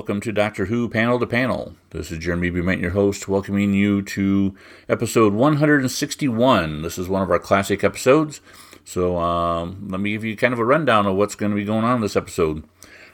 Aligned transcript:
welcome 0.00 0.18
to 0.18 0.32
Doctor 0.32 0.64
Who 0.64 0.88
Panel 0.88 1.18
to 1.18 1.26
Panel. 1.26 1.74
This 1.90 2.10
is 2.10 2.16
Jeremy 2.16 2.48
Bement, 2.48 2.80
your 2.80 2.92
host, 2.92 3.28
welcoming 3.28 3.74
you 3.74 4.00
to 4.00 4.56
episode 4.88 5.34
161. 5.34 6.80
This 6.80 6.96
is 6.96 7.06
one 7.06 7.20
of 7.20 7.30
our 7.30 7.38
classic 7.38 7.84
episodes, 7.84 8.40
so 8.82 9.18
um, 9.18 9.88
let 9.90 10.00
me 10.00 10.12
give 10.12 10.24
you 10.24 10.38
kind 10.38 10.54
of 10.54 10.58
a 10.58 10.64
rundown 10.64 11.04
of 11.04 11.16
what's 11.16 11.34
going 11.34 11.52
to 11.52 11.56
be 11.56 11.66
going 11.66 11.84
on 11.84 11.96
in 11.96 12.00
this 12.00 12.16
episode. 12.16 12.64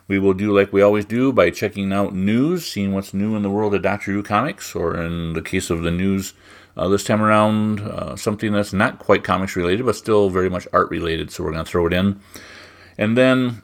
We 0.06 0.20
will 0.20 0.32
do 0.32 0.56
like 0.56 0.72
we 0.72 0.80
always 0.80 1.04
do 1.04 1.32
by 1.32 1.50
checking 1.50 1.92
out 1.92 2.14
news, 2.14 2.64
seeing 2.64 2.94
what's 2.94 3.12
new 3.12 3.34
in 3.34 3.42
the 3.42 3.50
world 3.50 3.74
of 3.74 3.82
Doctor 3.82 4.12
Who 4.12 4.22
comics, 4.22 4.76
or 4.76 4.96
in 4.96 5.32
the 5.32 5.42
case 5.42 5.70
of 5.70 5.82
the 5.82 5.90
news 5.90 6.34
uh, 6.76 6.86
this 6.86 7.02
time 7.02 7.20
around, 7.20 7.80
uh, 7.80 8.14
something 8.14 8.52
that's 8.52 8.72
not 8.72 9.00
quite 9.00 9.24
comics 9.24 9.56
related, 9.56 9.86
but 9.86 9.96
still 9.96 10.30
very 10.30 10.48
much 10.48 10.68
art 10.72 10.88
related, 10.90 11.32
so 11.32 11.42
we're 11.42 11.50
going 11.50 11.64
to 11.64 11.68
throw 11.68 11.88
it 11.88 11.92
in. 11.92 12.20
And 12.96 13.18
then 13.18 13.62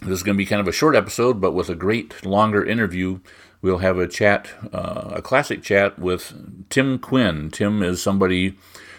this 0.00 0.10
is 0.10 0.22
going 0.22 0.36
to 0.36 0.38
be 0.38 0.46
kind 0.46 0.60
of 0.60 0.68
a 0.68 0.72
short 0.72 0.94
episode, 0.94 1.40
but 1.40 1.52
with 1.52 1.68
a 1.68 1.74
great 1.74 2.24
longer 2.24 2.64
interview. 2.64 3.20
We'll 3.60 3.78
have 3.78 3.98
a 3.98 4.06
chat, 4.06 4.50
uh, 4.72 5.10
a 5.14 5.22
classic 5.22 5.64
chat 5.64 5.98
with 5.98 6.68
Tim 6.70 6.98
Quinn. 7.00 7.50
Tim 7.50 7.82
is 7.82 8.00
somebody 8.00 8.56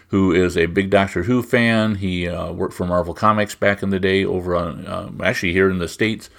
who 0.09 0.33
is 0.33 0.57
a 0.57 0.65
big 0.65 0.89
Doctor 0.89 1.23
Who 1.23 1.41
fan. 1.41 1.95
He 1.95 2.27
uh, 2.27 2.51
worked 2.51 2.73
for 2.73 2.85
Marvel 2.85 3.13
Comics 3.13 3.55
back 3.55 3.81
in 3.81 3.89
the 3.89 3.99
day, 3.99 4.25
over 4.25 4.55
on 4.55 4.85
um, 4.87 5.21
actually 5.23 5.53
here 5.53 5.69
in 5.69 5.79
the 5.79 5.87
states. 5.87 6.29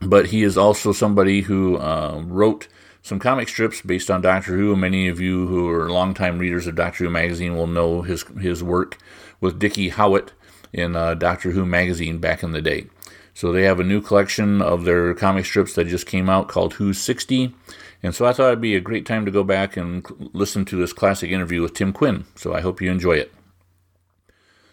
But 0.00 0.26
he 0.26 0.42
is 0.42 0.56
also 0.56 0.92
somebody 0.92 1.42
who 1.42 1.76
uh, 1.76 2.22
wrote 2.24 2.66
some 3.02 3.18
comic 3.18 3.48
strips 3.48 3.82
based 3.82 4.10
on 4.10 4.22
Doctor 4.22 4.56
Who. 4.56 4.74
Many 4.74 5.08
of 5.08 5.20
you 5.20 5.46
who 5.48 5.68
are 5.68 5.90
longtime 5.90 6.38
readers 6.38 6.66
of 6.66 6.76
Doctor 6.76 7.04
Who 7.04 7.10
magazine 7.10 7.56
will 7.56 7.66
know 7.66 8.02
his 8.02 8.22
his 8.40 8.62
work 8.62 8.96
with 9.40 9.58
Dicky 9.58 9.90
Howett 9.90 10.32
in 10.72 10.96
uh, 10.96 11.14
Doctor 11.14 11.50
Who 11.50 11.66
magazine 11.66 12.18
back 12.18 12.42
in 12.42 12.52
the 12.52 12.62
day. 12.62 12.86
So 13.34 13.52
they 13.52 13.62
have 13.62 13.80
a 13.80 13.84
new 13.84 14.00
collection 14.00 14.60
of 14.60 14.84
their 14.84 15.14
comic 15.14 15.46
strips 15.46 15.74
that 15.74 15.86
just 15.86 16.06
came 16.06 16.28
out 16.28 16.48
called 16.48 16.74
Who's 16.74 17.00
60. 17.00 17.54
And 18.02 18.14
so 18.14 18.26
I 18.26 18.32
thought 18.32 18.48
it'd 18.48 18.60
be 18.60 18.76
a 18.76 18.80
great 18.80 19.06
time 19.06 19.24
to 19.24 19.30
go 19.30 19.44
back 19.44 19.76
and 19.76 20.04
listen 20.32 20.64
to 20.66 20.76
this 20.76 20.92
classic 20.92 21.30
interview 21.30 21.62
with 21.62 21.74
Tim 21.74 21.92
Quinn. 21.92 22.24
So 22.34 22.54
I 22.54 22.60
hope 22.60 22.80
you 22.80 22.90
enjoy 22.90 23.14
it. 23.14 23.32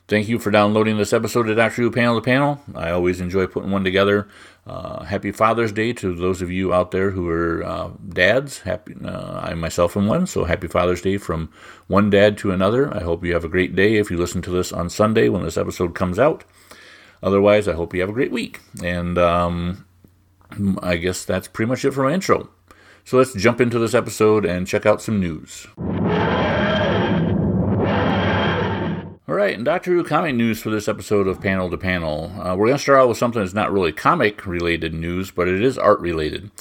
Thank 0.09 0.27
you 0.27 0.39
for 0.39 0.49
downloading 0.49 0.97
this 0.97 1.13
episode 1.13 1.47
of 1.47 1.55
Doctor 1.55 1.83
Who 1.83 1.91
Panel 1.91 2.15
to 2.15 2.25
Panel. 2.25 2.59
I 2.73 2.89
always 2.89 3.21
enjoy 3.21 3.45
putting 3.45 3.69
one 3.69 3.83
together. 3.83 4.27
Uh, 4.65 5.03
happy 5.03 5.31
Father's 5.31 5.71
Day 5.71 5.93
to 5.93 6.15
those 6.15 6.41
of 6.41 6.49
you 6.51 6.73
out 6.73 6.89
there 6.89 7.11
who 7.11 7.29
are 7.29 7.63
uh, 7.63 7.91
dads. 8.09 8.61
Happy, 8.61 8.95
uh, 9.05 9.39
I 9.43 9.53
myself 9.53 9.95
am 9.95 10.07
one, 10.07 10.25
so 10.25 10.45
happy 10.45 10.67
Father's 10.67 11.03
Day 11.03 11.17
from 11.17 11.51
one 11.85 12.09
dad 12.09 12.39
to 12.39 12.49
another. 12.49 12.91
I 12.91 13.03
hope 13.03 13.23
you 13.23 13.33
have 13.33 13.45
a 13.45 13.49
great 13.49 13.75
day 13.75 13.97
if 13.97 14.09
you 14.09 14.17
listen 14.17 14.41
to 14.41 14.49
this 14.49 14.73
on 14.73 14.89
Sunday 14.89 15.29
when 15.29 15.43
this 15.43 15.57
episode 15.57 15.93
comes 15.93 16.17
out. 16.17 16.43
Otherwise, 17.21 17.67
I 17.67 17.73
hope 17.73 17.93
you 17.93 18.01
have 18.01 18.09
a 18.09 18.13
great 18.13 18.31
week. 18.31 18.59
And 18.83 19.17
um, 19.17 19.85
I 20.81 20.97
guess 20.97 21.25
that's 21.25 21.47
pretty 21.47 21.69
much 21.69 21.85
it 21.85 21.91
for 21.91 22.03
my 22.03 22.13
intro. 22.13 22.49
So 23.03 23.17
let's 23.17 23.33
jump 23.33 23.59
into 23.59 23.79
this 23.79 23.93
episode 23.93 24.45
and 24.45 24.67
check 24.67 24.85
out 24.85 25.01
some 25.01 25.19
news. 25.19 25.67
All 29.27 29.35
right, 29.35 29.55
and 29.55 29.65
Doctor 29.65 29.91
Who 29.91 30.03
comic 30.03 30.35
news 30.35 30.61
for 30.61 30.69
this 30.69 30.87
episode 30.87 31.27
of 31.27 31.41
Panel 31.41 31.69
to 31.69 31.77
Panel. 31.77 32.31
Uh, 32.39 32.55
we're 32.55 32.67
going 32.67 32.77
to 32.77 32.83
start 32.83 32.99
out 32.99 33.09
with 33.09 33.17
something 33.17 33.41
that's 33.41 33.53
not 33.53 33.71
really 33.71 33.91
comic 33.91 34.45
related 34.45 34.93
news, 34.93 35.31
but 35.31 35.47
it 35.47 35.61
is 35.61 35.77
art 35.77 35.99
related 35.99 36.51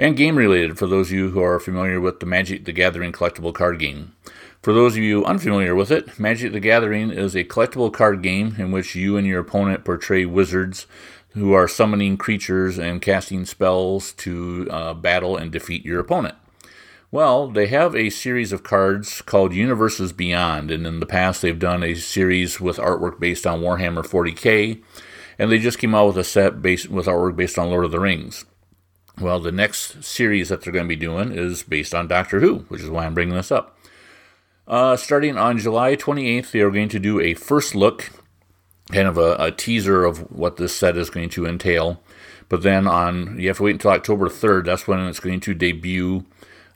and 0.00 0.16
game 0.16 0.34
related 0.34 0.78
for 0.78 0.86
those 0.86 1.08
of 1.08 1.12
you 1.12 1.30
who 1.30 1.42
are 1.42 1.60
familiar 1.60 2.00
with 2.00 2.20
the 2.20 2.26
Magic 2.26 2.64
the 2.64 2.72
Gathering 2.72 3.12
collectible 3.12 3.54
card 3.54 3.78
game. 3.78 4.14
For 4.62 4.74
those 4.74 4.94
of 4.94 5.02
you 5.02 5.24
unfamiliar 5.24 5.74
with 5.74 5.90
it, 5.90 6.18
Magic 6.18 6.52
the 6.52 6.60
Gathering 6.60 7.10
is 7.10 7.34
a 7.34 7.44
collectible 7.44 7.90
card 7.90 8.22
game 8.22 8.56
in 8.58 8.70
which 8.70 8.94
you 8.94 9.16
and 9.16 9.26
your 9.26 9.40
opponent 9.40 9.86
portray 9.86 10.26
wizards 10.26 10.86
who 11.30 11.54
are 11.54 11.66
summoning 11.66 12.18
creatures 12.18 12.78
and 12.78 13.00
casting 13.00 13.46
spells 13.46 14.12
to 14.12 14.68
uh, 14.70 14.92
battle 14.92 15.34
and 15.34 15.50
defeat 15.50 15.82
your 15.82 15.98
opponent. 15.98 16.34
Well, 17.10 17.48
they 17.48 17.68
have 17.68 17.96
a 17.96 18.10
series 18.10 18.52
of 18.52 18.62
cards 18.62 19.22
called 19.22 19.54
Universes 19.54 20.12
Beyond, 20.12 20.70
and 20.70 20.86
in 20.86 21.00
the 21.00 21.06
past 21.06 21.40
they've 21.40 21.58
done 21.58 21.82
a 21.82 21.94
series 21.94 22.60
with 22.60 22.76
artwork 22.76 23.18
based 23.18 23.46
on 23.46 23.62
Warhammer 23.62 24.04
40k, 24.04 24.82
and 25.38 25.50
they 25.50 25.58
just 25.58 25.78
came 25.78 25.94
out 25.94 26.08
with 26.08 26.18
a 26.18 26.24
set 26.24 26.60
based 26.60 26.90
with 26.90 27.06
artwork 27.06 27.34
based 27.34 27.58
on 27.58 27.70
Lord 27.70 27.86
of 27.86 27.92
the 27.92 27.98
Rings. 27.98 28.44
Well, 29.18 29.40
the 29.40 29.52
next 29.52 30.04
series 30.04 30.50
that 30.50 30.60
they're 30.60 30.72
going 30.72 30.84
to 30.84 30.88
be 30.88 30.96
doing 30.96 31.32
is 31.32 31.62
based 31.62 31.94
on 31.94 32.08
Doctor 32.08 32.40
Who, 32.40 32.66
which 32.68 32.82
is 32.82 32.90
why 32.90 33.06
I'm 33.06 33.14
bringing 33.14 33.34
this 33.34 33.50
up. 33.50 33.78
Uh, 34.70 34.96
starting 34.96 35.36
on 35.36 35.58
July 35.58 35.96
28th, 35.96 36.52
they 36.52 36.60
are 36.60 36.70
going 36.70 36.88
to 36.88 37.00
do 37.00 37.18
a 37.18 37.34
first 37.34 37.74
look, 37.74 38.10
kind 38.92 39.08
of 39.08 39.18
a, 39.18 39.34
a, 39.40 39.50
teaser 39.50 40.04
of 40.04 40.30
what 40.30 40.58
this 40.58 40.72
set 40.72 40.96
is 40.96 41.10
going 41.10 41.28
to 41.28 41.44
entail. 41.44 42.00
But 42.48 42.62
then 42.62 42.86
on, 42.86 43.36
you 43.40 43.48
have 43.48 43.56
to 43.56 43.64
wait 43.64 43.72
until 43.72 43.90
October 43.90 44.28
3rd. 44.28 44.66
That's 44.66 44.86
when 44.86 45.00
it's 45.00 45.18
going 45.18 45.40
to 45.40 45.54
debut 45.54 46.24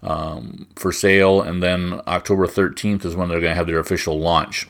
um, 0.02 0.66
for 0.74 0.90
sale. 0.90 1.40
And 1.40 1.62
then 1.62 2.00
October 2.08 2.48
13th 2.48 3.04
is 3.04 3.14
when 3.14 3.28
they're 3.28 3.38
going 3.38 3.52
to 3.52 3.56
have 3.56 3.68
their 3.68 3.78
official 3.78 4.18
launch. 4.18 4.68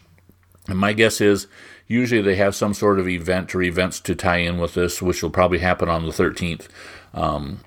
And 0.69 0.79
my 0.79 0.93
guess 0.93 1.23
is 1.23 1.47
usually 1.87 2.21
they 2.21 2.37
have 2.37 2.55
some 2.55 2.75
sort 2.75 2.99
of 2.99 3.09
event 3.09 3.55
or 3.55 3.63
events 3.63 4.01
to 4.01 4.15
tie 4.15 4.39
in 4.39 4.59
with 4.59 4.75
this, 4.75 5.01
which 5.01 5.23
will 5.23 5.31
probably 5.31 5.61
happen 5.61 5.89
on 5.89 6.05
the 6.05 6.13
13th. 6.13 6.69
Um, 7.15 7.61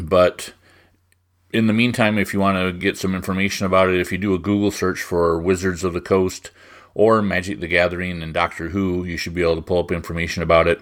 but 0.00 0.52
in 1.54 1.68
the 1.68 1.72
meantime, 1.72 2.18
if 2.18 2.34
you 2.34 2.40
want 2.40 2.58
to 2.58 2.72
get 2.72 2.98
some 2.98 3.14
information 3.14 3.64
about 3.64 3.88
it, 3.88 4.00
if 4.00 4.10
you 4.10 4.18
do 4.18 4.34
a 4.34 4.40
Google 4.40 4.72
search 4.72 5.00
for 5.00 5.40
Wizards 5.40 5.84
of 5.84 5.92
the 5.92 6.00
Coast 6.00 6.50
or 6.94 7.22
Magic 7.22 7.60
the 7.60 7.68
Gathering 7.68 8.24
and 8.24 8.34
Doctor 8.34 8.70
Who, 8.70 9.04
you 9.04 9.16
should 9.16 9.34
be 9.34 9.42
able 9.42 9.54
to 9.54 9.62
pull 9.62 9.78
up 9.78 9.92
information 9.92 10.42
about 10.42 10.66
it. 10.66 10.80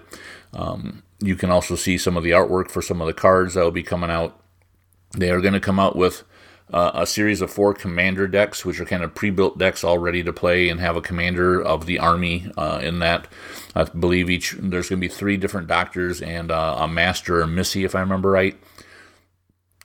Um, 0.51 1.03
you 1.19 1.35
can 1.35 1.51
also 1.51 1.75
see 1.75 1.99
some 1.99 2.17
of 2.17 2.23
the 2.23 2.31
artwork 2.31 2.71
for 2.71 2.81
some 2.81 3.01
of 3.01 3.07
the 3.07 3.13
cards 3.13 3.53
that 3.53 3.63
will 3.63 3.69
be 3.69 3.83
coming 3.83 4.09
out. 4.09 4.41
They 5.15 5.29
are 5.29 5.41
going 5.41 5.53
to 5.53 5.59
come 5.59 5.79
out 5.79 5.95
with 5.95 6.23
uh, 6.71 6.91
a 6.95 7.05
series 7.05 7.41
of 7.41 7.51
four 7.51 7.75
commander 7.75 8.27
decks, 8.27 8.65
which 8.65 8.79
are 8.79 8.85
kind 8.85 9.03
of 9.03 9.13
pre-built 9.13 9.59
decks 9.59 9.83
all 9.83 9.99
ready 9.99 10.23
to 10.23 10.33
play, 10.33 10.69
and 10.69 10.79
have 10.79 10.95
a 10.95 11.01
commander 11.01 11.61
of 11.61 11.85
the 11.85 11.99
army 11.99 12.51
uh, 12.57 12.79
in 12.81 12.97
that. 12.97 13.27
I 13.75 13.83
believe 13.83 14.27
each 14.27 14.55
there's 14.57 14.89
going 14.89 14.99
to 14.99 15.07
be 15.07 15.13
three 15.13 15.37
different 15.37 15.67
doctors 15.67 16.19
and 16.19 16.49
uh, 16.49 16.77
a 16.79 16.87
master 16.87 17.41
or 17.41 17.47
missy, 17.47 17.83
if 17.83 17.93
I 17.93 17.99
remember 17.99 18.31
right. 18.31 18.57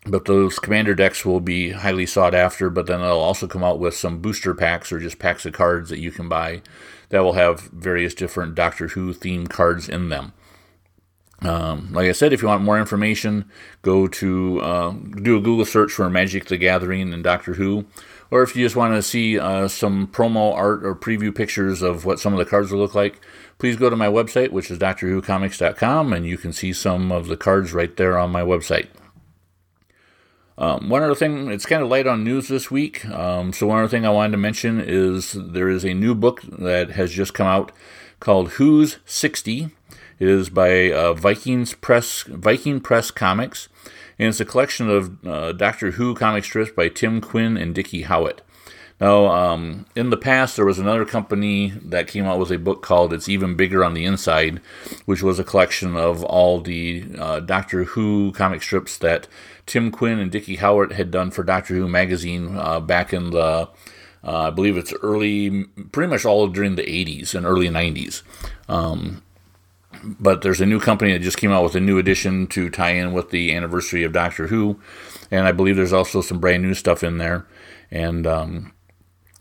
But 0.08 0.24
those 0.24 0.58
commander 0.58 0.94
decks 0.94 1.24
will 1.24 1.40
be 1.40 1.72
highly 1.72 2.06
sought 2.06 2.34
after, 2.34 2.70
but 2.70 2.86
then 2.86 3.00
they'll 3.00 3.10
also 3.10 3.46
come 3.46 3.62
out 3.62 3.78
with 3.78 3.94
some 3.94 4.20
booster 4.20 4.54
packs 4.54 4.90
or 4.90 4.98
just 4.98 5.18
packs 5.18 5.44
of 5.44 5.52
cards 5.52 5.90
that 5.90 5.98
you 5.98 6.10
can 6.10 6.28
buy 6.28 6.62
that 7.10 7.20
will 7.20 7.34
have 7.34 7.60
various 7.60 8.14
different 8.14 8.54
Doctor 8.54 8.88
Who 8.88 9.14
themed 9.14 9.50
cards 9.50 9.88
in 9.88 10.08
them. 10.08 10.32
Um, 11.40 11.92
like 11.92 12.08
I 12.08 12.12
said, 12.12 12.32
if 12.32 12.42
you 12.42 12.48
want 12.48 12.64
more 12.64 12.78
information, 12.78 13.48
go 13.82 14.08
to 14.08 14.60
uh, 14.60 14.90
do 14.90 15.36
a 15.36 15.40
Google 15.40 15.64
search 15.64 15.92
for 15.92 16.10
Magic 16.10 16.46
the 16.46 16.56
Gathering 16.56 17.12
and 17.12 17.22
Doctor 17.22 17.54
Who. 17.54 17.86
Or 18.30 18.42
if 18.42 18.54
you 18.54 18.64
just 18.64 18.76
want 18.76 18.94
to 18.94 19.02
see 19.02 19.38
uh, 19.38 19.68
some 19.68 20.06
promo 20.08 20.52
art 20.54 20.84
or 20.84 20.94
preview 20.94 21.34
pictures 21.34 21.80
of 21.80 22.04
what 22.04 22.18
some 22.18 22.34
of 22.34 22.38
the 22.38 22.44
cards 22.44 22.70
will 22.70 22.80
look 22.80 22.94
like, 22.94 23.20
please 23.58 23.76
go 23.76 23.88
to 23.88 23.96
my 23.96 24.08
website, 24.08 24.50
which 24.50 24.70
is 24.70 24.78
DoctorWhoComics.com, 24.78 26.12
and 26.12 26.26
you 26.26 26.36
can 26.36 26.52
see 26.52 26.72
some 26.72 27.10
of 27.10 27.28
the 27.28 27.38
cards 27.38 27.72
right 27.72 27.96
there 27.96 28.18
on 28.18 28.30
my 28.30 28.42
website. 28.42 28.88
Um, 30.58 30.88
one 30.88 31.04
other 31.04 31.14
thing, 31.14 31.52
it's 31.52 31.66
kind 31.66 31.82
of 31.82 31.88
light 31.88 32.08
on 32.08 32.24
news 32.24 32.48
this 32.48 32.68
week. 32.68 33.06
Um, 33.06 33.52
so 33.52 33.68
one 33.68 33.78
other 33.78 33.88
thing 33.88 34.04
I 34.04 34.10
wanted 34.10 34.32
to 34.32 34.38
mention 34.38 34.80
is 34.80 35.32
there 35.32 35.68
is 35.68 35.84
a 35.84 35.94
new 35.94 36.16
book 36.16 36.42
that 36.42 36.90
has 36.90 37.12
just 37.12 37.32
come 37.32 37.46
out 37.46 37.70
called 38.18 38.50
Who's 38.50 38.98
60. 39.06 39.70
It 40.18 40.28
is 40.28 40.50
by 40.50 40.90
uh, 40.90 41.14
Vikings 41.14 41.74
Press, 41.74 42.24
Viking 42.24 42.80
Press 42.80 43.12
Comics, 43.12 43.68
and 44.18 44.28
it's 44.28 44.40
a 44.40 44.44
collection 44.44 44.90
of 44.90 45.24
uh, 45.24 45.52
Doctor 45.52 45.92
Who 45.92 46.16
comic 46.16 46.42
strips 46.42 46.72
by 46.72 46.88
Tim 46.88 47.20
Quinn 47.20 47.56
and 47.56 47.72
Dicky 47.72 48.02
Howett. 48.02 48.42
Now, 49.00 49.26
um, 49.26 49.86
in 49.94 50.10
the 50.10 50.16
past, 50.16 50.56
there 50.56 50.64
was 50.64 50.80
another 50.80 51.04
company 51.04 51.72
that 51.84 52.08
came 52.08 52.24
out 52.26 52.40
with 52.40 52.50
a 52.50 52.58
book 52.58 52.82
called 52.82 53.12
It's 53.12 53.28
Even 53.28 53.54
Bigger 53.54 53.84
on 53.84 53.94
the 53.94 54.04
Inside, 54.04 54.60
which 55.04 55.22
was 55.22 55.38
a 55.38 55.44
collection 55.44 55.96
of 55.96 56.24
all 56.24 56.60
the 56.60 57.04
uh, 57.16 57.40
Doctor 57.40 57.84
Who 57.84 58.32
comic 58.32 58.60
strips 58.60 58.98
that 58.98 59.28
Tim 59.66 59.92
Quinn 59.92 60.18
and 60.18 60.32
Dicky 60.32 60.56
Howett 60.56 60.92
had 60.92 61.12
done 61.12 61.30
for 61.30 61.44
Doctor 61.44 61.74
Who 61.74 61.88
magazine 61.88 62.56
uh, 62.56 62.80
back 62.80 63.12
in 63.12 63.30
the, 63.30 63.68
uh, 64.24 64.48
I 64.48 64.50
believe 64.50 64.76
it's 64.76 64.94
early, 65.02 65.64
pretty 65.92 66.10
much 66.10 66.24
all 66.24 66.48
during 66.48 66.74
the 66.74 66.82
80s 66.82 67.36
and 67.36 67.46
early 67.46 67.68
90s. 67.68 68.22
Um, 68.68 69.22
but 70.02 70.42
there's 70.42 70.60
a 70.60 70.66
new 70.66 70.80
company 70.80 71.12
that 71.12 71.20
just 71.20 71.38
came 71.38 71.52
out 71.52 71.62
with 71.62 71.76
a 71.76 71.80
new 71.80 71.98
edition 71.98 72.48
to 72.48 72.68
tie 72.68 72.90
in 72.90 73.12
with 73.12 73.30
the 73.30 73.54
anniversary 73.54 74.02
of 74.02 74.12
Doctor 74.12 74.48
Who, 74.48 74.80
and 75.30 75.46
I 75.46 75.52
believe 75.52 75.76
there's 75.76 75.92
also 75.92 76.20
some 76.20 76.40
brand 76.40 76.64
new 76.64 76.74
stuff 76.74 77.04
in 77.04 77.18
there. 77.18 77.46
And 77.90 78.26
um, 78.26 78.72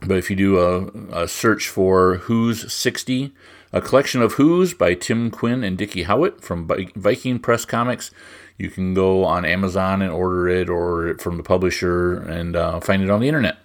but 0.07 0.17
if 0.17 0.29
you 0.29 0.35
do 0.35 0.59
a, 0.59 1.23
a 1.23 1.27
search 1.27 1.67
for 1.67 2.15
Who's 2.17 2.71
60, 2.71 3.33
a 3.73 3.81
collection 3.81 4.21
of 4.21 4.33
Who's 4.33 4.73
by 4.73 4.93
Tim 4.93 5.29
Quinn 5.29 5.63
and 5.63 5.77
Dicky 5.77 6.03
Howett 6.03 6.41
from 6.41 6.67
Viking 6.95 7.39
Press 7.39 7.65
Comics, 7.65 8.11
you 8.57 8.69
can 8.69 8.93
go 8.93 9.23
on 9.23 9.45
Amazon 9.45 10.01
and 10.01 10.11
order 10.11 10.47
it 10.47 10.69
or 10.69 11.15
from 11.15 11.37
the 11.37 11.43
publisher 11.43 12.17
and 12.17 12.55
uh, 12.55 12.79
find 12.79 13.03
it 13.03 13.09
on 13.09 13.19
the 13.19 13.27
internet. 13.27 13.57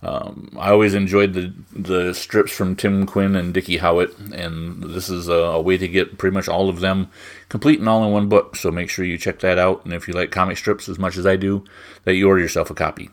Um, 0.00 0.50
I 0.56 0.70
always 0.70 0.94
enjoyed 0.94 1.32
the 1.32 1.52
the 1.72 2.14
strips 2.14 2.52
from 2.52 2.76
Tim 2.76 3.04
Quinn 3.04 3.34
and 3.34 3.52
Dicky 3.52 3.78
Howett, 3.78 4.16
and 4.32 4.80
this 4.80 5.10
is 5.10 5.26
a, 5.26 5.32
a, 5.32 5.60
way 5.60 5.76
to 5.76 5.88
get 5.88 6.18
pretty 6.18 6.34
much 6.34 6.48
all 6.48 6.68
of 6.68 6.78
them 6.78 7.10
complete 7.48 7.80
and 7.80 7.88
all 7.88 8.04
in 8.04 8.12
one 8.12 8.28
book. 8.28 8.54
So 8.54 8.70
make 8.70 8.90
sure 8.90 9.04
you 9.04 9.18
check 9.18 9.40
that 9.40 9.58
out, 9.58 9.84
and 9.84 9.92
if 9.92 10.06
you 10.06 10.14
like 10.14 10.30
comic 10.30 10.56
strips 10.56 10.88
as 10.88 11.00
much 11.00 11.16
as 11.16 11.26
I 11.26 11.34
do, 11.34 11.64
that 12.04 12.14
you 12.14 12.28
order 12.28 12.40
yourself 12.40 12.70
a 12.70 12.74
copy. 12.74 13.10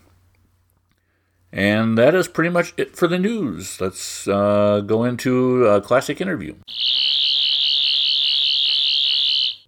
And 1.56 1.98
that 1.98 2.14
is 2.14 2.28
pretty 2.28 2.50
much 2.50 2.74
it 2.76 2.98
for 2.98 3.08
the 3.08 3.18
news. 3.18 3.80
Let's 3.80 4.28
uh, 4.28 4.82
go 4.86 5.06
into 5.06 5.66
a 5.66 5.80
classic 5.80 6.20
interview. 6.20 6.56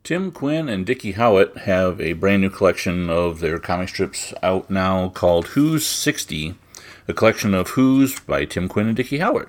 Tim 0.04 0.32
Quinn 0.32 0.68
and 0.68 0.86
Dicky 0.86 1.14
Howett 1.14 1.60
have 1.60 2.02
a 2.02 2.14
brand 2.14 2.42
new 2.42 2.50
collection 2.50 3.10
of 3.10 3.40
their 3.40 3.58
comic 3.58 3.88
strips 3.88 4.34
out 4.44 4.70
now 4.70 5.08
called 5.10 5.48
Who's 5.48 5.86
60, 5.86 6.56
a 7.08 7.14
collection 7.14 7.54
of 7.54 7.70
Who's 7.70 8.20
by 8.20 8.44
Tim 8.44 8.68
Quinn 8.68 8.88
and 8.88 8.96
Dicky 8.96 9.20
Howett. 9.20 9.48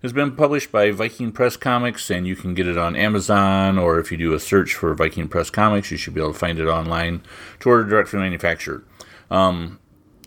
It's 0.00 0.12
been 0.12 0.34
published 0.36 0.70
by 0.70 0.92
Viking 0.92 1.32
Press 1.32 1.56
Comics, 1.56 2.08
and 2.08 2.26
you 2.26 2.36
can 2.36 2.54
get 2.54 2.68
it 2.68 2.78
on 2.78 2.96
Amazon, 2.96 3.78
or 3.78 3.98
if 3.98 4.12
you 4.12 4.16
do 4.16 4.32
a 4.32 4.40
search 4.40 4.74
for 4.74 4.94
Viking 4.94 5.28
Press 5.28 5.50
Comics, 5.50 5.90
you 5.90 5.96
should 5.96 6.14
be 6.14 6.20
able 6.20 6.32
to 6.32 6.38
find 6.38 6.58
it 6.58 6.68
online 6.68 7.22
to 7.58 7.68
order 7.68 7.84
direct 7.84 8.08
from 8.08 8.20
the 8.20 8.24
manufacturer. 8.24 8.84
Um, 9.30 9.78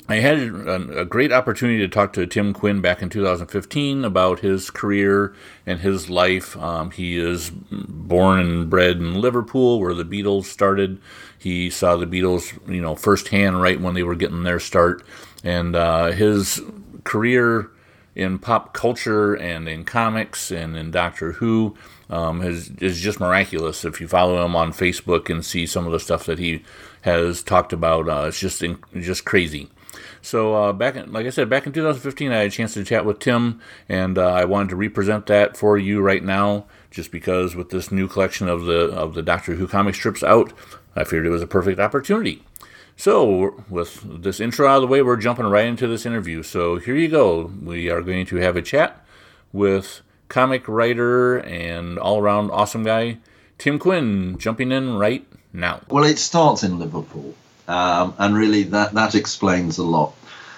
I 0.10 0.16
had 0.16 0.38
a, 0.38 1.06
great 1.06 1.32
opportunity 1.32 1.80
to 1.80 1.88
talk 1.88 2.12
to 2.14 2.28
Tim 2.28 2.54
Quinn 2.54 2.82
back 2.82 3.02
in 3.02 3.10
2015 3.10 4.04
about 4.04 4.42
his 4.42 4.70
career 4.70 5.34
and 5.66 5.80
his 5.80 6.10
life. 6.10 6.58
Um, 6.58 6.92
he 6.92 7.18
is 7.18 7.52
born 7.52 8.40
and 8.40 8.70
bred 8.70 8.98
in 8.98 9.22
Liverpool, 9.22 9.80
where 9.80 9.94
the 9.94 10.04
Beatles 10.04 10.46
started. 10.46 11.00
He 11.40 11.70
saw 11.70 11.96
the 11.96 12.06
Beatles, 12.06 12.52
you 12.70 12.82
know, 12.82 12.96
firsthand 12.96 13.62
right 13.62 13.80
when 13.80 13.94
they 13.94 14.04
were 14.04 14.16
getting 14.16 14.44
their 14.44 14.60
start, 14.60 15.06
and 15.42 15.74
uh, 15.74 16.12
his 16.12 16.62
career 17.06 17.70
in 18.14 18.40
pop 18.40 18.74
culture 18.74 19.34
and 19.34 19.68
in 19.70 19.86
comics 19.86 20.52
and 20.52 20.76
in 20.76 20.92
Doctor 20.92 21.34
Who 21.34 21.76
um, 22.10 22.42
is, 22.42 22.70
is 22.82 23.00
just 23.00 23.20
miraculous. 23.20 23.86
If 23.86 24.02
you 24.02 24.08
follow 24.08 24.44
him 24.46 24.56
on 24.56 24.74
Facebook 24.74 25.30
and 25.30 25.46
see 25.46 25.66
some 25.66 25.86
of 25.86 25.94
the 25.94 26.00
stuff 26.00 26.26
that 26.26 26.40
he 26.40 26.64
has 27.02 27.42
talked 27.42 27.74
about, 27.74 28.10
uh, 28.10 28.26
it's 28.28 28.40
just 28.40 28.64
just 28.94 29.26
crazy. 29.26 29.70
So 30.24 30.56
uh, 30.56 30.74
back, 30.74 30.96
in, 30.96 31.12
like 31.12 31.26
I 31.28 31.32
said, 31.32 31.50
back 31.50 31.68
in 31.68 31.74
2015, 31.74 32.32
I 32.32 32.38
had 32.38 32.48
a 32.48 32.50
chance 32.50 32.74
to 32.76 32.84
chat 32.86 33.04
with 33.04 33.20
Tim, 33.20 33.60
and 33.90 34.18
uh, 34.18 34.26
I 34.26 34.46
wanted 34.46 34.70
to 34.70 34.78
represent 34.78 35.26
that 35.26 35.58
for 35.58 35.78
you 35.78 36.02
right 36.02 36.24
now, 36.24 36.66
just 36.90 37.12
because 37.12 37.56
with 37.56 37.72
this 37.72 37.92
new 37.92 38.08
collection 38.08 38.48
of 38.48 38.64
the 38.64 38.86
of 38.94 39.16
the 39.16 39.22
Doctor 39.22 39.56
Who 39.56 39.68
comic 39.68 39.96
strips 39.96 40.24
out, 40.24 40.54
I 40.96 41.04
figured 41.04 41.26
it 41.26 41.30
was 41.30 41.42
a 41.42 41.48
perfect 41.48 41.78
opportunity. 41.78 42.42
So, 42.96 43.64
with 43.70 44.22
this 44.24 44.40
intro 44.40 44.66
out 44.66 44.78
of 44.78 44.82
the 44.84 44.88
way, 44.88 45.02
we're 45.02 45.18
jumping 45.18 45.48
right 45.48 45.66
into 45.66 45.88
this 45.88 46.06
interview. 46.06 46.42
So, 46.42 46.78
here 46.78 46.96
you 46.96 47.10
go. 47.10 47.52
We 47.62 47.90
are 47.90 48.02
going 48.02 48.26
to 48.28 48.38
have 48.38 48.56
a 48.56 48.62
chat 48.62 49.06
with 49.52 50.02
comic 50.30 50.70
writer 50.70 51.38
and 51.38 52.00
all 52.00 52.20
around 52.20 52.50
awesome 52.52 52.84
guy, 52.84 53.18
Tim 53.58 53.78
Quinn, 53.78 54.38
jumping 54.38 54.72
in 54.72 54.96
right 54.96 55.28
now. 55.52 55.82
Well, 55.90 56.06
it 56.06 56.18
starts 56.18 56.64
in 56.64 56.80
Liverpool. 56.80 57.36
Um, 57.68 58.14
and 58.18 58.36
really, 58.36 58.64
that, 58.64 58.94
that 58.94 59.16
explains 59.16 59.78
a 59.78 59.84
lot. 59.84 60.14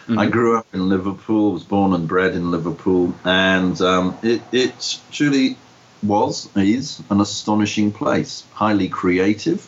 Mm-hmm. 0.07 0.19
I 0.19 0.28
grew 0.28 0.57
up 0.57 0.68
in 0.74 0.88
Liverpool, 0.90 1.54
was 1.54 1.63
born 1.63 1.94
and 1.94 2.07
bred 2.07 2.36
in 2.36 2.52
Liverpool, 2.52 3.16
and 3.24 3.80
um, 3.81 4.18
it, 4.22 4.42
it 4.52 5.00
truly 5.12 5.57
was, 6.04 6.50
is 6.56 7.02
an 7.10 7.22
astonishing 7.22 7.92
place, 7.92 8.44
highly 8.54 8.88
creative. 8.88 9.68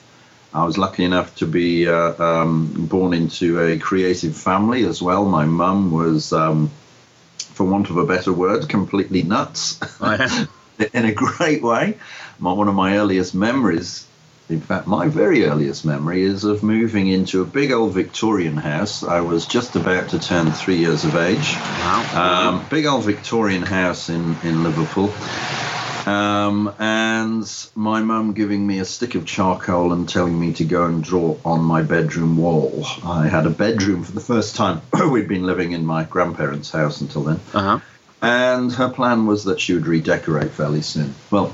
I 0.53 0.63
was 0.63 0.77
lucky 0.77 1.03
enough 1.03 1.35
to 1.37 1.47
be 1.47 1.87
uh, 1.87 2.23
um, 2.23 2.87
born 2.87 3.13
into 3.13 3.59
a 3.59 3.77
creative 3.77 4.35
family 4.35 4.85
as 4.85 5.01
well. 5.01 5.25
My 5.25 5.45
mum 5.45 5.91
was, 5.91 6.31
um, 6.33 6.71
for 7.37 7.65
want 7.65 7.89
of 7.89 7.97
a 7.97 8.05
better 8.05 8.31
word, 8.31 8.69
completely 8.69 9.23
nuts 9.23 9.79
oh, 10.01 10.47
in 10.93 11.05
a 11.05 11.13
great 11.13 11.61
way. 11.61 11.97
My, 12.39 12.53
one 12.53 12.67
of 12.67 12.75
my 12.75 12.97
earliest 12.97 13.35
memories 13.35 14.06
in 14.49 14.61
fact, 14.61 14.87
my 14.87 15.09
very 15.09 15.45
earliest 15.45 15.83
memory 15.83 16.23
is 16.23 16.45
of 16.45 16.63
moving 16.63 17.07
into 17.07 17.41
a 17.41 17.45
big 17.45 17.71
old 17.71 17.93
Victorian 17.93 18.55
house. 18.55 19.03
I 19.03 19.19
was 19.19 19.45
just 19.45 19.75
about 19.75 20.09
to 20.09 20.19
turn 20.19 20.51
three 20.51 20.77
years 20.77 21.03
of 21.03 21.15
age. 21.17 21.53
Wow. 21.55 22.51
Um, 22.59 22.65
big 22.69 22.85
old 22.85 23.03
Victorian 23.03 23.63
house 23.63 24.07
in, 24.09 24.37
in 24.43 24.63
Liverpool. 24.63 25.13
Um, 26.07 26.73
and 26.79 27.67
my 27.75 28.01
mum 28.01 28.31
giving 28.31 28.65
me 28.65 28.79
a 28.79 28.85
stick 28.85 29.15
of 29.15 29.25
charcoal 29.25 29.91
and 29.91 30.07
telling 30.07 30.39
me 30.39 30.53
to 30.53 30.63
go 30.63 30.85
and 30.85 31.03
draw 31.03 31.35
on 31.43 31.59
my 31.59 31.81
bedroom 31.81 32.37
wall. 32.37 32.85
I 33.03 33.27
had 33.27 33.45
a 33.45 33.49
bedroom 33.49 34.05
for 34.05 34.13
the 34.13 34.21
first 34.21 34.55
time. 34.55 34.81
We'd 35.11 35.27
been 35.27 35.45
living 35.45 35.73
in 35.73 35.85
my 35.85 36.05
grandparents' 36.05 36.71
house 36.71 37.01
until 37.01 37.23
then. 37.23 37.39
Uh-huh. 37.53 37.79
And 38.21 38.71
her 38.71 38.87
plan 38.87 39.25
was 39.25 39.43
that 39.43 39.59
she 39.59 39.73
would 39.73 39.85
redecorate 39.85 40.51
fairly 40.51 40.81
soon. 40.81 41.13
Well, 41.29 41.53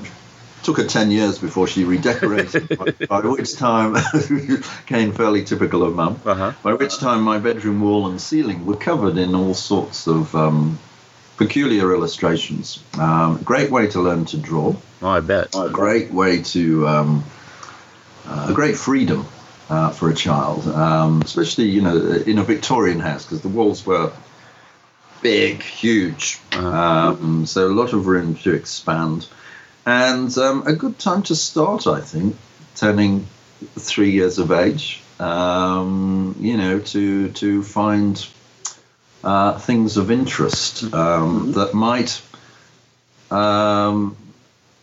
took 0.63 0.77
her 0.77 0.85
10 0.85 1.11
years 1.11 1.37
before 1.37 1.67
she 1.67 1.83
redecorated, 1.83 2.67
by, 2.77 2.91
by, 3.07 3.19
which 3.19 3.55
time, 3.55 3.95
came 4.85 5.11
fairly 5.11 5.43
typical 5.43 5.83
of 5.83 5.95
mum, 5.95 6.19
uh-huh. 6.25 6.53
by 6.63 6.73
which 6.73 6.97
time 6.97 7.21
my 7.21 7.37
bedroom 7.37 7.81
wall 7.81 8.07
and 8.07 8.19
ceiling 8.19 8.65
were 8.65 8.77
covered 8.77 9.17
in 9.17 9.35
all 9.35 9.53
sorts 9.53 10.07
of 10.07 10.33
um, 10.35 10.79
peculiar 11.37 11.93
illustrations. 11.93 12.83
Um, 12.97 13.41
great 13.43 13.69
way 13.69 13.87
to 13.87 14.01
learn 14.01 14.25
to 14.25 14.37
draw. 14.37 14.75
Oh, 15.01 15.07
I 15.07 15.19
bet. 15.19 15.55
A 15.55 15.69
great 15.69 16.11
way 16.11 16.41
to, 16.43 16.87
um, 16.87 17.23
uh, 18.25 18.47
a 18.49 18.53
great 18.53 18.77
freedom 18.77 19.25
uh, 19.69 19.89
for 19.89 20.09
a 20.09 20.15
child, 20.15 20.67
um, 20.67 21.21
especially, 21.21 21.65
you 21.65 21.81
know, 21.81 21.97
in 21.97 22.39
a 22.39 22.43
Victorian 22.43 22.99
house, 22.99 23.25
because 23.25 23.41
the 23.41 23.49
walls 23.49 23.85
were 23.85 24.11
big, 25.21 25.61
huge. 25.61 26.39
Uh-huh. 26.51 26.67
Um, 26.67 27.45
so 27.45 27.67
a 27.67 27.73
lot 27.73 27.93
of 27.93 28.07
room 28.07 28.35
to 28.35 28.53
expand 28.53 29.27
and 29.85 30.35
um, 30.37 30.65
a 30.65 30.73
good 30.73 30.97
time 30.99 31.23
to 31.23 31.35
start, 31.35 31.87
I 31.87 32.01
think, 32.01 32.35
turning 32.75 33.27
three 33.77 34.11
years 34.11 34.39
of 34.39 34.51
age. 34.51 35.01
Um, 35.19 36.35
you 36.39 36.57
know, 36.57 36.79
to 36.79 37.29
to 37.29 37.63
find 37.63 38.27
uh, 39.23 39.57
things 39.59 39.97
of 39.97 40.11
interest 40.11 40.85
mm-hmm. 40.85 40.95
um, 40.95 41.39
mm-hmm. 41.39 41.51
that 41.53 41.73
might 41.73 42.21
um, 43.31 44.17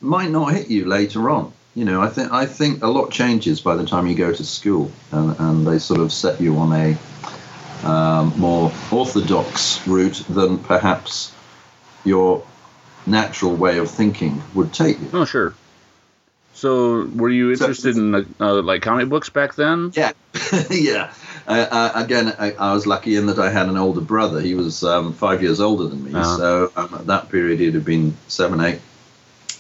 might 0.00 0.30
not 0.30 0.52
hit 0.52 0.70
you 0.70 0.86
later 0.86 1.30
on. 1.30 1.52
You 1.74 1.84
know, 1.84 2.00
I 2.00 2.08
think 2.08 2.32
I 2.32 2.46
think 2.46 2.82
a 2.82 2.88
lot 2.88 3.10
changes 3.10 3.60
by 3.60 3.76
the 3.76 3.86
time 3.86 4.06
you 4.06 4.14
go 4.14 4.32
to 4.32 4.44
school, 4.44 4.90
and, 5.12 5.38
and 5.38 5.66
they 5.66 5.78
sort 5.78 6.00
of 6.00 6.12
set 6.12 6.40
you 6.40 6.56
on 6.58 6.72
a 6.72 7.86
um, 7.86 8.34
more 8.38 8.72
orthodox 8.90 9.86
route 9.86 10.22
than 10.28 10.58
perhaps 10.58 11.32
your 12.04 12.42
natural 13.06 13.54
way 13.54 13.78
of 13.78 13.90
thinking 13.90 14.42
would 14.54 14.72
take 14.72 15.00
you. 15.00 15.10
Oh, 15.12 15.24
sure. 15.24 15.54
So, 16.54 17.06
were 17.14 17.30
you 17.30 17.52
interested 17.52 17.94
so, 17.94 18.00
in 18.00 18.34
uh, 18.38 18.62
like 18.62 18.82
comic 18.82 19.08
books 19.08 19.30
back 19.30 19.54
then? 19.54 19.92
Yeah, 19.94 20.12
yeah. 20.70 21.12
Uh, 21.46 21.92
again, 21.94 22.34
I, 22.38 22.52
I, 22.52 22.74
was 22.74 22.86
lucky 22.86 23.16
in 23.16 23.26
that 23.26 23.38
I 23.38 23.50
had 23.50 23.68
an 23.68 23.76
older 23.76 24.02
brother. 24.02 24.40
He 24.40 24.54
was 24.54 24.84
um, 24.84 25.14
five 25.14 25.42
years 25.42 25.60
older 25.60 25.86
than 25.88 26.04
me, 26.04 26.12
uh-huh. 26.12 26.36
so 26.36 26.72
um, 26.76 26.94
at 26.94 27.06
that 27.06 27.30
period 27.30 27.60
he'd 27.60 27.74
have 27.74 27.84
been 27.84 28.16
seven, 28.28 28.60
eight. 28.60 28.80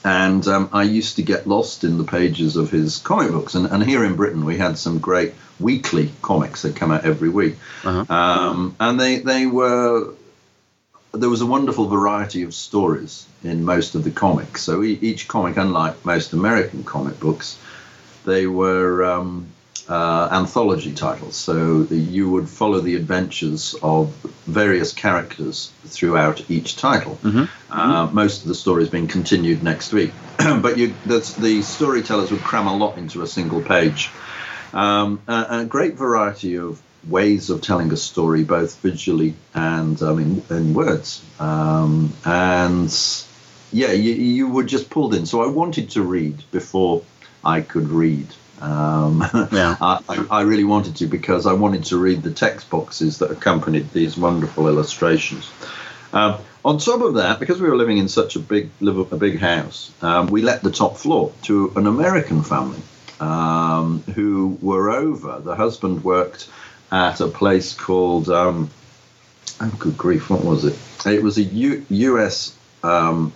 And 0.04 0.46
um, 0.46 0.70
I 0.72 0.84
used 0.84 1.16
to 1.16 1.22
get 1.22 1.46
lost 1.46 1.84
in 1.84 1.98
the 1.98 2.04
pages 2.04 2.56
of 2.56 2.70
his 2.70 2.98
comic 2.98 3.32
books. 3.32 3.54
And, 3.54 3.66
and 3.66 3.82
here 3.82 4.04
in 4.04 4.16
Britain, 4.16 4.44
we 4.46 4.56
had 4.56 4.78
some 4.78 4.98
great 4.98 5.34
weekly 5.58 6.10
comics 6.22 6.62
that 6.62 6.76
come 6.76 6.90
out 6.90 7.04
every 7.04 7.28
week, 7.28 7.56
uh-huh. 7.84 8.12
Um, 8.12 8.76
and 8.78 9.00
they 9.00 9.18
they 9.18 9.46
were 9.46 10.14
there 11.12 11.28
was 11.28 11.40
a 11.40 11.46
wonderful 11.46 11.86
variety 11.86 12.42
of 12.42 12.54
stories 12.54 13.26
in 13.42 13.64
most 13.64 13.94
of 13.94 14.04
the 14.04 14.10
comics. 14.10 14.62
So 14.62 14.82
each 14.82 15.28
comic, 15.28 15.56
unlike 15.56 16.04
most 16.04 16.32
American 16.32 16.84
comic 16.84 17.18
books, 17.18 17.58
they 18.24 18.46
were 18.46 19.04
um, 19.04 19.46
uh, 19.88 20.28
anthology 20.30 20.92
titles. 20.92 21.36
So 21.36 21.82
you 21.90 22.30
would 22.30 22.48
follow 22.48 22.80
the 22.80 22.96
adventures 22.96 23.74
of 23.82 24.14
various 24.46 24.92
characters 24.92 25.72
throughout 25.84 26.48
each 26.50 26.76
title. 26.76 27.18
Mm-hmm. 27.22 27.44
Uh, 27.72 28.06
mm-hmm. 28.06 28.14
Most 28.14 28.42
of 28.42 28.48
the 28.48 28.54
stories 28.54 28.88
being 28.88 29.08
continued 29.08 29.62
next 29.62 29.92
week, 29.92 30.12
but 30.38 30.78
you, 30.78 30.94
the 31.06 31.62
storytellers 31.62 32.30
would 32.30 32.42
cram 32.42 32.66
a 32.66 32.76
lot 32.76 32.98
into 32.98 33.22
a 33.22 33.26
single 33.26 33.62
page. 33.62 34.10
Um, 34.72 35.20
a, 35.26 35.46
a 35.50 35.64
great 35.64 35.94
variety 35.94 36.56
of 36.56 36.80
ways 37.08 37.50
of 37.50 37.62
telling 37.62 37.92
a 37.92 37.96
story, 37.96 38.44
both 38.44 38.76
visually 38.80 39.34
and 39.54 40.00
um, 40.02 40.18
in, 40.18 40.56
in 40.56 40.74
words. 40.74 41.24
Um, 41.38 42.12
and 42.24 42.94
yeah, 43.72 43.92
you, 43.92 44.12
you 44.12 44.48
were 44.48 44.64
just 44.64 44.90
pulled 44.90 45.14
in. 45.14 45.26
So 45.26 45.42
I 45.42 45.48
wanted 45.48 45.90
to 45.90 46.02
read 46.02 46.42
before 46.50 47.02
I 47.44 47.60
could 47.62 47.88
read. 47.88 48.28
Um, 48.60 49.24
yeah. 49.52 49.76
I, 49.80 50.26
I, 50.30 50.42
really 50.42 50.64
wanted 50.64 50.96
to 50.96 51.06
because 51.06 51.46
I 51.46 51.54
wanted 51.54 51.84
to 51.84 51.96
read 51.96 52.22
the 52.22 52.30
text 52.30 52.68
boxes 52.68 53.18
that 53.18 53.30
accompanied 53.30 53.90
these 53.92 54.18
wonderful 54.18 54.68
illustrations. 54.68 55.50
Um, 56.12 56.36
on 56.62 56.78
top 56.78 57.00
of 57.00 57.14
that, 57.14 57.40
because 57.40 57.58
we 57.58 57.70
were 57.70 57.76
living 57.76 57.96
in 57.96 58.08
such 58.08 58.36
a 58.36 58.38
big 58.38 58.68
a 58.82 59.16
big 59.16 59.38
house, 59.38 59.90
um, 60.02 60.26
we 60.26 60.42
let 60.42 60.62
the 60.62 60.70
top 60.70 60.98
floor 60.98 61.32
to 61.44 61.72
an 61.76 61.86
American 61.86 62.42
family 62.42 62.82
um, 63.18 64.02
who 64.14 64.58
were 64.60 64.90
over. 64.90 65.40
The 65.40 65.54
husband 65.54 66.04
worked 66.04 66.50
at 66.90 67.20
a 67.20 67.28
place 67.28 67.74
called 67.74 68.28
um, 68.28 68.70
oh, 69.60 69.76
good 69.78 69.96
grief, 69.96 70.30
what 70.30 70.44
was 70.44 70.64
it? 70.64 70.78
It 71.06 71.22
was 71.22 71.38
a 71.38 71.42
U, 71.42 71.86
U.S. 71.88 72.56
Um, 72.82 73.32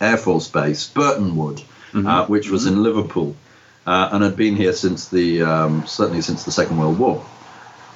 Air 0.00 0.16
Force 0.16 0.48
base, 0.48 0.88
Burtonwood, 0.88 1.62
mm-hmm. 1.92 2.06
uh, 2.06 2.26
which 2.26 2.50
was 2.50 2.64
mm-hmm. 2.64 2.76
in 2.76 2.82
Liverpool, 2.82 3.36
uh, 3.86 4.10
and 4.12 4.22
had 4.22 4.36
been 4.36 4.56
here 4.56 4.72
since 4.72 5.08
the 5.08 5.42
um, 5.42 5.86
certainly 5.86 6.22
since 6.22 6.44
the 6.44 6.52
Second 6.52 6.78
World 6.78 6.98
War. 6.98 7.24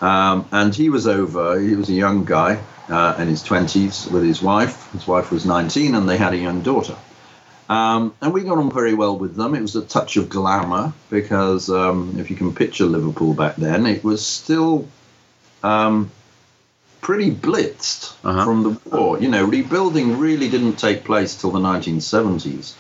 Um, 0.01 0.47
and 0.53 0.75
he 0.75 0.91
was 0.91 1.07
over. 1.07 1.59
He 1.59 1.77
was 1.77 1.89
a 1.89 1.95
young 1.95 2.25
guy 2.25 2.61
uh, 2.89 3.17
in 3.19 3.29
his 3.29 3.43
twenties 3.43 4.07
with 4.11 4.25
his 4.25 4.43
wife. 4.43 4.91
His 4.93 5.07
wife 5.07 5.31
was 5.31 5.47
19, 5.47 5.95
and 5.95 6.09
they 6.09 6.19
had 6.19 6.35
a 6.35 6.37
young 6.37 6.63
daughter. 6.63 6.97
Um, 7.69 8.15
and 8.21 8.33
we 8.33 8.43
got 8.43 8.59
on 8.59 8.71
very 8.71 8.95
well 8.95 9.17
with 9.17 9.37
them. 9.37 9.55
It 9.55 9.63
was 9.63 9.75
a 9.77 9.85
touch 9.85 10.17
of 10.17 10.29
glamour 10.29 10.93
because 11.09 11.71
um, 11.71 12.17
if 12.19 12.31
you 12.31 12.37
can 12.37 12.55
picture 12.55 12.85
Liverpool 12.85 13.33
back 13.33 13.57
then, 13.57 13.87
it 13.87 14.05
was 14.05 14.25
still 14.25 14.87
um, 15.63 16.11
pretty 17.01 17.31
blitzed 17.31 18.15
uh-huh. 18.23 18.45
from 18.45 18.63
the 18.63 18.91
war. 18.91 19.19
You 19.19 19.29
know, 19.29 19.45
rebuilding 19.45 20.19
really 20.19 20.51
didn't 20.51 20.77
take 20.77 21.05
place 21.05 21.37
till 21.41 21.53
the 21.53 21.61
1970s. 21.61 22.75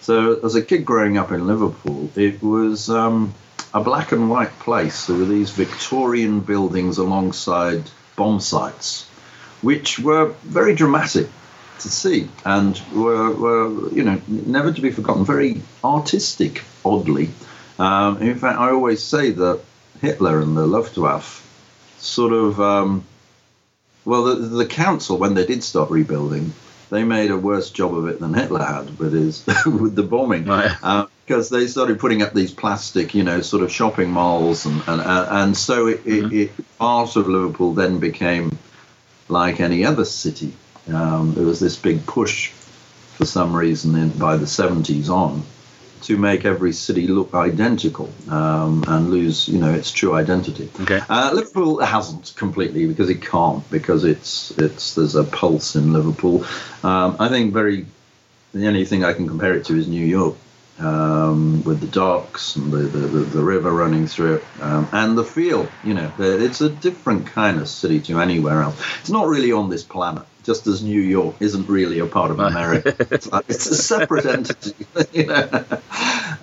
So, 0.00 0.40
as 0.40 0.54
a 0.54 0.62
kid 0.62 0.86
growing 0.86 1.18
up 1.18 1.30
in 1.30 1.46
Liverpool, 1.46 2.10
it 2.16 2.42
was 2.42 2.88
um, 2.88 3.34
a 3.74 3.82
black 3.82 4.12
and 4.12 4.30
white 4.30 4.58
place. 4.58 5.06
There 5.06 5.16
were 5.16 5.26
these 5.26 5.50
Victorian 5.50 6.40
buildings 6.40 6.96
alongside 6.96 7.82
bomb 8.16 8.40
sites, 8.40 9.06
which 9.60 9.98
were 9.98 10.34
very 10.42 10.74
dramatic 10.74 11.28
to 11.80 11.90
see 11.90 12.28
and 12.44 12.80
were, 12.94 13.32
were 13.32 13.92
you 13.92 14.04
know, 14.04 14.20
never 14.28 14.72
to 14.72 14.80
be 14.80 14.90
forgotten. 14.90 15.24
Very 15.24 15.62
artistic, 15.82 16.62
oddly. 16.84 17.30
Um, 17.78 18.22
in 18.22 18.38
fact, 18.38 18.58
I 18.58 18.70
always 18.70 19.02
say 19.02 19.30
that 19.30 19.60
Hitler 20.00 20.40
and 20.40 20.56
the 20.56 20.66
Luftwaffe 20.66 21.46
sort 21.98 22.32
of, 22.32 22.60
um, 22.60 23.04
well, 24.04 24.24
the, 24.24 24.34
the 24.34 24.66
council, 24.66 25.18
when 25.18 25.34
they 25.34 25.46
did 25.46 25.62
start 25.62 25.90
rebuilding, 25.90 26.52
they 26.90 27.04
made 27.04 27.30
a 27.30 27.38
worse 27.38 27.70
job 27.70 27.94
of 27.94 28.08
it 28.08 28.20
than 28.20 28.34
Hitler 28.34 28.62
had 28.62 28.98
with 28.98 29.12
his 29.12 29.46
with 29.66 29.94
the 29.94 30.02
bombing. 30.02 30.46
Right. 30.46 30.70
Uh, 30.82 31.06
because 31.30 31.48
they 31.48 31.68
started 31.68 32.00
putting 32.00 32.22
up 32.22 32.34
these 32.34 32.50
plastic, 32.50 33.14
you 33.14 33.22
know, 33.22 33.40
sort 33.40 33.62
of 33.62 33.70
shopping 33.70 34.10
malls, 34.10 34.66
and 34.66 34.82
and, 34.88 35.00
and 35.00 35.56
so 35.56 35.86
it, 35.86 36.04
mm-hmm. 36.04 36.34
it, 36.34 36.50
it, 36.58 36.78
part 36.78 37.14
of 37.14 37.28
Liverpool 37.28 37.72
then 37.72 38.00
became 38.00 38.58
like 39.28 39.60
any 39.60 39.84
other 39.84 40.04
city. 40.04 40.52
Um, 40.92 41.34
there 41.34 41.46
was 41.46 41.60
this 41.60 41.76
big 41.76 42.06
push 42.06 42.50
for 42.50 43.26
some 43.26 43.54
reason 43.54 43.94
in, 43.96 44.10
by 44.10 44.36
the 44.36 44.46
70s 44.46 45.08
on 45.08 45.42
to 46.02 46.16
make 46.16 46.44
every 46.44 46.72
city 46.72 47.06
look 47.06 47.34
identical 47.34 48.10
um, 48.28 48.84
and 48.88 49.10
lose, 49.10 49.48
you 49.48 49.58
know, 49.58 49.72
its 49.72 49.92
true 49.92 50.14
identity. 50.14 50.70
Okay. 50.80 51.00
Uh, 51.08 51.30
Liverpool 51.34 51.80
hasn't 51.80 52.32
completely 52.36 52.86
because 52.86 53.10
it 53.10 53.20
can't 53.20 53.68
because 53.70 54.04
it's 54.04 54.50
it's 54.52 54.94
there's 54.94 55.14
a 55.14 55.24
pulse 55.24 55.76
in 55.76 55.92
Liverpool. 55.92 56.44
Um, 56.82 57.16
I 57.18 57.28
think 57.28 57.52
very 57.52 57.86
the 58.54 58.66
only 58.66 58.84
thing 58.84 59.04
I 59.04 59.12
can 59.12 59.28
compare 59.28 59.54
it 59.54 59.66
to 59.66 59.76
is 59.76 59.86
New 59.86 60.04
York 60.04 60.36
um, 60.80 61.62
with 61.64 61.80
the 61.80 61.86
docks 61.86 62.56
and 62.56 62.72
the, 62.72 62.78
the, 62.78 63.06
the, 63.06 63.42
river 63.42 63.70
running 63.70 64.06
through 64.06 64.36
it, 64.36 64.44
um, 64.60 64.88
and 64.92 65.16
the 65.16 65.24
feel. 65.24 65.68
You 65.84 65.94
know, 65.94 66.12
it's 66.18 66.60
a 66.60 66.70
different 66.70 67.26
kind 67.26 67.60
of 67.60 67.68
city 67.68 68.00
to 68.02 68.20
anywhere 68.20 68.62
else. 68.62 68.80
It's 69.00 69.10
not 69.10 69.28
really 69.28 69.52
on 69.52 69.68
this 69.68 69.82
planet, 69.82 70.24
just 70.42 70.66
as 70.66 70.82
New 70.82 71.00
York 71.00 71.36
isn't 71.40 71.68
really 71.68 71.98
a 71.98 72.06
part 72.06 72.30
of 72.30 72.40
America. 72.40 72.96
it's, 73.10 73.30
like, 73.30 73.44
it's 73.48 73.66
a 73.66 73.74
separate 73.74 74.26
entity, 74.38 74.86
you 75.12 75.26
know. 75.26 75.64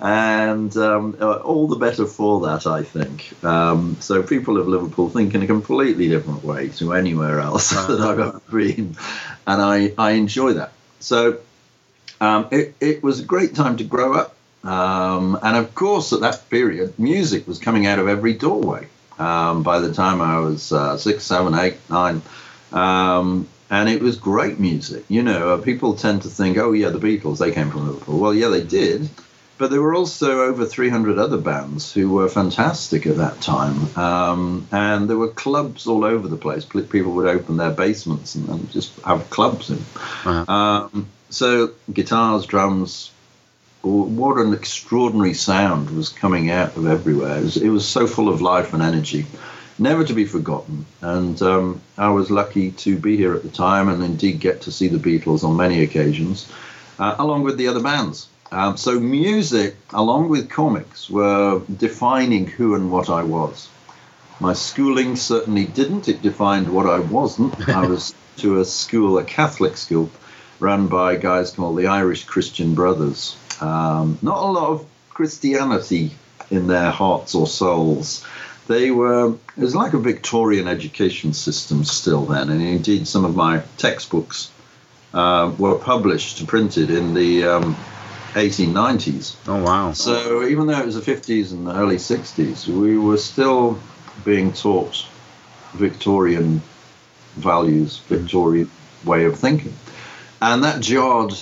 And 0.00 0.76
um, 0.76 1.16
uh, 1.20 1.38
all 1.38 1.66
the 1.66 1.76
better 1.76 2.06
for 2.06 2.40
that, 2.46 2.66
I 2.66 2.84
think. 2.84 3.32
Um, 3.44 3.96
so 4.00 4.22
people 4.22 4.58
of 4.58 4.68
Liverpool 4.68 5.08
think 5.08 5.34
in 5.34 5.42
a 5.42 5.46
completely 5.46 6.08
different 6.08 6.44
way 6.44 6.68
to 6.70 6.92
anywhere 6.92 7.40
else 7.40 7.70
that 7.86 8.00
I've 8.00 8.20
ever 8.20 8.40
been, 8.50 8.96
and 9.46 9.62
I, 9.62 9.92
I 9.98 10.12
enjoy 10.12 10.52
that. 10.54 10.72
So 11.00 11.40
um, 12.20 12.48
it, 12.50 12.74
it 12.80 13.02
was 13.02 13.20
a 13.20 13.24
great 13.24 13.54
time 13.54 13.76
to 13.78 13.84
grow 13.84 14.14
up. 14.14 14.34
Um, 14.64 15.38
and 15.42 15.56
of 15.56 15.74
course, 15.74 16.12
at 16.12 16.20
that 16.20 16.48
period, 16.50 16.98
music 16.98 17.46
was 17.46 17.58
coming 17.58 17.86
out 17.86 17.98
of 17.98 18.08
every 18.08 18.34
doorway. 18.34 18.88
Um, 19.18 19.62
by 19.62 19.80
the 19.80 19.92
time 19.92 20.20
I 20.20 20.38
was 20.38 20.72
uh, 20.72 20.96
six, 20.96 21.24
seven, 21.24 21.54
eight, 21.54 21.76
nine, 21.90 22.22
um, 22.72 23.48
and 23.70 23.88
it 23.88 24.00
was 24.00 24.16
great 24.16 24.60
music. 24.60 25.04
You 25.08 25.22
know, 25.22 25.54
uh, 25.54 25.60
people 25.60 25.94
tend 25.94 26.22
to 26.22 26.28
think, 26.28 26.56
oh 26.56 26.72
yeah, 26.72 26.90
the 26.90 27.00
Beatles, 27.00 27.38
they 27.38 27.50
came 27.50 27.70
from 27.70 27.88
Liverpool. 27.88 28.20
Well, 28.20 28.34
yeah, 28.34 28.48
they 28.48 28.62
did, 28.62 29.08
but 29.58 29.70
there 29.70 29.82
were 29.82 29.94
also 29.94 30.42
over 30.42 30.64
300 30.64 31.18
other 31.18 31.36
bands 31.36 31.92
who 31.92 32.10
were 32.10 32.28
fantastic 32.28 33.06
at 33.06 33.16
that 33.16 33.40
time, 33.40 33.96
um, 33.96 34.68
and 34.70 35.10
there 35.10 35.18
were 35.18 35.30
clubs 35.30 35.88
all 35.88 36.04
over 36.04 36.28
the 36.28 36.36
place. 36.36 36.64
People 36.64 37.12
would 37.14 37.26
open 37.26 37.56
their 37.56 37.72
basements 37.72 38.36
and, 38.36 38.48
and 38.48 38.70
just 38.70 38.98
have 39.00 39.28
clubs 39.30 39.70
in. 39.70 39.78
Uh-huh. 40.24 40.88
So 41.30 41.72
guitars, 41.92 42.46
drums, 42.46 43.10
what 43.82 44.38
an 44.38 44.52
extraordinary 44.54 45.34
sound 45.34 45.90
was 45.90 46.08
coming 46.08 46.50
out 46.50 46.76
of 46.76 46.86
everywhere. 46.86 47.38
It 47.38 47.44
was, 47.44 47.56
it 47.56 47.68
was 47.68 47.86
so 47.86 48.06
full 48.06 48.28
of 48.28 48.40
life 48.40 48.72
and 48.72 48.82
energy, 48.82 49.26
never 49.78 50.04
to 50.04 50.14
be 50.14 50.24
forgotten. 50.24 50.86
And 51.00 51.40
um, 51.42 51.80
I 51.96 52.08
was 52.08 52.30
lucky 52.30 52.72
to 52.72 52.98
be 52.98 53.16
here 53.16 53.34
at 53.34 53.42
the 53.42 53.50
time 53.50 53.88
and 53.88 54.02
indeed 54.02 54.40
get 54.40 54.62
to 54.62 54.72
see 54.72 54.88
the 54.88 54.98
Beatles 54.98 55.44
on 55.44 55.56
many 55.56 55.82
occasions, 55.82 56.50
uh, 56.98 57.16
along 57.18 57.44
with 57.44 57.56
the 57.56 57.68
other 57.68 57.82
bands. 57.82 58.28
Um, 58.50 58.76
so 58.76 58.98
music, 58.98 59.76
along 59.90 60.30
with 60.30 60.48
comics, 60.48 61.10
were 61.10 61.60
defining 61.76 62.46
who 62.46 62.74
and 62.74 62.90
what 62.90 63.10
I 63.10 63.22
was. 63.22 63.68
My 64.40 64.54
schooling 64.54 65.16
certainly 65.16 65.66
didn't. 65.66 66.08
It 66.08 66.22
defined 66.22 66.72
what 66.72 66.86
I 66.86 67.00
wasn't. 67.00 67.68
I 67.68 67.86
was 67.88 68.14
to 68.38 68.60
a 68.60 68.64
school, 68.64 69.18
a 69.18 69.24
Catholic 69.24 69.76
school, 69.76 70.10
run 70.60 70.88
by 70.88 71.16
guys 71.16 71.52
called 71.52 71.78
the 71.78 71.86
Irish 71.86 72.24
Christian 72.24 72.74
Brothers. 72.74 73.36
Um, 73.60 74.18
not 74.22 74.38
a 74.38 74.50
lot 74.50 74.68
of 74.70 74.86
Christianity 75.10 76.12
in 76.50 76.66
their 76.66 76.90
hearts 76.90 77.34
or 77.34 77.46
souls. 77.46 78.24
They 78.66 78.90
were, 78.90 79.32
it 79.56 79.60
was 79.60 79.74
like 79.74 79.94
a 79.94 79.98
Victorian 79.98 80.68
education 80.68 81.32
system 81.32 81.84
still 81.84 82.26
then, 82.26 82.50
and 82.50 82.62
indeed 82.62 83.08
some 83.08 83.24
of 83.24 83.34
my 83.34 83.62
textbooks 83.78 84.50
uh, 85.14 85.52
were 85.58 85.78
published, 85.78 86.46
printed 86.46 86.90
in 86.90 87.14
the 87.14 87.44
um, 87.44 87.76
1890s. 88.34 89.36
Oh, 89.46 89.62
wow. 89.62 89.92
So 89.92 90.46
even 90.46 90.66
though 90.66 90.78
it 90.78 90.86
was 90.86 91.02
the 91.02 91.12
50s 91.12 91.52
and 91.52 91.66
the 91.66 91.74
early 91.74 91.96
60s, 91.96 92.66
we 92.68 92.98
were 92.98 93.16
still 93.16 93.78
being 94.24 94.52
taught 94.52 95.06
Victorian 95.72 96.60
values, 97.36 97.98
Victorian 98.08 98.70
way 99.04 99.24
of 99.24 99.38
thinking. 99.38 99.72
And 100.40 100.64
that 100.64 100.80
jarred, 100.80 101.34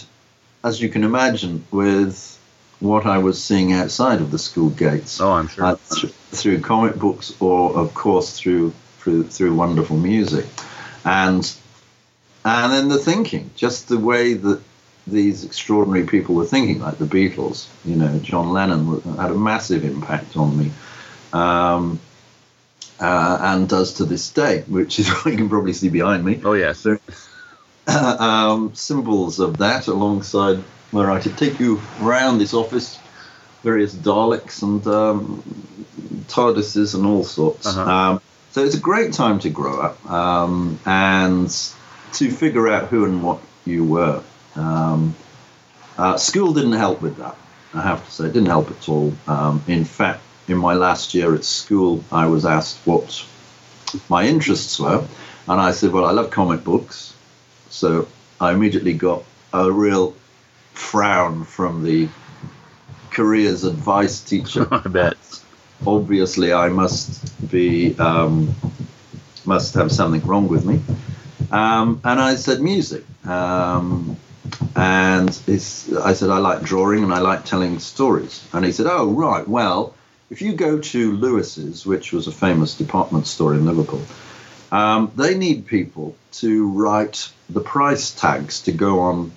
as 0.65 0.81
you 0.81 0.89
can 0.89 1.05
imagine, 1.05 1.67
with 1.71 2.39
what 2.81 3.07
I 3.07 3.19
was 3.19 3.43
seeing 3.43 3.73
outside 3.73 4.21
of 4.21 4.31
the 4.31 4.39
school 4.39 4.71
gates. 4.71 5.21
Oh, 5.21 5.33
I'm 5.33 5.49
sure. 5.49 5.65
Uh, 5.65 5.77
th- 5.95 6.13
through 6.33 6.61
comic 6.61 6.97
books, 6.97 7.35
or 7.41 7.77
of 7.77 7.95
course 7.95 8.39
through 8.39 8.73
through 8.99 9.25
through 9.25 9.55
wonderful 9.55 9.97
music, 9.97 10.47
and 11.05 11.55
and 12.45 12.73
then 12.73 12.89
the 12.89 12.99
thinking, 12.99 13.51
just 13.57 13.89
the 13.89 13.99
way 13.99 14.35
that 14.35 14.61
these 15.07 15.45
extraordinary 15.45 16.07
people 16.07 16.35
were 16.35 16.45
thinking, 16.47 16.81
like 16.81 16.99
the 16.99 17.05
Beatles. 17.05 17.69
You 17.85 17.97
know, 17.97 18.19
John 18.19 18.51
Lennon 18.51 19.01
had 19.17 19.31
a 19.31 19.35
massive 19.35 19.85
impact 19.85 20.37
on 20.37 20.59
me. 20.59 20.71
Um, 21.33 22.01
uh, 22.99 23.39
and 23.43 23.69
does 23.69 23.95
to 23.95 24.05
this 24.05 24.31
day, 24.31 24.63
which 24.67 24.99
is 24.99 25.09
what 25.11 25.27
you 25.27 25.37
can 25.37 25.49
probably 25.49 25.73
see 25.73 25.89
behind 25.89 26.25
me. 26.25 26.41
Oh 26.45 26.55
yes. 26.55 26.87
um, 28.19 28.75
symbols 28.75 29.39
of 29.39 29.59
that 29.59 29.87
alongside 29.87 30.59
where 30.91 31.11
I 31.11 31.21
could 31.21 31.37
take 31.37 31.61
you 31.61 31.81
around 32.01 32.39
this 32.39 32.55
office, 32.55 32.99
various 33.63 33.95
Daleks 33.95 34.63
and 34.63 34.87
um, 34.87 35.43
TARDISes 36.29 36.95
and 36.95 37.07
all 37.07 37.25
sorts. 37.25 37.67
Uh-huh. 37.67 37.91
Um, 37.91 38.21
so 38.51 38.65
it's 38.65 38.75
a 38.75 38.81
great 38.81 39.13
time 39.13 39.39
to 39.41 39.51
grow 39.51 39.81
up 39.81 40.11
um, 40.11 40.79
and 40.87 41.49
to 42.15 42.31
figure 42.31 42.69
out 42.69 42.89
who 42.89 43.05
and 43.05 43.23
what 43.23 43.41
you 43.65 43.85
were. 43.85 44.23
Um, 44.55 45.15
uh, 45.99 46.17
school 46.17 46.55
didn't 46.55 46.73
help 46.73 47.03
with 47.03 47.19
that, 47.19 47.37
I 47.75 47.83
have 47.83 48.05
to 48.05 48.11
say. 48.11 48.25
It 48.25 48.33
didn't 48.33 48.49
help 48.49 48.71
at 48.71 48.89
all. 48.89 49.13
Um, 49.27 49.63
in 49.67 49.85
fact, 49.85 50.23
in 50.49 50.57
my 50.57 50.75
last 50.75 51.15
year 51.15 51.35
at 51.35 51.45
school, 51.45 52.05
I 52.11 52.27
was 52.27 52.45
asked 52.45 52.79
what 52.87 53.25
my 54.09 54.25
interests 54.25 54.79
were. 54.79 55.07
And 55.49 55.61
I 55.61 55.71
said, 55.73 55.93
well, 55.93 56.05
I 56.05 56.13
love 56.13 56.31
comic 56.31 56.65
books. 56.65 57.15
So 57.71 58.09
I 58.41 58.53
immediately 58.53 58.95
got 58.95 59.25
a 59.53 59.71
real 59.71 60.15
frown 60.73 61.45
from 61.45 61.83
the 61.83 62.09
careers 63.11 63.65
advice 63.65 64.21
teacher. 64.21 64.69
I 64.73 64.89
bet. 64.89 65.17
Obviously, 65.87 66.53
I 66.53 66.69
must 66.69 67.51
be 67.51 67.99
um, 67.99 68.55
must 69.45 69.75
have 69.75 69.93
something 69.93 70.23
wrong 70.23 70.49
with 70.49 70.65
me. 70.65 70.81
Um, 71.51 72.01
and 72.05 72.21
I 72.21 72.35
said 72.37 72.61
music. 72.61 73.05
Um, 73.27 74.17
and 74.75 75.29
I 75.49 76.13
said 76.13 76.31
I 76.31 76.39
like 76.39 76.63
drawing 76.63 77.03
and 77.03 77.13
I 77.13 77.19
like 77.19 77.45
telling 77.45 77.79
stories. 77.79 78.47
And 78.53 78.65
he 78.65 78.73
said, 78.73 78.87
"Oh 78.87 79.11
right, 79.11 79.47
well, 79.47 79.95
if 80.31 80.43
you 80.43 80.53
go 80.55 80.79
to 80.79 81.13
Lewis's, 81.13 81.87
which 81.87 82.13
was 82.13 82.27
a 82.27 82.33
famous 82.33 82.77
department 82.77 83.27
store 83.27 83.55
in 83.55 83.67
Liverpool." 83.67 84.05
Um, 84.77 85.11
they 85.17 85.39
need 85.39 85.67
people 85.67 86.15
to 86.33 86.69
write 86.69 87.33
the 87.49 87.63
price 87.63 88.11
tags 88.11 88.61
to 88.63 88.73
go 88.73 89.01
on 89.01 89.33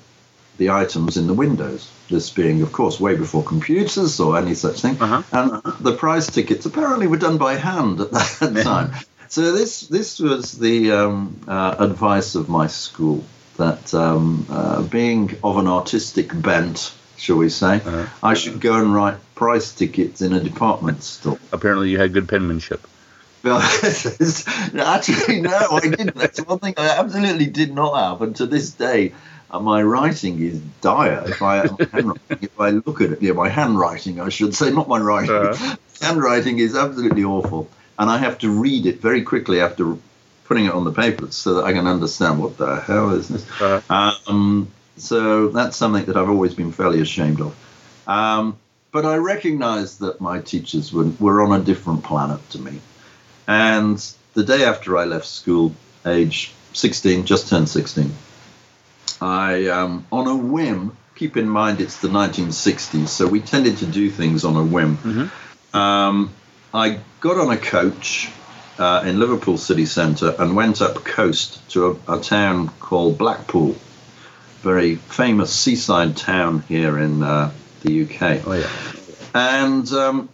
the 0.58 0.72
items 0.72 1.16
in 1.16 1.28
the 1.28 1.34
windows. 1.34 1.90
This 2.10 2.30
being, 2.30 2.62
of 2.62 2.74
course, 2.74 3.00
way 3.00 3.16
before 3.16 3.44
computers 3.44 4.20
or 4.20 4.38
any 4.38 4.54
such 4.54 4.82
thing. 4.82 5.02
Uh-huh. 5.02 5.24
And 5.32 5.64
the 5.80 5.96
price 5.96 6.28
tickets 6.30 6.66
apparently 6.66 7.08
were 7.08 7.18
done 7.18 7.38
by 7.38 7.56
hand 7.56 8.02
at 8.02 8.12
that 8.12 8.62
time. 8.64 8.92
So 9.30 9.54
this 9.54 9.88
this 9.88 10.20
was 10.20 10.58
the 10.58 10.92
um, 10.92 11.40
uh, 11.48 11.76
advice 11.80 12.36
of 12.36 12.50
my 12.50 12.68
school 12.68 13.24
that 13.56 13.94
um, 13.94 14.46
uh, 14.50 14.82
being 14.82 15.38
of 15.42 15.58
an 15.58 15.68
artistic 15.68 16.30
bent, 16.42 16.94
shall 17.16 17.38
we 17.38 17.50
say, 17.50 17.76
uh-huh. 17.76 18.08
I 18.22 18.34
should 18.34 18.60
go 18.60 18.74
and 18.74 18.94
write 18.94 19.18
price 19.36 19.74
tickets 19.74 20.22
in 20.22 20.34
a 20.34 20.40
department 20.42 21.04
store. 21.04 21.40
Apparently, 21.54 21.92
you 21.92 21.98
had 21.98 22.12
good 22.12 22.28
penmanship. 22.28 22.86
Actually, 24.80 25.42
no, 25.42 25.68
I 25.72 25.80
didn't. 25.82 26.16
That's 26.16 26.40
one 26.46 26.60
thing 26.60 26.74
I 26.78 26.90
absolutely 26.98 27.48
did 27.48 27.74
not 27.74 27.96
have, 27.96 28.22
and 28.22 28.36
to 28.38 28.46
this 28.46 28.72
day, 28.72 29.14
uh, 29.52 29.60
my 29.60 29.82
writing 29.82 30.40
is 30.40 30.60
dire. 30.82 31.24
If 31.26 31.42
I 31.42 31.64
if 32.42 32.60
I 32.60 32.70
look 32.72 33.02
at 33.02 33.12
it, 33.12 33.22
yeah, 33.22 33.34
my 33.34 33.50
handwriting, 33.50 34.20
I 34.20 34.30
should 34.30 34.56
say, 34.56 34.72
not 34.72 34.88
my 34.88 35.00
writing. 35.00 35.36
Uh-huh. 35.36 35.76
Handwriting 36.02 36.60
is 36.60 36.76
absolutely 36.76 37.24
awful, 37.24 37.70
and 37.98 38.10
I 38.10 38.18
have 38.18 38.38
to 38.40 38.50
read 38.50 38.86
it 38.86 39.02
very 39.02 39.22
quickly 39.22 39.62
after 39.62 39.96
putting 40.46 40.66
it 40.66 40.74
on 40.74 40.84
the 40.84 40.92
paper 40.92 41.32
so 41.32 41.56
that 41.56 41.66
I 41.66 41.74
can 41.74 41.88
understand 41.88 42.42
what 42.42 42.58
the 42.58 42.82
hell 42.82 43.12
is 43.12 43.28
this. 43.28 43.46
Uh-huh. 43.62 44.12
Um, 44.28 44.72
so 44.98 45.50
that's 45.50 45.78
something 45.78 46.06
that 46.06 46.18
I've 46.18 46.30
always 46.30 46.54
been 46.54 46.72
fairly 46.72 47.02
ashamed 47.02 47.40
of. 47.40 47.56
Um, 48.08 48.58
but 48.92 49.06
I 49.06 49.18
recognise 49.18 50.00
that 50.00 50.20
my 50.20 50.40
teachers 50.40 50.92
were, 50.92 51.06
were 51.20 51.42
on 51.42 51.60
a 51.60 51.64
different 51.64 52.04
planet 52.04 52.48
to 52.52 52.60
me. 52.60 52.82
And 53.50 53.98
the 54.36 54.44
day 54.44 54.64
after 54.64 54.96
I 54.96 55.06
left 55.06 55.26
school, 55.26 55.74
age 56.06 56.54
16, 56.74 57.26
just 57.26 57.50
turned 57.50 57.68
16, 57.68 58.14
I, 59.20 59.66
um, 59.70 60.06
on 60.12 60.28
a 60.28 60.36
whim, 60.36 60.96
keep 61.16 61.36
in 61.36 61.50
mind 61.50 61.82
it's 61.82 62.00
the 62.00 62.10
1960s, 62.10 63.08
so 63.08 63.28
we 63.28 63.40
tended 63.42 63.78
to 63.78 63.88
do 63.88 64.12
things 64.12 64.46
on 64.46 64.56
a 64.56 64.64
whim. 64.64 64.98
Mm-hmm. 64.98 65.76
Um, 65.76 66.32
I 66.76 67.00
got 67.22 67.40
on 67.40 67.52
a 67.52 67.58
coach 67.58 68.30
uh, 68.78 69.04
in 69.08 69.20
Liverpool 69.20 69.58
city 69.58 69.88
centre 69.88 70.36
and 70.38 70.56
went 70.56 70.80
up 70.80 71.04
coast 71.04 71.68
to 71.72 72.00
a, 72.08 72.18
a, 72.18 72.22
town 72.22 72.70
called 72.80 73.18
Blackpool, 73.18 73.76
very 74.62 74.96
famous 74.96 75.52
seaside 75.52 76.16
town 76.16 76.62
here 76.68 77.00
in 77.00 77.24
uh, 77.24 77.52
the 77.82 78.04
UK. 78.04 78.46
Oh 78.46 78.54
yeah. 78.54 78.70
And 79.34 79.92
um, 79.92 80.30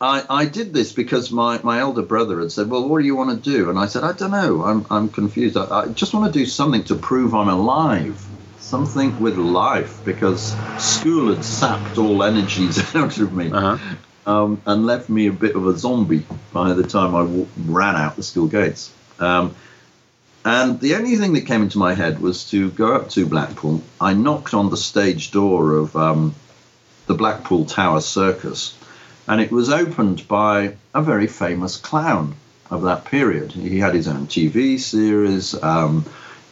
I, 0.00 0.24
I 0.30 0.44
did 0.46 0.72
this 0.72 0.92
because 0.92 1.30
my, 1.30 1.60
my 1.62 1.80
elder 1.80 2.02
brother 2.02 2.40
had 2.40 2.50
said, 2.50 2.70
Well, 2.70 2.88
what 2.88 3.00
do 3.00 3.04
you 3.04 3.14
want 3.14 3.30
to 3.30 3.50
do? 3.50 3.68
And 3.68 3.78
I 3.78 3.86
said, 3.86 4.02
I 4.02 4.12
don't 4.12 4.30
know. 4.30 4.62
I'm, 4.64 4.86
I'm 4.88 5.08
confused. 5.10 5.58
I, 5.58 5.64
I 5.64 5.88
just 5.88 6.14
want 6.14 6.32
to 6.32 6.38
do 6.38 6.46
something 6.46 6.84
to 6.84 6.94
prove 6.94 7.34
I'm 7.34 7.48
alive, 7.48 8.24
something 8.58 9.20
with 9.20 9.36
life, 9.36 10.02
because 10.04 10.56
school 10.78 11.34
had 11.34 11.44
sapped 11.44 11.98
all 11.98 12.22
energies 12.22 12.78
out 12.94 13.18
of 13.18 13.34
me 13.34 13.50
uh-huh. 13.50 13.76
um, 14.24 14.62
and 14.64 14.86
left 14.86 15.10
me 15.10 15.26
a 15.26 15.32
bit 15.32 15.54
of 15.54 15.66
a 15.66 15.76
zombie 15.76 16.24
by 16.52 16.72
the 16.72 16.84
time 16.84 17.14
I 17.14 17.20
w- 17.20 17.48
ran 17.66 17.96
out 17.96 18.16
the 18.16 18.22
school 18.22 18.48
gates. 18.48 18.90
Um, 19.18 19.54
and 20.46 20.80
the 20.80 20.94
only 20.94 21.16
thing 21.16 21.34
that 21.34 21.42
came 21.42 21.60
into 21.60 21.76
my 21.76 21.92
head 21.92 22.20
was 22.20 22.48
to 22.52 22.70
go 22.70 22.94
up 22.94 23.10
to 23.10 23.26
Blackpool. 23.26 23.82
I 24.00 24.14
knocked 24.14 24.54
on 24.54 24.70
the 24.70 24.78
stage 24.78 25.30
door 25.30 25.74
of 25.74 25.94
um, 25.94 26.34
the 27.06 27.12
Blackpool 27.14 27.66
Tower 27.66 28.00
Circus 28.00 28.74
and 29.28 29.40
it 29.40 29.50
was 29.50 29.70
opened 29.70 30.26
by 30.28 30.76
a 30.94 31.02
very 31.02 31.26
famous 31.26 31.76
clown 31.76 32.34
of 32.70 32.82
that 32.82 33.04
period. 33.04 33.52
He 33.52 33.78
had 33.78 33.94
his 33.94 34.08
own 34.08 34.26
TV 34.26 34.78
series. 34.78 35.60
Um, 35.62 36.04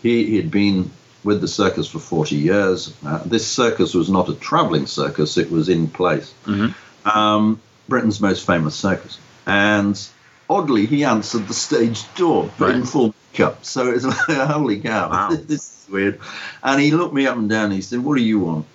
he, 0.02 0.36
had 0.36 0.50
been 0.50 0.90
with 1.24 1.40
the 1.40 1.48
circus 1.48 1.88
for 1.88 1.98
40 1.98 2.36
years. 2.36 2.94
Uh, 3.04 3.22
this 3.24 3.46
circus 3.46 3.94
was 3.94 4.10
not 4.10 4.28
a 4.28 4.34
traveling 4.34 4.86
circus, 4.86 5.36
it 5.36 5.50
was 5.50 5.68
in 5.68 5.88
place. 5.88 6.32
Mm-hmm. 6.44 7.08
Um, 7.08 7.60
Britain's 7.88 8.20
most 8.20 8.46
famous 8.46 8.74
circus. 8.74 9.18
And 9.46 10.00
oddly, 10.48 10.86
he 10.86 11.04
answered 11.04 11.48
the 11.48 11.54
stage 11.54 12.02
door, 12.14 12.50
right. 12.58 12.74
in 12.74 12.84
full 12.84 13.14
makeup. 13.32 13.64
So 13.64 13.90
it's 13.90 14.04
like, 14.04 14.16
holy 14.28 14.80
cow, 14.80 15.10
wow. 15.10 15.28
this 15.40 15.84
is 15.84 15.90
weird. 15.90 16.20
And 16.62 16.80
he 16.80 16.90
looked 16.90 17.14
me 17.14 17.26
up 17.26 17.36
and 17.36 17.48
down 17.48 17.66
and 17.66 17.74
he 17.74 17.82
said, 17.82 18.00
What 18.00 18.16
do 18.16 18.22
you 18.22 18.40
want? 18.40 18.66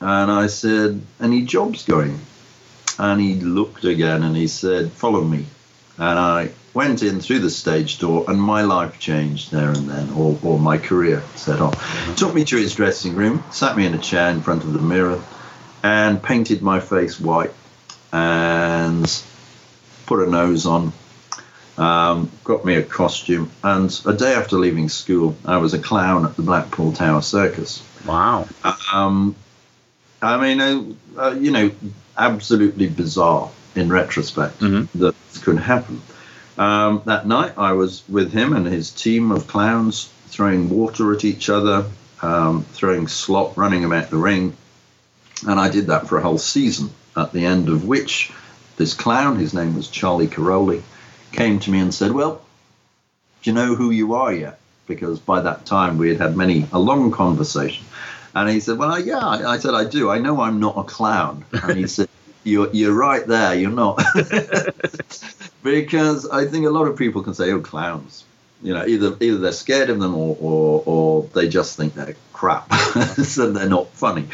And 0.00 0.30
I 0.30 0.46
said, 0.46 1.00
Any 1.20 1.42
jobs 1.42 1.84
going? 1.84 2.18
And 2.98 3.20
he 3.20 3.34
looked 3.34 3.84
again 3.84 4.22
and 4.22 4.36
he 4.36 4.46
said, 4.46 4.92
Follow 4.92 5.22
me. 5.22 5.46
And 5.98 6.18
I 6.18 6.50
went 6.72 7.02
in 7.02 7.20
through 7.20 7.40
the 7.40 7.50
stage 7.50 7.98
door, 7.98 8.24
and 8.28 8.40
my 8.40 8.62
life 8.62 8.98
changed 8.98 9.50
there 9.50 9.70
and 9.70 9.88
then, 9.88 10.10
or, 10.10 10.38
or 10.42 10.58
my 10.58 10.78
career 10.78 11.22
set 11.34 11.60
off. 11.60 12.16
Took 12.16 12.34
me 12.34 12.44
to 12.46 12.56
his 12.56 12.74
dressing 12.74 13.14
room, 13.14 13.44
sat 13.50 13.76
me 13.76 13.86
in 13.86 13.94
a 13.94 13.98
chair 13.98 14.30
in 14.30 14.40
front 14.40 14.64
of 14.64 14.72
the 14.72 14.78
mirror, 14.78 15.22
and 15.82 16.22
painted 16.22 16.62
my 16.62 16.80
face 16.80 17.18
white 17.20 17.52
and 18.12 19.22
put 20.06 20.26
a 20.26 20.30
nose 20.30 20.66
on. 20.66 20.92
Um, 21.76 22.30
got 22.44 22.64
me 22.64 22.74
a 22.74 22.82
costume, 22.82 23.50
and 23.62 24.00
a 24.04 24.12
day 24.12 24.34
after 24.34 24.56
leaving 24.56 24.88
school, 24.90 25.34
I 25.46 25.56
was 25.56 25.72
a 25.72 25.78
clown 25.78 26.26
at 26.26 26.36
the 26.36 26.42
Blackpool 26.42 26.92
Tower 26.92 27.22
Circus. 27.22 27.82
Wow. 28.06 28.48
Um, 28.92 29.34
I 30.20 30.36
mean, 30.36 30.60
uh, 30.60 31.22
uh, 31.22 31.30
you 31.32 31.50
know, 31.50 31.70
absolutely 32.20 32.88
bizarre 32.88 33.50
in 33.74 33.88
retrospect 33.88 34.60
mm-hmm. 34.60 34.98
that 34.98 35.14
could 35.42 35.58
happen. 35.58 36.00
Um, 36.58 37.02
that 37.06 37.26
night, 37.26 37.54
I 37.56 37.72
was 37.72 38.02
with 38.08 38.32
him 38.32 38.52
and 38.52 38.66
his 38.66 38.90
team 38.90 39.32
of 39.32 39.46
clowns 39.46 40.12
throwing 40.28 40.68
water 40.68 41.12
at 41.14 41.24
each 41.24 41.48
other, 41.48 41.86
um, 42.22 42.64
throwing 42.64 43.08
slop, 43.08 43.56
running 43.56 43.84
about 43.84 44.10
the 44.10 44.16
ring. 44.16 44.56
And 45.48 45.58
I 45.58 45.70
did 45.70 45.86
that 45.86 46.06
for 46.06 46.18
a 46.18 46.22
whole 46.22 46.38
season, 46.38 46.90
at 47.16 47.32
the 47.32 47.46
end 47.46 47.68
of 47.68 47.86
which 47.86 48.30
this 48.76 48.94
clown, 48.94 49.36
his 49.36 49.54
name 49.54 49.74
was 49.74 49.88
Charlie 49.88 50.28
Cairoli, 50.28 50.82
came 51.32 51.58
to 51.60 51.70
me 51.70 51.80
and 51.80 51.94
said, 51.94 52.12
Well, 52.12 52.42
do 53.42 53.50
you 53.50 53.54
know 53.54 53.74
who 53.74 53.90
you 53.90 54.14
are 54.14 54.32
yet? 54.32 54.58
Because 54.86 55.18
by 55.18 55.40
that 55.40 55.64
time 55.64 55.98
we 55.98 56.10
had 56.10 56.18
had 56.18 56.36
many 56.36 56.66
a 56.72 56.78
long 56.78 57.10
conversation. 57.10 57.86
And 58.34 58.48
he 58.48 58.60
said, 58.60 58.78
Well, 58.78 58.98
yeah. 58.98 59.26
I 59.26 59.58
said, 59.58 59.74
I 59.74 59.84
do. 59.84 60.10
I 60.10 60.18
know 60.18 60.40
I'm 60.40 60.60
not 60.60 60.76
a 60.76 60.84
clown. 60.84 61.44
And 61.52 61.78
he 61.78 61.86
said, 61.96 62.08
You're, 62.44 62.70
you're 62.72 62.94
right 62.94 63.26
there. 63.26 63.54
You're 63.54 63.70
not. 63.70 64.02
because 65.62 66.28
I 66.28 66.46
think 66.46 66.66
a 66.66 66.70
lot 66.70 66.86
of 66.88 66.96
people 66.96 67.22
can 67.22 67.34
say, 67.34 67.50
Oh, 67.50 67.60
clowns. 67.60 68.24
You 68.62 68.74
know, 68.74 68.84
either 68.84 69.16
either 69.20 69.38
they're 69.38 69.52
scared 69.52 69.88
of 69.88 70.00
them 70.00 70.14
or, 70.14 70.36
or, 70.38 70.82
or 70.84 71.22
they 71.34 71.48
just 71.48 71.76
think 71.76 71.94
they're 71.94 72.16
crap. 72.32 72.72
so 72.74 73.50
they're 73.52 73.68
not 73.68 73.88
funny. 73.88 74.28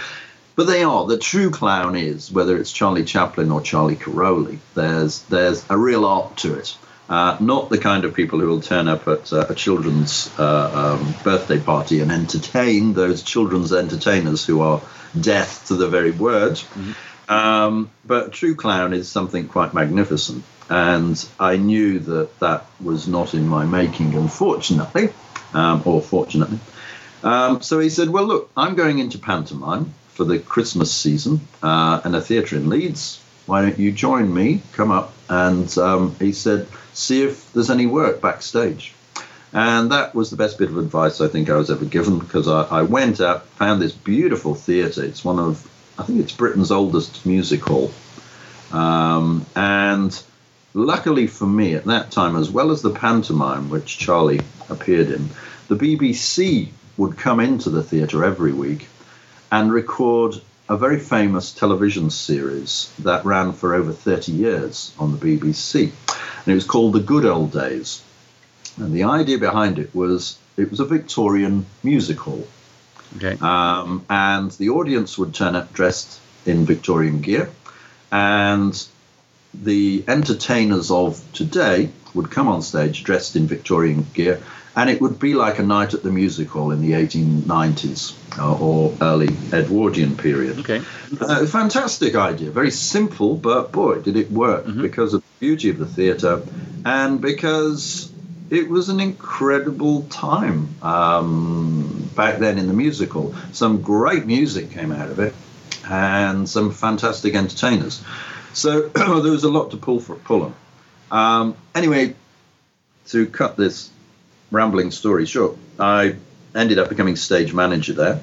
But 0.57 0.67
they 0.67 0.83
are. 0.83 1.07
The 1.07 1.19
true 1.19 1.51
clown 1.51 1.97
is, 1.97 2.33
whether 2.33 2.57
it's 2.57 2.73
Charlie 2.73 3.05
Chaplin 3.05 3.53
or 3.53 3.61
Charlie 3.61 3.95
Cairoli, 3.95 4.59
there's, 4.75 5.23
there's 5.25 5.65
a 5.69 5.77
real 5.77 6.05
art 6.07 6.39
to 6.39 6.55
it. 6.55 6.77
Uh, 7.09 7.37
not 7.39 7.69
the 7.69 7.79
kind 7.79 8.05
of 8.05 8.15
people 8.15 8.41
who 8.41 8.49
will 8.49 8.61
turn 8.61 8.89
up 8.89 9.07
at 9.07 9.33
uh, 9.33 9.47
a 9.49 9.55
children's 9.55 10.33
uh, 10.41 10.99
um, 10.99 11.15
birthday 11.23 11.61
party 11.61 12.01
and 12.01 12.11
entertain 12.11 12.95
those 12.95 13.23
children's 13.23 13.73
entertainers 13.73 14.45
who 14.45 14.61
are 14.61 14.81
deaf 15.21 15.67
to 15.67 15.75
the 15.75 15.89
very 15.89 16.11
word. 16.11 16.55
Mm-hmm. 16.55 16.93
Um, 17.29 17.91
but 18.05 18.33
True 18.33 18.55
Clown 18.55 18.93
is 18.93 19.09
something 19.09 19.49
quite 19.49 19.75
magnificent. 19.75 20.45
And 20.69 21.29
I 21.39 21.57
knew 21.57 22.01
that 22.01 22.41
that 22.41 22.67
was 22.81 23.07
not 23.07 23.35
in 23.35 23.47
my 23.47 23.65
making, 23.65 24.15
unfortunately, 24.15 25.11
um, 25.55 25.83
or 25.85 26.03
fortunately. 26.03 26.59
Um, 27.23 27.63
so 27.63 27.79
he 27.79 27.89
said, 27.89 28.11
Well, 28.11 28.25
look, 28.25 28.51
I'm 28.57 28.75
going 28.75 28.99
into 28.99 29.19
pantomime 29.19 29.95
for 30.09 30.25
the 30.25 30.39
Christmas 30.39 30.93
season 30.93 31.41
uh, 31.63 32.01
a 32.05 32.21
theatre 32.21 32.57
in 32.57 32.69
Leeds. 32.69 33.23
Why 33.47 33.63
don't 33.63 33.79
you 33.79 33.93
join 33.93 34.33
me? 34.33 34.63
Come 34.73 34.91
up. 34.91 35.13
And 35.29 35.77
um, 35.79 36.17
he 36.19 36.33
said, 36.33 36.67
see 36.93 37.23
if 37.23 37.53
there's 37.53 37.71
any 37.71 37.87
work 37.87 38.21
backstage. 38.21 38.95
And 39.53 39.93
that 39.93 40.15
was 40.15 40.31
the 40.31 40.37
best 40.37 40.59
bit 40.59 40.69
of 40.69 40.77
advice 40.77 41.21
I 41.21 41.29
think 41.29 41.49
I 41.49 41.57
was 41.57 41.71
ever 41.71 41.85
given 41.85 42.19
because 42.19 42.49
I, 42.49 42.63
I 42.63 42.83
went 42.83 43.21
out, 43.21 43.47
found 43.47 43.81
this 43.81 43.93
beautiful 43.93 44.55
theatre. 44.55 45.05
It's 45.05 45.25
one 45.25 45.39
of, 45.39 45.71
I 45.99 46.03
think 46.03 46.21
it's 46.21 46.33
Britain's 46.33 46.71
oldest 46.71 47.25
music 47.25 47.63
hall. 47.63 47.93
Um, 48.73 49.47
and 49.55 50.23
luckily 50.75 51.27
for 51.27 51.47
me 51.47 51.75
at 51.75 51.85
that 51.87 52.11
time, 52.11 52.37
as 52.37 52.51
well 52.51 52.71
as 52.71 52.83
the 52.83 52.91
pantomime 52.91 53.71
which 53.71 53.99
Charlie 53.99 54.41
appeared 54.69 55.11
in, 55.11 55.31
the 55.69 55.77
BBC 55.77 56.69
would 56.97 57.17
come 57.17 57.41
into 57.41 57.71
the 57.71 57.83
theatre 57.83 58.25
every 58.25 58.53
week 58.53 58.89
and 59.51 59.73
record 59.73 60.35
a 60.69 60.77
very 60.77 60.99
famous 60.99 61.53
television 61.53 62.11
series 62.11 62.93
that 62.99 63.25
ran 63.25 63.53
for 63.53 63.75
over 63.75 63.93
30 63.93 64.33
years 64.33 64.93
on 64.99 65.17
the 65.17 65.19
BBC 65.19 65.93
and 66.47 66.53
it 66.53 66.55
was 66.55 66.65
called 66.65 66.93
The 66.93 67.01
Good 67.01 67.25
Old 67.25 67.53
Days. 67.53 68.03
And 68.77 68.93
the 68.93 69.05
idea 69.05 69.39
behind 69.39 69.79
it 69.79 69.95
was 69.95 70.39
it 70.57 70.71
was 70.71 70.81
a 70.81 70.85
Victorian 70.85 71.67
music 71.83 72.19
hall. 72.21 72.47
Okay. 73.17 73.37
Um, 73.41 74.05
and 74.11 74.51
the 74.53 74.71
audience 74.71 75.17
would 75.19 75.35
turn 75.35 75.57
up 75.57 75.73
dressed 75.73 76.21
in 76.45 76.67
Victorian 76.67 77.21
gear, 77.21 77.51
and 78.13 78.87
the 79.55 80.05
entertainers 80.07 80.91
of 80.91 81.23
today 81.33 81.91
would 82.15 82.31
come 82.31 82.49
on 82.49 82.63
stage 82.63 83.05
dressed 83.05 83.37
in 83.37 83.47
Victorian 83.47 84.07
gear, 84.15 84.43
and 84.75 84.91
it 84.91 85.01
would 85.01 85.19
be 85.19 85.35
like 85.35 85.59
a 85.59 85.63
night 85.63 85.95
at 85.95 86.03
the 86.03 86.11
music 86.11 86.49
hall 86.49 86.71
in 86.71 86.81
the 86.81 86.93
1890s 86.93 88.15
uh, 88.39 88.59
or 88.59 88.95
early 89.01 89.29
Edwardian 89.53 90.17
period. 90.17 90.59
Okay. 90.61 90.83
Uh, 91.21 91.47
fantastic 91.47 92.15
idea. 92.15 92.51
Very 92.51 92.71
simple, 92.71 93.37
but 93.37 93.73
boy, 93.73 94.01
did 94.01 94.17
it 94.17 94.31
work 94.31 94.67
mm-hmm. 94.67 94.83
because 94.83 95.15
of 95.15 95.23
the 95.23 95.47
beauty 95.47 95.71
of 95.71 95.79
the 95.79 95.87
theatre 95.87 96.43
and 96.85 97.21
because 97.21 98.13
it 98.51 98.69
was 98.69 98.89
an 98.89 99.01
incredible 99.01 100.03
time 100.05 100.75
um, 100.83 102.11
back 102.15 102.39
then 102.39 102.59
in 102.59 102.67
the 102.67 102.73
musical. 102.73 103.35
Some 103.53 103.83
great 103.83 104.27
music 104.27 104.71
came 104.71 104.93
out 104.93 105.11
of 105.11 105.19
it 105.19 105.35
and 105.89 106.49
some 106.49 106.71
fantastic 106.73 107.35
entertainers. 107.35 108.03
So 108.53 108.89
there 108.89 109.33
was 109.33 109.45
a 109.45 109.51
lot 109.51 109.73
to 109.73 109.77
pull 109.77 110.01
for 110.01 110.17
pull 110.17 110.43
on. 110.43 110.55
Um, 111.11 111.57
anyway, 111.75 112.15
to 113.09 113.27
cut 113.27 113.57
this 113.57 113.91
rambling 114.51 114.91
story 114.91 115.27
short, 115.27 115.57
I 115.79 116.17
ended 116.55 116.79
up 116.79 116.89
becoming 116.89 117.17
stage 117.17 117.53
manager 117.53 117.93
there, 117.93 118.21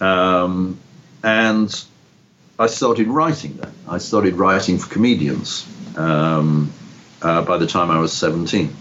um, 0.00 0.78
and 1.22 1.84
I 2.58 2.66
started 2.66 3.08
writing 3.08 3.56
then. 3.56 3.72
I 3.88 3.98
started 3.98 4.34
writing 4.34 4.78
for 4.78 4.92
comedians 4.92 5.66
um, 5.96 6.72
uh, 7.22 7.42
by 7.42 7.56
the 7.56 7.66
time 7.66 7.90
I 7.90 7.98
was 7.98 8.12
17, 8.12 8.76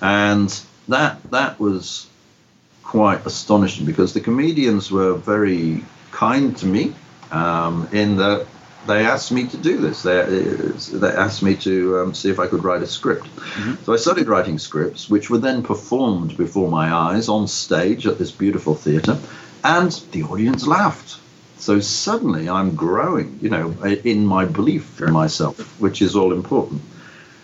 and 0.00 0.60
that 0.88 1.22
that 1.30 1.58
was 1.60 2.06
quite 2.82 3.24
astonishing 3.26 3.86
because 3.86 4.14
the 4.14 4.20
comedians 4.20 4.90
were 4.90 5.14
very 5.14 5.84
kind 6.10 6.56
to 6.56 6.66
me 6.66 6.94
um, 7.30 7.88
in 7.92 8.16
that 8.16 8.46
they 8.86 9.04
asked 9.04 9.30
me 9.30 9.46
to 9.46 9.56
do 9.56 9.76
this. 9.76 10.02
They, 10.02 10.22
they 10.98 11.08
asked 11.08 11.42
me 11.42 11.54
to 11.56 11.98
um, 11.98 12.14
see 12.14 12.30
if 12.30 12.38
I 12.38 12.46
could 12.46 12.64
write 12.64 12.82
a 12.82 12.86
script. 12.86 13.24
Mm-hmm. 13.24 13.84
So 13.84 13.92
I 13.92 13.96
started 13.96 14.26
writing 14.26 14.58
scripts, 14.58 15.08
which 15.08 15.28
were 15.30 15.38
then 15.38 15.62
performed 15.62 16.36
before 16.36 16.70
my 16.70 16.92
eyes 16.92 17.28
on 17.28 17.46
stage 17.46 18.06
at 18.06 18.18
this 18.18 18.30
beautiful 18.30 18.74
theatre, 18.74 19.18
and 19.62 19.92
the 20.12 20.22
audience 20.24 20.66
laughed. 20.66 21.20
So 21.58 21.78
suddenly 21.80 22.48
I'm 22.48 22.74
growing, 22.74 23.38
you 23.42 23.50
know, 23.50 23.70
in 23.84 24.26
my 24.26 24.46
belief 24.46 25.00
in 25.02 25.12
myself, 25.12 25.78
which 25.78 26.00
is 26.00 26.16
all 26.16 26.32
important. 26.32 26.80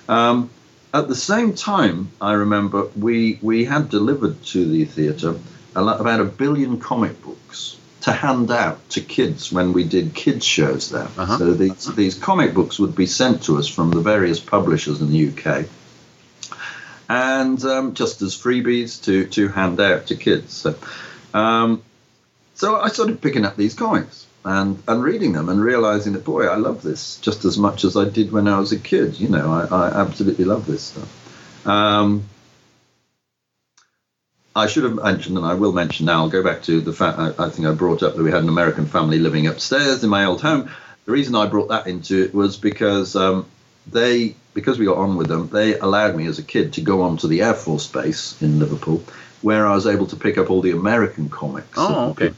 Um, 0.09 0.49
at 0.97 1.09
the 1.09 1.15
same 1.15 1.53
time, 1.55 2.11
I 2.21 2.33
remember 2.33 2.89
we 2.97 3.39
we 3.43 3.65
had 3.65 3.91
delivered 3.91 4.43
to 4.47 4.65
the 4.65 4.85
theatre 4.85 5.39
about 5.75 6.21
a 6.21 6.25
billion 6.25 6.81
comic 6.81 7.23
books 7.23 7.77
to 8.01 8.13
hand 8.13 8.51
out 8.51 8.89
to 8.91 9.01
kids 9.03 9.53
when 9.53 9.73
we 9.75 9.85
did 9.85 10.15
kids 10.15 10.45
shows 10.45 10.91
there. 10.91 11.09
Uh-huh. 11.19 11.39
So 11.39 11.53
these 11.53 11.95
these 11.95 12.15
comic 12.15 12.55
books 12.55 12.79
would 12.79 12.95
be 12.95 13.07
sent 13.07 13.43
to 13.45 13.59
us 13.59 13.69
from 13.69 13.91
the 13.91 14.01
various 14.01 14.41
publishers 14.41 15.01
in 15.03 15.11
the 15.11 15.29
UK, 15.29 15.67
and 17.09 17.63
um, 17.65 17.95
just 17.95 18.23
as 18.23 18.35
freebies 18.35 19.05
to 19.05 19.27
to 19.27 19.49
hand 19.49 19.81
out 19.81 20.07
to 20.07 20.17
kids. 20.17 20.55
So, 20.55 20.77
um, 21.35 21.83
so 22.55 22.77
I 22.81 22.89
started 22.89 23.21
picking 23.21 23.45
up 23.45 23.57
these 23.57 23.75
comics 23.75 24.26
and 24.47 24.81
and 24.87 25.03
reading 25.03 25.33
them 25.33 25.49
and 25.49 25.61
realizing 25.61 26.13
that 26.13 26.25
boy, 26.25 26.47
I 26.47 26.55
love 26.55 26.81
this 26.81 27.19
just 27.19 27.45
as 27.45 27.59
much 27.59 27.85
as 27.85 27.97
I 27.97 28.09
did 28.09 28.31
when 28.31 28.47
I 28.47 28.59
was 28.61 28.71
a 28.71 28.79
kid. 28.79 29.19
You 29.19 29.29
know, 29.29 29.53
I, 29.53 29.67
I 29.67 30.01
absolutely 30.01 30.45
love 30.45 30.67
this 30.67 30.85
stuff. 30.85 31.67
Um, 31.67 32.25
I 34.55 34.69
should 34.69 34.85
have 34.85 34.95
mentioned, 34.95 35.37
and 35.37 35.45
I 35.45 35.55
will 35.55 35.73
mention 35.73 36.07
now, 36.07 36.21
I'll 36.21 36.31
go 36.31 36.43
back 36.43 36.63
to 36.63 36.81
the 36.81 36.93
fact 36.93 37.19
I, 37.19 37.33
I, 37.39 37.51
think 37.51 37.67
I 37.67 37.73
brought 37.75 38.03
up 38.03 38.15
that 38.17 38.23
we 38.23 38.31
had 38.31 38.43
an 38.43 38.49
American 38.49 38.87
family 38.87 39.19
living 39.19 39.49
upstairs 39.49 40.03
in 40.03 40.09
my 40.09 40.25
old 40.25 40.41
home. 40.41 40.71
The 41.05 41.13
reason 41.13 41.35
I 41.35 41.47
brought 41.47 41.69
that 41.69 41.89
into 41.89 42.23
it 42.23 42.33
was 42.33 42.57
because 42.57 43.17
um, 43.17 43.47
they, 43.87 44.35
because 44.55 44.79
we 44.79 44.87
got 44.87 44.97
on 44.97 45.17
with 45.17 45.27
them, 45.27 45.49
they 45.49 45.79
allowed 45.79 46.17
me 46.17 46.27
as 46.27 46.39
a 46.39 46.43
kid 46.43 46.73
to 46.75 46.81
go 46.81 47.03
on 47.03 47.19
to 47.19 47.29
the 47.29 47.43
Air 47.43 47.53
Force 47.53 47.87
Base 47.87 48.41
in 48.41 48.59
Liverpool, 48.59 49.05
where 49.43 49.67
I 49.67 49.75
was 49.75 49.87
able 49.87 50.07
to 50.07 50.17
pick 50.17 50.39
up 50.39 50.49
all 50.49 50.63
the 50.63 50.71
American 50.71 51.29
comics. 51.29 51.77
Oh, 51.77 52.11
okay. 52.11 52.33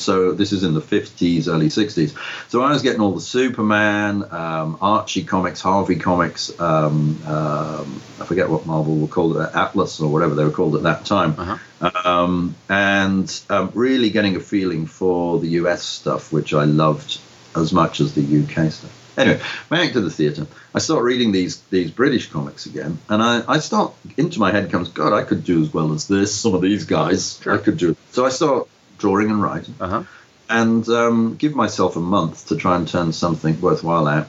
So 0.00 0.32
this 0.32 0.52
is 0.52 0.64
in 0.64 0.74
the 0.74 0.80
50s, 0.80 1.48
early 1.48 1.68
60s. 1.68 2.14
So 2.48 2.62
I 2.62 2.72
was 2.72 2.82
getting 2.82 3.00
all 3.00 3.12
the 3.12 3.20
Superman, 3.20 4.24
um, 4.30 4.78
Archie 4.80 5.24
comics, 5.24 5.60
Harvey 5.60 5.96
comics. 5.96 6.58
Um, 6.58 7.20
um, 7.26 8.02
I 8.20 8.24
forget 8.24 8.48
what 8.48 8.66
Marvel 8.66 8.96
were 8.96 9.08
called 9.08 9.36
it, 9.36 9.50
Atlas 9.54 10.00
or 10.00 10.10
whatever 10.10 10.34
they 10.34 10.44
were 10.44 10.50
called 10.50 10.76
at 10.76 10.82
that 10.84 11.04
time. 11.04 11.34
Uh-huh. 11.38 11.90
Um, 12.04 12.54
and 12.68 13.40
um, 13.48 13.70
really 13.74 14.10
getting 14.10 14.36
a 14.36 14.40
feeling 14.40 14.86
for 14.86 15.38
the 15.38 15.48
US 15.60 15.82
stuff, 15.82 16.32
which 16.32 16.54
I 16.54 16.64
loved 16.64 17.20
as 17.54 17.72
much 17.72 18.00
as 18.00 18.14
the 18.14 18.22
UK 18.22 18.70
stuff. 18.72 18.96
Anyway, 19.16 19.40
back 19.68 19.92
to 19.92 20.00
the 20.00 20.10
theatre. 20.10 20.46
I 20.74 20.78
start 20.78 21.02
reading 21.02 21.32
these 21.32 21.60
these 21.62 21.90
British 21.90 22.30
comics 22.30 22.66
again, 22.66 22.98
and 23.08 23.22
I, 23.22 23.42
I 23.46 23.58
start 23.58 23.92
into 24.16 24.38
my 24.38 24.50
head 24.52 24.70
comes, 24.70 24.88
God, 24.88 25.12
I 25.12 25.24
could 25.24 25.44
do 25.44 25.60
as 25.60 25.74
well 25.74 25.92
as 25.92 26.06
this. 26.08 26.34
Some 26.34 26.54
of 26.54 26.62
these 26.62 26.84
guys, 26.84 27.38
sure. 27.42 27.54
I 27.54 27.58
could 27.58 27.76
do. 27.76 27.96
So 28.12 28.24
I 28.24 28.30
start 28.30 28.68
drawing 29.00 29.30
and 29.30 29.42
writing, 29.42 29.74
uh-huh. 29.80 30.04
and 30.48 30.88
um, 30.88 31.34
give 31.36 31.56
myself 31.56 31.96
a 31.96 32.00
month 32.00 32.48
to 32.48 32.56
try 32.56 32.76
and 32.76 32.86
turn 32.86 33.12
something 33.12 33.60
worthwhile 33.60 34.06
out. 34.06 34.28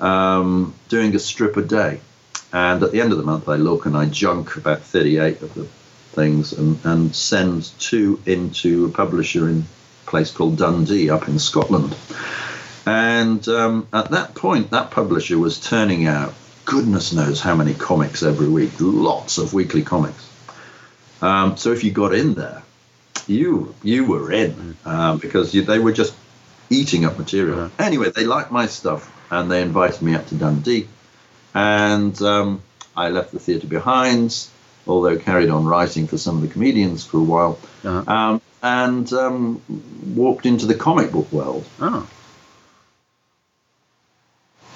Um, 0.00 0.74
doing 0.88 1.14
a 1.14 1.18
strip 1.18 1.56
a 1.56 1.62
day, 1.62 2.00
and 2.52 2.82
at 2.82 2.92
the 2.92 3.00
end 3.00 3.12
of 3.12 3.18
the 3.18 3.24
month, 3.24 3.48
I 3.48 3.56
look 3.56 3.86
and 3.86 3.96
I 3.96 4.06
junk 4.06 4.56
about 4.56 4.80
38 4.82 5.42
of 5.42 5.54
the 5.54 5.64
things 6.14 6.52
and, 6.52 6.78
and 6.84 7.14
send 7.14 7.64
two 7.80 8.20
into 8.26 8.86
a 8.86 8.88
publisher 8.90 9.48
in 9.48 9.64
a 10.06 10.10
place 10.10 10.30
called 10.30 10.58
Dundee 10.58 11.10
up 11.10 11.28
in 11.28 11.38
Scotland. 11.38 11.96
And 12.86 13.46
um, 13.48 13.88
at 13.92 14.10
that 14.10 14.34
point, 14.34 14.70
that 14.70 14.90
publisher 14.90 15.38
was 15.38 15.58
turning 15.58 16.06
out 16.06 16.34
goodness 16.64 17.12
knows 17.12 17.40
how 17.40 17.54
many 17.54 17.74
comics 17.74 18.22
every 18.22 18.48
week, 18.48 18.72
lots 18.80 19.38
of 19.38 19.52
weekly 19.52 19.82
comics. 19.82 20.30
Um, 21.20 21.56
so 21.56 21.72
if 21.72 21.84
you 21.84 21.90
got 21.90 22.14
in 22.14 22.34
there, 22.34 22.62
you 23.28 23.74
you 23.82 24.06
were 24.06 24.32
in 24.32 24.76
um, 24.84 25.18
because 25.18 25.54
you, 25.54 25.62
they 25.62 25.78
were 25.78 25.92
just 25.92 26.14
eating 26.70 27.04
up 27.04 27.18
material. 27.18 27.58
Yeah. 27.58 27.86
Anyway, 27.86 28.10
they 28.10 28.24
liked 28.24 28.50
my 28.50 28.66
stuff 28.66 29.10
and 29.30 29.50
they 29.50 29.62
invited 29.62 30.02
me 30.02 30.14
up 30.14 30.26
to 30.28 30.34
Dundee, 30.34 30.88
and 31.54 32.20
um, 32.22 32.62
I 32.96 33.08
left 33.08 33.32
the 33.32 33.38
theatre 33.38 33.66
behind, 33.66 34.46
although 34.86 35.16
carried 35.16 35.50
on 35.50 35.64
writing 35.64 36.06
for 36.06 36.18
some 36.18 36.36
of 36.36 36.42
the 36.42 36.48
comedians 36.48 37.04
for 37.04 37.18
a 37.18 37.22
while, 37.22 37.58
uh-huh. 37.84 38.12
um, 38.12 38.40
and 38.62 39.12
um, 39.12 39.62
walked 40.14 40.46
into 40.46 40.66
the 40.66 40.74
comic 40.74 41.10
book 41.10 41.30
world. 41.32 41.66
Oh. 41.80 42.08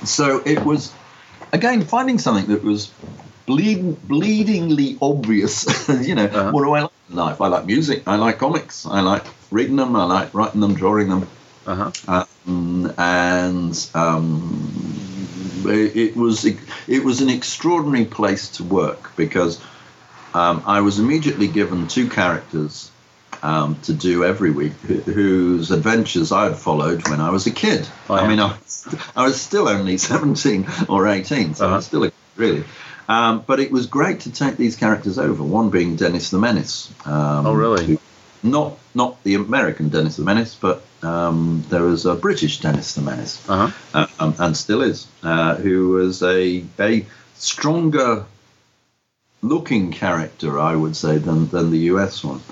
So 0.05 0.43
it 0.45 0.65
was 0.65 0.93
again 1.53 1.83
finding 1.85 2.19
something 2.19 2.47
that 2.47 2.63
was 2.63 2.91
bleed, 3.49 3.97
bleedingly 4.07 4.99
obvious. 5.01 5.89
you 6.07 6.15
know, 6.15 6.27
uh-huh. 6.27 6.51
what 6.53 6.63
do 6.63 6.73
I 6.73 6.83
like 6.83 6.93
in 7.09 7.17
life? 7.17 7.41
I 7.41 7.49
like 7.49 7.67
music. 7.67 8.03
I 8.07 8.17
like 8.17 8.39
comics. 8.39 8.87
I 8.87 9.01
like 9.01 9.25
reading 9.51 9.77
them. 9.77 9.97
I 9.97 10.05
like 10.05 10.35
writing 10.35 10.61
them, 10.61 10.75
drawing 10.75 11.09
them. 11.09 11.27
Uh-huh. 11.67 12.25
Um, 12.47 12.95
and 12.97 13.91
um, 13.95 14.95
it, 15.67 15.97
it, 15.97 16.17
was 16.17 16.45
it 16.45 17.05
was 17.05 17.21
an 17.21 17.29
extraordinary 17.29 18.05
place 18.05 18.49
to 18.57 18.65
work 18.65 19.17
because 19.17 19.61
um, 20.35 20.63
I 20.67 20.81
was 20.83 20.99
immediately 20.99 21.49
given 21.49 21.89
two 21.89 22.09
characters 22.09 22.91
um, 23.43 23.79
to 23.83 23.93
do 23.93 24.25
every 24.25 24.51
week, 24.51 24.73
whose 24.73 25.71
adventures 25.71 26.33
I 26.33 26.45
had 26.45 26.57
followed 26.57 27.09
when 27.09 27.21
I 27.21 27.31
was 27.31 27.47
a 27.47 27.51
kid. 27.51 27.89
Oh, 28.09 28.17
yeah. 28.17 28.23
I 28.23 28.29
mean, 28.29 28.41
I, 28.41 28.57
I, 29.15 29.25
was 29.25 29.41
still 29.41 29.69
only 29.69 29.97
17 29.99 30.67
or 30.89 31.07
18, 31.07 31.55
so 31.55 31.65
uh-huh. 31.65 31.73
I 31.73 31.77
was 31.77 31.87
still 31.87 32.05
a 32.05 32.13
really. 32.37 32.65
Um, 33.09 33.43
but 33.47 33.59
it 33.59 33.73
was 33.73 33.87
great 33.87 34.21
to 34.21 34.33
take 34.33 34.57
these 34.57 34.77
characters 34.77 35.19
over. 35.19 35.43
One 35.43 35.71
being 35.71 35.97
Dennis 35.97 36.31
the 36.31 36.39
Menace. 36.39 36.93
Um, 37.07 37.47
oh, 37.47 37.55
really? 37.55 37.99
Not 38.43 38.79
not 38.95 39.23
the 39.25 39.35
American 39.35 39.89
Dennis 39.89 40.17
the 40.17 40.25
Menace, 40.25 40.55
but 40.55 40.85
um, 41.03 41.65
there 41.71 41.83
was 41.83 42.05
a 42.07 42.15
British 42.15 42.61
Dennis 42.61 42.95
the 42.95 43.01
Menace, 43.01 43.49
uh-huh. 43.49 43.73
uh, 43.95 44.07
um, 44.21 44.35
and 44.39 44.57
still 44.57 44.83
is, 44.83 45.07
uh, 45.23 45.57
who 45.57 45.91
was 45.91 46.23
a 46.23 46.65
a 46.79 47.07
stronger 47.35 48.27
looking 49.43 49.91
character, 49.91 50.59
I 50.59 50.77
would 50.77 50.95
say, 50.95 51.19
than 51.19 51.49
than 51.49 51.71
the 51.71 51.79
US 51.95 52.23
one. 52.23 52.43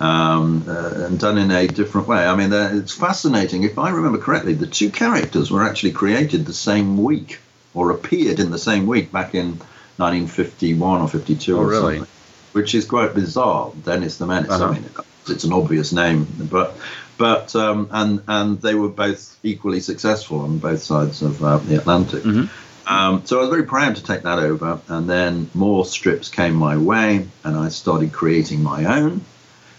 Um, 0.00 0.64
uh, 0.66 1.06
and 1.06 1.20
done 1.20 1.38
in 1.38 1.52
a 1.52 1.68
different 1.68 2.08
way. 2.08 2.26
I 2.26 2.34
mean, 2.34 2.52
it's 2.52 2.92
fascinating. 2.92 3.62
If 3.62 3.78
I 3.78 3.90
remember 3.90 4.18
correctly, 4.18 4.54
the 4.54 4.66
two 4.66 4.90
characters 4.90 5.52
were 5.52 5.62
actually 5.62 5.92
created 5.92 6.46
the 6.46 6.52
same 6.52 7.00
week 7.00 7.38
or 7.74 7.92
appeared 7.92 8.40
in 8.40 8.50
the 8.50 8.58
same 8.58 8.86
week 8.86 9.12
back 9.12 9.36
in 9.36 9.60
1951 9.96 11.00
or 11.00 11.08
52 11.08 11.56
oh, 11.56 11.60
or 11.60 11.66
really? 11.66 11.98
something, 11.98 12.14
which 12.52 12.74
is 12.74 12.84
quite 12.84 13.14
bizarre. 13.14 13.72
Dennis 13.84 14.18
the 14.18 14.26
Menace. 14.26 14.50
Uh-huh. 14.50 14.66
I 14.66 14.72
mean, 14.72 14.84
it's 15.28 15.44
an 15.44 15.52
obvious 15.52 15.92
name, 15.92 16.26
but 16.50 16.76
but 17.16 17.54
um, 17.56 17.88
and 17.90 18.22
and 18.26 18.60
they 18.60 18.74
were 18.74 18.88
both 18.88 19.38
equally 19.42 19.80
successful 19.80 20.40
on 20.40 20.58
both 20.58 20.82
sides 20.82 21.22
of 21.22 21.42
uh, 21.42 21.58
the 21.58 21.76
Atlantic. 21.76 22.22
Mm-hmm. 22.22 22.92
Um, 22.92 23.24
so 23.24 23.38
I 23.38 23.40
was 23.42 23.50
very 23.50 23.64
proud 23.64 23.96
to 23.96 24.04
take 24.04 24.22
that 24.22 24.38
over, 24.38 24.80
and 24.88 25.08
then 25.08 25.50
more 25.54 25.86
strips 25.86 26.28
came 26.28 26.54
my 26.54 26.76
way, 26.76 27.26
and 27.42 27.56
I 27.56 27.68
started 27.70 28.12
creating 28.12 28.62
my 28.62 28.84
own. 29.00 29.24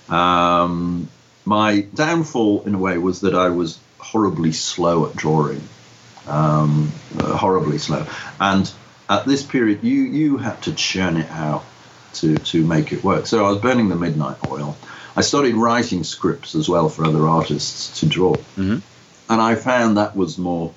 Um, 0.10 1.08
my 1.46 1.82
downfall, 1.82 2.64
in 2.66 2.74
a 2.74 2.80
way, 2.80 2.98
was 2.98 3.22
that 3.22 3.36
I 3.36 3.50
was 3.50 3.80
horribly 4.00 4.54
slow 4.54 5.08
at 5.08 5.16
drawing. 5.16 5.62
um, 6.28 6.92
uh, 7.20 7.38
horribly 7.38 7.78
slow. 7.78 8.06
And 8.40 8.72
at 9.10 9.26
this 9.26 9.44
period, 9.44 9.84
you 9.84 10.02
you 10.04 10.38
had 10.38 10.62
to 10.64 10.74
churn 10.74 11.18
it 11.18 11.30
out 11.32 11.64
to 12.16 12.38
to 12.38 12.66
make 12.66 12.92
it 12.92 13.04
work. 13.04 13.28
So 13.28 13.46
I 13.46 13.50
was 13.50 13.60
burning 13.60 13.90
the 13.90 13.96
midnight 13.96 14.38
oil. 14.50 14.76
I 15.16 15.22
started 15.22 15.56
writing 15.56 16.04
scripts 16.04 16.56
as 16.56 16.68
well 16.68 16.90
for 16.90 17.06
other 17.06 17.28
artists 17.28 18.00
to 18.00 18.06
draw, 18.06 18.36
Mhm. 18.58 18.82
and 19.30 19.42
I 19.42 19.56
found 19.56 19.98
that 19.98 20.16
was 20.16 20.38
more 20.38 20.72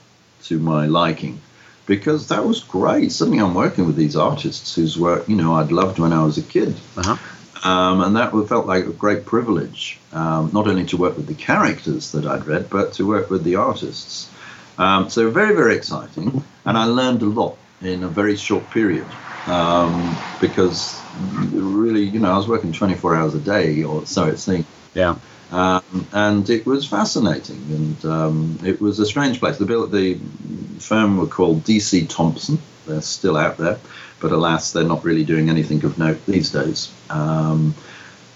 to 0.45 0.59
my 0.59 0.87
liking 0.87 1.41
because 1.87 2.29
that 2.29 2.47
was 2.47 2.61
great. 2.61 3.11
Suddenly, 3.13 3.41
I'm 3.41 3.55
working 3.55 3.87
with 3.87 3.97
these 3.97 4.15
artists 4.17 4.75
whose 4.75 4.97
work 4.99 5.29
you 5.29 5.37
know 5.37 5.55
I'd 5.55 5.73
loved 5.73 5.99
when 5.99 6.13
I 6.13 6.23
was 6.25 6.39
a 6.39 6.43
kid. 6.43 6.77
Uh-huh. 6.97 7.17
Um, 7.69 8.03
and 8.03 8.15
that 8.17 8.31
felt 8.47 8.67
like 8.67 8.87
a 8.87 8.91
great 8.91 9.27
privilege, 9.27 9.99
um, 10.13 10.51
not 10.53 10.69
only 10.69 10.85
to 10.87 10.97
work 10.97 11.17
with 11.17 11.27
the 11.27 11.35
characters 11.35 12.13
that 12.13 12.25
I'd 12.25 12.47
read, 12.47 12.71
but 12.71 12.93
to 12.95 13.07
work 13.07 13.31
with 13.31 13.43
the 13.43 13.57
artists. 13.57 14.29
Um, 14.79 15.11
so 15.11 15.29
very, 15.29 15.57
very 15.57 15.75
exciting, 15.75 16.45
and 16.65 16.79
I 16.79 16.85
learned 16.85 17.23
a 17.23 17.27
lot 17.27 17.57
in 17.83 18.03
a 18.03 18.09
very 18.09 18.37
short 18.37 18.69
period 18.71 19.07
um, 19.49 20.17
because 20.41 21.01
really, 21.53 22.05
you 22.05 22.21
know, 22.21 22.33
I 22.33 22.37
was 22.37 22.49
working 22.49 22.73
24 22.73 23.17
hours 23.17 23.35
a 23.35 23.41
day, 23.41 23.83
or 23.83 24.07
so 24.07 24.27
it 24.27 24.39
seemed. 24.39 24.67
Yeah. 24.95 25.17
Um, 25.51 26.07
and 26.13 26.49
it 26.51 26.67
was 26.67 26.87
fascinating, 26.87 27.57
and 27.71 28.05
um, 28.05 28.59
it 28.65 28.81
was 28.81 28.99
a 28.99 29.07
strange 29.07 29.41
place. 29.41 29.57
The, 29.57 29.65
the 29.65 30.19
firm 30.79 31.17
were 31.17 31.27
called 31.27 31.65
DC 31.65 32.09
Thomson. 32.09 32.59
They're 32.87 33.01
still 33.01 33.37
out 33.37 33.57
there, 33.57 33.79
but 34.21 34.33
alas, 34.33 34.73
they're 34.73 34.85
not 34.85 35.05
really 35.05 35.25
doing 35.25 35.49
anything 35.49 35.85
of 35.85 35.99
note 35.99 36.25
these 36.27 36.51
days. 36.51 36.93
Um, 37.09 37.75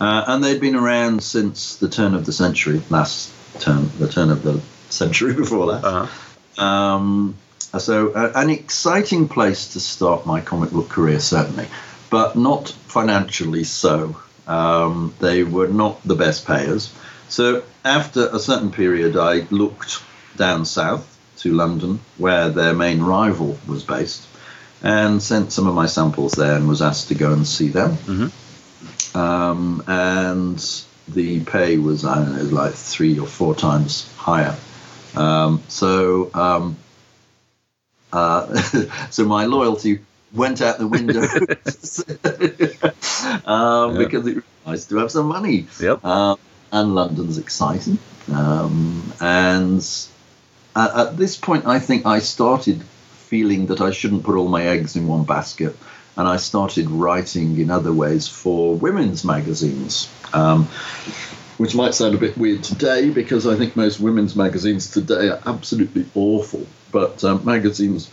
uh, 0.00 0.24
and 0.26 0.42
they'd 0.42 0.60
been 0.60 0.74
around 0.74 1.22
since 1.22 1.76
the 1.76 1.88
turn 1.88 2.14
of 2.14 2.24
the 2.24 2.32
century, 2.32 2.82
last 2.88 3.32
turn, 3.60 3.90
the 3.98 4.08
turn 4.08 4.30
of 4.30 4.42
the 4.42 4.60
century 4.88 5.34
before 5.36 5.72
that. 5.72 5.84
Uh-huh. 5.84 6.64
Um, 6.64 7.36
so, 7.78 8.12
uh, 8.12 8.32
an 8.34 8.50
exciting 8.50 9.28
place 9.28 9.72
to 9.72 9.80
start 9.80 10.26
my 10.26 10.40
comic 10.40 10.70
book 10.70 10.88
career, 10.88 11.20
certainly, 11.20 11.66
but 12.10 12.36
not 12.36 12.68
financially 12.68 13.64
so. 13.64 14.16
Um, 14.46 15.14
they 15.20 15.44
were 15.44 15.68
not 15.68 16.02
the 16.02 16.14
best 16.14 16.46
payers. 16.46 16.92
So, 17.28 17.62
after 17.84 18.28
a 18.28 18.38
certain 18.38 18.70
period, 18.72 19.16
I 19.16 19.46
looked 19.50 20.02
down 20.36 20.64
south 20.64 21.08
to 21.38 21.52
London, 21.52 22.00
where 22.18 22.50
their 22.50 22.74
main 22.74 23.02
rival 23.02 23.58
was 23.66 23.84
based, 23.84 24.26
and 24.82 25.22
sent 25.22 25.52
some 25.52 25.66
of 25.66 25.74
my 25.74 25.86
samples 25.86 26.32
there 26.32 26.56
and 26.56 26.68
was 26.68 26.82
asked 26.82 27.08
to 27.08 27.14
go 27.14 27.32
and 27.32 27.46
see 27.46 27.68
them. 27.68 27.96
Um, 29.14 29.82
and 29.86 30.84
the 31.08 31.40
pay 31.44 31.78
was, 31.78 32.04
I 32.04 32.16
don't 32.16 32.36
know, 32.36 32.42
like 32.44 32.74
three 32.74 33.18
or 33.18 33.26
four 33.26 33.54
times 33.54 34.12
higher. 34.16 34.54
Um, 35.14 35.62
so, 35.68 36.30
um, 36.34 36.76
uh, 38.12 38.54
so 39.10 39.24
my 39.24 39.46
loyalty 39.46 40.00
went 40.32 40.62
out 40.62 40.78
the 40.78 40.86
window 40.86 41.20
um, 43.46 43.92
Yeah. 43.92 43.98
because 43.98 44.26
it 44.26 44.36
was 44.36 44.44
nice 44.66 44.84
to 44.86 44.96
have 44.98 45.10
some 45.10 45.26
money. 45.26 45.66
Yep. 45.80 46.04
Um, 46.04 46.38
and 46.72 46.94
London's 46.94 47.38
exciting. 47.38 47.98
Um, 48.32 49.12
and 49.20 49.80
at, 50.74 50.96
at 50.96 51.16
this 51.16 51.36
point, 51.36 51.66
I 51.66 51.78
think 51.78 52.06
I 52.06 52.20
started 52.20 52.82
feeling 52.82 53.66
that 53.66 53.80
I 53.80 53.90
shouldn't 53.90 54.24
put 54.24 54.36
all 54.36 54.48
my 54.48 54.66
eggs 54.66 54.96
in 54.96 55.06
one 55.06 55.24
basket. 55.24 55.76
And 56.16 56.28
I 56.28 56.36
started 56.36 56.90
writing 56.90 57.58
in 57.58 57.70
other 57.70 57.92
ways 57.92 58.28
for 58.28 58.74
women's 58.74 59.24
magazines, 59.24 60.10
um, 60.34 60.66
which 61.56 61.74
might 61.74 61.94
sound 61.94 62.14
a 62.14 62.18
bit 62.18 62.36
weird 62.36 62.62
today 62.62 63.08
because 63.08 63.46
I 63.46 63.56
think 63.56 63.76
most 63.76 63.98
women's 63.98 64.36
magazines 64.36 64.90
today 64.90 65.30
are 65.30 65.40
absolutely 65.46 66.04
awful. 66.14 66.66
But 66.92 67.24
um, 67.24 67.44
magazines 67.44 68.10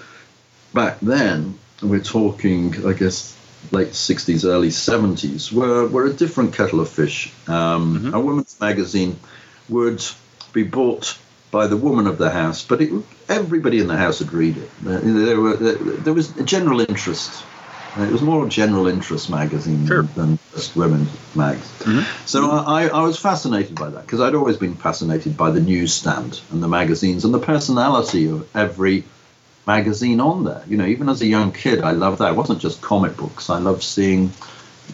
back 0.74 1.00
then, 1.02 1.60
we're 1.82 2.00
talking, 2.00 2.88
I 2.88 2.94
guess, 2.94 3.36
late 3.72 3.89
60s, 3.89 4.46
early 4.46 4.70
70s, 4.70 5.52
were, 5.52 5.88
were 5.88 6.06
a 6.06 6.13
different 6.13 6.54
kettle 6.54 6.80
of 6.80 6.89
fish. 6.89 7.32
Um, 7.48 8.13
A 8.13 8.20
woman's 8.20 8.60
magazine 8.60 9.20
would 9.68 10.04
be 10.54 10.63
bought 10.63 11.18
by 11.52 11.68
the 11.68 11.78
woman 11.78 12.08
of 12.08 12.18
the 12.18 12.30
house, 12.30 12.63
but 12.63 12.82
it, 12.82 12.92
everybody 13.28 13.80
in 13.80 13.88
the 13.88 13.98
house 13.98 14.20
would 14.20 14.34
read 14.34 14.58
it. 14.58 14.70
There, 14.82 15.00
there 15.00 15.39
were, 15.39 15.56
there, 15.56 15.76
there 15.76 16.13
was 16.13 16.38
a 16.38 16.44
general 16.44 16.80
interest. 16.82 17.44
Uh, 17.97 18.04
It 18.04 18.12
was 18.12 18.21
more 18.21 18.41
of 18.41 18.47
a 18.47 18.49
general 18.49 18.88
interest 18.88 19.30
magazine 19.30 19.86
Sure. 19.88 20.04
than 20.15 20.38
just 20.54 20.75
women's 20.75 21.10
mags. 21.36 21.67
So 22.25 22.49
I, 22.52 22.88
I 22.88 23.02
was 23.02 23.17
fascinated 23.17 23.75
by 23.75 23.89
that 23.89 24.06
because 24.06 24.21
I'd 24.21 24.36
always 24.36 24.58
been 24.58 24.75
fascinated 24.75 25.36
by 25.36 25.52
the 25.52 25.60
newsstand 25.62 26.39
and 26.52 26.62
the 26.62 26.67
magazines 26.67 27.25
and 27.25 27.34
the 27.34 27.39
personality 27.39 28.28
of 28.30 28.47
every 28.56 29.04
magazine 29.65 30.19
on 30.19 30.43
there. 30.43 30.63
You 30.67 30.78
know, 30.78 30.86
even 30.86 31.10
as 31.10 31.21
a 31.21 31.25
young 31.25 31.52
kid, 31.52 31.82
I 31.82 31.91
loved 31.91 32.19
that. 32.19 32.32
It 32.32 32.36
wasn't 32.36 32.60
just 32.60 32.82
comic 32.82 33.17
books. 33.17 33.49
I 33.49 33.58
loved 33.60 33.84
seeing 33.84 34.32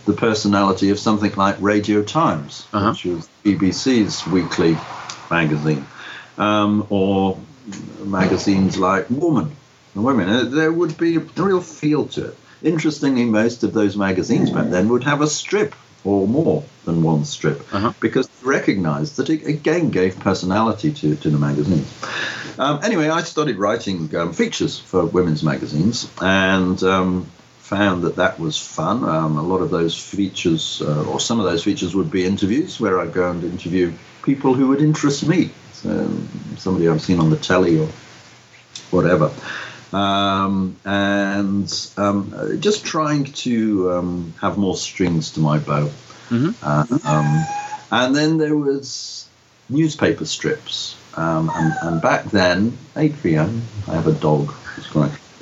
the 0.06 0.14
personality 0.14 0.90
of 0.90 1.00
something 1.00 1.34
like 1.36 1.56
Radio 1.62 2.02
Times, 2.04 2.66
Uh-huh. 2.74 2.92
which 2.92 3.06
was 3.06 3.30
BBC's 3.44 4.26
weekly 4.28 4.78
magazine, 5.32 5.86
um, 6.38 6.86
or 6.90 7.40
magazines 8.04 8.78
like 8.78 9.10
Woman 9.10 9.52
and 9.96 10.04
Women. 10.04 10.52
There 10.52 10.72
would 10.72 10.98
be 10.98 11.16
a 11.18 11.20
real 11.20 11.62
feel 11.62 12.06
to 12.10 12.26
it. 12.28 12.38
Interestingly, 12.66 13.26
most 13.26 13.64
of 13.64 13.74
those 13.74 13.96
magazines 13.96 14.50
back 14.50 14.70
then 14.72 14.90
would 14.90 15.04
have 15.04 15.22
a 15.22 15.28
strip 15.28 15.76
or 16.04 16.28
more 16.28 16.64
than 16.84 17.04
one 17.04 17.24
strip 17.24 17.62
Uh-huh. 17.72 17.94
because 18.00 18.28
they 18.28 18.48
recognized 18.48 19.18
that 19.18 19.30
it 19.30 19.46
again 19.46 19.92
gave 19.92 20.20
personality 20.20 20.92
to, 20.92 21.16
to 21.16 21.30
the 21.30 21.38
magazines. 21.38 21.88
Um, 22.58 22.80
anyway, 22.84 23.10
I 23.10 23.22
started 23.22 23.58
writing 23.58 24.14
um, 24.16 24.34
features 24.34 24.80
for 24.80 25.06
women's 25.06 25.44
magazines 25.44 26.10
and 26.20 26.82
um, 26.84 27.28
found 27.60 28.04
that 28.04 28.16
that 28.16 28.40
was 28.40 28.58
fun. 28.58 29.04
Um, 29.04 29.38
a 29.38 29.44
lot 29.44 29.62
of 29.62 29.70
those 29.70 29.96
features, 29.96 30.82
uh, 30.84 31.06
or 31.06 31.20
some 31.20 31.40
of 31.40 31.46
those 31.46 31.64
features, 31.64 31.96
would 31.96 32.10
be 32.10 32.26
interviews 32.26 32.80
where 32.80 33.00
I'd 33.00 33.14
go 33.14 33.30
and 33.30 33.44
interview 33.44 33.94
people 34.24 34.56
who 34.56 34.70
would 34.70 34.82
interest 34.82 35.28
me. 35.28 35.52
So, 35.74 36.10
somebody 36.58 36.90
I've 36.90 37.02
seen 37.02 37.20
on 37.20 37.30
the 37.30 37.38
telly 37.38 37.78
or 37.80 37.90
whatever. 38.90 39.32
Um, 39.96 40.76
and 40.84 41.90
um, 41.98 42.58
just 42.60 42.86
trying 42.86 43.26
to 43.46 43.92
um, 43.94 44.34
have 44.42 44.58
more 44.58 44.76
strings 44.76 45.32
to 45.32 45.40
my 45.40 45.58
bow. 45.60 45.90
Uh, 46.62 46.86
um, 47.06 47.46
and 47.92 48.16
then 48.16 48.38
there 48.38 48.58
was 48.58 49.28
newspaper 49.70 50.26
strips. 50.26 50.98
Um, 51.16 51.50
and, 51.56 51.74
and 51.82 52.02
back 52.02 52.26
then, 52.26 52.78
Adrian, 52.98 53.62
I 53.88 53.94
have 53.96 54.08
a 54.08 54.12
dog. 54.12 54.54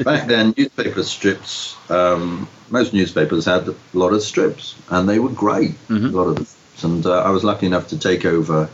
Back 0.03 0.27
then, 0.27 0.53
newspaper 0.57 1.03
strips. 1.03 1.75
Um, 1.89 2.47
most 2.69 2.93
newspapers 2.93 3.45
had 3.45 3.67
a 3.67 3.75
lot 3.93 4.13
of 4.13 4.21
strips, 4.21 4.75
and 4.89 5.07
they 5.09 5.19
were 5.19 5.29
great. 5.29 5.75
A 5.89 6.09
lot 6.09 6.27
of 6.27 6.35
them. 6.35 6.47
And 6.83 7.05
uh, 7.05 7.23
I 7.23 7.29
was 7.29 7.43
lucky 7.43 7.65
enough 7.65 7.87
to 7.89 7.97
take 7.97 8.25
over 8.25 8.69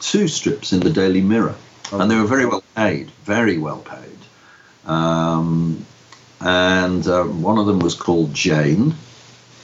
two 0.00 0.28
strips 0.28 0.72
in 0.72 0.80
the 0.80 0.90
Daily 0.90 1.22
Mirror, 1.22 1.54
and 1.92 2.10
they 2.10 2.16
were 2.16 2.26
very 2.26 2.46
well 2.46 2.62
paid, 2.76 3.10
very 3.24 3.58
well 3.58 3.78
paid. 3.78 4.18
Um, 4.86 5.84
and 6.40 7.06
uh, 7.06 7.24
one 7.24 7.58
of 7.58 7.66
them 7.66 7.78
was 7.78 7.94
called 7.94 8.34
Jane, 8.34 8.94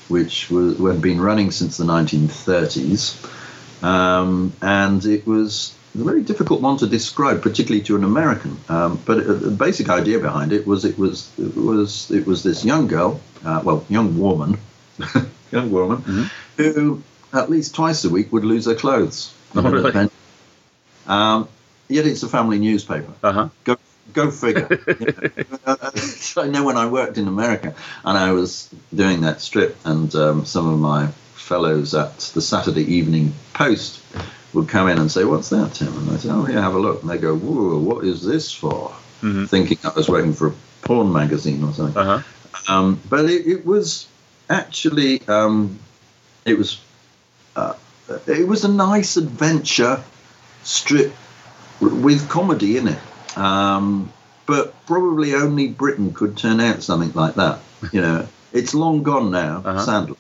which 0.09 0.51
was 0.51 0.79
had 0.79 1.03
been 1.03 1.21
running 1.21 1.51
since 1.51 1.77
the 1.77 1.85
1930s, 1.85 3.83
um, 3.83 4.53
and 4.63 5.05
it 5.05 5.27
was 5.27 5.75
a 5.95 6.05
very 6.05 6.23
difficult 6.23 6.61
one 6.61 6.77
to 6.79 6.87
describe, 6.87 7.43
particularly 7.43 7.83
to 7.85 7.97
an 7.97 8.05
American. 8.05 8.59
Um, 8.69 9.01
but 9.05 9.19
uh, 9.19 9.33
the 9.35 9.51
basic 9.51 9.89
idea 9.89 10.19
behind 10.21 10.53
it 10.53 10.67
was 10.67 10.85
it 10.85 10.99
was 10.99 11.31
it 11.39 11.57
was 11.57 12.11
it 12.11 12.27
was 12.27 12.43
this 12.43 12.65
young 12.65 12.87
girl, 12.87 13.21
uh, 13.45 13.61
well, 13.65 13.85
young 13.89 14.19
woman, 14.19 14.59
young 15.51 15.71
woman, 15.71 16.31
who 16.57 17.03
at 17.33 17.51
least 17.51 17.75
twice 17.75 18.05
a 18.05 18.11
week 18.11 18.33
would 18.33 18.45
lose 18.45 18.67
her 18.67 18.75
clothes. 18.75 19.35
Oh, 19.55 19.63
really? 19.63 20.11
Um, 21.07 21.49
yet 21.89 22.07
it's 22.07 22.23
a 22.23 22.29
family 22.29 22.59
newspaper. 22.59 23.11
Uh-huh. 23.23 23.49
Go, 23.65 23.77
go 24.13 24.31
figure. 24.31 24.69
You 24.71 25.45
know, 25.67 25.77
I 26.37 26.49
know 26.49 26.65
when 26.65 26.77
I 26.77 26.87
worked 26.87 27.19
in 27.19 27.29
America 27.29 27.75
and 28.05 28.19
I 28.19 28.33
was 28.33 28.69
doing 28.95 29.23
that 29.23 29.41
strip, 29.41 29.77
and 29.85 30.15
um, 30.15 30.45
some 30.45 30.69
of 30.69 30.79
my 30.79 31.09
fellows 31.35 31.95
at 31.95 32.19
the 32.19 32.41
Saturday 32.41 32.83
Evening 32.83 33.33
Post 33.55 34.03
would 34.53 34.69
come 34.69 34.89
in 34.89 34.99
and 34.99 35.11
say, 35.11 35.25
"What's 35.25 35.51
that, 35.51 35.75
Tim?" 35.75 35.97
And 35.97 36.11
I 36.11 36.17
said, 36.17 36.31
"Oh, 36.33 36.47
yeah, 36.47 36.61
have 36.61 36.75
a 36.75 36.79
look." 36.79 37.03
And 37.03 37.11
they 37.11 37.19
go, 37.19 37.35
"Whoa, 37.37 37.79
what 37.79 38.05
is 38.05 38.25
this 38.25 38.53
for?" 38.53 38.95
Thinking 39.21 39.79
I 39.83 39.89
was 39.89 40.09
working 40.09 40.33
for 40.33 40.49
a 40.49 40.55
porn 40.83 41.13
magazine 41.13 41.65
or 41.65 41.73
something. 41.73 41.97
Uh-huh. 41.97 42.23
Um, 42.69 43.01
but 43.09 43.25
it, 43.25 43.47
it 43.47 43.67
was 43.67 44.07
actually 44.49 45.27
um, 45.27 45.79
it 46.45 46.57
was 46.57 46.81
uh, 47.57 47.75
it 48.27 48.47
was 48.47 48.65
a 48.65 48.69
nice 48.69 49.17
adventure 49.17 50.03
strip 50.63 51.13
with 51.81 52.29
comedy 52.29 52.77
in 52.77 52.89
it. 52.89 52.99
Um, 53.39 54.13
but 54.47 54.75
probably 54.87 55.35
only 55.35 55.69
Britain 55.69 56.13
could 56.13 56.37
turn 56.37 56.61
out 56.61 56.83
something 56.83 57.13
like 57.15 57.35
that. 57.35 57.61
You 57.93 58.01
know, 58.01 58.27
it's 58.53 58.75
long 58.75 59.05
gone 59.05 59.31
now, 59.31 59.63
Uh-huh. 59.65 59.79
sadly. 59.85 60.17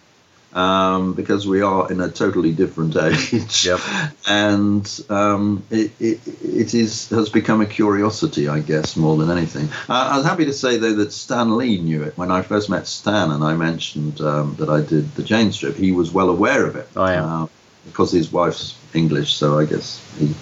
um, 0.52 1.12
because 1.14 1.44
we 1.46 1.60
are 1.60 1.90
in 1.90 2.00
a 2.00 2.08
totally 2.08 2.52
different 2.52 2.94
age. 3.08 3.66
Yep. 3.66 3.80
And 4.28 5.00
um, 5.10 5.64
it, 5.70 5.90
it, 6.00 6.20
it 6.42 6.72
is 6.74 7.08
has 7.10 7.28
become 7.30 7.60
a 7.60 7.66
curiosity, 7.66 8.46
I 8.48 8.60
guess, 8.60 8.96
more 8.96 9.16
than 9.16 9.36
anything. 9.36 9.68
Uh, 9.88 10.10
I 10.12 10.16
was 10.18 10.24
happy 10.26 10.44
to 10.44 10.52
say, 10.52 10.76
though, 10.78 10.94
that 10.94 11.12
Stan 11.12 11.56
Lee 11.56 11.80
knew 11.80 12.02
it. 12.04 12.16
When 12.16 12.30
I 12.30 12.42
first 12.42 12.70
met 12.70 12.86
Stan 12.86 13.30
and 13.32 13.42
I 13.42 13.54
mentioned 13.56 14.20
um, 14.20 14.54
that 14.60 14.68
I 14.70 14.80
did 14.80 15.12
the 15.16 15.22
Jane 15.24 15.50
strip, 15.52 15.76
he 15.76 15.90
was 15.92 16.12
well 16.12 16.28
aware 16.30 16.64
of 16.64 16.76
it. 16.76 16.88
Oh, 16.96 17.06
yeah. 17.06 17.24
Uh, 17.42 17.46
because 17.86 18.12
his 18.12 18.30
wife's 18.32 18.76
English, 18.94 19.34
so 19.34 19.58
I 19.58 19.64
guess 19.64 20.00
he 20.18 20.32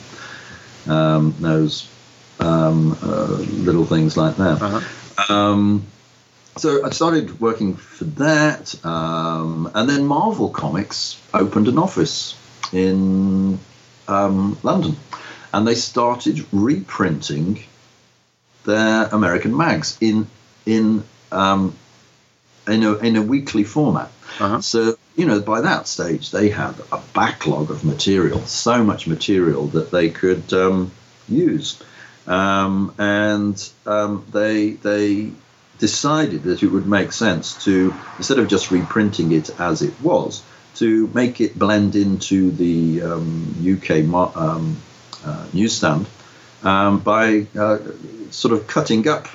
um, 0.87 1.35
knows 1.41 1.89
um, 2.41 2.97
uh, 3.03 3.27
little 3.27 3.85
things 3.85 4.17
like 4.17 4.37
that. 4.37 4.63
Uh-huh. 4.63 5.33
Um, 5.33 5.87
so 6.57 6.85
I 6.85 6.91
started 6.91 7.41
working 7.41 7.77
for 7.77 8.05
that, 8.05 8.75
um, 8.85 9.71
and 9.75 9.89
then 9.89 10.07
Marvel 10.07 10.49
Comics 10.49 11.21
opened 11.35 11.69
an 11.69 11.79
office 11.79 12.35
in 12.73 13.59
um, 14.09 14.59
London, 14.63 14.97
and 15.53 15.67
they 15.67 15.75
started 15.75 16.47
reprinting 16.53 17.63
their 18.65 19.05
American 19.13 19.57
mags 19.57 19.99
in 20.01 20.27
in 20.65 21.05
um, 21.31 21.77
in 22.67 22.83
a 22.83 22.95
in 22.97 23.17
a 23.17 23.23
weekly 23.23 23.65
format. 23.65 24.11
Uh-huh. 24.41 24.61
So 24.61 24.97
you 25.17 25.25
know, 25.25 25.41
by 25.41 25.63
that 25.63 25.89
stage, 25.89 26.31
they 26.31 26.51
had 26.51 26.75
a 26.93 27.01
backlog 27.15 27.71
of 27.71 27.85
material, 27.85 28.41
so 28.43 28.85
much 28.85 29.07
material 29.07 29.67
that 29.69 29.91
they 29.91 30.11
could 30.11 30.53
um, 30.53 30.93
use, 31.29 31.83
um, 32.27 32.95
and 32.99 33.71
um, 33.87 34.25
they 34.33 34.71
they 34.71 35.31
decided 35.79 36.43
that 36.45 36.63
it 36.63 36.69
would 36.69 36.87
make 36.87 37.13
sense 37.13 37.63
to 37.65 37.95
instead 38.19 38.39
of 38.39 38.49
just 38.49 38.71
reprinting 38.71 39.33
it 39.33 39.51
as 39.61 39.83
it 39.83 39.95
was, 40.01 40.43
to 40.77 41.09
make 41.15 41.41
it 41.41 41.59
blend 41.59 41.95
into 41.97 42.51
the 42.51 43.03
um, 43.03 43.55
UK 43.75 43.91
um, 44.37 44.77
uh, 45.25 45.47
newsstand 45.53 46.07
um, 46.63 46.99
by 47.01 47.47
uh, 47.59 47.79
sort 48.31 48.55
of 48.55 48.67
cutting 48.67 49.07
up 49.09 49.29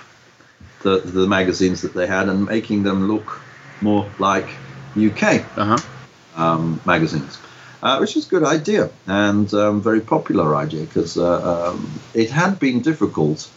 the 0.84 0.98
the 1.00 1.28
magazines 1.28 1.82
that 1.84 1.94
they 1.94 2.08
had 2.08 2.28
and 2.30 2.46
making 2.46 2.84
them 2.84 3.08
look 3.08 3.40
more 3.82 4.10
like 4.20 4.48
UK 4.98 5.44
Uh 5.58 5.76
huh. 5.76 5.78
um, 6.36 6.82
magazines, 6.86 7.38
uh, 7.84 7.98
which 7.98 8.16
is 8.18 8.26
a 8.28 8.30
good 8.30 8.44
idea 8.44 8.90
and 9.08 9.54
um, 9.54 9.82
very 9.82 10.02
popular 10.02 10.56
idea 10.56 10.82
because 10.86 11.18
uh, 11.18 11.70
um, 11.72 12.00
it 12.14 12.30
had 12.30 12.60
been 12.60 12.82
difficult 12.82 13.50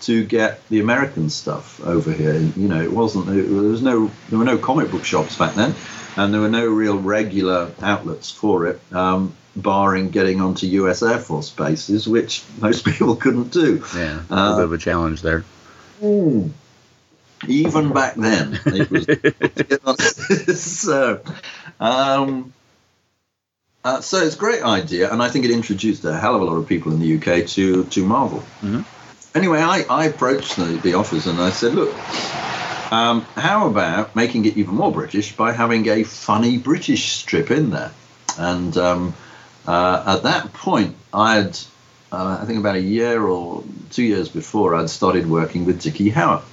to 0.00 0.24
get 0.24 0.66
the 0.68 0.80
American 0.80 1.28
stuff 1.30 1.80
over 1.84 2.12
here. 2.12 2.34
You 2.38 2.68
know, 2.68 2.80
it 2.80 2.92
wasn't 2.92 3.26
there 3.26 3.44
was 3.44 3.82
no 3.82 4.10
there 4.28 4.38
were 4.38 4.44
no 4.44 4.58
comic 4.58 4.90
book 4.90 5.04
shops 5.04 5.36
back 5.36 5.54
then, 5.54 5.74
and 6.16 6.32
there 6.32 6.40
were 6.40 6.48
no 6.48 6.66
real 6.66 6.98
regular 6.98 7.70
outlets 7.82 8.30
for 8.30 8.66
it. 8.68 8.80
Um, 8.92 9.34
barring 9.56 10.10
getting 10.10 10.40
onto 10.40 10.66
US 10.68 11.02
Air 11.02 11.18
Force 11.18 11.50
bases, 11.50 12.06
which 12.06 12.44
most 12.60 12.84
people 12.90 13.16
couldn't 13.16 13.50
do. 13.52 13.84
Yeah. 13.96 14.20
A 14.30 14.34
Uh, 14.34 14.56
bit 14.56 14.64
of 14.64 14.72
a 14.72 14.78
challenge 14.78 15.22
there. 15.22 15.44
even 17.46 17.92
back 17.92 18.14
then 18.14 18.58
it 18.66 19.82
was 19.82 20.60
so 20.62 21.20
um, 21.80 22.52
uh, 23.88 24.00
so 24.00 24.18
it's 24.26 24.34
a 24.34 24.38
great 24.46 24.62
idea 24.62 25.10
and 25.12 25.22
i 25.22 25.28
think 25.30 25.44
it 25.44 25.50
introduced 25.50 26.04
a 26.04 26.16
hell 26.22 26.34
of 26.36 26.42
a 26.42 26.44
lot 26.44 26.56
of 26.56 26.66
people 26.66 26.92
in 26.92 26.98
the 27.04 27.10
uk 27.16 27.28
to 27.46 27.84
to 27.94 28.04
marvel 28.04 28.42
Mhm. 28.62 28.84
anyway 29.34 29.60
I, 29.60 29.76
I 30.00 30.02
approached 30.12 30.56
the, 30.56 30.64
the 30.86 30.94
office 30.94 31.24
and 31.26 31.38
i 31.40 31.50
said 31.50 31.72
look 31.74 31.92
um, 32.92 33.16
how 33.36 33.66
about 33.72 34.16
making 34.16 34.44
it 34.48 34.56
even 34.56 34.74
more 34.74 34.92
british 34.92 35.36
by 35.36 35.52
having 35.52 35.88
a 35.88 36.04
funny 36.04 36.58
british 36.58 37.12
strip 37.12 37.50
in 37.50 37.70
there 37.70 37.92
and 38.38 38.76
um, 38.76 39.14
uh, 39.66 40.14
at 40.14 40.22
that 40.22 40.52
point 40.52 40.96
i 41.12 41.34
had 41.36 41.58
uh, 42.12 42.38
i 42.40 42.44
think 42.46 42.58
about 42.58 42.76
a 42.76 42.80
year 42.96 43.22
or 43.22 43.62
two 43.90 44.02
years 44.12 44.28
before 44.28 44.74
i'd 44.74 44.90
started 44.90 45.24
working 45.28 45.64
with 45.66 45.80
Dicky 45.82 46.08
Howett 46.10 46.44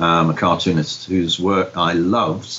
um, 0.00 0.30
a 0.30 0.34
cartoonist 0.34 1.06
whose 1.06 1.38
work 1.38 1.76
I 1.76 1.92
loved 1.92 2.52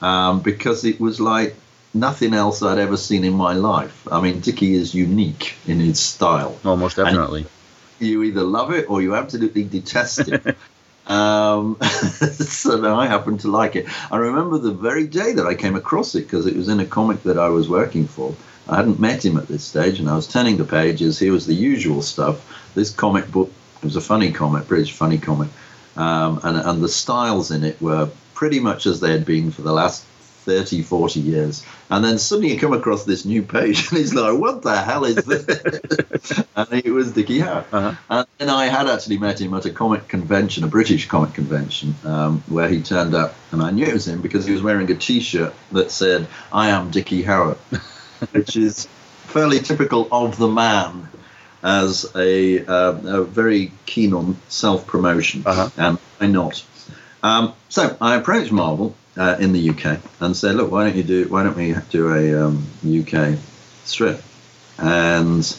um, 0.00 0.40
because 0.40 0.86
it 0.86 0.98
was 0.98 1.20
like 1.20 1.54
nothing 1.94 2.34
else 2.34 2.62
I'd 2.62 2.78
ever 2.78 2.96
seen 2.96 3.24
in 3.24 3.34
my 3.34 3.54
life. 3.54 4.06
I 4.10 4.20
mean, 4.20 4.40
Dickie 4.40 4.74
is 4.74 4.94
unique 4.94 5.54
in 5.66 5.80
his 5.80 6.00
style. 6.00 6.58
Oh, 6.64 6.76
most 6.76 6.96
definitely. 6.96 7.46
You 7.98 8.22
either 8.22 8.42
love 8.42 8.72
it 8.72 8.88
or 8.88 9.02
you 9.02 9.14
absolutely 9.14 9.64
detest 9.64 10.28
it. 10.28 10.56
um, 11.06 11.76
so 11.82 12.94
I 12.94 13.06
happen 13.06 13.38
to 13.38 13.48
like 13.48 13.76
it. 13.76 13.86
I 14.12 14.16
remember 14.16 14.58
the 14.58 14.72
very 14.72 15.06
day 15.06 15.32
that 15.32 15.46
I 15.46 15.54
came 15.54 15.76
across 15.76 16.14
it 16.14 16.22
because 16.22 16.46
it 16.46 16.56
was 16.56 16.68
in 16.68 16.80
a 16.80 16.86
comic 16.86 17.22
that 17.24 17.38
I 17.38 17.48
was 17.48 17.68
working 17.68 18.06
for. 18.06 18.34
I 18.68 18.76
hadn't 18.76 19.00
met 19.00 19.24
him 19.24 19.36
at 19.36 19.48
this 19.48 19.64
stage, 19.64 19.98
and 19.98 20.08
I 20.08 20.14
was 20.14 20.28
turning 20.28 20.56
the 20.56 20.64
pages. 20.64 21.18
Here 21.18 21.32
was 21.32 21.46
the 21.46 21.54
usual 21.54 22.02
stuff. 22.02 22.72
This 22.74 22.94
comic 22.94 23.30
book 23.30 23.50
it 23.82 23.84
was 23.84 23.96
a 23.96 24.00
funny 24.00 24.30
comic, 24.30 24.68
British 24.68 24.92
funny 24.92 25.18
comic, 25.18 25.48
um, 25.96 26.40
and, 26.44 26.56
and 26.56 26.82
the 26.82 26.88
styles 26.88 27.50
in 27.50 27.64
it 27.64 27.80
were 27.80 28.10
pretty 28.34 28.60
much 28.60 28.86
as 28.86 29.00
they 29.00 29.10
had 29.10 29.24
been 29.24 29.50
for 29.50 29.62
the 29.62 29.72
last 29.72 30.04
30, 30.44 30.82
40 30.82 31.20
years. 31.20 31.64
And 31.90 32.04
then 32.04 32.18
suddenly 32.18 32.52
you 32.52 32.58
come 32.60 32.72
across 32.72 33.04
this 33.04 33.24
new 33.24 33.42
page, 33.42 33.88
and 33.90 33.98
he's 33.98 34.14
like, 34.14 34.38
"What 34.38 34.62
the 34.62 34.76
hell 34.76 35.04
is 35.04 35.16
this?" 35.16 36.42
and 36.56 36.68
it 36.84 36.90
was 36.90 37.12
Dicky 37.12 37.40
Howett. 37.40 37.66
Uh-huh. 37.72 37.94
And 38.08 38.26
then 38.38 38.48
I 38.50 38.66
had 38.66 38.88
actually 38.88 39.18
met 39.18 39.40
him 39.40 39.54
at 39.54 39.64
a 39.66 39.70
comic 39.70 40.08
convention, 40.08 40.64
a 40.64 40.68
British 40.68 41.06
comic 41.08 41.34
convention, 41.34 41.94
um, 42.04 42.42
where 42.48 42.68
he 42.68 42.82
turned 42.82 43.14
up, 43.14 43.34
and 43.52 43.62
I 43.62 43.70
knew 43.70 43.86
it 43.86 43.92
was 43.92 44.08
him 44.08 44.20
because 44.20 44.44
he 44.46 44.52
was 44.52 44.62
wearing 44.62 44.90
a 44.90 44.94
T-shirt 44.94 45.52
that 45.72 45.90
said, 45.90 46.26
"I 46.52 46.70
am 46.70 46.90
Dicky 46.90 47.22
Howett," 47.22 47.58
which 48.32 48.56
is 48.56 48.86
fairly 49.26 49.60
typical 49.60 50.08
of 50.10 50.36
the 50.38 50.48
man 50.48 51.08
as 51.62 52.10
a, 52.16 52.64
uh, 52.64 53.18
a 53.18 53.24
very 53.24 53.70
keen 53.84 54.14
on 54.14 54.36
self-promotion, 54.48 55.42
Uh-huh. 55.44 55.68
and 55.76 55.98
why 56.18 56.26
not? 56.26 56.64
Um, 57.22 57.52
so 57.68 57.96
I 58.00 58.16
approached 58.16 58.50
Marvel 58.50 58.94
uh, 59.16 59.36
in 59.40 59.52
the 59.52 59.70
UK 59.70 59.98
and 60.20 60.36
said, 60.36 60.56
"Look, 60.56 60.70
why 60.70 60.84
don't 60.84 60.96
you 60.96 61.02
do? 61.02 61.28
Why 61.28 61.42
don't 61.42 61.56
we 61.56 61.74
do 61.90 62.12
a 62.12 62.46
um, 62.46 62.66
UK 62.84 63.38
strip?" 63.84 64.22
And 64.78 65.56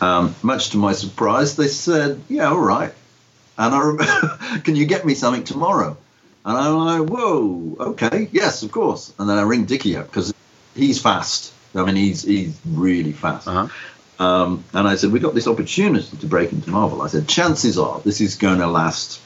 um, 0.00 0.34
much 0.42 0.70
to 0.70 0.76
my 0.76 0.92
surprise, 0.92 1.56
they 1.56 1.68
said, 1.68 2.20
"Yeah, 2.28 2.50
all 2.50 2.58
right." 2.58 2.92
And 3.58 3.74
I 3.74 3.78
remember, 3.78 4.38
"Can 4.64 4.76
you 4.76 4.86
get 4.86 5.04
me 5.04 5.14
something 5.14 5.44
tomorrow?" 5.44 5.96
And 6.44 6.56
I'm 6.56 6.76
like, 6.76 7.10
"Whoa, 7.10 7.76
okay, 7.80 8.28
yes, 8.32 8.62
of 8.62 8.72
course." 8.72 9.12
And 9.18 9.28
then 9.28 9.38
I 9.38 9.42
ring 9.42 9.64
Dickie 9.64 9.96
up 9.96 10.06
because 10.06 10.32
he's 10.74 11.00
fast. 11.00 11.52
I 11.74 11.84
mean, 11.84 11.96
he's 11.96 12.22
he's 12.22 12.58
really 12.66 13.12
fast. 13.12 13.48
Uh-huh. 13.48 13.68
Um, 14.18 14.64
and 14.72 14.86
I 14.86 14.94
said, 14.94 15.10
we 15.10 15.18
got 15.18 15.34
this 15.34 15.48
opportunity 15.48 16.16
to 16.16 16.26
break 16.26 16.52
into 16.52 16.70
Marvel. 16.70 17.02
I 17.02 17.08
said, 17.08 17.26
chances 17.26 17.76
are 17.76 18.00
this 18.00 18.20
is 18.20 18.36
going 18.36 18.60
to 18.60 18.68
last 18.68 19.20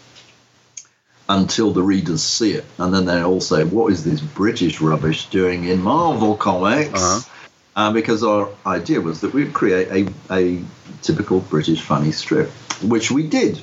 until 1.29 1.73
the 1.73 1.83
readers 1.83 2.23
see 2.23 2.53
it. 2.53 2.65
And 2.79 2.95
then 2.95 3.05
they 3.05 3.21
all 3.23 3.41
say, 3.41 3.65
what 3.65 3.93
is 3.93 4.05
this 4.05 4.21
British 4.21 4.81
rubbish 4.81 5.27
doing 5.27 5.65
in 5.65 5.83
Marvel 5.83 6.37
comics? 6.37 7.03
Uh-huh. 7.03 7.33
Uh, 7.75 7.93
because 7.93 8.25
our 8.25 8.49
idea 8.65 9.01
was 9.01 9.21
that 9.21 9.35
we'd 9.35 9.53
create 9.53 9.89
a, 9.89 10.35
a 10.35 10.63
typical 11.03 11.41
British 11.41 11.83
funny 11.83 12.11
strip, 12.11 12.49
which 12.83 13.11
we 13.11 13.27
did 13.27 13.61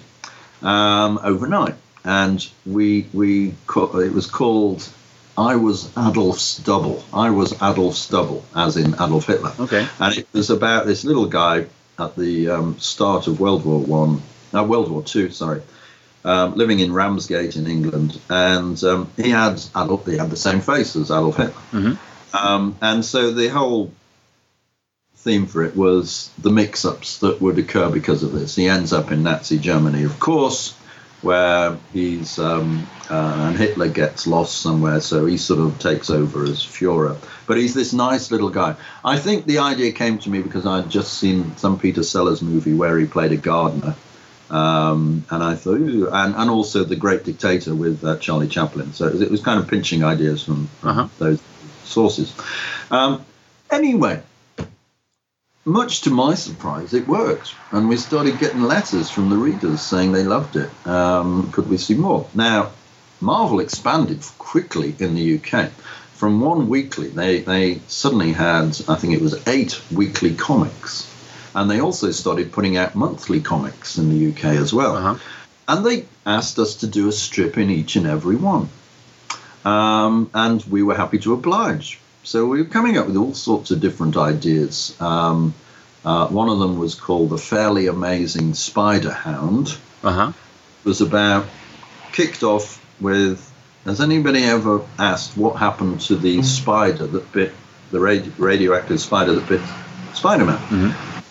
um, 0.61 1.19
overnight. 1.23 1.75
And 2.05 2.45
we, 2.65 3.07
we 3.13 3.55
it 3.75 4.13
was 4.13 4.27
called 4.27 4.87
I 5.37 5.55
Was 5.55 5.89
Adolf's 5.97 6.57
Double. 6.59 7.03
I 7.11 7.31
Was 7.31 7.53
Adolf's 7.53 8.07
Double, 8.09 8.45
as 8.55 8.77
in 8.77 8.93
Adolf 8.95 9.25
Hitler 9.25 9.53
Okay. 9.59 9.87
and 9.99 10.17
it 10.17 10.27
was 10.33 10.49
about 10.51 10.85
this 10.85 11.05
little 11.05 11.25
guy 11.25 11.65
at 11.97 12.15
the 12.15 12.49
um, 12.49 12.77
start 12.79 13.27
of 13.27 13.39
World 13.39 13.65
War 13.65 13.79
One, 13.79 14.21
uh, 14.53 14.63
World 14.63 14.91
War 14.91 15.01
Two, 15.01 15.31
sorry, 15.31 15.61
um, 16.25 16.55
living 16.55 16.79
in 16.79 16.93
Ramsgate 16.93 17.55
in 17.55 17.67
England, 17.67 18.19
and 18.29 18.81
um, 18.83 19.09
he 19.17 19.29
had 19.29 19.61
Adolf, 19.75 20.05
he 20.05 20.17
had 20.17 20.29
the 20.29 20.37
same 20.37 20.61
face 20.61 20.95
as 20.95 21.11
Adolf 21.11 21.37
Hitler, 21.37 21.61
Mhm. 21.71 21.97
um, 22.33 22.75
and 22.81 23.03
so 23.03 23.31
the 23.31 23.49
whole 23.49 23.91
theme 25.17 25.45
for 25.45 25.63
it 25.63 25.75
was 25.75 26.29
the 26.39 26.49
mix-ups 26.49 27.19
that 27.19 27.41
would 27.41 27.57
occur 27.57 27.89
because 27.89 28.23
of 28.23 28.33
this. 28.33 28.55
He 28.55 28.67
ends 28.67 28.91
up 28.91 29.11
in 29.11 29.23
Nazi 29.23 29.57
Germany, 29.57 30.03
of 30.03 30.19
course, 30.19 30.73
where 31.21 31.77
he's 31.93 32.37
um, 32.39 32.85
uh, 33.09 33.45
and 33.47 33.57
Hitler 33.57 33.87
gets 33.87 34.27
lost 34.27 34.61
somewhere, 34.61 34.99
so 34.99 35.25
he 35.25 35.37
sort 35.37 35.61
of 35.61 35.79
takes 35.79 36.09
over 36.09 36.43
as 36.43 36.59
Führer. 36.59 37.15
But 37.47 37.57
he's 37.57 37.73
this 37.73 37.93
nice 37.93 38.31
little 38.31 38.49
guy. 38.49 38.75
I 39.05 39.17
think 39.17 39.45
the 39.45 39.59
idea 39.59 39.93
came 39.93 40.17
to 40.19 40.29
me 40.29 40.41
because 40.41 40.65
I'd 40.65 40.89
just 40.89 41.13
seen 41.13 41.55
some 41.55 41.79
Peter 41.79 42.03
Sellers 42.03 42.41
movie 42.41 42.73
where 42.73 42.97
he 42.97 43.05
played 43.05 43.31
a 43.31 43.37
gardener. 43.37 43.95
Um, 44.49 45.25
and 45.29 45.43
I 45.43 45.55
thought, 45.55 45.79
and, 45.79 46.35
and 46.35 46.49
also 46.49 46.83
The 46.83 46.95
Great 46.95 47.23
Dictator 47.23 47.73
with 47.73 48.03
uh, 48.03 48.17
Charlie 48.17 48.47
Chaplin. 48.47 48.93
So 48.93 49.07
it 49.07 49.13
was, 49.13 49.21
it 49.21 49.31
was 49.31 49.41
kind 49.41 49.59
of 49.59 49.67
pinching 49.67 50.03
ideas 50.03 50.43
from, 50.43 50.67
from 50.79 50.89
Uh-huh. 50.89 51.07
those 51.17 51.41
sources. 51.83 52.33
Um, 52.91 53.25
anyway, 53.71 54.21
much 55.65 56.01
to 56.01 56.09
my 56.09 56.35
surprise, 56.35 56.93
it 56.93 57.07
worked. 57.07 57.53
And 57.71 57.87
we 57.89 57.97
started 57.97 58.37
getting 58.39 58.63
letters 58.63 59.09
from 59.09 59.29
the 59.29 59.37
readers 59.37 59.81
saying 59.81 60.11
they 60.11 60.23
loved 60.23 60.55
it. 60.55 60.69
Um, 60.85 61.51
could 61.51 61.69
we 61.69 61.77
see 61.77 61.95
more? 61.95 62.27
Now, 62.35 62.71
Marvel 63.21 63.59
expanded 63.61 64.21
quickly 64.37 64.95
in 64.99 65.15
the 65.15 65.35
UK. 65.39 65.71
from 66.13 66.39
one 66.41 66.69
weekly, 66.69 67.07
they, 67.07 67.39
they 67.41 67.79
suddenly 67.87 68.31
had, 68.33 68.67
I 68.87 68.95
think 68.95 69.13
it 69.13 69.21
was 69.21 69.45
eight 69.47 69.81
weekly 69.91 70.35
comics. 70.35 71.09
And 71.55 71.69
they 71.69 71.79
also 71.79 72.11
started 72.11 72.51
putting 72.51 72.77
out 72.77 72.95
monthly 72.95 73.39
comics 73.39 73.97
in 73.97 74.09
the 74.09 74.31
UK 74.31 74.45
as 74.55 74.73
well. 74.73 74.95
Uh-huh. 74.95 75.15
And 75.67 75.85
they 75.85 76.05
asked 76.25 76.59
us 76.59 76.77
to 76.77 76.87
do 76.87 77.07
a 77.07 77.11
strip 77.11 77.57
in 77.57 77.69
each 77.69 77.95
and 77.95 78.07
every 78.07 78.35
one. 78.35 78.69
Um, 79.63 80.29
and 80.33 80.63
we 80.65 80.83
were 80.83 80.95
happy 80.95 81.19
to 81.19 81.33
oblige. 81.33 81.99
So 82.23 82.45
we 82.45 82.61
were 82.61 82.69
coming 82.69 82.97
up 82.97 83.07
with 83.07 83.17
all 83.17 83.33
sorts 83.33 83.71
of 83.71 83.79
different 83.79 84.17
ideas. 84.17 84.95
Um, 84.99 85.53
uh, 86.03 86.27
one 86.27 86.49
of 86.49 86.59
them 86.59 86.79
was 86.79 86.95
called 86.95 87.29
The 87.29 87.37
Fairly 87.37 87.87
Amazing 87.87 88.55
Spider 88.55 89.11
Hound. 89.11 89.77
Uh-huh. 90.03 90.33
It 90.83 90.85
was 90.85 91.01
about, 91.01 91.45
kicked 92.11 92.43
off 92.43 92.83
with 92.99 93.49
Has 93.85 94.01
anybody 94.01 94.43
ever 94.43 94.85
asked 94.97 95.37
what 95.37 95.57
happened 95.57 96.01
to 96.01 96.15
the 96.15 96.41
spider 96.43 97.07
that 97.07 97.31
bit, 97.31 97.53
the 97.91 97.99
radio, 97.99 98.31
radioactive 98.37 98.99
spider 98.99 99.33
that 99.35 99.47
bit 99.47 99.61
Spider 100.13 100.45
Man? 100.45 100.59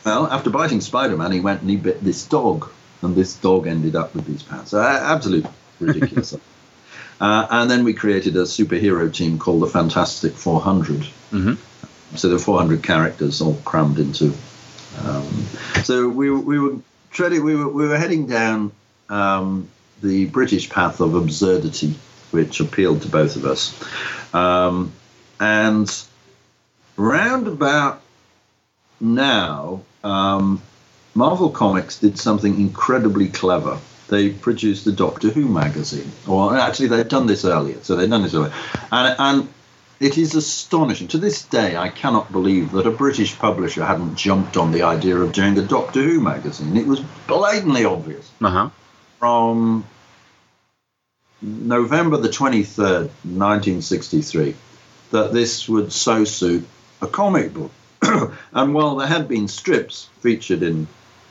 Well, 0.05 0.27
after 0.27 0.51
biting 0.51 0.81
Spider 0.81 1.17
Man, 1.17 1.33
he 1.33 1.41
went 1.41 1.61
and 1.61 1.71
he 1.71 1.77
bit 1.77 2.03
this 2.03 2.25
dog, 2.27 2.69
and 3.03 3.15
this 3.15 3.35
dog 3.35 3.67
ended 3.67 3.95
up 3.97 4.15
with 4.15 4.27
these 4.27 4.43
powers. 4.43 4.69
So, 4.69 4.81
uh, 4.81 5.01
absolute 5.03 5.47
ridiculous. 5.81 6.35
uh, 7.21 7.47
and 7.51 7.71
then 7.71 7.85
we 7.85 7.95
created 7.95 8.37
a 8.37 8.43
superhero 8.43 9.13
team 9.13 9.39
called 9.39 9.63
the 9.63 9.67
Fantastic 9.69 10.33
400. 10.33 11.07
Mhm. 11.31 11.57
So 12.17 12.29
there 12.29 12.37
were 12.37 12.43
400 12.43 12.83
characters 12.83 13.41
all 13.41 13.55
crammed 13.65 13.99
into. 13.99 14.35
Um, 15.05 15.47
so 15.85 16.09
we, 16.09 16.29
were- 16.31 16.41
we 16.41 16.59
were 16.59 16.77
treading, 17.11 17.43
we 17.45 17.55
were, 17.57 17.69
we 17.69 17.87
were 17.89 17.97
heading 17.97 18.27
down 18.27 18.73
um, 19.09 19.69
the 20.03 20.27
British 20.27 20.69
path 20.69 21.01
of 21.01 21.15
absurdity, 21.15 21.95
which 22.33 22.61
appealed 22.61 23.03
to 23.03 23.09
both 23.09 23.37
of 23.37 23.45
us. 23.47 23.73
Um, 24.35 24.93
and 25.41 25.89
round 26.97 27.47
about 27.49 28.03
now, 29.01 29.81
um, 30.05 30.61
Marvel 31.15 31.51
Comics 31.51 31.99
did 31.99 32.19
something 32.19 32.61
incredibly 32.61 33.29
clever. 33.29 33.79
They 34.09 34.31
produced 34.31 34.85
the 34.85 34.93
Doctor 34.93 35.29
Who 35.31 35.47
magazine, 35.49 36.11
or 36.27 36.57
actually 36.57 36.89
they'd 36.89 37.09
done 37.09 37.27
this 37.27 37.45
earlier, 37.45 37.79
so 37.83 37.97
they'd 37.97 38.11
done 38.11 38.23
this 38.23 38.35
earlier, 38.35 38.53
and, 38.91 39.17
and 39.19 39.49
it 40.01 40.19
is 40.19 40.35
astonishing. 40.35 41.09
To 41.09 41.19
this 41.19 41.45
day, 41.45 41.77
I 41.77 41.89
cannot 41.89 42.31
believe 42.33 42.73
that 42.73 42.87
a 42.87 42.91
British 42.91 43.39
publisher 43.39 43.85
hadn't 43.85 44.17
jumped 44.17 44.57
on 44.57 44.73
the 44.73 44.83
idea 44.83 45.17
of 45.17 45.33
doing 45.33 45.57
a 45.59 45.63
Doctor 45.63 46.03
Who 46.03 46.21
magazine. 46.21 46.77
It 46.77 46.87
was 46.87 47.01
blatantly 47.27 47.85
obvious 47.85 48.29
Uh-huh. 48.41 48.69
from 49.19 49.85
November 51.41 52.17
the 52.19 52.29
23rd, 52.29 53.09
1963, 53.25 54.55
that 55.13 55.33
this 55.33 55.69
would 55.69 55.93
so 55.93 56.25
suit 56.25 56.67
a 57.01 57.07
comic 57.07 57.55
book. 57.55 57.71
and 58.53 58.75
while 58.75 58.97
there 58.97 59.07
had 59.07 59.29
been 59.29 59.49
strips 59.49 60.09
featured 60.21 60.63
in 60.63 60.87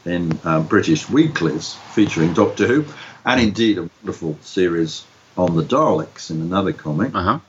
in 0.06 0.40
uh, 0.44 0.60
British 0.62 1.08
weeklies 1.10 1.76
featuring 1.94 2.34
Doctor 2.34 2.66
Who, 2.66 2.86
and 3.26 3.40
indeed 3.40 3.78
a 3.78 3.90
wonderful 4.02 4.38
series 4.42 5.04
on 5.38 5.56
the 5.56 5.64
Daleks 5.64 6.32
in 6.32 6.42
another 6.42 6.74
comic, 6.74 7.14
Uh-huh. 7.14 7.40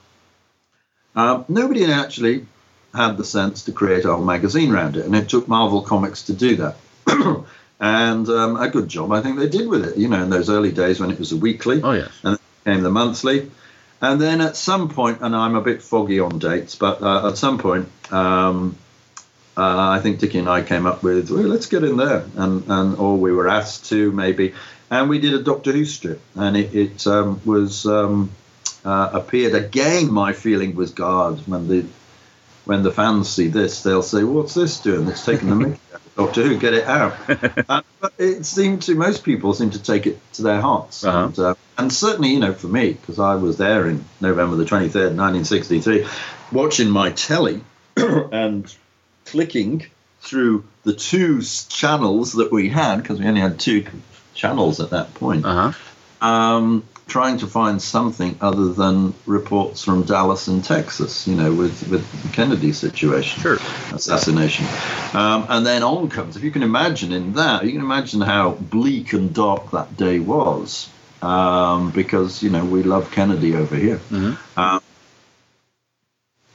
um, 1.14 1.44
nobody 1.48 1.84
actually 1.90 2.46
had 2.94 3.16
the 3.16 3.24
sense 3.24 3.64
to 3.64 3.72
create 3.72 4.04
a 4.04 4.14
whole 4.14 4.24
magazine 4.24 4.70
around 4.74 4.96
it, 4.96 5.06
and 5.06 5.16
it 5.16 5.28
took 5.30 5.48
Marvel 5.48 5.80
Comics 5.82 6.24
to 6.24 6.34
do 6.34 6.56
that. 6.56 6.76
and 7.80 8.28
um, 8.28 8.56
a 8.56 8.68
good 8.68 8.88
job, 8.88 9.12
I 9.12 9.22
think 9.22 9.38
they 9.38 9.48
did 9.48 9.66
with 9.66 9.86
it. 9.86 9.96
You 9.96 10.08
know, 10.08 10.22
in 10.22 10.28
those 10.30 10.50
early 10.50 10.72
days 10.72 11.00
when 11.00 11.10
it 11.10 11.18
was 11.18 11.32
a 11.32 11.36
weekly, 11.36 11.80
Oh 11.82 11.92
yes. 11.92 12.10
and 12.22 12.36
then 12.64 12.74
came 12.74 12.82
the 12.82 12.90
monthly, 12.90 13.50
and 14.02 14.20
then 14.20 14.42
at 14.42 14.56
some 14.56 14.90
point, 14.90 15.22
and 15.22 15.34
I'm 15.34 15.54
a 15.54 15.62
bit 15.62 15.82
foggy 15.82 16.20
on 16.20 16.38
dates, 16.38 16.74
but 16.74 17.00
uh, 17.02 17.28
at 17.28 17.38
some 17.38 17.56
point, 17.56 17.88
um, 18.12 18.76
uh, 19.56 19.88
I 19.90 20.00
think 20.00 20.18
Dickie 20.18 20.38
and 20.38 20.48
I 20.48 20.62
came 20.62 20.86
up 20.86 21.02
with, 21.02 21.30
well, 21.30 21.42
let's 21.42 21.66
get 21.66 21.84
in 21.84 21.96
there, 21.96 22.24
and 22.36 22.64
and 22.68 22.96
or 22.96 23.16
we 23.16 23.32
were 23.32 23.48
asked 23.48 23.86
to 23.90 24.10
maybe, 24.12 24.54
and 24.90 25.08
we 25.10 25.18
did 25.18 25.34
a 25.34 25.42
Doctor 25.42 25.72
Who 25.72 25.84
strip, 25.84 26.20
and 26.36 26.56
it, 26.56 26.74
it 26.74 27.06
um, 27.06 27.40
was 27.44 27.84
um, 27.86 28.30
uh, 28.84 29.10
appeared 29.12 29.54
again. 29.54 30.10
My 30.10 30.32
feeling 30.32 30.74
was, 30.74 30.90
God, 30.92 31.46
when 31.46 31.68
the 31.68 31.84
when 32.64 32.82
the 32.82 32.92
fans 32.92 33.28
see 33.28 33.48
this, 33.48 33.82
they'll 33.82 34.02
say, 34.02 34.24
"What's 34.24 34.54
this 34.54 34.80
doing? 34.80 35.06
It's 35.08 35.24
taking 35.24 35.50
the 35.50 35.56
mickey 35.56 35.80
out 35.92 36.00
of 36.06 36.14
Doctor 36.16 36.42
Who. 36.44 36.58
Get 36.58 36.74
it 36.74 36.84
out." 36.86 37.14
uh, 37.68 37.82
but 38.00 38.12
it 38.18 38.46
seemed 38.46 38.82
to 38.82 38.94
most 38.94 39.22
people 39.24 39.52
seemed 39.52 39.74
to 39.74 39.82
take 39.82 40.06
it 40.06 40.18
to 40.34 40.42
their 40.42 40.60
hearts, 40.60 41.04
Uh-huh. 41.04 41.24
and, 41.26 41.38
uh, 41.38 41.54
and 41.76 41.92
certainly, 41.92 42.30
you 42.30 42.40
know, 42.40 42.54
for 42.54 42.68
me, 42.68 42.92
because 42.92 43.18
I 43.18 43.34
was 43.34 43.58
there 43.58 43.86
in 43.88 44.04
November 44.20 44.56
the 44.56 44.64
twenty 44.64 44.88
third, 44.88 45.14
nineteen 45.14 45.44
sixty 45.44 45.80
three, 45.80 46.06
watching 46.52 46.88
my 46.88 47.10
telly 47.10 47.62
and 47.96 48.72
clicking 49.26 49.84
through 50.20 50.64
the 50.84 50.92
two 50.94 51.42
channels 51.68 52.32
that 52.34 52.52
we 52.52 52.68
had, 52.68 52.96
because 53.02 53.18
we 53.18 53.26
only 53.26 53.40
had 53.40 53.58
two 53.58 53.84
channels 54.34 54.80
at 54.80 54.90
that 54.90 55.12
point 55.14 55.44
Uh-huh. 55.44 55.72
um, 56.26 56.84
trying 57.08 57.36
to 57.38 57.46
find 57.46 57.82
something 57.82 58.36
other 58.40 58.72
than 58.72 59.12
reports 59.26 59.84
from 59.84 60.04
Dallas 60.04 60.46
and 60.46 60.64
Texas, 60.64 61.26
you 61.26 61.34
know, 61.34 61.52
with, 61.52 61.88
with 61.88 62.22
the 62.22 62.28
Kennedy 62.28 62.72
situation, 62.72 63.42
Sure. 63.42 63.58
assassination. 63.92 64.66
Um, 65.12 65.44
and 65.48 65.66
then 65.66 65.82
on 65.82 66.08
comes, 66.08 66.36
if 66.36 66.44
you 66.44 66.50
can 66.50 66.62
imagine 66.62 67.12
in 67.12 67.34
that, 67.34 67.64
you 67.64 67.72
can 67.72 67.80
imagine 67.80 68.20
how 68.20 68.52
bleak 68.52 69.12
and 69.12 69.34
dark 69.34 69.72
that 69.72 69.96
day 69.96 70.20
was. 70.20 70.88
Um, 71.20 71.90
because, 71.92 72.42
you 72.42 72.50
know, 72.50 72.64
we 72.64 72.82
love 72.82 73.12
Kennedy 73.12 73.54
over 73.54 73.76
here. 73.76 74.00
Mhm. 74.10 74.36
Um, 74.56 74.81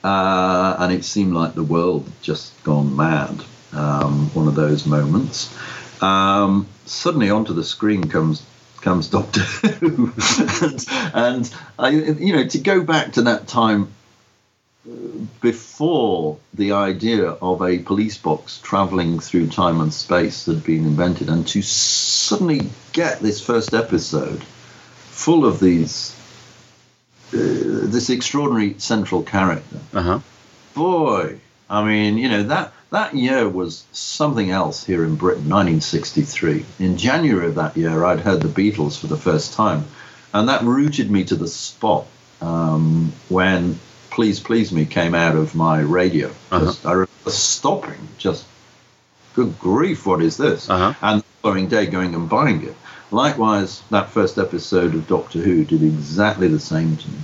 uh, 0.08 0.78
and 0.80 0.94
it 0.94 1.04
seemed 1.04 1.34
like 1.34 1.54
the 1.54 1.64
world 1.64 2.06
had 2.06 2.22
just 2.22 2.64
gone 2.64 2.96
mad. 2.96 3.44
Um, 3.74 4.30
one 4.34 4.48
of 4.48 4.56
those 4.56 4.86
moments. 4.86 5.54
Um, 6.02 6.68
suddenly 6.86 7.30
onto 7.30 7.54
the 7.54 7.64
screen 7.66 8.08
comes 8.08 8.42
comes 8.80 9.10
Doctor 9.10 9.42
Who, 9.82 10.14
and, 10.62 10.86
and 11.14 11.56
I, 11.78 11.90
you 11.90 12.34
know, 12.34 12.48
to 12.48 12.60
go 12.60 12.84
back 12.84 13.14
to 13.14 13.24
that 13.24 13.48
time 13.48 13.90
uh, 14.88 14.94
before 15.42 16.38
the 16.54 16.72
idea 16.72 17.32
of 17.32 17.62
a 17.62 17.80
police 17.80 18.18
box 18.18 18.62
traveling 18.64 19.20
through 19.20 19.48
time 19.48 19.82
and 19.82 19.94
space 19.94 20.46
had 20.46 20.64
been 20.64 20.86
invented, 20.86 21.28
and 21.28 21.46
to 21.50 21.62
suddenly 21.62 22.62
get 22.94 23.20
this 23.20 23.42
first 23.42 23.74
episode 23.74 24.42
full 25.10 25.46
of 25.46 25.60
these 25.60 26.17
this 27.32 28.10
extraordinary 28.10 28.76
central 28.80 29.24
character 29.24 29.78
Uh-huh. 29.94 30.20
boy, 30.74 31.40
I 31.70 31.84
mean, 31.84 32.18
you 32.18 32.30
know 32.30 32.44
that 32.44 32.74
that 32.90 33.14
year 33.16 33.50
was 33.50 33.84
something 33.92 34.50
else 34.52 34.86
here 34.86 35.04
in 35.04 35.16
Britain, 35.16 35.50
1963. 35.50 36.66
In 36.80 36.98
January 36.98 37.48
of 37.48 37.56
that 37.56 37.76
year, 37.76 38.06
I'd 38.06 38.22
heard 38.22 38.42
the 38.42 38.48
Beatles 38.48 38.98
for 38.98 39.08
the 39.08 39.18
first 39.18 39.54
time, 39.54 39.84
and 40.34 40.48
that 40.48 40.64
rooted 40.64 41.12
me 41.12 41.26
to 41.26 41.36
the 41.36 41.48
spot 41.50 42.06
um, 42.42 43.12
when 43.28 43.78
"Please 44.10 44.40
Please 44.40 44.72
Me" 44.72 44.86
came 44.86 45.14
out 45.16 45.36
of 45.36 45.54
my 45.56 45.80
radio. 45.80 46.28
Uh-huh. 46.52 46.66
Just- 46.66 46.86
I 46.86 46.92
remember 46.94 47.32
stopping, 47.32 48.08
just 48.18 48.46
good 49.36 49.60
grief, 49.60 50.06
what 50.06 50.22
is 50.22 50.38
this? 50.38 50.70
Uh-huh. 50.70 50.94
And 51.02 51.22
the 51.22 51.26
following 51.42 51.68
day, 51.68 51.88
going 51.88 52.16
and 52.16 52.30
buying 52.30 52.64
it. 52.64 52.76
Likewise, 53.12 53.82
that 53.90 54.10
first 54.10 54.38
episode 54.38 54.94
of 54.94 55.08
Doctor 55.08 55.40
Who 55.40 55.64
did 55.64 55.84
exactly 55.84 56.48
the 56.48 56.60
same 56.60 56.98
to 56.98 57.08
me. 57.08 57.18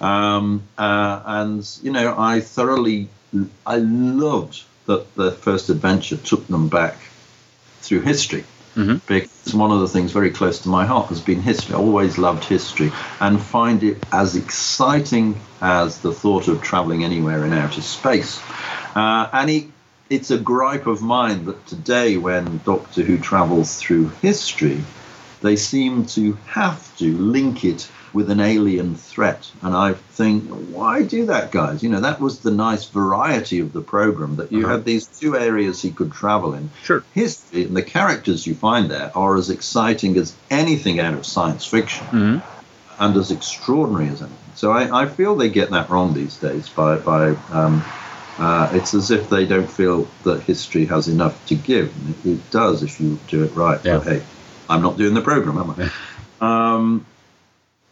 Um, 0.00 0.62
uh, 0.78 1.22
and 1.24 1.78
you 1.82 1.90
know, 1.92 2.14
I 2.16 2.40
thoroughly, 2.40 3.08
I 3.66 3.76
loved 3.78 4.62
that 4.86 5.14
the 5.14 5.32
first 5.32 5.70
adventure 5.70 6.16
took 6.16 6.46
them 6.46 6.68
back 6.68 6.96
through 7.80 8.02
history. 8.02 8.44
Mhm. 8.76 9.00
Because 9.06 9.54
one 9.54 9.70
of 9.70 9.80
the 9.80 9.88
things 9.88 10.12
very 10.12 10.30
close 10.30 10.60
to 10.60 10.68
my 10.68 10.84
heart 10.84 11.08
has 11.08 11.20
been 11.20 11.40
history. 11.40 11.74
I 11.74 11.78
always 11.78 12.18
loved 12.18 12.44
history 12.44 12.92
and 13.20 13.40
find 13.40 13.82
it 13.82 13.98
as 14.12 14.36
exciting 14.36 15.38
as 15.60 15.98
the 15.98 16.12
thought 16.12 16.48
of 16.48 16.60
traveling 16.60 17.04
anywhere 17.04 17.44
in 17.44 17.52
outer 17.52 17.82
space. 17.82 18.40
Uh, 18.94 19.28
and 19.32 19.50
it, 19.50 19.64
it's 20.10 20.30
a 20.30 20.38
gripe 20.38 20.86
of 20.86 21.02
mine 21.02 21.44
that 21.46 21.66
today, 21.66 22.16
when 22.16 22.60
Doctor 22.64 23.02
Who 23.02 23.18
travels 23.18 23.76
through 23.76 24.08
history, 24.22 24.82
they 25.44 25.56
seem 25.56 26.06
to 26.06 26.32
have 26.46 26.80
to 26.96 27.16
link 27.18 27.64
it 27.66 27.86
with 28.14 28.30
an 28.30 28.40
alien 28.40 28.94
threat. 28.94 29.50
And 29.60 29.74
I 29.74 29.92
think, 29.92 30.44
why 30.48 31.02
do 31.02 31.26
that, 31.26 31.50
guys? 31.50 31.82
You 31.82 31.90
know, 31.90 32.00
that 32.00 32.18
was 32.20 32.40
the 32.40 32.50
nice 32.50 32.84
variety 32.86 33.60
of 33.60 33.72
the 33.74 33.82
program 33.82 34.36
that 34.36 34.50
you 34.52 34.64
Uh-huh. 34.64 34.76
had 34.76 34.84
these 34.86 35.06
two 35.06 35.36
areas 35.36 35.82
he 35.82 35.90
could 35.90 36.12
travel 36.12 36.54
in. 36.54 36.70
Sure. 36.82 37.04
History 37.12 37.64
and 37.64 37.76
the 37.76 37.82
characters 37.82 38.46
you 38.46 38.54
find 38.54 38.90
there 38.90 39.10
are 39.14 39.36
as 39.36 39.50
exciting 39.50 40.16
as 40.16 40.32
anything 40.50 40.98
out 40.98 41.12
of 41.14 41.26
science 41.26 41.66
fiction 41.66 42.06
Mhm. 42.10 42.42
and 42.98 43.16
as 43.16 43.30
extraordinary 43.30 44.08
as 44.08 44.20
anything. 44.22 44.38
So 44.54 44.70
I, 44.70 45.02
I 45.02 45.06
feel 45.06 45.34
they 45.36 45.50
get 45.50 45.70
that 45.72 45.90
wrong 45.90 46.14
these 46.14 46.36
days 46.36 46.68
by, 46.70 46.96
by 46.96 47.34
um, 47.52 47.82
uh, 48.38 48.70
it's 48.72 48.94
as 48.94 49.10
if 49.10 49.28
they 49.28 49.44
don't 49.44 49.70
feel 49.70 50.06
that 50.22 50.40
history 50.40 50.86
has 50.86 51.06
enough 51.08 51.44
to 51.46 51.54
give. 51.54 51.92
It, 52.24 52.30
it 52.30 52.50
does 52.50 52.82
if 52.82 53.00
you 53.00 53.18
do 53.28 53.42
it 53.44 53.52
right. 53.54 53.80
Yeah. 53.84 53.98
But 53.98 54.06
hey, 54.06 54.22
I'm 54.68 54.82
not 54.82 54.96
doing 54.96 55.14
the 55.14 55.22
program, 55.22 55.58
am 55.58 55.90
I? 56.40 56.76
um, 56.76 57.06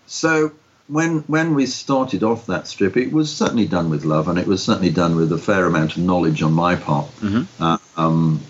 so 0.06 0.52
when 0.88 1.20
when 1.20 1.54
we 1.54 1.66
started 1.66 2.22
off 2.22 2.46
that 2.46 2.66
strip, 2.66 2.96
it 2.96 3.12
was 3.12 3.34
certainly 3.34 3.66
done 3.66 3.90
with 3.90 4.04
love, 4.04 4.28
and 4.28 4.38
it 4.38 4.46
was 4.46 4.62
certainly 4.62 4.90
done 4.90 5.16
with 5.16 5.32
a 5.32 5.38
fair 5.38 5.66
amount 5.66 5.96
of 5.96 6.02
knowledge 6.02 6.42
on 6.42 6.52
my 6.52 6.76
part. 6.76 7.06
Mm-hmm. 7.20 7.62
Uh, 7.62 7.78
um, 7.96 8.40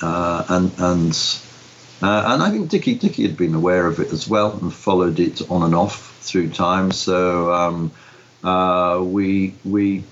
uh, 0.00 0.44
and 0.48 0.72
and 0.78 1.38
uh, 2.02 2.32
and 2.32 2.42
I 2.42 2.50
think 2.50 2.70
Dickie 2.70 2.96
Dickie 2.96 3.22
had 3.22 3.36
been 3.36 3.54
aware 3.54 3.86
of 3.86 4.00
it 4.00 4.12
as 4.12 4.28
well 4.28 4.52
and 4.52 4.72
followed 4.72 5.20
it 5.20 5.48
on 5.50 5.62
and 5.62 5.74
off 5.74 6.18
through 6.20 6.50
time. 6.50 6.90
So 6.90 7.52
um, 7.52 7.92
uh, 8.42 9.00
we 9.02 9.54
we 9.64 10.04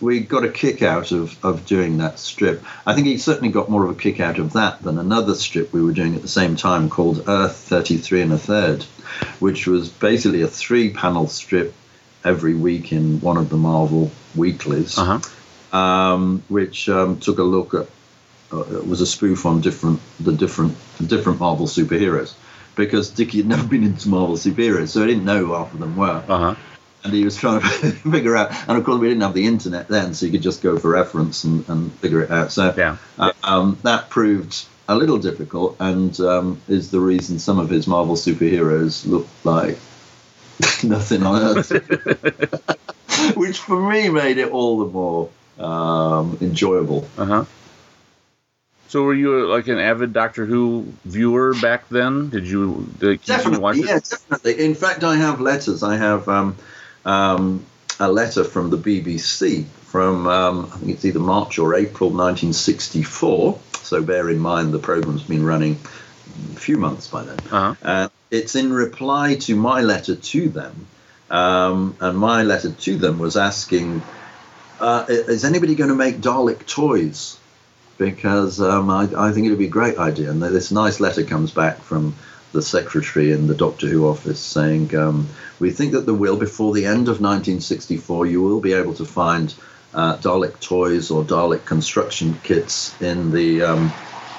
we 0.00 0.20
got 0.20 0.44
a 0.44 0.50
kick 0.50 0.82
out 0.82 1.12
of, 1.12 1.42
of 1.44 1.66
doing 1.66 1.98
that 1.98 2.18
strip. 2.18 2.62
I 2.86 2.94
think 2.94 3.06
he 3.06 3.18
certainly 3.18 3.50
got 3.50 3.70
more 3.70 3.84
of 3.84 3.90
a 3.90 3.94
kick 3.94 4.20
out 4.20 4.38
of 4.38 4.52
that 4.52 4.82
than 4.82 4.98
another 4.98 5.34
strip 5.34 5.72
we 5.72 5.82
were 5.82 5.92
doing 5.92 6.14
at 6.14 6.22
the 6.22 6.28
same 6.28 6.56
time 6.56 6.90
called 6.90 7.24
Earth 7.28 7.56
33 7.56 8.22
and 8.22 8.32
a 8.32 8.38
Third, 8.38 8.82
which 9.40 9.66
was 9.66 9.88
basically 9.88 10.42
a 10.42 10.48
three 10.48 10.90
panel 10.90 11.28
strip 11.28 11.74
every 12.24 12.54
week 12.54 12.92
in 12.92 13.20
one 13.20 13.36
of 13.36 13.48
the 13.48 13.56
Marvel 13.56 14.10
weeklies, 14.34 14.98
uh-huh. 14.98 15.76
um, 15.76 16.42
which 16.48 16.88
um, 16.88 17.18
took 17.18 17.38
a 17.38 17.42
look 17.42 17.74
at, 17.74 17.86
uh, 18.52 18.60
it 18.76 18.86
was 18.86 19.00
a 19.00 19.06
spoof 19.06 19.46
on 19.46 19.60
different 19.60 20.00
the 20.20 20.32
different 20.32 20.76
different 21.04 21.40
Marvel 21.40 21.66
superheroes. 21.66 22.34
Because 22.74 23.08
Dickie 23.08 23.38
had 23.38 23.46
never 23.46 23.66
been 23.66 23.84
into 23.84 24.10
Marvel 24.10 24.36
superheroes, 24.36 24.88
so 24.88 25.00
he 25.00 25.06
didn't 25.06 25.24
know 25.24 25.38
who 25.38 25.54
half 25.54 25.72
of 25.72 25.80
them 25.80 25.96
were. 25.96 26.22
Uh-huh 26.28 26.54
and 27.06 27.14
he 27.14 27.24
was 27.24 27.36
trying 27.36 27.60
to 27.60 27.66
figure 28.10 28.36
out. 28.36 28.52
And 28.68 28.76
of 28.78 28.84
course, 28.84 28.98
we 29.00 29.08
didn't 29.08 29.22
have 29.22 29.34
the 29.34 29.46
internet 29.46 29.88
then, 29.88 30.14
so 30.14 30.26
you 30.26 30.32
could 30.32 30.42
just 30.42 30.62
go 30.62 30.78
for 30.78 30.90
reference 30.90 31.44
and, 31.44 31.68
and 31.68 31.92
figure 31.94 32.22
it 32.22 32.30
out. 32.30 32.52
So 32.52 32.74
yeah. 32.76 32.96
uh, 33.18 33.32
um, 33.42 33.78
that 33.82 34.10
proved 34.10 34.64
a 34.88 34.94
little 34.94 35.18
difficult, 35.18 35.76
and 35.80 36.18
um, 36.20 36.60
is 36.68 36.90
the 36.90 37.00
reason 37.00 37.38
some 37.38 37.58
of 37.58 37.70
his 37.70 37.86
Marvel 37.86 38.14
superheroes 38.14 39.06
look 39.06 39.26
like 39.44 39.78
nothing 40.84 41.22
on 41.24 41.42
earth, 41.42 41.70
which 43.36 43.58
for 43.58 43.90
me 43.90 44.08
made 44.08 44.38
it 44.38 44.50
all 44.50 44.78
the 44.78 44.86
more 44.86 45.30
um, 45.58 46.38
enjoyable. 46.40 47.08
Uh 47.18 47.24
huh. 47.24 47.44
So 48.88 49.02
were 49.02 49.14
you 49.14 49.46
like 49.48 49.66
an 49.66 49.78
avid 49.78 50.12
Doctor 50.12 50.46
Who 50.46 50.92
viewer 51.04 51.54
back 51.60 51.88
then? 51.88 52.30
Did 52.30 52.46
you 52.46 52.88
did 52.98 53.22
definitely? 53.24 53.78
You 53.78 53.86
yeah, 53.86 53.98
definitely. 53.98 54.64
In 54.64 54.74
fact, 54.74 55.02
I 55.02 55.16
have 55.16 55.40
letters. 55.40 55.82
I 55.82 55.96
have 55.96 56.28
um, 56.28 56.56
um, 57.06 57.64
a 57.98 58.10
letter 58.10 58.44
from 58.44 58.68
the 58.68 58.76
BBC 58.76 59.64
from 59.86 60.26
um, 60.26 60.70
I 60.74 60.76
think 60.76 60.92
it's 60.92 61.04
either 61.04 61.20
March 61.20 61.58
or 61.58 61.74
April 61.74 62.10
1964. 62.10 63.58
So 63.80 64.02
bear 64.02 64.28
in 64.28 64.38
mind 64.38 64.74
the 64.74 64.78
program's 64.78 65.22
been 65.22 65.44
running 65.44 65.78
a 66.54 66.60
few 66.60 66.76
months 66.76 67.08
by 67.08 67.22
then. 67.24 67.38
Uh-huh. 67.50 67.74
Uh, 67.82 68.08
it's 68.30 68.56
in 68.56 68.72
reply 68.72 69.36
to 69.36 69.54
my 69.54 69.80
letter 69.80 70.16
to 70.16 70.48
them, 70.48 70.86
um, 71.30 71.96
and 72.00 72.18
my 72.18 72.42
letter 72.42 72.72
to 72.72 72.98
them 72.98 73.18
was 73.18 73.36
asking, 73.36 74.02
uh, 74.80 75.06
"Is 75.08 75.44
anybody 75.44 75.76
going 75.76 75.90
to 75.90 75.96
make 75.96 76.16
Dalek 76.20 76.66
toys?" 76.66 77.38
Because 77.96 78.60
um, 78.60 78.90
I, 78.90 79.08
I, 79.16 79.32
think 79.32 79.46
it 79.46 79.50
would 79.50 79.58
be 79.58 79.66
a 79.66 79.78
great 79.80 79.96
idea. 79.96 80.30
And 80.30 80.42
this 80.42 80.70
nice 80.70 81.00
letter 81.00 81.22
comes 81.22 81.50
back 81.50 81.78
from 81.78 82.14
the 82.52 82.60
secretary 82.60 83.32
in 83.32 83.46
the 83.46 83.54
Doctor 83.54 83.86
Who 83.86 84.06
office 84.06 84.40
saying, 84.40 84.94
um, 84.94 85.28
We 85.58 85.70
think 85.70 85.92
that 85.92 86.06
there 86.06 86.14
will, 86.14 86.36
before 86.36 86.74
the 86.74 86.86
end 86.86 87.08
of 87.08 87.20
1964, 87.20 88.26
you 88.26 88.42
will 88.42 88.60
be 88.60 88.72
able 88.72 88.94
to 88.94 89.04
find 89.04 89.54
uh, 89.94 90.16
Dalek 90.18 90.60
toys 90.60 91.10
or 91.10 91.24
Dalek 91.24 91.64
construction 91.64 92.38
kits 92.42 93.00
in 93.00 93.30
the 93.30 93.62
um, 93.62 93.92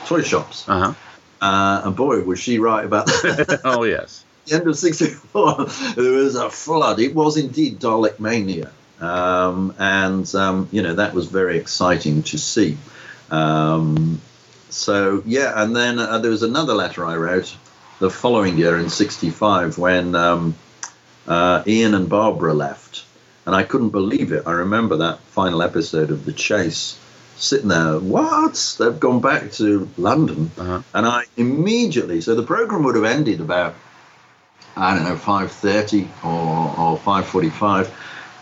toy 0.05 0.21
shops. 0.21 0.67
Uh-huh. 0.69 0.93
Uh, 1.41 1.81
and 1.85 1.95
boy, 1.95 2.21
was 2.21 2.39
she 2.39 2.59
right 2.59 2.85
about 2.85 3.07
that. 3.07 3.61
oh, 3.65 3.83
yes. 3.83 4.23
the 4.45 4.55
end 4.55 4.67
of 4.67 4.77
64, 4.77 5.65
there 5.95 6.11
was 6.11 6.35
a 6.35 6.49
flood. 6.49 6.99
It 6.99 7.13
was 7.13 7.37
indeed 7.37 7.79
Dalek 7.79 8.19
mania. 8.19 8.71
Um, 8.99 9.75
and, 9.77 10.33
um, 10.35 10.69
you 10.71 10.81
know, 10.81 10.95
that 10.95 11.13
was 11.13 11.27
very 11.27 11.57
exciting 11.57 12.23
to 12.23 12.37
see. 12.37 12.77
Um, 13.29 14.21
so, 14.69 15.21
yeah, 15.25 15.53
and 15.55 15.75
then 15.75 15.99
uh, 15.99 16.19
there 16.19 16.31
was 16.31 16.43
another 16.43 16.73
letter 16.73 17.05
I 17.05 17.15
wrote 17.15 17.55
the 17.99 18.09
following 18.09 18.57
year 18.57 18.77
in 18.77 18.89
65 18.89 19.77
when 19.77 20.15
um, 20.15 20.55
uh, 21.27 21.63
Ian 21.67 21.93
and 21.93 22.09
Barbara 22.09 22.53
left. 22.53 23.05
And 23.45 23.55
I 23.55 23.63
couldn't 23.63 23.89
believe 23.89 24.31
it. 24.31 24.43
I 24.45 24.51
remember 24.51 24.97
that 24.97 25.19
final 25.19 25.61
episode 25.61 26.11
of 26.11 26.25
The 26.25 26.33
Chase 26.33 26.99
sitting 27.37 27.69
there, 27.69 27.99
what? 27.99 28.75
They've 28.79 28.99
gone 28.99 29.21
back 29.21 29.51
to 29.53 29.89
London. 29.97 30.51
Uh-huh. 30.57 30.81
And 30.93 31.05
I 31.05 31.23
immediately, 31.37 32.21
so 32.21 32.35
the 32.35 32.43
program 32.43 32.83
would 32.83 32.95
have 32.95 33.05
ended 33.05 33.39
about, 33.39 33.75
I 34.75 34.95
don't 34.95 35.05
know, 35.05 35.15
5.30 35.15 36.07
or, 36.23 36.93
or 36.93 36.97
5.45. 36.97 37.89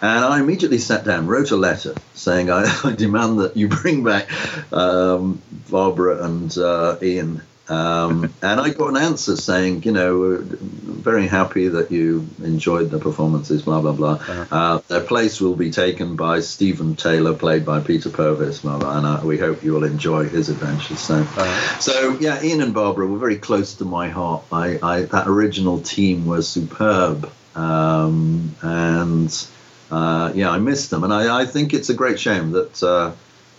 And 0.01 0.25
I 0.25 0.39
immediately 0.39 0.77
sat 0.77 1.05
down, 1.05 1.27
wrote 1.27 1.51
a 1.51 1.55
letter 1.55 1.95
saying, 2.13 2.49
I, 2.49 2.63
I 2.83 2.93
demand 2.93 3.39
that 3.39 3.55
you 3.57 3.67
bring 3.67 4.03
back 4.03 4.29
um, 4.73 5.41
Barbara 5.69 6.23
and 6.23 6.55
uh, 6.57 6.97
Ian 7.01 7.41
um, 7.67 8.33
and 8.41 8.59
I 8.59 8.69
got 8.69 8.89
an 8.89 8.97
answer 8.97 9.35
saying, 9.35 9.83
you 9.83 9.91
know, 9.91 10.37
very 10.41 11.27
happy 11.27 11.67
that 11.69 11.91
you 11.91 12.27
enjoyed 12.43 12.89
the 12.89 12.99
performances, 12.99 13.63
blah, 13.63 13.81
blah, 13.81 13.91
blah. 13.91 14.13
Uh-huh. 14.13 14.45
Uh, 14.51 14.77
their 14.87 15.01
place 15.01 15.39
will 15.41 15.55
be 15.55 15.71
taken 15.71 16.15
by 16.15 16.39
Steven 16.39 16.95
Taylor, 16.95 17.33
played 17.33 17.65
by 17.65 17.79
Peter 17.79 18.09
Purves, 18.09 18.61
blah, 18.61 18.77
blah, 18.77 18.97
and 18.97 19.05
uh, 19.05 19.21
we 19.23 19.37
hope 19.37 19.63
you 19.63 19.73
will 19.73 19.83
enjoy 19.83 20.25
his 20.25 20.49
adventures. 20.49 20.99
So, 20.99 21.15
uh-huh. 21.15 21.79
so 21.79 22.17
yeah, 22.19 22.41
Ian 22.41 22.61
and 22.61 22.73
Barbara 22.73 23.07
were 23.07 23.19
very 23.19 23.37
close 23.37 23.75
to 23.75 23.85
my 23.85 24.09
heart. 24.09 24.43
I, 24.51 24.79
I 24.81 25.01
that 25.03 25.27
original 25.27 25.81
team 25.81 26.25
was 26.25 26.47
superb. 26.47 27.31
Um, 27.55 28.55
and 28.61 29.47
uh, 29.91 30.31
yeah, 30.35 30.49
I 30.49 30.57
missed 30.57 30.89
them. 30.89 31.03
And 31.03 31.13
I, 31.13 31.41
I, 31.41 31.45
think 31.45 31.73
it's 31.73 31.89
a 31.89 31.93
great 31.93 32.19
shame 32.19 32.51
that 32.51 32.83
uh, 32.83 33.13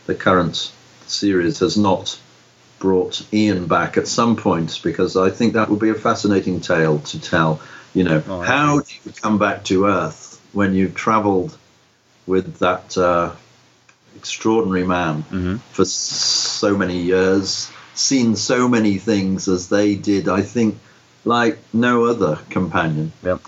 the 0.07 0.14
current 0.14 0.72
series 1.07 1.61
has 1.61 1.76
not 1.78 2.18
brought 2.79 3.27
Ian 3.33 3.66
back 3.66 3.97
at 3.97 4.07
some 4.07 4.37
point 4.37 4.81
because 4.83 5.16
I 5.16 5.31
think 5.31 5.55
that 5.55 5.70
would 5.70 5.81
be 5.81 5.91
a 5.91 5.95
fascinating 5.95 6.61
tale 6.61 6.99
to 7.01 7.20
tell. 7.20 7.61
You 7.95 8.05
know, 8.05 8.22
oh, 8.29 8.41
how 8.41 8.81
do 8.81 8.95
you 9.05 9.12
come 9.12 9.39
back 9.39 9.64
to 9.64 9.87
Earth 9.87 10.41
when 10.53 10.74
you've 10.74 10.95
travelled 10.95 11.57
with 12.27 12.59
that 12.59 12.97
uh, 12.99 13.33
extraordinary 14.16 14.87
man 14.87 15.22
mm-hmm. 15.22 15.57
for 15.72 15.85
so 15.85 16.77
many 16.77 16.99
years, 16.99 17.70
seen 17.95 18.37
so 18.37 18.68
many 18.68 18.99
things 18.99 19.49
as 19.49 19.68
they 19.68 19.95
did? 19.95 20.29
I 20.29 20.43
think 20.43 20.79
like 21.24 21.59
no 21.72 22.05
other 22.05 22.39
companion. 22.51 23.12
Yep. 23.22 23.41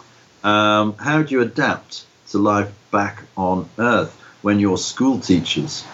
Um, 0.45 0.97
how 0.97 1.23
do 1.23 1.35
you 1.35 1.43
adapt 1.43 2.07
to 2.31 2.39
life 2.39 2.73
back 2.91 3.23
on 3.37 3.69
Earth 3.79 4.15
when 4.43 4.61
you're 4.61 4.79
school 4.79 5.21
teachers? 5.21 5.85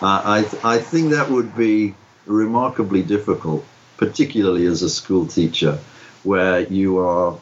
Uh, 0.00 0.22
I 0.24 0.42
th- 0.42 0.64
I 0.64 0.78
think 0.78 1.12
that 1.12 1.30
would 1.30 1.56
be 1.56 1.94
remarkably 2.26 3.02
difficult, 3.02 3.64
particularly 3.96 4.66
as 4.66 4.82
a 4.82 4.90
school 4.90 5.26
teacher, 5.26 5.78
where 6.22 6.60
you 6.60 6.98
are 6.98 7.38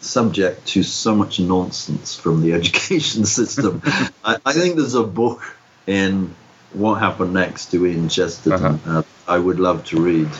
subject 0.00 0.66
to 0.66 0.82
so 0.82 1.14
much 1.14 1.40
nonsense 1.40 2.14
from 2.16 2.42
the 2.42 2.52
education 2.60 3.24
system. 3.24 3.82
I, 4.24 4.38
I, 4.44 4.52
think 4.52 4.76
there's 4.76 4.94
a 4.94 5.02
book 5.02 5.42
in 5.86 6.34
What 6.72 6.94
Happened 6.94 7.34
Next 7.34 7.70
to 7.72 7.86
Ian 7.86 8.08
Chesterton 8.08 8.64
uh-huh. 8.64 8.98
uh, 8.98 9.02
I 9.28 9.38
would 9.38 9.60
love 9.60 9.84
to 9.86 10.00
read. 10.00 10.30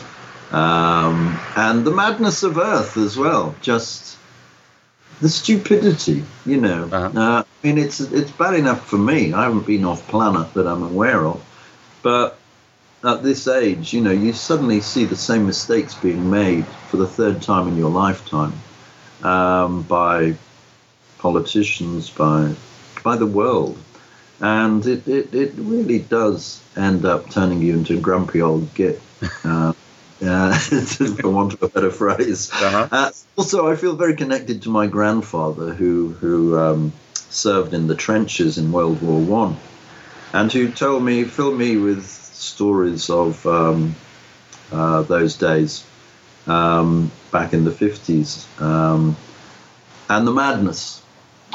Um, 0.50 1.38
and 1.56 1.84
The 1.84 1.92
Madness 1.92 2.42
of 2.42 2.58
Earth 2.58 2.96
as 2.96 3.16
well. 3.16 3.54
Just 3.60 4.18
the 5.20 5.28
stupidity, 5.28 6.24
you 6.44 6.60
know. 6.60 6.88
Uh-huh. 6.90 7.20
Uh, 7.20 7.42
I 7.42 7.66
mean, 7.66 7.78
it's 7.78 8.00
it's 8.00 8.30
bad 8.32 8.54
enough 8.54 8.88
for 8.88 8.98
me. 8.98 9.32
I 9.32 9.44
haven't 9.44 9.66
been 9.66 9.84
off 9.84 10.06
planet 10.08 10.54
that 10.54 10.66
I'm 10.66 10.82
aware 10.82 11.24
of, 11.26 11.44
but 12.02 12.39
at 13.04 13.22
this 13.22 13.48
age, 13.48 13.92
you 13.92 14.00
know, 14.00 14.10
you 14.10 14.32
suddenly 14.32 14.80
see 14.80 15.04
the 15.04 15.16
same 15.16 15.46
mistakes 15.46 15.94
being 15.94 16.30
made 16.30 16.66
for 16.88 16.98
the 16.98 17.06
third 17.06 17.40
time 17.42 17.68
in 17.68 17.76
your 17.76 17.90
lifetime 17.90 18.52
um, 19.22 19.82
by 19.82 20.34
politicians, 21.18 22.10
by 22.10 22.54
by 23.02 23.16
the 23.16 23.26
world, 23.26 23.78
and 24.40 24.86
it, 24.86 25.08
it, 25.08 25.34
it 25.34 25.52
really 25.56 25.98
does 25.98 26.62
end 26.76 27.04
up 27.06 27.30
turning 27.30 27.62
you 27.62 27.72
into 27.72 27.96
a 27.96 28.00
grumpy 28.00 28.42
old 28.42 28.72
git. 28.74 29.00
Uh, 29.44 29.72
uh, 30.22 30.52
for 30.58 31.30
want 31.30 31.54
of 31.54 31.62
a 31.62 31.68
better 31.68 31.90
phrase. 31.90 32.50
Uh-huh. 32.52 32.88
Uh, 32.92 33.10
also, 33.36 33.70
I 33.70 33.76
feel 33.76 33.96
very 33.96 34.16
connected 34.16 34.62
to 34.62 34.68
my 34.68 34.86
grandfather, 34.86 35.72
who 35.72 36.08
who 36.08 36.58
um, 36.58 36.92
served 37.14 37.72
in 37.72 37.86
the 37.86 37.94
trenches 37.94 38.58
in 38.58 38.72
World 38.72 39.00
War 39.02 39.20
One, 39.20 39.56
and 40.34 40.52
who 40.52 40.70
told 40.70 41.02
me, 41.02 41.24
filled 41.24 41.58
me 41.58 41.78
with 41.78 42.19
stories 42.40 43.10
of 43.10 43.44
um, 43.46 43.94
uh, 44.72 45.02
those 45.02 45.36
days 45.36 45.84
um, 46.46 47.10
back 47.30 47.52
in 47.52 47.64
the 47.64 47.70
50s 47.70 48.60
um, 48.60 49.16
and 50.08 50.26
the 50.26 50.32
madness 50.32 51.02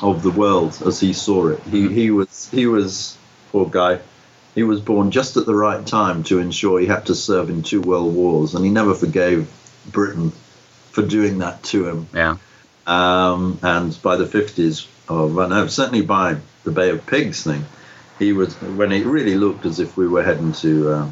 of 0.01 0.23
the 0.23 0.31
world 0.31 0.81
as 0.85 0.99
he 0.99 1.13
saw 1.13 1.47
it. 1.47 1.59
He, 1.63 1.87
he 1.87 2.11
was 2.11 2.49
he 2.49 2.67
was 2.67 3.17
poor 3.51 3.67
guy. 3.67 3.99
He 4.53 4.63
was 4.63 4.79
born 4.79 5.11
just 5.11 5.35
at 5.35 5.45
the 5.45 5.55
right 5.55 5.85
time 5.85 6.23
to 6.23 6.39
ensure 6.39 6.79
he 6.79 6.85
had 6.85 7.07
to 7.07 7.15
serve 7.15 7.49
in 7.49 7.61
two 7.61 7.81
world 7.81 8.13
wars, 8.13 8.55
and 8.55 8.63
he 8.63 8.71
never 8.71 8.93
forgave 8.93 9.49
Britain 9.91 10.31
for 10.91 11.01
doing 11.01 11.39
that 11.39 11.61
to 11.63 11.87
him. 11.87 12.07
Yeah. 12.13 12.37
Um, 12.87 13.59
and 13.61 13.99
by 14.01 14.15
the 14.15 14.25
50s, 14.25 14.87
or 15.09 15.27
well, 15.27 15.49
no, 15.49 15.67
certainly 15.67 16.01
by 16.01 16.37
the 16.63 16.71
Bay 16.71 16.89
of 16.89 17.05
Pigs 17.05 17.43
thing, 17.43 17.65
he 18.19 18.33
was 18.33 18.53
when 18.55 18.91
it 18.91 19.05
really 19.05 19.35
looked 19.35 19.65
as 19.65 19.79
if 19.79 19.97
we 19.97 20.07
were 20.07 20.23
heading 20.23 20.53
to 20.53 20.89
uh, 20.91 21.09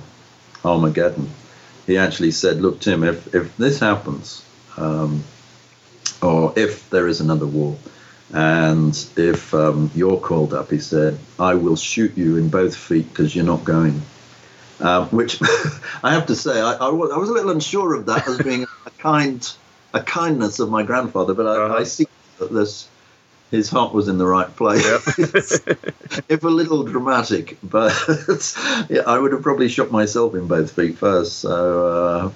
Armageddon. 0.63 1.29
He 1.85 1.97
actually 1.97 2.31
said, 2.31 2.61
"Look, 2.61 2.79
Tim, 2.79 3.03
if 3.03 3.33
if 3.35 3.55
this 3.57 3.79
happens, 3.79 4.45
um, 4.77 5.23
or 6.21 6.53
if 6.55 6.89
there 6.89 7.07
is 7.07 7.19
another 7.19 7.45
war, 7.45 7.77
and 8.31 8.95
if 9.17 9.53
um, 9.53 9.91
you're 9.93 10.19
called 10.19 10.53
up, 10.53 10.71
he 10.71 10.79
said, 10.79 11.19
I 11.37 11.55
will 11.55 11.75
shoot 11.75 12.17
you 12.17 12.37
in 12.37 12.49
both 12.49 12.75
feet 12.75 13.09
because 13.09 13.35
you're 13.35 13.45
not 13.45 13.63
going." 13.63 14.01
Uh, 14.79 15.05
which 15.07 15.39
I 16.03 16.13
have 16.13 16.25
to 16.25 16.35
say, 16.35 16.59
I, 16.59 16.73
I, 16.73 16.89
was, 16.89 17.11
I 17.11 17.17
was 17.17 17.29
a 17.29 17.33
little 17.33 17.51
unsure 17.51 17.93
of 17.93 18.07
that 18.07 18.27
as 18.27 18.39
being 18.39 18.65
a 18.85 18.89
kind 18.89 19.49
a 19.93 20.01
kindness 20.01 20.59
of 20.59 20.69
my 20.69 20.83
grandfather, 20.83 21.33
but 21.33 21.45
I, 21.45 21.63
uh-huh. 21.63 21.75
I 21.75 21.83
see 21.83 22.07
that 22.39 22.51
this 22.51 22.87
his 23.53 23.69
heart 23.69 23.93
was 23.93 24.07
in 24.07 24.17
the 24.17 24.25
right 24.25 24.53
place. 24.55 24.83
Yep. 24.83 25.01
if 26.27 26.43
a 26.43 26.47
little 26.47 26.81
dramatic, 26.83 27.59
but 27.61 27.93
yeah, 28.89 29.01
I 29.05 29.19
would 29.19 29.31
have 29.31 29.43
probably 29.43 29.69
shot 29.69 29.91
myself 29.91 30.33
in 30.33 30.47
both 30.47 30.71
feet 30.71 30.97
first, 30.97 31.37
so 31.37 31.85
uh, 31.85 32.31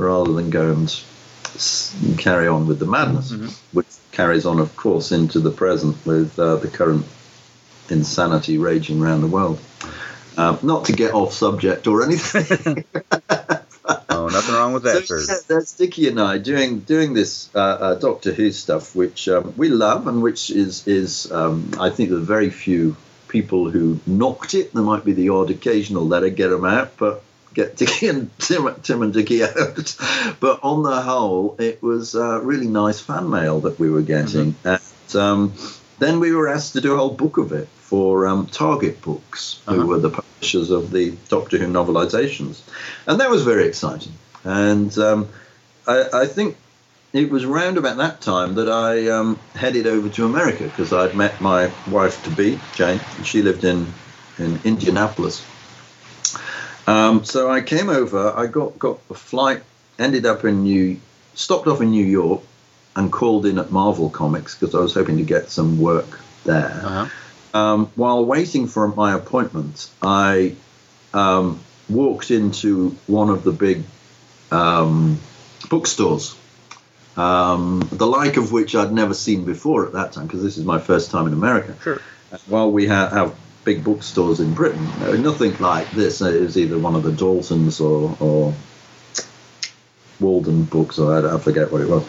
rather 0.00 0.32
than 0.32 0.48
go 0.50 0.70
and 0.70 2.18
carry 2.18 2.46
on 2.46 2.68
with 2.68 2.78
the 2.78 2.86
madness, 2.86 3.32
mm-hmm. 3.32 3.48
which 3.72 3.88
carries 4.12 4.46
on, 4.46 4.60
of 4.60 4.76
course, 4.76 5.10
into 5.10 5.40
the 5.40 5.50
present 5.50 5.96
with 6.06 6.38
uh, 6.38 6.54
the 6.54 6.68
current 6.68 7.04
insanity 7.88 8.56
raging 8.56 9.02
around 9.02 9.22
the 9.22 9.26
world. 9.26 9.60
Uh, 10.36 10.56
not 10.62 10.84
to 10.84 10.92
get 10.92 11.12
off 11.14 11.32
subject 11.32 11.88
or 11.88 12.04
anything. 12.04 12.84
nothing 14.32 14.54
wrong 14.54 14.72
with 14.72 14.84
that. 14.84 15.06
So, 15.06 15.16
yeah, 15.16 15.40
that's 15.46 15.72
Dickie 15.74 16.08
and 16.08 16.20
I 16.20 16.38
doing 16.38 16.80
doing 16.80 17.14
this 17.14 17.50
uh, 17.54 17.58
uh, 17.58 17.94
Doctor 17.96 18.32
Who 18.32 18.50
stuff, 18.52 18.94
which 18.94 19.28
um, 19.28 19.54
we 19.56 19.68
love, 19.68 20.06
and 20.06 20.22
which 20.22 20.50
is 20.50 20.86
is 20.86 21.30
um, 21.32 21.72
I 21.78 21.90
think 21.90 22.10
the 22.10 22.18
very 22.18 22.50
few 22.50 22.96
people 23.28 23.70
who 23.70 24.00
knocked 24.06 24.54
it. 24.54 24.72
There 24.74 24.82
might 24.82 25.04
be 25.04 25.12
the 25.12 25.30
odd 25.30 25.50
occasional 25.50 26.06
letter 26.06 26.30
get 26.30 26.48
them 26.48 26.64
out, 26.64 26.96
but 26.96 27.22
get 27.54 27.76
Dickie 27.76 28.08
and 28.08 28.38
Tim, 28.38 28.74
Tim 28.82 29.02
and 29.02 29.12
Dickie 29.12 29.42
out. 29.44 29.96
but 30.40 30.60
on 30.62 30.82
the 30.82 31.00
whole, 31.00 31.56
it 31.58 31.82
was 31.82 32.14
uh, 32.14 32.40
really 32.42 32.68
nice 32.68 33.00
fan 33.00 33.30
mail 33.30 33.60
that 33.60 33.78
we 33.78 33.90
were 33.90 34.02
getting, 34.02 34.54
mm-hmm. 34.54 34.68
and 34.68 35.16
um, 35.16 35.54
then 35.98 36.20
we 36.20 36.32
were 36.32 36.48
asked 36.48 36.74
to 36.74 36.80
do 36.80 36.94
a 36.94 36.96
whole 36.96 37.10
book 37.14 37.36
of 37.38 37.52
it 37.52 37.68
for 37.90 38.28
um, 38.28 38.46
Target 38.46 39.02
Books, 39.02 39.60
who 39.66 39.72
uh-huh. 39.74 39.86
were 39.86 39.98
the 39.98 40.10
publishers 40.10 40.70
of 40.70 40.92
the 40.92 41.10
Doctor 41.28 41.58
Who 41.58 41.66
novelizations. 41.66 42.62
And 43.08 43.18
that 43.18 43.28
was 43.28 43.42
very 43.42 43.66
exciting. 43.66 44.12
And 44.44 44.96
um, 44.96 45.28
I, 45.88 46.04
I, 46.14 46.26
think 46.26 46.56
it 47.12 47.30
was 47.30 47.44
round 47.44 47.78
about 47.78 47.96
that 47.96 48.20
time 48.20 48.54
that 48.54 48.68
I 48.68 49.08
um, 49.08 49.40
headed 49.56 49.88
over 49.88 50.08
to 50.08 50.24
America 50.24 50.62
because 50.62 50.92
I'd 50.92 51.16
met 51.16 51.40
my 51.40 51.72
wife 51.90 52.22
to 52.22 52.30
be, 52.30 52.60
Jane. 52.76 53.00
And 53.16 53.26
she 53.26 53.42
lived 53.42 53.64
in, 53.64 53.92
in 54.38 54.60
Indianapolis. 54.62 55.44
Um, 56.86 57.24
so 57.24 57.50
I 57.50 57.60
came 57.60 57.90
over, 57.90 58.32
I 58.36 58.46
got, 58.46 58.78
got 58.78 59.00
a 59.10 59.14
flight, 59.14 59.64
ended 59.98 60.26
up 60.26 60.44
in 60.44 60.62
New, 60.62 61.00
stopped 61.34 61.66
off 61.66 61.80
in 61.80 61.90
New 61.90 62.06
York 62.06 62.42
and 62.94 63.10
called 63.10 63.46
in 63.46 63.58
at 63.58 63.72
Marvel 63.72 64.10
Comics 64.10 64.56
because 64.56 64.76
I 64.76 64.78
was 64.78 64.94
hoping 64.94 65.16
to 65.16 65.24
get 65.24 65.50
some 65.50 65.80
work 65.80 66.20
there. 66.44 66.80
Uh-huh 66.84 67.08
um, 67.54 67.86
while 67.96 68.24
waiting 68.24 68.66
for 68.66 68.88
my 68.88 69.14
appointment, 69.14 69.90
I 70.02 70.56
um, 71.12 71.60
walked 71.88 72.30
into 72.30 72.90
one 73.06 73.30
of 73.30 73.42
the 73.42 73.52
big 73.52 73.82
um, 74.50 75.18
bookstores, 75.68 76.36
um, 77.16 77.80
the 77.92 78.06
like 78.06 78.36
of 78.36 78.52
which 78.52 78.74
I'd 78.74 78.92
never 78.92 79.14
seen 79.14 79.44
before 79.44 79.86
at 79.86 79.92
that 79.92 80.12
time, 80.12 80.26
because 80.26 80.42
this 80.42 80.58
is 80.58 80.64
my 80.64 80.78
first 80.78 81.10
time 81.10 81.26
in 81.26 81.32
America. 81.32 81.76
Sure. 81.82 82.00
While 82.46 82.70
we 82.70 82.86
ha- 82.86 83.08
have 83.08 83.34
big 83.64 83.84
bookstores 83.84 84.40
in 84.40 84.54
Britain, 84.54 84.86
nothing 85.22 85.56
like 85.58 85.90
this. 85.90 86.20
It 86.20 86.40
was 86.40 86.56
either 86.56 86.78
one 86.78 86.94
of 86.94 87.02
the 87.02 87.12
Daltons 87.12 87.80
or, 87.80 88.16
or 88.20 88.54
Waldenbooks, 90.20 90.98
or 90.98 91.28
I, 91.28 91.34
I 91.34 91.38
forget 91.38 91.72
what 91.72 91.80
it 91.80 91.88
was. 91.88 92.06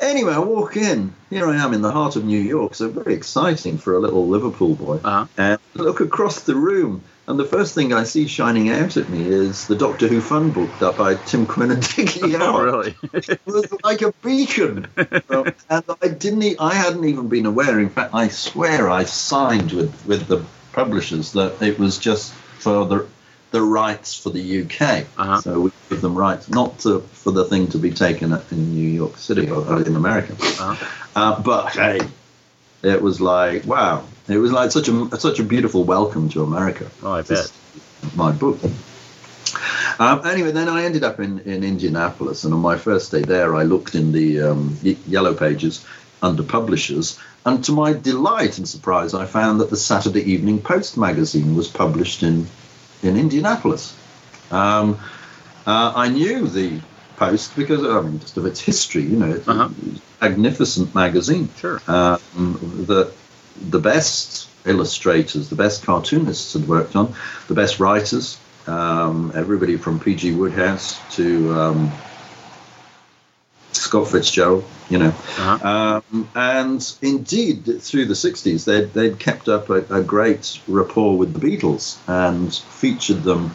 Anyway, 0.00 0.32
I 0.32 0.38
walk 0.38 0.76
in. 0.76 1.12
Here 1.28 1.46
I 1.46 1.56
am 1.56 1.74
in 1.74 1.82
the 1.82 1.92
heart 1.92 2.16
of 2.16 2.24
New 2.24 2.40
York, 2.40 2.74
so 2.74 2.88
very 2.88 3.14
exciting 3.14 3.76
for 3.78 3.94
a 3.94 3.98
little 3.98 4.26
Liverpool 4.26 4.74
boy. 4.74 5.00
Uh-huh. 5.04 5.26
And 5.36 5.60
look 5.74 6.00
across 6.00 6.40
the 6.40 6.54
room, 6.54 7.02
and 7.26 7.38
the 7.38 7.44
first 7.44 7.74
thing 7.74 7.92
I 7.92 8.04
see 8.04 8.26
shining 8.26 8.70
out 8.70 8.96
at 8.96 9.08
me 9.10 9.22
is 9.26 9.66
the 9.66 9.76
Doctor 9.76 10.08
Who 10.08 10.20
fun 10.20 10.50
book 10.50 10.70
that 10.80 10.96
by 10.96 11.14
Tim 11.14 11.46
Quinn 11.46 11.70
and 11.70 11.82
Dickie 11.94 12.34
Oh, 12.36 12.62
really? 12.62 12.96
it 13.12 13.40
was 13.44 13.72
like 13.84 14.02
a 14.02 14.12
beacon. 14.24 14.88
and 14.96 15.84
I 16.02 16.08
didn't. 16.08 16.56
I 16.58 16.74
hadn't 16.74 17.04
even 17.04 17.28
been 17.28 17.46
aware. 17.46 17.78
In 17.78 17.90
fact, 17.90 18.14
I 18.14 18.28
swear 18.28 18.88
I 18.88 19.04
signed 19.04 19.72
with 19.72 20.06
with 20.06 20.26
the 20.26 20.44
publishers 20.72 21.32
that 21.32 21.60
it 21.62 21.78
was 21.78 21.98
just 21.98 22.32
for 22.32 22.86
the 22.86 23.06
the 23.50 23.60
rights 23.62 24.14
for 24.14 24.30
the 24.30 24.62
UK. 24.62 25.06
Uh-huh. 25.16 25.40
So 25.40 25.60
we 25.60 25.72
give 25.88 26.00
them 26.00 26.14
rights, 26.14 26.48
not 26.48 26.78
to, 26.80 27.00
for 27.00 27.32
the 27.32 27.44
thing 27.44 27.68
to 27.68 27.78
be 27.78 27.90
taken 27.90 28.32
in 28.32 28.74
New 28.74 28.88
York 28.88 29.16
City 29.16 29.50
or 29.50 29.82
in 29.82 29.96
America. 29.96 30.34
Uh-huh. 30.34 30.86
Uh, 31.16 31.42
but 31.42 31.70
hey, 31.70 32.00
it 32.82 33.02
was 33.02 33.20
like 33.20 33.64
wow, 33.66 34.04
it 34.28 34.38
was 34.38 34.52
like 34.52 34.70
such 34.70 34.88
a 34.88 35.18
such 35.18 35.40
a 35.40 35.44
beautiful 35.44 35.84
welcome 35.84 36.28
to 36.30 36.42
America. 36.42 36.90
Oh, 37.02 37.12
I 37.12 37.22
bet. 37.22 37.52
My 38.14 38.32
book. 38.32 38.58
Um, 39.98 40.24
anyway, 40.24 40.52
then 40.52 40.68
I 40.68 40.84
ended 40.84 41.04
up 41.04 41.20
in, 41.20 41.40
in 41.40 41.62
Indianapolis, 41.62 42.44
and 42.44 42.54
on 42.54 42.60
my 42.60 42.78
first 42.78 43.10
day 43.10 43.20
there, 43.20 43.54
I 43.54 43.64
looked 43.64 43.94
in 43.94 44.12
the 44.12 44.40
um, 44.40 44.78
yellow 44.82 45.34
pages 45.34 45.84
under 46.22 46.42
publishers, 46.42 47.18
and 47.44 47.62
to 47.64 47.72
my 47.72 47.92
delight 47.92 48.56
and 48.56 48.66
surprise, 48.68 49.12
I 49.12 49.26
found 49.26 49.60
that 49.60 49.68
the 49.68 49.76
Saturday 49.76 50.22
Evening 50.32 50.62
Post 50.62 50.96
magazine 50.96 51.54
was 51.54 51.68
published 51.68 52.22
in 52.22 52.46
in 53.02 53.16
Indianapolis. 53.16 53.96
Um, 54.50 54.98
uh, 55.66 55.92
I 55.94 56.08
knew 56.08 56.46
the 56.46 56.80
Post 57.16 57.54
because 57.54 57.84
I 57.84 58.00
mean, 58.00 58.18
just 58.18 58.38
of 58.38 58.46
its 58.46 58.60
history. 58.60 59.02
You 59.02 59.18
know, 59.18 59.30
it's 59.30 59.46
uh-huh. 59.46 59.68
a 60.22 60.24
magnificent 60.24 60.94
magazine. 60.94 61.50
Sure. 61.58 61.78
Um, 61.86 62.84
the 62.86 63.12
the 63.60 63.78
best 63.78 64.48
illustrators, 64.64 65.50
the 65.50 65.54
best 65.54 65.84
cartoonists 65.84 66.54
had 66.54 66.66
worked 66.66 66.96
on, 66.96 67.14
the 67.46 67.54
best 67.54 67.78
writers. 67.78 68.38
Um, 68.66 69.32
everybody 69.34 69.76
from 69.76 70.00
P.G. 70.00 70.32
Wodehouse 70.32 70.98
to 71.16 71.52
um, 71.52 71.92
Scott 73.72 74.08
Fitzgerald, 74.08 74.64
you 74.88 74.98
know. 74.98 75.08
Uh-huh. 75.08 76.02
Um, 76.12 76.28
and 76.34 76.96
indeed, 77.02 77.64
through 77.80 78.06
the 78.06 78.14
60s, 78.14 78.64
they'd, 78.64 78.92
they'd 78.92 79.18
kept 79.18 79.48
up 79.48 79.70
a, 79.70 79.84
a, 79.94 80.02
great 80.02 80.60
rapport 80.66 81.16
with 81.16 81.32
the 81.32 81.40
Beatles 81.40 81.98
and 82.08 82.52
featured 82.52 83.22
them 83.22 83.52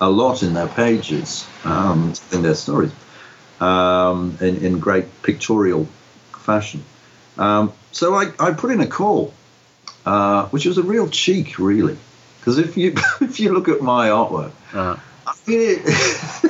a 0.00 0.10
lot 0.10 0.42
in 0.42 0.54
their 0.54 0.68
pages, 0.68 1.46
um, 1.64 2.12
in 2.32 2.42
their 2.42 2.54
stories, 2.54 2.92
um, 3.60 4.36
in, 4.40 4.64
in 4.64 4.78
great 4.78 5.22
pictorial 5.22 5.86
fashion. 6.38 6.82
Um, 7.38 7.72
so 7.92 8.14
I, 8.14 8.32
I 8.38 8.52
put 8.52 8.70
in 8.70 8.80
a 8.80 8.86
call, 8.86 9.34
uh, 10.04 10.46
which 10.48 10.66
was 10.66 10.78
a 10.78 10.82
real 10.82 11.08
cheek, 11.08 11.58
really. 11.58 11.96
Because 12.38 12.58
if 12.58 12.76
you 12.76 12.94
if 13.20 13.40
you 13.40 13.52
look 13.52 13.68
at 13.68 13.82
my 13.82 14.08
artwork, 14.08 14.52
uh-huh. 14.72 14.96
I 15.26 15.34
mean, 15.46 15.80
it, 15.84 16.45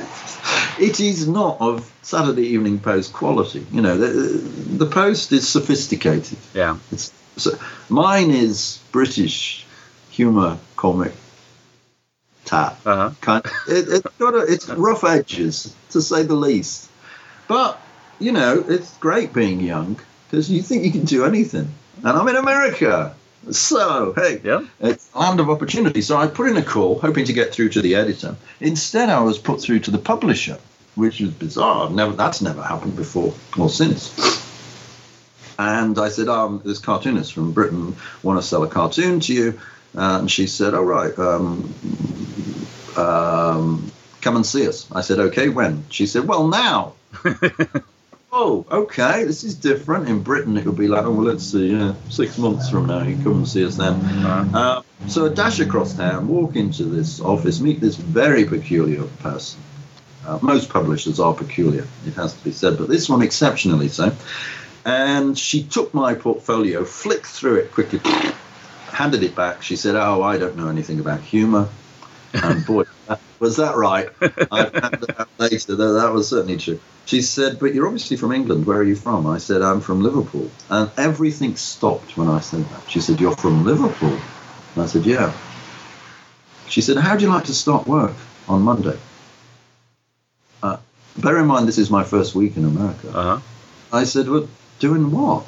it 0.78 1.00
is 1.00 1.28
not 1.28 1.60
of 1.60 1.92
Saturday 2.02 2.48
Evening 2.48 2.78
Post 2.78 3.12
quality. 3.12 3.66
You 3.72 3.82
know, 3.82 3.96
the, 3.96 4.08
the 4.08 4.86
Post 4.86 5.32
is 5.32 5.48
sophisticated. 5.48 6.38
Yeah. 6.54 6.78
It's, 6.92 7.12
so 7.36 7.58
mine 7.88 8.30
is 8.30 8.80
British 8.92 9.66
humour 10.10 10.58
comic 10.76 11.12
tap. 12.44 12.78
Uh-huh. 12.86 13.10
Kind 13.20 13.44
of, 13.44 13.52
it, 13.68 13.88
has 13.88 14.02
got 14.18 14.34
a, 14.34 14.38
it's 14.38 14.68
rough 14.68 15.04
edges 15.04 15.74
to 15.90 16.00
say 16.00 16.22
the 16.22 16.34
least. 16.34 16.90
But 17.48 17.80
you 18.18 18.32
know, 18.32 18.64
it's 18.66 18.96
great 18.98 19.32
being 19.32 19.60
young 19.60 20.00
because 20.26 20.50
you 20.50 20.62
think 20.62 20.84
you 20.84 20.90
can 20.90 21.04
do 21.04 21.24
anything. 21.24 21.72
And 21.98 22.08
I'm 22.18 22.28
in 22.28 22.36
America. 22.36 23.14
So, 23.50 24.12
hey, 24.14 24.40
yeah. 24.42 24.66
it's 24.80 25.14
land 25.14 25.40
of 25.40 25.50
opportunity. 25.50 26.00
So 26.02 26.16
I 26.16 26.26
put 26.26 26.48
in 26.48 26.56
a 26.56 26.62
call, 26.62 26.98
hoping 26.98 27.24
to 27.26 27.32
get 27.32 27.52
through 27.52 27.68
to 27.70 27.82
the 27.82 27.94
editor. 27.94 28.36
Instead, 28.60 29.08
I 29.08 29.20
was 29.20 29.38
put 29.38 29.60
through 29.60 29.80
to 29.80 29.90
the 29.90 29.98
publisher, 29.98 30.58
which 30.94 31.20
was 31.20 31.30
bizarre. 31.30 31.88
Never, 31.90 32.12
that's 32.12 32.42
never 32.42 32.62
happened 32.62 32.96
before 32.96 33.34
or 33.58 33.68
since. 33.68 34.14
And 35.58 35.98
I 35.98 36.08
said, 36.08 36.28
um, 36.28 36.60
this 36.64 36.78
cartoonist 36.78 37.32
from 37.32 37.52
Britain 37.52 37.96
want 38.22 38.40
to 38.40 38.46
sell 38.46 38.62
a 38.62 38.68
cartoon 38.68 39.20
to 39.20 39.32
you. 39.32 39.60
Uh, 39.96 40.18
and 40.20 40.30
she 40.30 40.46
said, 40.46 40.74
all 40.74 40.84
right, 40.84 41.16
um, 41.18 41.72
um, 42.96 43.90
come 44.20 44.36
and 44.36 44.44
see 44.44 44.68
us. 44.68 44.90
I 44.92 45.00
said, 45.00 45.18
okay, 45.18 45.48
when? 45.48 45.84
She 45.88 46.06
said, 46.06 46.28
well, 46.28 46.48
now. 46.48 46.94
oh, 48.38 48.66
okay, 48.70 49.24
this 49.24 49.44
is 49.44 49.54
different. 49.54 50.08
In 50.10 50.22
Britain, 50.22 50.58
it 50.58 50.66
would 50.66 50.76
be 50.76 50.88
like, 50.88 51.06
oh, 51.06 51.12
well, 51.12 51.26
let's 51.26 51.44
see, 51.44 51.72
yeah, 51.72 51.94
six 52.10 52.36
months 52.36 52.68
from 52.68 52.86
now, 52.86 53.02
you 53.02 53.16
come 53.22 53.38
and 53.38 53.48
see 53.48 53.64
us 53.64 53.76
then. 53.76 53.94
Uh, 54.54 54.82
so 55.08 55.24
I 55.24 55.32
dash 55.32 55.58
across 55.60 55.94
town, 55.94 56.28
walk 56.28 56.54
into 56.54 56.84
this 56.84 57.18
office, 57.20 57.60
meet 57.60 57.80
this 57.80 57.96
very 57.96 58.44
peculiar 58.44 59.04
person. 59.20 59.60
Uh, 60.26 60.38
most 60.42 60.68
publishers 60.68 61.18
are 61.18 61.32
peculiar, 61.32 61.86
it 62.06 62.14
has 62.14 62.34
to 62.34 62.44
be 62.44 62.52
said, 62.52 62.76
but 62.76 62.88
this 62.88 63.08
one 63.08 63.22
exceptionally 63.22 63.88
so. 63.88 64.12
And 64.84 65.38
she 65.38 65.62
took 65.62 65.94
my 65.94 66.14
portfolio, 66.14 66.84
flicked 66.84 67.26
through 67.26 67.56
it 67.56 67.72
quickly, 67.72 68.00
handed 68.92 69.22
it 69.22 69.34
back. 69.34 69.62
She 69.62 69.74
said, 69.74 69.96
"Oh, 69.96 70.22
I 70.22 70.38
don't 70.38 70.56
know 70.56 70.68
anything 70.68 71.00
about 71.00 71.20
humour." 71.20 71.68
And 72.32 72.64
boy, 72.64 72.84
was 73.40 73.56
that 73.56 73.74
right? 73.74 74.10
I 74.52 74.66
found 74.66 75.10
out 75.18 75.28
later 75.38 75.74
that 75.74 75.92
that 76.00 76.12
was 76.12 76.28
certainly 76.28 76.56
true. 76.56 76.78
She 77.06 77.22
said, 77.22 77.60
"But 77.60 77.72
you're 77.72 77.86
obviously 77.86 78.16
from 78.16 78.32
England. 78.32 78.66
Where 78.66 78.78
are 78.78 78.84
you 78.92 78.96
from?" 78.96 79.28
I 79.28 79.38
said, 79.38 79.62
"I'm 79.62 79.80
from 79.80 80.02
Liverpool." 80.02 80.50
And 80.68 80.90
everything 80.96 81.54
stopped 81.54 82.16
when 82.16 82.28
I 82.28 82.40
said 82.40 82.68
that. 82.70 82.90
She 82.90 83.00
said, 83.00 83.20
"You're 83.20 83.36
from 83.36 83.64
Liverpool?" 83.64 84.18
And 84.74 84.84
I 84.84 84.86
said, 84.86 85.06
"Yeah." 85.06 85.32
She 86.68 86.80
said, 86.80 86.96
"How 86.96 87.14
do 87.16 87.24
you 87.24 87.30
like 87.30 87.44
to 87.44 87.54
start 87.54 87.86
work 87.86 88.16
on 88.48 88.62
Monday?" 88.62 88.98
Uh, 90.64 90.78
bear 91.16 91.38
in 91.38 91.46
mind, 91.46 91.68
this 91.68 91.78
is 91.78 91.90
my 91.90 92.02
first 92.02 92.34
week 92.34 92.56
in 92.56 92.64
America. 92.64 93.08
Uh-huh. 93.08 93.40
I 93.92 94.02
said, 94.02 94.28
"Well, 94.28 94.48
doing 94.80 95.12
what?" 95.12 95.46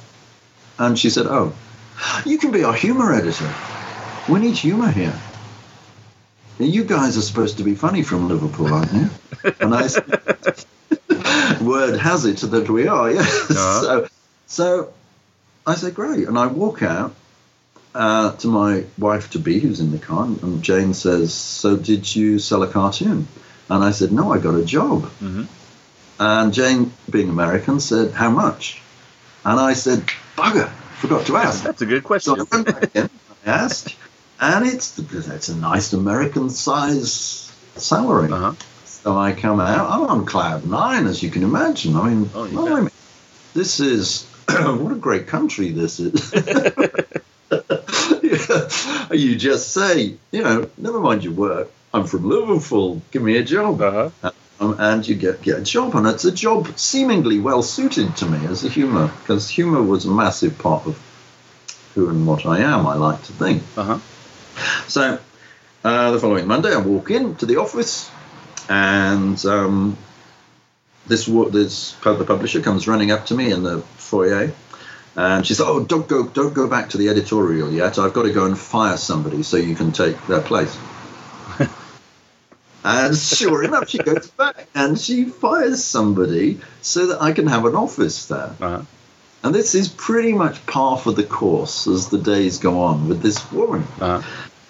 And 0.79 0.97
she 0.97 1.11
said, 1.11 1.27
"Oh, 1.27 1.53
you 2.25 2.39
can 2.39 2.53
be 2.53 2.63
our 2.63 2.73
humor 2.75 3.13
editor. 3.13 3.53
We 4.29 4.39
need 4.39 4.57
humor 4.57 4.93
here." 4.93 5.19
You 6.61 6.85
guys 6.85 7.19
are 7.19 7.23
supposed 7.23 7.59
to 7.59 7.65
be 7.65 7.75
funny 7.75 8.03
from 8.03 8.29
Liverpool, 8.29 8.73
aren't 8.73 8.93
you? 8.93 9.11
And 9.61 9.75
I 9.75 9.87
said, 9.87 10.65
word 11.61 11.99
has 11.99 12.25
it 12.25 12.39
that 12.39 12.69
we 12.69 12.87
are, 12.87 13.11
yes. 13.13 13.51
Uh-huh. 13.51 13.81
So, 13.81 14.09
so 14.47 14.93
I 15.67 15.75
said, 15.75 15.95
great. 15.95 16.27
And 16.29 16.39
I 16.39 16.47
walk 16.47 16.83
out 16.83 17.15
uh, 17.95 18.33
to 18.37 18.47
my 18.49 18.85
wife 18.99 19.31
to 19.31 19.39
be, 19.39 19.59
who's 19.61 19.81
in 19.81 19.91
the 19.91 19.99
car, 19.99 20.25
and 20.25 20.63
Jane 20.63 20.95
says, 20.95 21.35
so 21.35 21.77
did 21.77 22.15
you 22.15 22.39
sell 22.39 22.63
a 22.63 22.69
cartoon? 22.69 23.27
And 23.71 23.85
I 23.85 23.91
said, 23.91 24.13
no, 24.13 24.33
I 24.33 24.39
got 24.39 24.55
a 24.55 24.65
job. 24.65 25.11
Mhm. 25.21 25.47
And 26.21 26.53
Jane, 26.53 26.93
being 27.09 27.29
American, 27.29 27.81
said, 27.81 28.13
how 28.13 28.31
much? 28.31 28.81
And 29.45 29.61
I 29.61 29.75
said, 29.75 30.05
bugger, 30.37 30.69
forgot 31.01 31.27
to 31.27 31.37
ask. 31.37 31.63
That's 31.63 31.83
a 31.83 31.87
good 31.87 32.03
So 32.03 32.07
question. 32.07 32.41
I 32.41 32.45
went 32.57 32.67
back 32.67 32.97
in, 32.97 33.11
I 33.47 33.51
asked, 33.51 33.95
and 34.41 34.67
it's 34.67 34.99
it's 34.99 35.49
a 35.49 35.57
nice 35.57 35.93
American 35.93 36.51
size 36.51 37.53
salary. 37.77 38.33
Uh-huh. 38.33 38.53
So 39.03 39.17
I 39.17 39.33
come 39.33 39.61
out, 39.61 39.91
I'm 39.91 40.07
on 40.07 40.27
cloud 40.27 40.67
nine, 40.67 41.07
as 41.07 41.23
you 41.23 41.31
can 41.31 41.43
imagine. 41.43 41.97
I 41.97 42.09
mean, 42.11 42.31
Oh, 42.35 42.45
you 42.45 42.59
blimey, 42.59 42.91
this 43.55 43.81
is 43.81 44.25
what 44.49 44.93
a 44.93 44.97
great 44.97 45.27
country 45.27 45.71
this 45.73 46.01
is. 46.01 46.33
You 49.11 49.37
just 49.37 49.73
say, 49.73 50.17
you 50.31 50.43
know, 50.43 50.69
never 50.77 51.01
mind 51.01 51.25
your 51.25 51.33
work. 51.33 51.71
I'm 51.95 52.05
from 52.05 52.29
Liverpool. 52.29 53.01
Give 53.11 53.23
me 53.23 53.39
a 53.39 53.43
job. 53.43 53.81
Uh-huh. 53.81 54.31
Um, 54.61 54.77
and 54.79 55.07
you 55.07 55.15
get, 55.15 55.41
get 55.41 55.59
a 55.59 55.63
job, 55.63 55.95
and 55.95 56.07
it's 56.07 56.25
a 56.25 56.33
job 56.33 56.79
seemingly 56.79 57.39
well 57.41 57.63
suited 57.63 58.17
to 58.17 58.27
me 58.27 58.45
as 58.47 58.65
a 58.65 58.69
humour, 58.69 59.11
because 59.21 59.49
humour 59.49 59.83
was 59.83 60.05
a 60.05 60.11
massive 60.11 60.59
part 60.59 60.85
of 60.87 60.99
who 61.95 62.11
and 62.11 62.27
what 62.27 62.45
I 62.45 62.59
am. 62.61 62.87
I 62.87 62.97
like 62.97 63.23
to 63.25 63.33
think. 63.33 63.63
Uh-huh. 63.77 63.99
So 64.89 65.19
uh, 65.85 66.11
the 66.11 66.19
following 66.19 66.47
Monday, 66.47 66.75
I 66.75 66.79
walk 66.79 67.11
in 67.11 67.37
to 67.37 67.47
the 67.47 67.57
office, 67.57 68.11
and 68.69 69.45
um, 69.47 69.97
this 71.07 71.27
this 71.27 71.93
the 71.93 72.25
publisher 72.27 72.61
comes 72.61 72.87
running 72.89 73.11
up 73.11 73.27
to 73.27 73.35
me 73.35 73.51
in 73.53 73.63
the 73.63 73.81
foyer, 73.97 74.53
and 75.17 75.47
she 75.47 75.55
said, 75.55 75.67
"Oh, 75.67 75.85
don't 75.85 76.07
go, 76.09 76.27
don't 76.27 76.55
go 76.55 76.69
back 76.69 76.91
to 76.91 76.99
the 76.99 77.09
editorial 77.09 77.73
yet. 77.73 77.99
I've 77.99 78.13
got 78.13 78.25
to 78.25 78.33
go 78.33 78.45
and 78.47 78.59
fire 78.59 78.97
somebody 78.97 79.43
so 79.43 79.57
you 79.57 79.75
can 79.75 79.93
take 79.93 80.27
their 80.27 80.41
place." 80.41 80.77
and 82.85 83.17
sure 83.17 83.65
enough, 83.65 83.89
she 83.89 83.99
goes 83.99 84.31
back 84.31 84.69
and 84.75 84.99
she 84.99 85.25
fires 85.25 85.83
somebody 85.83 86.61
so 86.83 87.07
that 87.09 87.23
I 87.23 87.33
can 87.33 87.47
have 87.47 87.65
an 87.65 87.75
office 87.75 88.27
there. 88.27 88.55
Uh-huh. 88.61 88.83
And 89.43 89.55
this 89.55 89.75
is 89.75 89.89
pretty 89.89 90.33
much 90.33 90.65
par 90.67 90.99
for 90.99 91.13
the 91.13 91.23
course 91.23 91.87
as 91.87 92.09
the 92.09 92.19
days 92.19 92.59
go 92.59 92.81
on 92.83 93.09
with 93.09 93.23
this 93.23 93.51
woman 93.53 93.87
Uh-huh. 94.01 94.21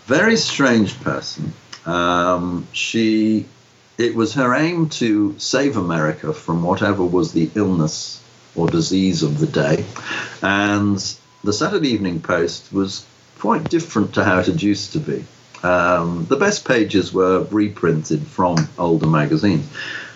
very 0.06 0.36
strange 0.36 0.98
person. 1.00 1.52
Um, 1.86 2.66
she, 2.72 3.46
it 3.98 4.14
was 4.14 4.34
her 4.34 4.54
aim 4.54 4.88
to 4.88 5.36
save 5.38 5.76
America 5.76 6.32
from 6.32 6.62
whatever 6.62 7.04
was 7.04 7.32
the 7.32 7.50
illness 7.56 8.22
or 8.54 8.68
disease 8.68 9.24
of 9.24 9.38
the 9.40 9.46
day, 9.46 9.84
and 10.40 11.16
the 11.42 11.52
Saturday 11.52 11.90
Evening 11.90 12.20
Post 12.20 12.72
was 12.72 13.04
quite 13.38 13.68
different 13.68 14.14
to 14.14 14.24
how 14.24 14.38
it 14.38 14.46
had 14.46 14.62
used 14.62 14.92
to 14.92 15.00
be. 15.00 15.24
Um, 15.62 16.26
the 16.28 16.36
best 16.36 16.64
pages 16.64 17.12
were 17.12 17.42
reprinted 17.50 18.24
from 18.24 18.68
older 18.78 19.08
magazines, 19.08 19.68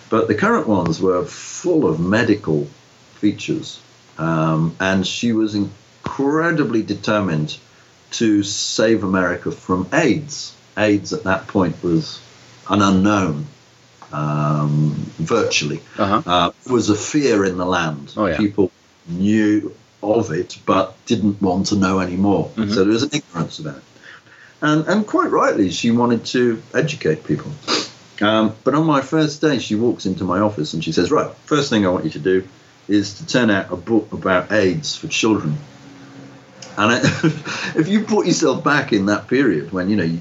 but 0.08 0.28
the 0.28 0.34
current 0.36 0.68
ones 0.68 1.00
were 1.00 1.24
full 1.24 1.88
of 1.88 1.98
medical 1.98 2.68
features, 3.14 3.80
um, 4.18 4.76
and 4.78 5.04
she 5.04 5.32
was 5.32 5.56
incredibly 5.56 6.82
determined 6.82 7.58
to 8.12 8.42
save 8.44 9.02
America 9.02 9.50
from 9.50 9.88
AIDS. 9.92 10.54
AIDS 10.76 11.12
at 11.12 11.24
that 11.24 11.48
point 11.48 11.82
was 11.82 12.20
an 12.68 12.82
unknown, 12.82 13.46
um, 14.12 14.94
virtually. 15.18 15.80
Uh-huh. 15.98 16.22
Uh, 16.24 16.50
it 16.66 16.72
was 16.72 16.90
a 16.90 16.94
fear 16.96 17.44
in 17.44 17.56
the 17.56 17.66
land. 17.66 18.12
Oh, 18.16 18.26
yeah. 18.26 18.36
People 18.36 18.70
knew 19.08 19.74
of 20.02 20.32
it 20.32 20.58
but 20.66 20.94
didn't 21.06 21.40
want 21.40 21.66
to 21.66 21.76
know 21.76 22.00
anymore. 22.00 22.50
Mhm. 22.56 22.74
So 22.74 22.84
there 22.84 22.92
was 22.92 23.04
an 23.04 23.10
ignorance 23.12 23.58
about 23.58 23.76
it. 23.76 23.82
And, 24.60 24.86
and 24.86 25.06
quite 25.06 25.30
rightly, 25.30 25.70
she 25.70 25.90
wanted 25.90 26.24
to 26.26 26.62
educate 26.74 27.24
people. 27.24 27.50
Um, 28.20 28.54
but 28.62 28.74
on 28.74 28.86
my 28.86 29.00
first 29.00 29.40
day, 29.40 29.58
she 29.58 29.74
walks 29.74 30.06
into 30.06 30.22
my 30.24 30.38
office 30.40 30.74
and 30.74 30.84
she 30.84 30.92
says, 30.92 31.10
Right, 31.10 31.30
first 31.46 31.70
thing 31.70 31.84
I 31.84 31.88
want 31.88 32.04
you 32.04 32.10
to 32.10 32.20
do 32.20 32.46
is 32.88 33.14
to 33.14 33.26
turn 33.26 33.50
out 33.50 33.72
a 33.72 33.76
book 33.76 34.12
about 34.12 34.52
AIDS 34.52 34.96
for 34.96 35.08
children. 35.08 35.56
And 36.76 36.92
I, 36.92 36.98
if 37.76 37.88
you 37.88 38.04
put 38.04 38.26
yourself 38.26 38.62
back 38.62 38.92
in 38.92 39.06
that 39.06 39.26
period 39.28 39.72
when, 39.72 39.90
you 39.90 39.96
know, 39.96 40.04
you, 40.04 40.18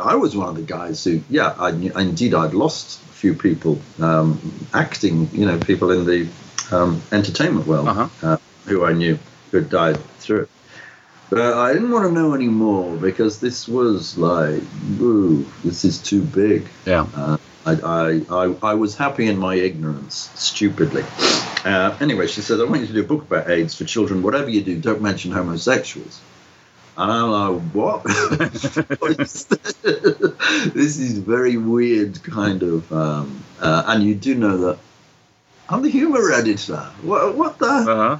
I 0.00 0.14
was 0.14 0.36
one 0.36 0.48
of 0.48 0.56
the 0.56 0.62
guys 0.62 1.04
who, 1.04 1.20
yeah, 1.28 1.54
I, 1.58 1.70
indeed, 1.70 2.34
I'd 2.34 2.54
lost 2.54 3.00
few 3.18 3.34
people 3.34 3.80
um, 4.00 4.40
acting, 4.72 5.28
you 5.32 5.44
know, 5.44 5.58
people 5.58 5.90
in 5.90 6.04
the 6.06 6.28
um, 6.70 7.02
entertainment 7.10 7.66
world 7.66 7.88
Uh-huh. 7.88 8.08
uh, 8.22 8.38
who 8.66 8.84
I 8.84 8.92
knew 8.92 9.18
who 9.50 9.58
had 9.58 9.68
died 9.70 9.98
through 10.20 10.42
it. 10.42 10.50
But 11.30 11.40
I 11.54 11.72
didn't 11.74 11.90
want 11.90 12.06
to 12.06 12.12
know 12.12 12.32
anymore 12.34 12.96
because 12.96 13.40
this 13.40 13.68
was 13.68 14.16
like, 14.16 14.62
ooh, 15.00 15.44
this 15.64 15.84
is 15.84 15.98
too 16.00 16.22
big. 16.22 16.66
Yeah. 16.86 17.06
Uh, 17.14 17.36
I, 17.66 17.72
I, 17.72 18.22
I, 18.30 18.44
I 18.62 18.74
was 18.74 18.96
happy 18.96 19.26
in 19.26 19.36
my 19.36 19.54
ignorance, 19.56 20.30
stupidly. 20.34 21.04
Uh, 21.64 21.94
anyway, 22.00 22.28
she 22.28 22.40
said, 22.40 22.60
I 22.60 22.64
want 22.64 22.80
you 22.80 22.86
to 22.86 22.92
do 22.94 23.00
a 23.00 23.04
book 23.04 23.24
about 23.24 23.50
AIDS 23.50 23.74
for 23.76 23.84
children. 23.84 24.22
Whatever 24.22 24.48
you 24.48 24.62
do, 24.62 24.78
don't 24.78 25.02
mention 25.02 25.32
homosexuals. 25.32 26.20
And 26.98 27.12
I'm 27.12 27.30
like, 27.30 27.62
what? 27.72 28.04
What 29.00 29.20
is 29.20 29.44
this? 29.44 29.72
this 29.74 30.98
is 30.98 31.18
very 31.18 31.56
weird, 31.56 32.20
kind 32.24 32.60
of. 32.64 32.92
Um, 32.92 33.44
uh, 33.60 33.84
and 33.86 34.02
you 34.02 34.16
do 34.16 34.34
know 34.34 34.56
that 34.56 34.78
I'm 35.68 35.82
the 35.82 35.90
humor 35.90 36.32
editor. 36.32 36.90
What, 37.02 37.36
what 37.36 37.58
the? 37.60 37.66
Uh-huh. 37.66 38.18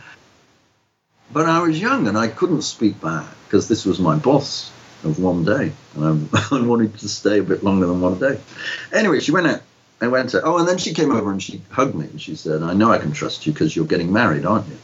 But 1.33 1.47
I 1.47 1.61
was 1.61 1.81
young 1.81 2.07
and 2.07 2.17
I 2.17 2.29
couldn't 2.29 2.63
speak 2.63 3.01
back 3.01 3.27
because 3.47 3.67
this 3.67 3.85
was 3.85 3.99
my 3.99 4.15
boss 4.15 4.71
of 5.03 5.19
one 5.19 5.45
day, 5.45 5.73
and 5.97 6.29
I, 6.33 6.47
I 6.53 6.61
wanted 6.61 6.97
to 6.99 7.09
stay 7.09 7.41
a 7.41 7.43
bit 7.43 7.65
longer 7.65 7.87
than 7.87 8.01
one 8.01 8.21
day. 8.21 8.39
Anyway, 8.93 9.19
she 9.19 9.33
went 9.33 9.49
out. 9.49 9.63
I 10.01 10.07
went 10.07 10.31
to. 10.31 10.43
Oh, 10.43 10.59
and 10.59 10.69
then 10.69 10.79
she 10.79 10.95
came 10.95 11.11
over 11.11 11.33
and 11.33 11.43
she 11.43 11.63
hugged 11.71 11.97
me 11.97 12.07
and 12.07 12.21
she 12.21 12.37
said, 12.37 12.63
"I 12.63 12.75
know 12.75 12.93
I 12.93 12.99
can 12.99 13.11
trust 13.11 13.45
you 13.45 13.53
because 13.53 13.75
you're 13.75 13.87
getting 13.87 14.13
married, 14.13 14.47
aren't 14.47 14.69
you?" 14.69 14.79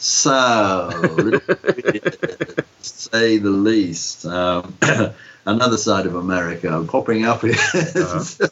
So, 0.00 0.90
say 2.80 3.36
the 3.38 3.50
least, 3.50 4.26
um, 4.26 4.74
another 5.44 5.76
side 5.76 6.06
of 6.06 6.14
America 6.14 6.84
popping 6.88 7.24
up 7.24 7.42
here. 7.42 7.54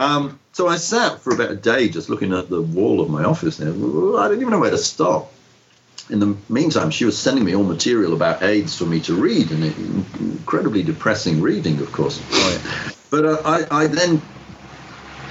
Um, 0.00 0.40
so 0.54 0.66
I 0.66 0.78
sat 0.78 1.20
for 1.20 1.34
about 1.34 1.50
a 1.50 1.56
day 1.56 1.90
just 1.90 2.08
looking 2.08 2.32
at 2.32 2.48
the 2.48 2.62
wall 2.62 3.02
of 3.02 3.10
my 3.10 3.24
office 3.24 3.58
there. 3.58 3.68
I 3.68 4.28
didn't 4.28 4.40
even 4.40 4.50
know 4.50 4.58
where 4.58 4.70
to 4.70 4.78
stop. 4.78 5.30
In 6.08 6.20
the 6.20 6.36
meantime, 6.48 6.90
she 6.90 7.04
was 7.04 7.18
sending 7.18 7.44
me 7.44 7.54
all 7.54 7.62
material 7.62 8.14
about 8.14 8.42
AIDS 8.42 8.78
for 8.78 8.86
me 8.86 9.00
to 9.00 9.14
read, 9.14 9.50
and 9.50 9.62
it, 9.62 9.76
incredibly 10.18 10.82
depressing 10.82 11.42
reading, 11.42 11.80
of 11.80 11.92
course. 11.92 12.18
But 13.10 13.26
uh, 13.26 13.42
I, 13.44 13.82
I 13.82 13.86
then, 13.88 14.22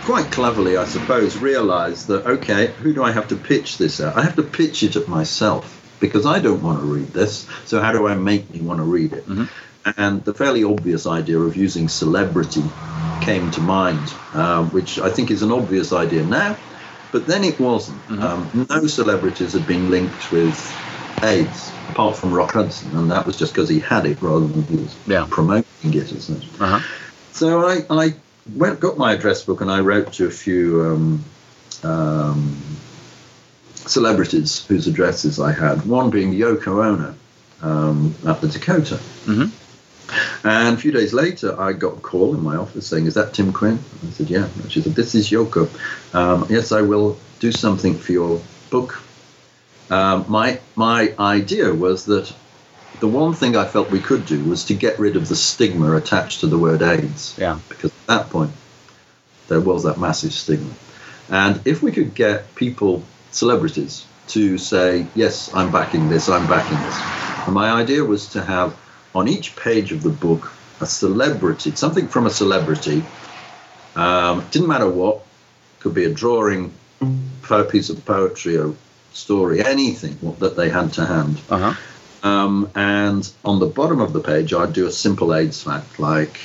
quite 0.09 0.31
cleverly, 0.31 0.75
I 0.75 0.85
suppose, 0.85 1.37
realized 1.37 2.07
that, 2.07 2.25
okay, 2.25 2.73
who 2.81 2.95
do 2.95 3.03
I 3.03 3.11
have 3.11 3.27
to 3.27 3.35
pitch 3.35 3.77
this 3.77 3.99
at? 3.99 4.17
I 4.17 4.23
have 4.23 4.37
to 4.37 4.43
pitch 4.43 4.81
it 4.81 4.95
at 4.95 5.07
myself 5.07 5.75
because 5.99 6.25
I 6.25 6.39
don't 6.39 6.63
want 6.63 6.79
to 6.79 6.85
read 6.85 7.09
this. 7.09 7.45
So 7.65 7.79
how 7.79 7.91
do 7.91 8.07
I 8.07 8.15
make 8.15 8.49
me 8.51 8.59
want 8.61 8.79
to 8.79 8.85
read 8.85 9.13
it? 9.13 9.29
Mhm. 9.29 9.47
And 9.97 10.25
the 10.25 10.33
fairly 10.33 10.63
obvious 10.63 11.05
idea 11.05 11.37
of 11.37 11.55
using 11.55 11.89
celebrity 11.89 12.63
came 13.21 13.51
to 13.51 13.61
mind, 13.61 14.11
um, 14.33 14.69
which 14.69 14.97
I 14.97 15.11
think 15.11 15.29
is 15.29 15.43
an 15.43 15.51
obvious 15.51 15.93
idea 15.93 16.23
now, 16.23 16.57
but 17.11 17.27
then 17.27 17.43
it 17.43 17.59
wasn't. 17.59 17.99
Mhm. 18.09 18.23
Um, 18.23 18.67
no 18.67 18.87
celebrities 18.87 19.53
had 19.53 19.67
been 19.67 19.91
linked 19.91 20.31
with 20.31 20.57
AIDS 21.21 21.71
apart 21.89 22.17
from 22.17 22.33
Rock 22.33 22.53
Hudson, 22.53 22.97
and 22.97 23.11
that 23.11 23.27
was 23.27 23.37
just 23.37 23.53
because 23.53 23.69
he 23.69 23.79
had 23.79 24.07
it 24.07 24.17
rather 24.21 24.47
than 24.47 24.63
he 24.63 24.77
was 24.77 24.95
Yeah. 25.05 25.27
promoting 25.29 25.93
it 25.93 26.11
as 26.11 26.23
such. 26.23 26.47
Uh-huh. 26.59 26.79
So 27.31 27.67
I, 27.67 27.85
I 27.91 28.13
went, 28.55 28.79
got 28.79 28.97
my 28.97 29.13
address 29.13 29.43
book 29.43 29.61
and 29.61 29.71
I 29.71 29.79
wrote 29.79 30.13
to 30.13 30.25
a 30.25 30.31
few 30.31 30.81
um, 30.85 31.23
um, 31.83 32.57
celebrities 33.75 34.65
whose 34.67 34.87
addresses 34.87 35.39
I 35.39 35.51
had. 35.51 35.85
One 35.85 36.09
being 36.09 36.33
Yoko 36.33 36.85
Ono 36.85 37.15
um, 37.61 38.15
at 38.27 38.41
the 38.41 38.47
Dakota. 38.47 38.99
Mhm. 39.25 39.51
And 40.43 40.75
a 40.75 40.77
few 40.77 40.91
days 40.91 41.13
later, 41.13 41.59
I 41.59 41.73
got 41.73 41.97
a 41.97 41.99
call 41.99 42.33
in 42.33 42.41
my 42.43 42.55
office 42.55 42.87
saying, 42.87 43.05
"Is 43.05 43.13
that 43.13 43.33
Tim 43.33 43.53
Quinn?" 43.53 43.77
I 44.07 44.11
said, 44.11 44.29
"Yeah." 44.29 44.47
And 44.61 44.71
she 44.71 44.81
said, 44.81 44.95
"This 44.95 45.13
is 45.13 45.29
Yoko. 45.29 45.69
Um, 46.15 46.47
yes, 46.49 46.71
I 46.71 46.81
will 46.81 47.17
do 47.39 47.51
something 47.51 47.95
for 47.95 48.11
your 48.11 48.41
book." 48.71 48.99
Um, 49.91 50.25
my 50.27 50.59
my 50.75 51.13
idea 51.19 51.73
was 51.73 52.05
that 52.05 52.33
the 52.99 53.07
one 53.07 53.33
thing 53.33 53.55
I 53.55 53.65
felt 53.65 53.89
we 53.91 53.99
could 53.99 54.25
do 54.25 54.43
was 54.43 54.65
to 54.65 54.73
get 54.73 54.99
rid 54.99 55.15
of 55.15 55.27
the 55.27 55.35
stigma 55.35 55.95
attached 55.95 56.41
to 56.41 56.47
the 56.47 56.57
word 56.57 56.81
AIDS 56.81 57.35
Yeah. 57.37 57.59
because 57.69 57.91
at 57.91 58.07
that 58.07 58.29
point 58.29 58.51
there 59.47 59.61
was 59.61 59.83
that 59.83 59.99
massive 59.99 60.33
stigma. 60.33 60.73
And 61.29 61.61
if 61.65 61.81
we 61.81 61.91
could 61.91 62.13
get 62.15 62.53
people, 62.55 63.03
celebrities, 63.31 64.05
to 64.29 64.57
say, 64.57 65.07
yes, 65.15 65.53
I'm 65.53 65.71
backing 65.71 66.09
this, 66.09 66.29
I'm 66.29 66.47
backing 66.47 66.77
this. 66.77 67.45
And 67.45 67.53
my 67.53 67.71
idea 67.71 68.03
was 68.03 68.27
to 68.33 68.43
have 68.43 68.75
on 69.15 69.27
each 69.27 69.55
page 69.55 69.91
of 69.91 70.03
the 70.03 70.09
book 70.09 70.51
a 70.81 70.85
celebrity, 70.85 71.71
something 71.75 72.07
from 72.07 72.25
a 72.25 72.29
celebrity. 72.29 73.03
Um, 73.95 74.45
didn't 74.51 74.67
matter 74.67 74.89
what, 74.89 75.21
could 75.79 75.93
be 75.93 76.05
a 76.05 76.13
drawing, 76.13 76.73
a 77.49 77.63
piece 77.63 77.89
of 77.89 78.05
poetry, 78.05 78.55
a 78.57 78.71
story, 79.13 79.63
anything 79.63 80.17
that 80.39 80.55
they 80.55 80.69
had 80.69 80.93
to 80.93 81.05
hand. 81.05 81.41
Uh 81.49 81.57
huh. 81.57 81.73
Um, 82.23 82.69
and 82.75 83.29
on 83.45 83.59
the 83.59 83.65
bottom 83.65 84.01
of 84.01 84.13
the 84.13 84.19
page, 84.19 84.53
I'd 84.53 84.73
do 84.73 84.87
a 84.87 84.91
simple 84.91 85.33
AIDS 85.33 85.63
fact 85.63 85.99
like 85.99 86.39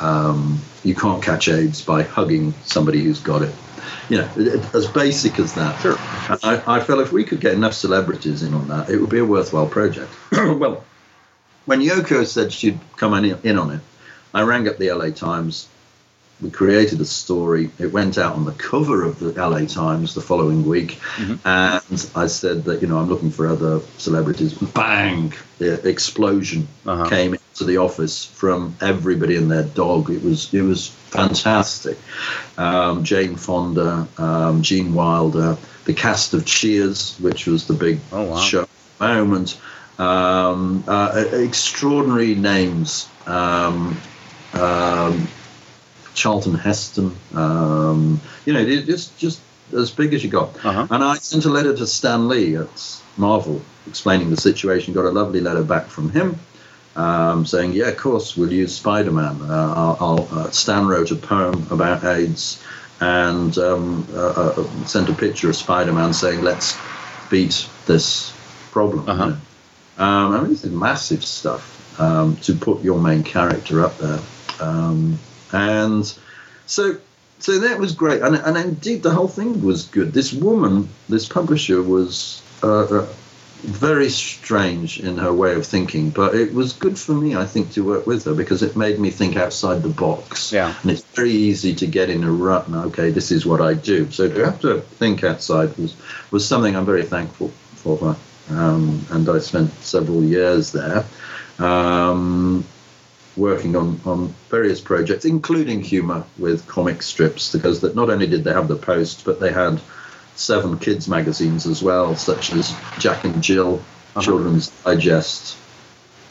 um, 0.00 0.58
you 0.82 0.94
can't 0.94 1.22
catch 1.22 1.48
AIDS 1.48 1.82
by 1.82 2.02
hugging 2.02 2.52
somebody 2.64 3.02
who's 3.04 3.20
got 3.20 3.42
it. 3.42 3.54
You 4.08 4.18
know, 4.18 4.28
it- 4.36 4.46
it- 4.48 4.74
as 4.74 4.86
basic 4.86 5.38
as 5.38 5.54
that. 5.54 5.80
Sure. 5.80 5.96
And 6.28 6.38
I, 6.42 6.76
I 6.76 6.80
felt 6.80 7.00
if 7.00 7.12
we 7.12 7.24
could 7.24 7.40
get 7.40 7.54
enough 7.54 7.74
celebrities 7.74 8.42
in 8.42 8.54
on 8.54 8.68
that, 8.68 8.90
it 8.90 8.98
would 8.98 9.10
be 9.10 9.18
a 9.18 9.24
worthwhile 9.24 9.68
project. 9.68 10.10
well, 10.32 10.84
when 11.66 11.80
Yoko 11.80 12.26
said 12.26 12.52
she'd 12.52 12.78
come 12.96 13.14
in, 13.14 13.38
in 13.42 13.58
on 13.58 13.70
it, 13.70 13.80
I 14.32 14.42
rang 14.42 14.68
up 14.68 14.78
the 14.78 14.90
LA 14.92 15.10
Times. 15.10 15.68
We 16.42 16.50
created 16.50 17.00
a 17.00 17.04
story. 17.04 17.70
It 17.78 17.92
went 17.92 18.18
out 18.18 18.34
on 18.34 18.44
the 18.44 18.52
cover 18.52 19.02
of 19.04 19.18
the 19.20 19.32
LA 19.32 19.66
Times 19.66 20.14
the 20.14 20.20
following 20.20 20.66
week, 20.66 20.98
and 21.18 22.10
I 22.14 22.26
said 22.26 22.64
that 22.64 22.82
you 22.82 22.88
know 22.88 22.98
I'm 22.98 23.08
looking 23.08 23.30
for 23.30 23.46
other 23.46 23.80
celebrities. 23.98 24.52
Bang! 24.54 25.32
The 25.58 25.86
explosion 25.88 26.66
Uh-huh. 26.84 27.08
came 27.08 27.34
into 27.34 27.64
the 27.64 27.78
office 27.78 28.24
from 28.24 28.74
everybody 28.80 29.36
and 29.36 29.50
their 29.50 29.62
dog. 29.62 30.10
It 30.10 30.22
was 30.22 30.52
it 30.52 30.62
was 30.62 30.88
fantastic. 30.88 31.96
Um, 32.58 33.04
Jane 33.04 33.36
Fonda, 33.36 34.06
um, 34.18 34.62
Gene 34.62 34.92
Wilder, 34.92 35.56
the 35.84 35.94
cast 35.94 36.34
of 36.34 36.44
Cheers, 36.44 37.16
which 37.20 37.46
was 37.46 37.66
the 37.68 37.74
big 37.74 38.00
Oh, 38.12 38.24
wow. 38.24 38.38
show 38.38 38.66
moment. 39.00 39.56
Um, 39.98 40.82
uh, 40.88 41.24
extraordinary 41.32 42.34
names. 42.34 43.08
Um, 43.26 43.96
um, 44.52 45.28
Charlton 46.14 46.54
Heston. 46.54 47.14
Um, 47.34 48.20
you 48.46 48.52
know, 48.52 48.60
it- 48.60 48.86
just 48.86 49.16
just 49.18 49.40
as 49.76 49.90
big 49.90 50.14
as 50.14 50.22
you 50.22 50.30
got. 50.30 50.54
Uh-huh. 50.64 50.86
And 50.90 51.02
I 51.02 51.16
sent 51.16 51.44
a 51.44 51.50
letter 51.50 51.74
to 51.76 51.86
Stan 51.86 52.28
Lee 52.28 52.56
at 52.56 53.00
Marvel 53.16 53.60
explaining 53.86 54.30
the 54.30 54.36
situation. 54.36 54.94
Got 54.94 55.06
a 55.06 55.10
lovely 55.10 55.40
letter 55.40 55.62
back 55.62 55.86
from 55.86 56.10
him. 56.10 56.38
Um, 56.96 57.44
saying, 57.44 57.72
yeah, 57.72 57.88
of 57.88 57.96
course, 57.96 58.36
we'll 58.36 58.52
use 58.52 58.72
Spider-Man. 58.76 59.42
Uh, 59.42 59.74
I'll, 59.76 59.96
I'll, 60.00 60.38
uh, 60.38 60.50
Stan 60.50 60.86
wrote 60.86 61.10
a 61.10 61.16
poem 61.16 61.66
about 61.72 62.04
AIDS 62.04 62.62
and 63.00 63.58
um, 63.58 64.06
uh, 64.14 64.28
uh, 64.28 64.84
sent 64.86 65.08
a 65.08 65.12
picture 65.12 65.48
of 65.50 65.56
Spider-Man 65.56 66.12
saying, 66.12 66.42
let's 66.42 66.78
beat 67.30 67.68
this 67.86 68.32
problem. 68.70 69.08
Uh-huh. 69.08 69.24
you 69.24 69.30
know. 69.30 70.04
Um, 70.04 70.34
I 70.34 70.40
mean, 70.42 70.50
this 70.50 70.64
is 70.64 70.70
massive 70.70 71.24
stuff 71.24 72.00
um, 72.00 72.36
to 72.42 72.54
put 72.54 72.82
your 72.84 73.00
main 73.00 73.24
character 73.24 73.84
up 73.84 73.98
there. 73.98 74.20
And 75.54 76.04
so, 76.66 76.98
so 77.38 77.60
that 77.60 77.78
was 77.78 77.92
great. 77.92 78.22
And, 78.22 78.34
and 78.34 78.56
indeed, 78.56 79.02
the 79.02 79.10
whole 79.10 79.28
thing 79.28 79.62
was 79.62 79.86
good. 79.86 80.12
This 80.12 80.32
woman, 80.32 80.88
this 81.08 81.28
publisher, 81.28 81.80
was 81.80 82.42
uh, 82.62 82.82
uh, 82.82 83.06
very 83.62 84.10
strange 84.10 84.98
in 84.98 85.16
her 85.16 85.32
way 85.32 85.54
of 85.54 85.64
thinking, 85.64 86.10
but 86.10 86.34
it 86.34 86.52
was 86.52 86.72
good 86.72 86.98
for 86.98 87.12
me, 87.12 87.36
I 87.36 87.46
think, 87.46 87.70
to 87.72 87.84
work 87.84 88.04
with 88.04 88.24
her 88.24 88.34
because 88.34 88.64
it 88.64 88.76
made 88.76 88.98
me 88.98 89.10
think 89.10 89.36
outside 89.36 89.82
the 89.82 89.88
box. 89.88 90.52
Yeah. 90.52 90.74
And 90.82 90.90
it's 90.90 91.04
very 91.14 91.30
easy 91.30 91.72
to 91.76 91.86
get 91.86 92.10
in 92.10 92.24
a 92.24 92.32
rut 92.32 92.66
and, 92.66 92.76
okay, 92.86 93.10
this 93.10 93.30
is 93.30 93.46
what 93.46 93.60
I 93.60 93.74
do. 93.74 94.10
So 94.10 94.28
to 94.28 94.44
have 94.44 94.60
to 94.62 94.80
think 94.80 95.22
outside 95.22 95.76
was, 95.78 95.94
was 96.32 96.46
something 96.46 96.74
I'm 96.74 96.84
very 96.84 97.04
thankful 97.04 97.48
for 97.76 97.96
her. 97.98 98.16
Um, 98.50 99.06
and 99.10 99.28
I 99.28 99.38
spent 99.38 99.72
several 99.82 100.22
years 100.22 100.72
there 100.72 101.06
um, 101.58 102.64
working 103.36 103.76
on, 103.76 104.00
on 104.04 104.34
various 104.48 104.80
projects, 104.80 105.24
including 105.24 105.82
humour 105.82 106.24
with 106.38 106.66
comic 106.66 107.02
strips, 107.02 107.52
because 107.52 107.80
that 107.80 107.94
not 107.94 108.10
only 108.10 108.26
did 108.26 108.44
they 108.44 108.52
have 108.52 108.68
the 108.68 108.76
Post, 108.76 109.24
but 109.24 109.40
they 109.40 109.52
had 109.52 109.80
seven 110.36 110.78
kids 110.78 111.08
magazines 111.08 111.66
as 111.66 111.82
well, 111.82 112.16
such 112.16 112.52
as 112.52 112.74
Jack 112.98 113.24
and 113.24 113.42
Jill, 113.42 113.82
Children's 114.20 114.68
Digest, 114.82 115.56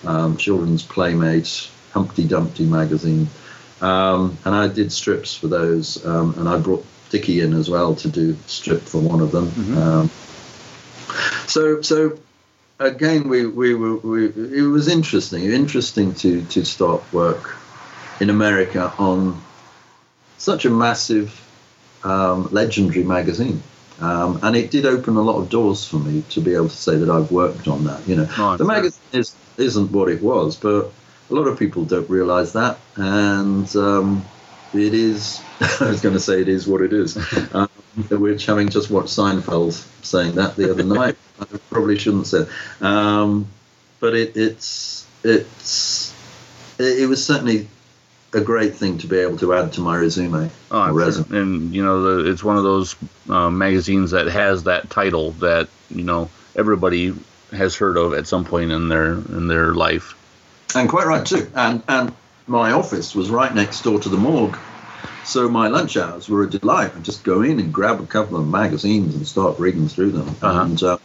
um, 0.06 0.38
Children's 0.38 0.84
Playmate, 0.84 1.70
Humpty 1.92 2.28
Dumpty 2.28 2.66
magazine, 2.66 3.28
um, 3.82 4.38
and 4.46 4.56
I 4.56 4.68
did 4.68 4.92
strips 4.92 5.36
for 5.36 5.48
those, 5.48 6.06
um, 6.06 6.36
and 6.38 6.48
I 6.48 6.58
brought 6.58 6.86
Dickie 7.10 7.42
in 7.42 7.54
as 7.54 7.70
well 7.70 7.96
to 7.96 8.10
do 8.10 8.38
strip 8.48 8.82
for 8.82 9.00
one 9.00 9.22
of 9.22 9.32
them. 9.32 9.78
Um, 9.78 10.10
so 11.48 11.82
so 11.82 12.18
again, 12.86 13.28
we, 13.30 13.46
we 13.46 13.74
were 13.74 13.98
we, 13.98 14.26
it 14.28 14.70
was 14.70 14.88
interesting, 14.88 15.46
interesting 15.46 16.14
to 16.16 16.44
to 16.46 16.66
start 16.66 17.02
work 17.14 17.56
in 18.20 18.30
America 18.30 18.94
on 18.98 19.42
such 20.38 20.66
a 20.66 20.70
massive, 20.70 21.40
um, 22.04 22.50
legendary 22.52 23.04
magazine. 23.04 23.64
Um, 24.00 24.40
and 24.44 24.56
it 24.56 24.72
did 24.72 24.86
open 24.86 25.16
a 25.16 25.22
lot 25.22 25.38
of 25.38 25.50
doors 25.50 25.88
for 25.88 25.98
me 25.98 26.24
to 26.30 26.42
be 26.42 26.54
able 26.54 26.68
to 26.68 26.76
say 26.76 26.98
that 26.98 27.10
I've 27.10 27.32
worked 27.32 27.68
on 27.68 27.86
that. 27.86 28.06
You 28.08 28.18
know, 28.18 28.58
the 28.58 28.66
magazine 28.66 29.02
is, 29.14 29.36
isn't 29.58 29.92
what 29.92 30.10
it 30.10 30.22
was, 30.22 30.58
but 30.58 30.92
a 31.30 31.34
lot 31.34 31.48
of 31.48 31.58
people 31.58 31.86
don't 31.86 32.10
realise 32.10 32.52
that, 32.54 32.78
and 32.96 33.74
um, 33.76 34.26
it 34.74 34.94
is. 34.94 35.42
I 35.80 35.90
was 35.90 36.02
going 36.02 36.14
to 36.16 36.20
say 36.20 36.42
it 36.42 36.50
is 36.50 36.68
what 36.68 36.82
it 36.82 36.92
is. 36.92 37.18
which 38.10 38.46
having 38.46 38.70
just 38.70 38.90
watched 38.90 39.10
Seinfeld 39.10 39.74
saying 40.04 40.36
that 40.36 40.56
the 40.56 40.72
other 40.72 40.84
night, 40.84 41.16
I 41.40 41.46
probably 41.70 41.98
shouldn't 41.98 42.28
say. 42.28 42.46
Um, 42.82 43.48
but 44.00 44.16
it, 44.16 44.36
it's 44.36 45.08
it's 45.24 46.14
it, 46.80 47.02
it 47.02 47.06
was 47.08 47.24
certainly 47.26 47.68
a 48.34 48.42
great 48.42 48.76
thing 48.76 48.98
to 48.98 49.08
be 49.08 49.18
able 49.18 49.38
to 49.38 49.54
add 49.54 49.74
to 49.74 49.82
my 49.82 49.96
resume. 49.96 50.50
Oh, 50.72 50.92
resume. 50.92 51.38
and 51.38 51.76
you 51.76 51.84
know, 51.84 52.02
the, 52.02 52.32
it's 52.32 52.44
one 52.44 52.58
of 52.58 52.64
those 52.64 52.96
uh, 53.30 53.50
magazines 53.50 54.12
that 54.12 54.28
has 54.28 54.64
that 54.64 54.90
title 54.90 55.32
that 55.34 55.70
you 55.90 56.04
know 56.04 56.30
everybody 56.56 57.14
has 57.52 57.76
heard 57.76 57.98
of 57.98 58.14
at 58.14 58.28
some 58.28 58.46
point 58.46 58.72
in 58.72 58.90
their 58.90 59.14
in 59.14 59.48
their 59.48 59.74
life. 59.74 60.16
And 60.76 60.90
quite 60.90 61.06
right 61.06 61.26
too. 61.26 61.50
And 61.56 61.84
and 61.88 62.14
my 62.48 62.72
office 62.72 63.16
was 63.16 63.30
right 63.30 63.54
next 63.54 63.82
door 63.84 64.00
to 64.00 64.10
the 64.10 64.18
morgue. 64.18 64.58
So 65.26 65.50
my 65.50 65.68
lunch 65.68 65.98
hours 65.98 66.30
were 66.30 66.44
a 66.44 66.50
delight. 66.50 66.96
I'd 66.96 67.04
just 67.04 67.24
go 67.24 67.42
in 67.42 67.60
and 67.60 67.74
grab 67.74 68.00
a 68.02 68.06
couple 68.06 68.38
of 68.38 68.48
magazines 68.48 69.16
and 69.16 69.26
start 69.26 69.60
reading 69.60 69.88
through 69.88 70.12
them. 70.12 70.36
Uh-huh. 70.42 70.62
And 70.62 70.84
uh, 70.84 70.98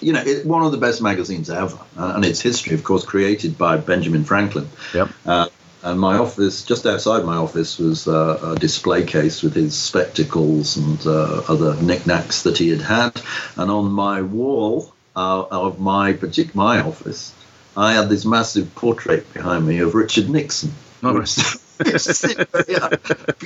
you 0.00 0.12
know, 0.12 0.22
it, 0.24 0.46
one 0.46 0.64
of 0.64 0.72
the 0.72 0.78
best 0.78 1.02
magazines 1.02 1.50
ever, 1.50 1.78
uh, 1.96 2.12
and 2.14 2.24
its 2.24 2.40
history, 2.40 2.74
of 2.74 2.84
course, 2.84 3.04
created 3.04 3.58
by 3.58 3.76
Benjamin 3.76 4.24
Franklin. 4.24 4.68
Yep. 4.94 5.08
Uh, 5.26 5.48
and 5.82 5.98
my 5.98 6.18
office, 6.18 6.64
just 6.64 6.84
outside 6.84 7.24
my 7.24 7.36
office, 7.36 7.78
was 7.78 8.06
uh, 8.06 8.54
a 8.54 8.58
display 8.58 9.04
case 9.04 9.42
with 9.42 9.54
his 9.54 9.76
spectacles 9.76 10.76
and 10.76 11.06
uh, 11.06 11.42
other 11.48 11.80
knickknacks 11.80 12.42
that 12.42 12.58
he 12.58 12.68
had 12.68 12.82
had. 12.82 13.22
And 13.56 13.70
on 13.70 13.90
my 13.90 14.20
wall 14.20 14.92
uh, 15.16 15.44
of 15.50 15.80
my 15.80 16.12
particular 16.12 16.54
my 16.54 16.80
office, 16.80 17.34
I 17.76 17.94
had 17.94 18.08
this 18.10 18.26
massive 18.26 18.74
portrait 18.74 19.32
behind 19.32 19.66
me 19.66 19.78
of 19.78 19.94
Richard 19.94 20.28
Nixon. 20.28 20.72
Oh, 21.02 21.18
yeah, 21.18 21.54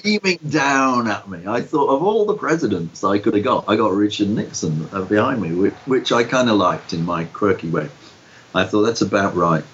beaming 0.02 0.38
down 0.48 1.08
at 1.08 1.28
me. 1.28 1.46
I 1.46 1.60
thought 1.60 1.94
of 1.96 2.02
all 2.02 2.26
the 2.26 2.36
presidents 2.36 3.04
I 3.04 3.18
could 3.18 3.34
have 3.34 3.44
got, 3.44 3.64
I 3.68 3.76
got 3.76 3.92
Richard 3.92 4.28
Nixon 4.28 4.88
uh, 4.92 5.02
behind 5.02 5.40
me, 5.40 5.52
which, 5.52 5.74
which 5.86 6.12
I 6.12 6.24
kind 6.24 6.48
of 6.48 6.56
liked 6.56 6.92
in 6.92 7.04
my 7.04 7.24
quirky 7.24 7.68
way. 7.68 7.88
I 8.54 8.64
thought 8.64 8.82
that's 8.82 9.02
about 9.02 9.34
right. 9.34 9.64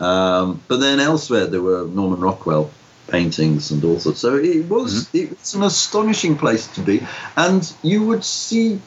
Um, 0.00 0.62
but 0.68 0.78
then 0.78 1.00
elsewhere 1.00 1.46
there 1.46 1.62
were 1.62 1.86
Norman 1.86 2.20
Rockwell 2.20 2.70
paintings 3.08 3.70
and 3.70 3.84
all 3.84 3.98
sorts. 3.98 4.18
So 4.20 4.36
it 4.36 4.68
was 4.68 5.14
it 5.14 5.30
was 5.30 5.54
an 5.54 5.62
astonishing 5.62 6.36
place 6.36 6.66
to 6.74 6.80
be, 6.80 7.06
and 7.36 7.72
you 7.82 8.04
would 8.04 8.24
see, 8.24 8.80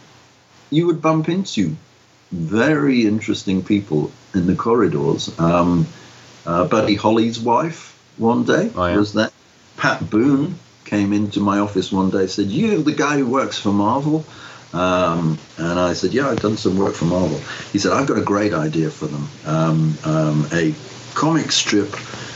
you 0.70 0.88
would 0.88 1.02
bump 1.02 1.30
into 1.30 1.76
very 2.32 3.08
interesting 3.08 3.64
people 3.64 4.12
in 4.36 4.46
the 4.46 4.56
corridors. 4.56 5.38
Um, 5.40 5.88
uh, 6.46 6.66
Buddy 6.68 6.96
Holly's 6.96 7.40
wife 7.40 7.89
one 8.20 8.44
day 8.44 8.72
Oh, 8.76 8.86
yeah. 8.86 8.98
was 8.98 9.14
there. 9.14 9.32
Pat 9.78 10.10
Boone 10.10 10.60
came 10.86 11.14
into 11.14 11.40
my 11.40 11.60
office 11.60 11.92
one 11.92 12.10
day 12.10 12.28
said, 12.28 12.48
"You 12.48 12.84
the 12.84 12.92
guy 12.92 13.18
who 13.18 13.26
works 13.28 13.58
for 13.58 13.72
Marvel?" 13.72 14.26
Um, 14.72 15.40
and 15.58 15.80
I 15.80 15.94
said, 15.94 16.14
yeah, 16.14 16.30
I've 16.30 16.42
done 16.42 16.56
some 16.58 16.78
work 16.78 16.94
for 16.94 17.06
Marvel. 17.06 17.40
He 17.72 17.80
said, 17.80 17.92
I've 17.92 18.06
got 18.06 18.20
a 18.20 18.22
great 18.22 18.54
idea 18.54 18.92
for 18.92 19.08
them. 19.08 19.28
Um, 19.46 19.98
um, 20.06 20.48
a 20.54 20.76
comic 21.16 21.52
strip 21.52 21.92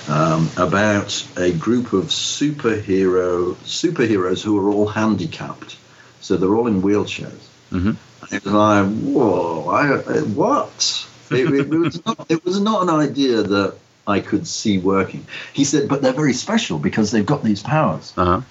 um, 0.10 0.50
about 0.58 1.28
a 1.38 1.52
group 1.52 1.94
of 1.94 2.06
superhero 2.06 3.54
superheroes 3.64 4.42
who 4.42 4.58
are 4.58 4.72
all 4.74 4.88
handicapped. 4.88 5.78
So 6.22 6.38
they're 6.38 6.56
all 6.56 6.66
in 6.66 6.82
wheelchairs. 6.82 7.46
Mm-hmm. 7.72 8.34
It 8.34 8.44
was 8.44 8.54
like, 8.54 8.88
whoa, 8.88 9.70
I, 9.70 10.22
what? 10.22 11.08
It, 11.30 11.54
it, 11.54 11.70
was 11.70 12.06
not, 12.06 12.26
it 12.30 12.44
was 12.44 12.60
not 12.60 12.84
an 12.84 12.90
idea 12.90 13.44
that 13.44 13.78
I 14.06 14.20
could 14.20 14.48
see 14.48 14.78
working. 14.78 15.26
He 15.54 15.64
said, 15.64 15.88
but 15.88 16.02
they're 16.02 16.14
very 16.14 16.34
special 16.34 16.78
because 16.78 17.12
they've 17.12 17.26
got 17.26 17.44
these 17.44 17.64
powers. 17.64 18.14
Uh-huh. 18.18 18.42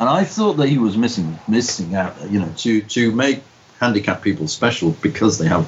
And 0.00 0.08
I 0.08 0.24
thought 0.24 0.54
that 0.54 0.68
he 0.68 0.78
was 0.78 0.96
missing 0.96 1.38
missing 1.48 1.94
out, 1.94 2.14
you 2.30 2.40
know, 2.40 2.52
to, 2.58 2.82
to 2.82 3.12
make 3.12 3.42
handicapped 3.80 4.22
people 4.22 4.46
special 4.48 4.92
because 4.92 5.38
they 5.38 5.48
have 5.48 5.64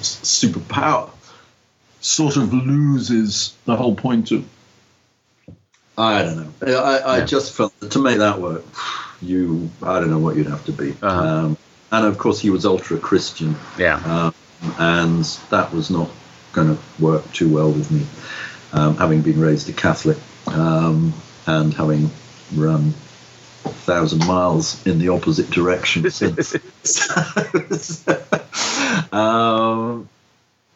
superpower 0.00 1.10
sort 2.00 2.36
of 2.36 2.52
loses 2.52 3.54
the 3.64 3.76
whole 3.76 3.94
point 3.94 4.32
of. 4.32 4.44
I 5.98 6.22
don't 6.22 6.60
know. 6.62 6.78
I, 6.78 6.98
I 6.98 7.18
yeah. 7.18 7.24
just 7.24 7.54
felt 7.54 7.78
that 7.80 7.92
to 7.92 7.98
make 8.02 8.18
that 8.18 8.38
work, 8.40 8.64
you, 9.22 9.70
I 9.82 9.98
don't 9.98 10.10
know 10.10 10.18
what 10.18 10.36
you'd 10.36 10.46
have 10.46 10.64
to 10.66 10.72
be. 10.72 10.94
Uh-huh. 11.02 11.08
Um, 11.08 11.56
and 11.90 12.06
of 12.06 12.18
course, 12.18 12.40
he 12.40 12.50
was 12.50 12.66
ultra 12.66 12.98
Christian. 12.98 13.56
Yeah. 13.78 13.96
Um, 14.04 14.34
and 14.78 15.24
that 15.50 15.72
was 15.72 15.90
not 15.90 16.10
going 16.56 16.74
to 16.74 16.82
work 16.98 17.30
too 17.32 17.54
well 17.54 17.70
with 17.70 17.92
me, 17.92 18.04
um, 18.72 18.96
having 18.96 19.22
been 19.22 19.38
raised 19.38 19.68
a 19.68 19.72
Catholic 19.72 20.16
um, 20.48 21.14
and 21.46 21.72
having 21.72 22.10
run 22.54 22.94
a 23.64 23.68
thousand 23.68 24.26
miles 24.26 24.84
in 24.86 24.98
the 24.98 25.10
opposite 25.10 25.50
direction 25.50 26.10
since. 26.20 26.56
um, 29.12 30.08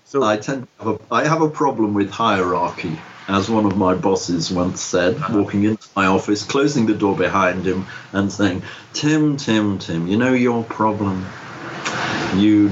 so 0.05 0.23
I 0.23 0.37
tend 0.37 0.69
to 0.79 0.85
have 0.85 0.95
a, 0.95 1.15
I 1.15 1.25
have 1.25 1.41
a 1.41 1.49
problem 1.49 1.95
with 1.95 2.11
hierarchy, 2.11 2.99
as 3.27 3.49
one 3.49 3.65
of 3.65 3.77
my 3.77 3.95
bosses 3.95 4.51
once 4.51 4.83
said, 4.83 5.17
uh-huh. 5.17 5.39
walking 5.39 5.65
into 5.65 5.89
my 5.97 6.07
office, 6.07 6.45
closing 6.45 6.87
the 6.87 6.95
door 6.95 7.17
behind 7.17 7.65
him, 7.65 7.87
and 8.13 8.31
saying, 8.31 8.63
"Tim, 8.93 9.39
Tim, 9.39 9.79
Tim, 9.79 10.09
you 10.09 10.19
know 10.19 10.35
your 10.35 10.63
problem. 10.65 11.27
You 12.37 12.71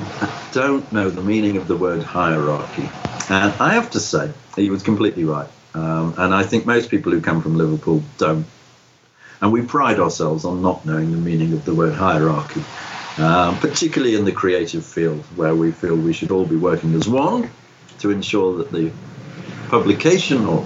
don't 0.53 0.91
know 0.93 1.11
the 1.11 1.23
meaning 1.23 1.57
of 1.57 1.69
the 1.69 1.77
word 1.77 2.03
hierarchy." 2.03 2.89
And 3.31 3.53
I 3.61 3.75
have 3.75 3.91
to 3.91 4.01
say, 4.01 4.33
he 4.57 4.71
was 4.71 4.83
completely 4.83 5.25
right. 5.25 5.49
Um, 5.75 6.15
and 6.17 6.35
I 6.35 6.45
think 6.45 6.65
most 6.65 6.91
people 6.91 7.13
who 7.13 7.21
come 7.21 7.43
from 7.43 7.57
Liverpool 7.57 8.03
don't. 8.17 8.47
And 9.41 9.53
we 9.53 9.63
pride 9.63 10.01
ourselves 10.01 10.45
on 10.45 10.63
not 10.63 10.85
knowing 10.85 11.13
the 11.13 11.19
meaning 11.19 11.53
of 11.53 11.65
the 11.65 11.75
word 11.75 11.95
hierarchy 11.95 12.65
um, 13.19 13.59
particularly 13.59 14.15
in 14.15 14.25
the 14.25 14.33
creative 14.33 14.85
field 14.85 15.25
where 15.37 15.55
we 15.55 15.73
feel 15.73 15.97
we 15.97 16.13
should 16.13 16.31
all 16.31 16.45
be 16.45 16.57
working 16.57 16.95
as 16.95 17.09
one 17.09 17.51
to 17.99 18.11
ensure 18.11 18.59
that 18.59 18.71
the 18.71 18.93
publication 19.69 20.47
or 20.47 20.65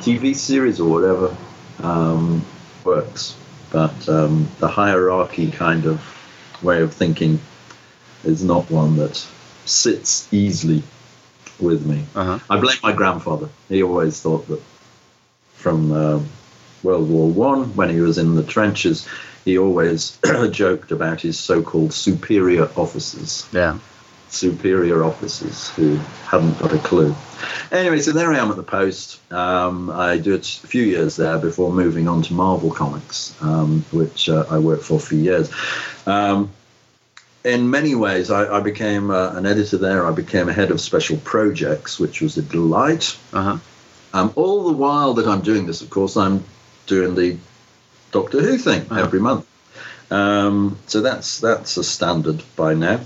TV 0.00 0.34
series 0.34 0.80
or 0.80 0.90
whatever 0.90 1.36
um, 1.82 2.44
works. 2.84 3.36
But 3.70 4.08
um, 4.08 4.48
the 4.58 4.68
hierarchy 4.68 5.50
kind 5.50 5.86
of 5.86 6.02
way 6.62 6.82
of 6.82 6.92
thinking 6.92 7.40
is 8.26 8.44
not 8.44 8.70
one 8.70 8.96
that 8.96 9.16
sits 9.64 10.32
easily 10.32 10.82
with 11.58 11.86
me. 11.86 12.04
Uh-huh. 12.14 12.38
I 12.50 12.60
blame 12.60 12.76
my 12.82 12.92
grandfather. 12.92 13.48
He 13.68 13.82
always 13.82 14.20
thought 14.20 14.46
that 14.48 14.62
from 15.54 15.92
uh, 15.92 16.20
World 16.82 17.10
War 17.10 17.28
One, 17.28 17.74
when 17.76 17.90
he 17.90 18.00
was 18.00 18.18
in 18.18 18.34
the 18.34 18.42
trenches, 18.42 19.08
he 19.44 19.58
always 19.58 20.18
joked 20.50 20.92
about 20.92 21.20
his 21.20 21.38
so-called 21.38 21.92
superior 21.92 22.68
officers. 22.76 23.48
Yeah. 23.52 23.78
Superior 24.28 25.04
officers 25.04 25.70
who 25.70 25.96
hadn't 26.24 26.58
got 26.58 26.72
a 26.72 26.78
clue. 26.78 27.14
Anyway, 27.70 28.00
so 28.00 28.12
there 28.12 28.32
I 28.32 28.38
am 28.38 28.50
at 28.50 28.56
the 28.56 28.62
Post. 28.62 29.20
Um, 29.32 29.88
I 29.90 30.18
did 30.18 30.40
a 30.40 30.42
few 30.42 30.82
years 30.82 31.16
there 31.16 31.38
before 31.38 31.72
moving 31.72 32.08
on 32.08 32.22
to 32.22 32.34
Marvel 32.34 32.70
Comics, 32.70 33.40
um, 33.40 33.84
which 33.92 34.28
uh, 34.28 34.44
I 34.50 34.58
worked 34.58 34.82
for 34.82 34.98
for 34.98 35.14
years. 35.14 35.50
Um, 36.06 36.50
in 37.46 37.70
many 37.70 37.94
ways, 37.94 38.30
I, 38.30 38.56
I 38.56 38.60
became 38.60 39.10
uh, 39.10 39.30
an 39.30 39.46
editor 39.46 39.78
there. 39.78 40.04
I 40.04 40.10
became 40.10 40.48
a 40.48 40.52
head 40.52 40.72
of 40.72 40.80
special 40.80 41.16
projects, 41.18 41.98
which 41.98 42.20
was 42.20 42.36
a 42.36 42.42
delight. 42.42 43.16
Uh-huh. 43.32 43.58
Um, 44.12 44.32
all 44.34 44.64
the 44.64 44.72
while 44.72 45.14
that 45.14 45.28
I'm 45.28 45.42
doing 45.42 45.64
this, 45.64 45.80
of 45.80 45.88
course, 45.88 46.16
I'm 46.16 46.42
doing 46.86 47.14
the 47.14 47.38
Doctor 48.10 48.40
Who 48.40 48.58
thing 48.58 48.86
oh. 48.90 48.96
every 48.96 49.20
month. 49.20 49.46
Um, 50.10 50.78
so 50.86 51.00
that's 51.02 51.38
that's 51.38 51.76
a 51.76 51.84
standard 51.84 52.42
by 52.56 52.74
now. 52.74 53.00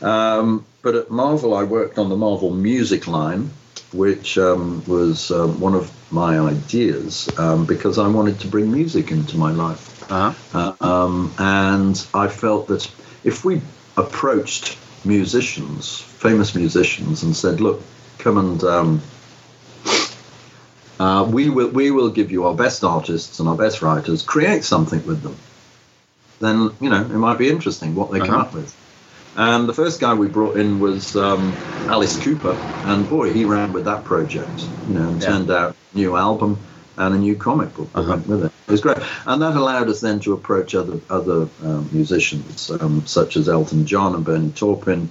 Um, 0.00 0.64
but 0.82 0.94
at 0.94 1.10
Marvel, 1.10 1.54
I 1.54 1.64
worked 1.64 1.98
on 1.98 2.08
the 2.08 2.16
Marvel 2.16 2.50
music 2.52 3.08
line, 3.08 3.50
which 3.92 4.38
um, 4.38 4.84
was 4.86 5.32
um, 5.32 5.60
one 5.60 5.74
of 5.74 5.90
my 6.12 6.38
ideas 6.38 7.28
um, 7.38 7.66
because 7.66 7.98
I 7.98 8.06
wanted 8.06 8.38
to 8.40 8.46
bring 8.46 8.70
music 8.70 9.10
into 9.10 9.36
my 9.36 9.50
life. 9.50 10.10
Uh-huh. 10.10 10.74
Uh, 10.80 10.84
um, 10.84 11.32
and 11.38 12.06
I 12.14 12.28
felt 12.28 12.68
that 12.68 12.88
if 13.24 13.44
we 13.44 13.60
approached 14.00 14.76
musicians, 15.04 16.00
famous 16.00 16.54
musicians, 16.54 17.22
and 17.22 17.34
said, 17.34 17.60
"Look, 17.60 17.82
come 18.18 18.38
and 18.38 19.00
uh, 21.00 21.24
we 21.24 21.48
will 21.48 21.68
we 21.68 21.90
will 21.90 22.10
give 22.10 22.30
you 22.30 22.44
our 22.46 22.54
best 22.54 22.84
artists 22.84 23.40
and 23.40 23.48
our 23.48 23.56
best 23.56 23.80
writers. 23.80 24.22
Create 24.22 24.64
something 24.64 25.04
with 25.06 25.22
them. 25.22 25.36
Then 26.40 26.70
you 26.80 26.90
know 26.90 27.00
it 27.00 27.08
might 27.08 27.38
be 27.38 27.48
interesting 27.48 27.94
what 27.94 28.10
they 28.10 28.20
uh-huh. 28.20 28.30
come 28.30 28.40
up 28.40 28.54
with. 28.54 28.76
And 29.36 29.68
the 29.68 29.72
first 29.72 30.00
guy 30.00 30.12
we 30.12 30.28
brought 30.28 30.58
in 30.58 30.80
was 30.80 31.16
um, 31.16 31.52
Alice 31.86 32.22
Cooper, 32.22 32.52
and 32.84 33.08
boy, 33.08 33.32
he 33.32 33.46
ran 33.46 33.72
with 33.72 33.86
that 33.86 34.04
project. 34.04 34.60
You 34.88 34.94
know, 34.94 35.08
and 35.08 35.22
yeah. 35.22 35.28
turned 35.28 35.50
out 35.50 35.76
new 35.94 36.16
album 36.16 36.58
and 37.00 37.14
a 37.14 37.18
new 37.18 37.34
comic 37.34 37.74
book 37.74 37.88
uh-huh. 37.94 38.10
went 38.10 38.26
with 38.28 38.44
it. 38.44 38.52
It 38.68 38.70
was 38.70 38.80
great, 38.82 38.98
and 39.26 39.42
that 39.42 39.56
allowed 39.56 39.88
us 39.88 40.00
then 40.00 40.20
to 40.20 40.34
approach 40.34 40.74
other 40.74 41.00
other 41.08 41.48
um, 41.64 41.88
musicians 41.92 42.70
um, 42.70 43.06
such 43.06 43.36
as 43.36 43.48
Elton 43.48 43.86
John 43.86 44.14
and 44.14 44.24
Bernie 44.24 44.52
Taupin, 44.52 45.08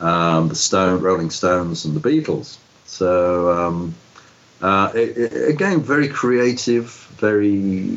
um, 0.00 0.48
the 0.48 0.54
Stone, 0.54 1.02
Rolling 1.02 1.30
Stones, 1.30 1.84
and 1.84 1.94
the 1.94 2.00
Beatles. 2.00 2.56
So 2.86 3.52
um, 3.52 3.94
uh, 4.62 4.90
it, 4.94 5.16
it, 5.18 5.48
again, 5.48 5.82
very 5.82 6.08
creative, 6.08 6.90
very 7.18 7.90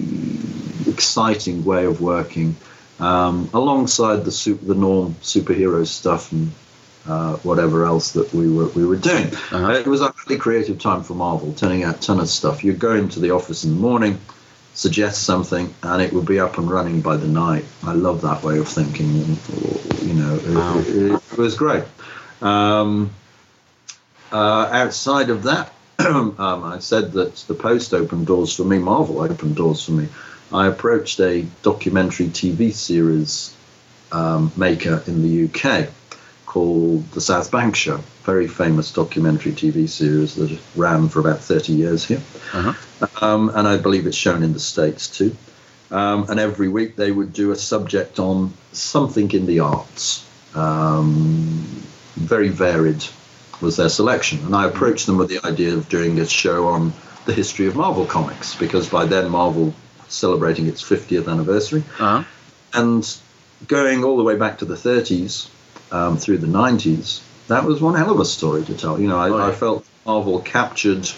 exciting 0.87 1.63
way 1.63 1.85
of 1.85 2.01
working, 2.01 2.55
um, 2.99 3.49
alongside 3.53 4.25
the 4.25 4.31
super, 4.31 4.65
the 4.65 4.75
norm 4.75 5.15
superhero 5.21 5.87
stuff 5.87 6.31
and 6.33 6.51
uh, 7.07 7.37
whatever 7.37 7.85
else 7.85 8.11
that 8.11 8.33
we 8.33 8.51
were 8.51 8.67
we 8.69 8.85
were 8.85 8.97
doing. 8.97 9.27
Uh-huh. 9.27 9.71
It 9.71 9.87
was 9.87 10.01
really 10.29 10.39
creative 10.39 10.77
time 10.77 11.01
for 11.01 11.15
Marvel, 11.15 11.53
turning 11.53 11.83
out 11.83 11.97
a 11.97 11.99
ton 11.99 12.19
of 12.19 12.29
stuff. 12.29 12.63
You'd 12.63 12.79
go 12.79 12.93
into 12.93 13.19
the 13.19 13.31
office 13.31 13.63
in 13.63 13.71
the 13.71 13.79
morning, 13.79 14.19
suggest 14.75 15.23
something, 15.23 15.73
and 15.81 16.01
it 16.01 16.13
would 16.13 16.25
be 16.25 16.39
up 16.39 16.57
and 16.59 16.69
running 16.69 17.01
by 17.01 17.17
the 17.17 17.27
night. 17.27 17.65
I 17.83 17.93
love 17.93 18.21
that 18.21 18.43
way 18.43 18.59
of 18.59 18.67
thinking. 18.67 19.37
You 20.01 20.13
know, 20.13 20.35
it, 20.35 20.55
wow. 20.55 20.77
it, 20.77 21.21
it 21.31 21.37
was 21.37 21.55
great. 21.55 21.83
Um, 22.41 23.09
uh, 24.31 24.69
outside 24.71 25.31
of 25.31 25.43
that, 25.43 25.73
um, 25.99 26.35
I 26.39 26.77
said 26.79 27.13
that 27.13 27.35
the 27.47 27.55
Post 27.55 27.95
opened 27.95 28.27
doors 28.27 28.55
for 28.55 28.63
me, 28.63 28.77
Marvel 28.77 29.21
opened 29.21 29.55
doors 29.55 29.83
for 29.83 29.93
me. 29.93 30.09
I 30.53 30.67
approached 30.67 31.19
a 31.19 31.41
documentary 31.63 32.27
TV 32.27 32.71
series 32.71 33.55
um, 34.11 34.51
maker 34.55 35.03
in 35.07 35.23
the 35.23 35.45
UK 35.45 35.89
called 36.49 37.09
The 37.11 37.21
South 37.21 37.51
Bank 37.51 37.75
Show, 37.75 37.97
very 38.23 38.47
famous 38.47 38.91
documentary 38.91 39.51
TV 39.51 39.87
series 39.87 40.33
that 40.35 40.57
ran 40.75 41.07
for 41.07 41.19
about 41.19 41.41
30 41.41 41.73
years 41.73 42.03
here. 42.03 42.23
Uh-huh. 42.51 43.07
Um, 43.21 43.49
and 43.49 43.67
I 43.67 43.77
believe 43.77 44.07
it's 44.07 44.17
shown 44.17 44.41
in 44.41 44.53
the 44.53 44.59
States 44.59 45.07
too. 45.07 45.37
Um, 45.91 46.25
and 46.27 46.39
every 46.39 46.67
week 46.67 46.95
they 46.95 47.11
would 47.11 47.33
do 47.33 47.51
a 47.51 47.55
subject 47.55 48.17
on 48.17 48.51
something 48.71 49.31
in 49.31 49.45
the 49.45 49.59
arts. 49.59 50.27
Um, 50.55 51.83
very 52.15 52.49
varied 52.49 53.05
was 53.61 53.77
their 53.77 53.89
selection. 53.89 54.39
And 54.43 54.55
I 54.55 54.65
approached 54.65 55.05
them 55.05 55.17
with 55.17 55.29
the 55.29 55.45
idea 55.45 55.75
of 55.75 55.87
doing 55.87 56.19
a 56.19 56.25
show 56.25 56.69
on 56.69 56.93
the 57.25 57.33
history 57.33 57.67
of 57.67 57.75
Marvel 57.75 58.07
Comics 58.07 58.55
because 58.55 58.89
by 58.89 59.05
then 59.05 59.29
Marvel 59.29 59.75
celebrating 60.07 60.65
its 60.65 60.81
50th 60.81 61.27
anniversary. 61.27 61.83
Uh-huh. 61.99 62.23
And 62.73 63.17
going 63.67 64.03
all 64.03 64.17
the 64.17 64.23
way 64.23 64.35
back 64.35 64.57
to 64.59 64.65
the 64.65 64.73
30s 64.73 65.47
um, 65.91 66.17
through 66.17 66.39
the 66.39 66.47
90s, 66.47 67.21
that 67.47 67.65
was 67.65 67.81
one 67.81 67.95
hell 67.95 68.11
of 68.11 68.19
a 68.19 68.25
story 68.25 68.63
to 68.65 68.75
tell. 68.75 68.99
You 68.99 69.07
know, 69.07 69.17
I, 69.17 69.29
oh. 69.29 69.37
I 69.37 69.51
felt 69.51 69.85
Marvel 70.05 70.39
captured 70.39 71.09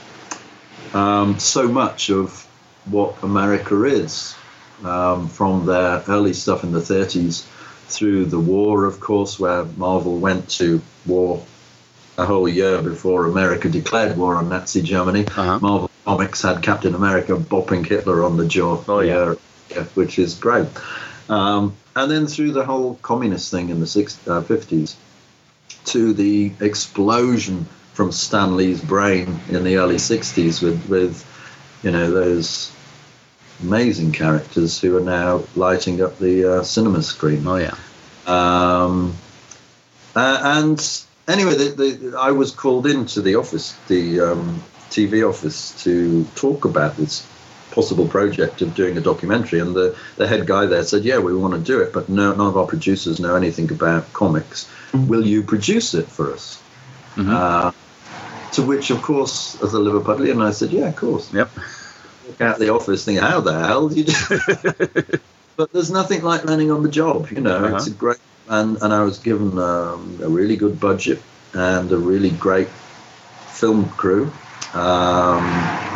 um, 0.93 1.39
so 1.39 1.67
much 1.67 2.09
of 2.09 2.47
what 2.85 3.21
America 3.23 3.83
is 3.83 4.35
um, 4.83 5.27
from 5.27 5.65
their 5.65 6.03
early 6.07 6.33
stuff 6.33 6.63
in 6.63 6.71
the 6.71 6.79
30s 6.79 7.45
through 7.87 8.25
the 8.25 8.39
war, 8.39 8.85
of 8.85 8.99
course, 8.99 9.39
where 9.39 9.65
Marvel 9.65 10.17
went 10.17 10.49
to 10.49 10.81
war 11.05 11.45
a 12.17 12.25
whole 12.25 12.47
year 12.47 12.81
before 12.81 13.25
America 13.25 13.69
declared 13.69 14.17
war 14.17 14.35
on 14.35 14.49
Nazi 14.49 14.81
Germany. 14.81 15.25
Uh-huh. 15.27 15.59
Marvel 15.59 15.91
Comics 16.05 16.41
had 16.41 16.63
Captain 16.63 16.95
America 16.95 17.35
bopping 17.35 17.85
Hitler 17.85 18.23
on 18.23 18.37
the 18.37 18.47
jaw. 18.47 18.83
Oh, 18.87 18.99
yeah. 19.01 19.35
which 19.93 20.19
is 20.19 20.33
great. 20.35 20.67
Um, 21.31 21.77
and 21.95 22.11
then 22.11 22.27
through 22.27 22.51
the 22.51 22.65
whole 22.65 22.95
communist 23.01 23.51
thing 23.51 23.69
in 23.69 23.79
the 23.79 23.85
60s, 23.85 24.27
uh, 24.27 24.41
50s 24.41 24.95
to 25.85 26.13
the 26.13 26.51
explosion 26.59 27.65
from 27.93 28.11
Stan 28.11 28.57
Lee's 28.57 28.81
brain 28.81 29.39
in 29.49 29.63
the 29.63 29.77
early 29.77 29.95
60s 29.95 30.61
with, 30.61 30.89
with 30.89 31.25
you 31.83 31.91
know, 31.91 32.11
those 32.11 32.69
amazing 33.61 34.11
characters 34.11 34.81
who 34.81 34.97
are 34.97 35.01
now 35.01 35.43
lighting 35.55 36.01
up 36.01 36.19
the 36.19 36.57
uh, 36.57 36.63
cinema 36.63 37.01
screen. 37.01 37.47
Oh, 37.47 37.55
yeah. 37.55 37.75
Um, 38.27 39.15
uh, 40.13 40.39
and 40.43 41.03
anyway, 41.29 41.55
the, 41.55 41.69
the, 41.69 42.17
I 42.19 42.31
was 42.31 42.51
called 42.51 42.87
into 42.87 43.21
the 43.21 43.35
office, 43.35 43.73
the 43.87 44.19
um, 44.19 44.61
TV 44.89 45.27
office, 45.27 45.81
to 45.85 46.25
talk 46.35 46.65
about 46.65 46.97
this 46.97 47.25
possible 47.71 48.07
project 48.07 48.61
of 48.61 48.75
doing 48.75 48.97
a 48.97 49.01
documentary. 49.01 49.59
And 49.59 49.75
the, 49.75 49.97
the 50.17 50.27
head 50.27 50.45
guy 50.45 50.65
there 50.65 50.83
said, 50.83 51.03
Yeah, 51.03 51.19
we 51.19 51.35
want 51.35 51.53
to 51.53 51.59
do 51.59 51.79
it, 51.81 51.93
but 51.93 52.09
no, 52.09 52.33
none 52.33 52.47
of 52.47 52.57
our 52.57 52.67
producers 52.67 53.19
know 53.19 53.35
anything 53.35 53.71
about 53.71 54.11
comics. 54.13 54.69
Will 54.93 55.25
you 55.25 55.41
produce 55.41 55.93
it 55.93 56.07
for 56.07 56.33
us? 56.33 56.61
Mm-hmm. 57.15 57.29
Uh, 57.29 57.71
to 58.53 58.61
which, 58.61 58.89
of 58.89 59.01
course, 59.01 59.61
as 59.61 59.73
a 59.73 59.77
Liverpudlian, 59.77 60.43
I 60.45 60.51
said, 60.51 60.71
Yeah, 60.71 60.89
of 60.89 60.95
course. 60.95 61.33
Yep. 61.33 61.49
Walk 62.27 62.41
out 62.41 62.59
the 62.59 62.69
office 62.69 63.05
thinking, 63.05 63.23
How 63.23 63.41
the 63.41 63.53
hell 63.53 63.89
did 63.89 63.97
you 63.97 64.03
do 64.03 65.19
But 65.57 65.73
there's 65.73 65.91
nothing 65.91 66.23
like 66.23 66.45
learning 66.45 66.71
on 66.71 66.83
the 66.83 66.89
job, 66.89 67.29
you 67.29 67.41
know. 67.41 67.65
Uh-huh. 67.65 67.75
It's 67.75 67.87
a 67.87 67.91
great, 67.91 68.17
and, 68.47 68.81
and 68.81 68.93
I 68.93 69.03
was 69.03 69.19
given 69.19 69.57
um, 69.59 70.19
a 70.23 70.29
really 70.29 70.55
good 70.55 70.79
budget 70.79 71.21
and 71.53 71.91
a 71.91 71.97
really 71.97 72.31
great 72.31 72.69
film 73.49 73.87
crew, 73.89 74.31
um, 74.73 75.43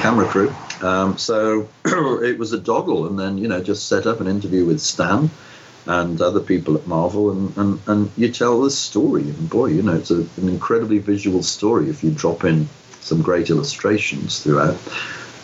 camera 0.02 0.28
crew. 0.28 0.54
Um, 0.82 1.18
so 1.18 1.68
it 1.86 2.38
was 2.38 2.54
a 2.54 2.60
doggle, 2.60 3.08
and 3.08 3.18
then 3.18 3.38
you 3.38 3.48
know 3.48 3.62
just 3.62 3.88
set 3.88 4.06
up 4.06 4.22
an 4.22 4.28
interview 4.28 4.66
with 4.66 4.82
Stan 4.82 5.30
and 5.88 6.20
other 6.20 6.40
people 6.40 6.76
at 6.76 6.88
Marvel, 6.88 7.32
and, 7.32 7.56
and, 7.58 7.80
and 7.88 8.12
you 8.18 8.32
tell 8.32 8.62
this 8.62 8.78
story. 8.78 9.22
And 9.22 9.50
boy, 9.50 9.68
you 9.68 9.84
know 9.84 9.96
it's 9.96 10.12
a, 10.12 10.22
an 10.38 10.50
incredibly 10.50 11.00
visual 11.00 11.44
story 11.44 11.90
if 11.90 12.04
you 12.04 12.12
drop 12.12 12.44
in 12.44 12.68
some 13.02 13.22
great 13.22 13.50
illustrations 13.50 14.42
throughout. 14.42 14.78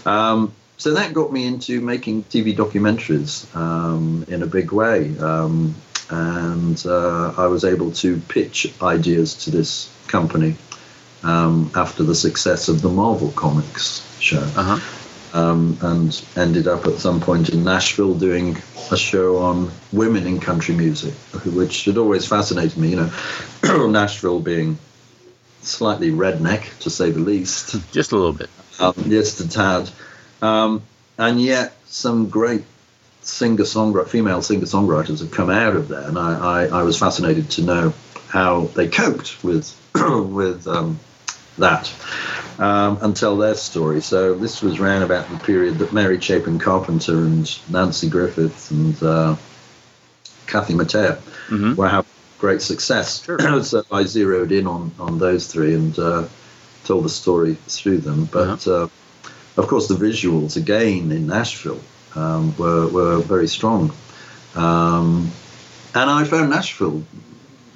Um, 0.05 0.53
so 0.77 0.95
that 0.95 1.13
got 1.13 1.31
me 1.31 1.45
into 1.45 1.79
making 1.79 2.23
TV 2.23 2.55
documentaries 2.55 3.55
um, 3.55 4.25
in 4.27 4.41
a 4.41 4.47
big 4.47 4.71
way. 4.71 5.15
Um, 5.19 5.75
and 6.09 6.83
uh, 6.85 7.33
I 7.37 7.45
was 7.47 7.63
able 7.63 7.91
to 7.93 8.17
pitch 8.17 8.73
ideas 8.81 9.45
to 9.45 9.51
this 9.51 9.89
company 10.07 10.55
um, 11.23 11.71
after 11.75 12.01
the 12.03 12.15
success 12.15 12.67
of 12.67 12.81
the 12.81 12.89
Marvel 12.89 13.31
Comics 13.31 14.05
show. 14.19 14.41
Uh-huh. 14.41 15.00
Um, 15.33 15.77
and 15.81 16.25
ended 16.35 16.67
up 16.67 16.85
at 16.87 16.95
some 16.99 17.21
point 17.21 17.49
in 17.49 17.63
Nashville 17.63 18.15
doing 18.15 18.57
a 18.91 18.97
show 18.97 19.37
on 19.37 19.71
women 19.93 20.27
in 20.27 20.41
country 20.41 20.75
music, 20.75 21.13
which 21.45 21.85
had 21.85 21.97
always 21.97 22.27
fascinated 22.27 22.77
me. 22.77 22.89
You 22.89 23.11
know, 23.63 23.87
Nashville 23.87 24.41
being 24.41 24.77
slightly 25.61 26.11
redneck, 26.11 26.77
to 26.79 26.89
say 26.89 27.11
the 27.11 27.19
least. 27.19 27.75
Just 27.93 28.11
a 28.11 28.15
little 28.15 28.33
bit. 28.33 28.49
Um, 28.79 28.93
just 29.07 29.39
a 29.39 29.47
tad. 29.47 29.89
Um, 30.41 30.81
and 31.17 31.41
yet, 31.41 31.73
some 31.85 32.29
great 32.29 32.65
singer 33.21 33.63
songwriter, 33.63 34.07
female 34.07 34.41
singer 34.41 34.65
songwriters 34.65 35.19
have 35.19 35.31
come 35.31 35.49
out 35.49 35.75
of 35.75 35.87
there, 35.87 36.07
and 36.07 36.17
I, 36.17 36.65
I, 36.65 36.79
I 36.79 36.83
was 36.83 36.97
fascinated 36.97 37.49
to 37.51 37.61
know 37.61 37.93
how 38.27 38.65
they 38.75 38.87
coped 38.87 39.43
with 39.43 39.77
with 39.93 40.67
um, 40.67 40.99
that 41.57 41.93
um, 42.61 42.99
and 43.01 43.15
tell 43.15 43.35
their 43.37 43.55
story. 43.55 44.01
So 44.01 44.35
this 44.35 44.61
was 44.61 44.79
around 44.79 45.01
about 45.01 45.27
the 45.29 45.37
period 45.37 45.79
that 45.79 45.91
Mary 45.91 46.21
Chapin 46.21 46.59
Carpenter 46.59 47.17
and 47.17 47.43
Nanci 47.71 48.09
Griffith 48.09 48.69
and 48.69 49.01
uh, 49.01 49.35
Kathy 50.45 50.75
Mattea 50.75 51.17
mm-hmm. 51.47 51.73
were 51.73 51.89
having 51.89 52.11
great 52.37 52.61
success. 52.61 53.23
Sure. 53.25 53.63
so 53.63 53.83
I 53.91 54.03
zeroed 54.03 54.51
in 54.51 54.67
on, 54.67 54.91
on 54.99 55.17
those 55.17 55.47
three 55.47 55.73
and 55.73 55.97
uh, 55.97 56.27
told 56.85 57.03
the 57.03 57.09
story 57.09 57.55
through 57.55 57.97
them. 57.97 58.25
But 58.25 58.67
uh-huh. 58.67 58.83
uh, 58.83 58.87
of 59.57 59.67
course, 59.67 59.87
the 59.87 59.95
visuals 59.95 60.55
again 60.55 61.11
in 61.11 61.25
Nashville 61.25 61.81
um, 62.13 62.55
were, 62.57 62.87
were 62.87 63.19
very 63.21 63.47
strong. 63.47 63.91
Um, 64.53 65.31
and 65.95 66.09
I 66.09 66.25
found 66.25 66.51
Nashville 66.51 67.03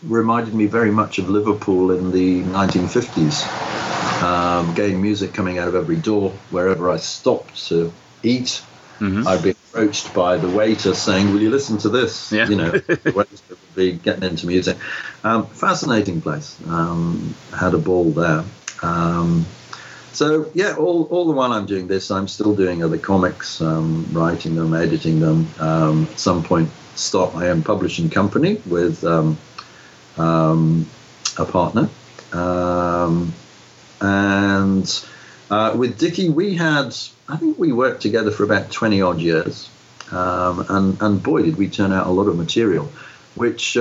reminded 0.03 0.53
me 0.53 0.67
very 0.67 0.91
much 0.91 1.17
of 1.17 1.27
Liverpool 1.27 1.89
in 1.89 2.11
the 2.11 2.43
1950s. 2.43 3.94
Um, 4.21 4.73
getting 4.75 5.01
music 5.01 5.33
coming 5.33 5.57
out 5.57 5.67
of 5.67 5.75
every 5.75 5.97
door 5.97 6.31
wherever 6.49 6.89
I 6.89 6.97
stopped 6.97 7.67
to 7.67 7.93
eat. 8.23 8.61
Mm-hmm. 8.99 9.27
I'd 9.27 9.43
be 9.43 9.49
approached 9.49 10.13
by 10.13 10.37
the 10.37 10.47
waiter 10.49 10.93
saying, 10.93 11.33
"Will 11.33 11.41
you 11.41 11.49
listen 11.49 11.77
to 11.79 11.89
this?" 11.89 12.31
Yeah. 12.31 12.47
You 12.47 12.55
know, 12.55 12.71
the 12.71 13.11
waiter 13.15 13.37
would 13.49 13.75
be 13.75 13.91
getting 13.93 14.23
into 14.23 14.47
music. 14.47 14.77
Um, 15.23 15.47
fascinating 15.47 16.21
place. 16.21 16.57
Um, 16.67 17.35
had 17.53 17.73
a 17.73 17.77
ball 17.77 18.11
there. 18.11 18.45
Um, 18.81 19.45
so 20.13 20.49
yeah, 20.53 20.75
all, 20.77 21.03
all 21.11 21.25
the 21.25 21.33
while 21.33 21.51
I'm 21.51 21.65
doing 21.65 21.87
this, 21.87 22.09
I'm 22.09 22.29
still 22.29 22.55
doing 22.55 22.83
other 22.83 22.97
comics, 22.97 23.59
um, 23.59 24.07
writing 24.13 24.55
them, 24.55 24.73
editing 24.73 25.19
them. 25.19 25.49
Um, 25.59 26.07
at 26.09 26.19
some 26.19 26.41
point, 26.41 26.69
start 26.95 27.35
my 27.35 27.49
own 27.49 27.63
publishing 27.63 28.09
company 28.09 28.61
with 28.65 29.03
um, 29.03 29.37
um 30.17 30.87
a 31.37 31.43
partner, 31.45 31.89
um, 32.31 33.33
and 34.05 35.05
uh, 35.49 35.75
with 35.75 35.97
Dicky, 35.97 36.29
we 36.29 36.55
had 36.55 36.95
I 37.27 37.37
think 37.37 37.57
we 37.57 37.71
worked 37.71 38.01
together 38.01 38.31
for 38.31 38.43
about 38.43 38.71
twenty 38.71 39.01
odd 39.01 39.19
years, 39.19 39.69
um, 40.11 40.65
and 40.69 41.01
and 41.01 41.23
boy 41.23 41.43
did 41.43 41.57
we 41.57 41.69
turn 41.69 41.91
out 41.91 42.07
a 42.07 42.11
lot 42.11 42.27
of 42.27 42.37
material, 42.37 42.91
which. 43.35 43.77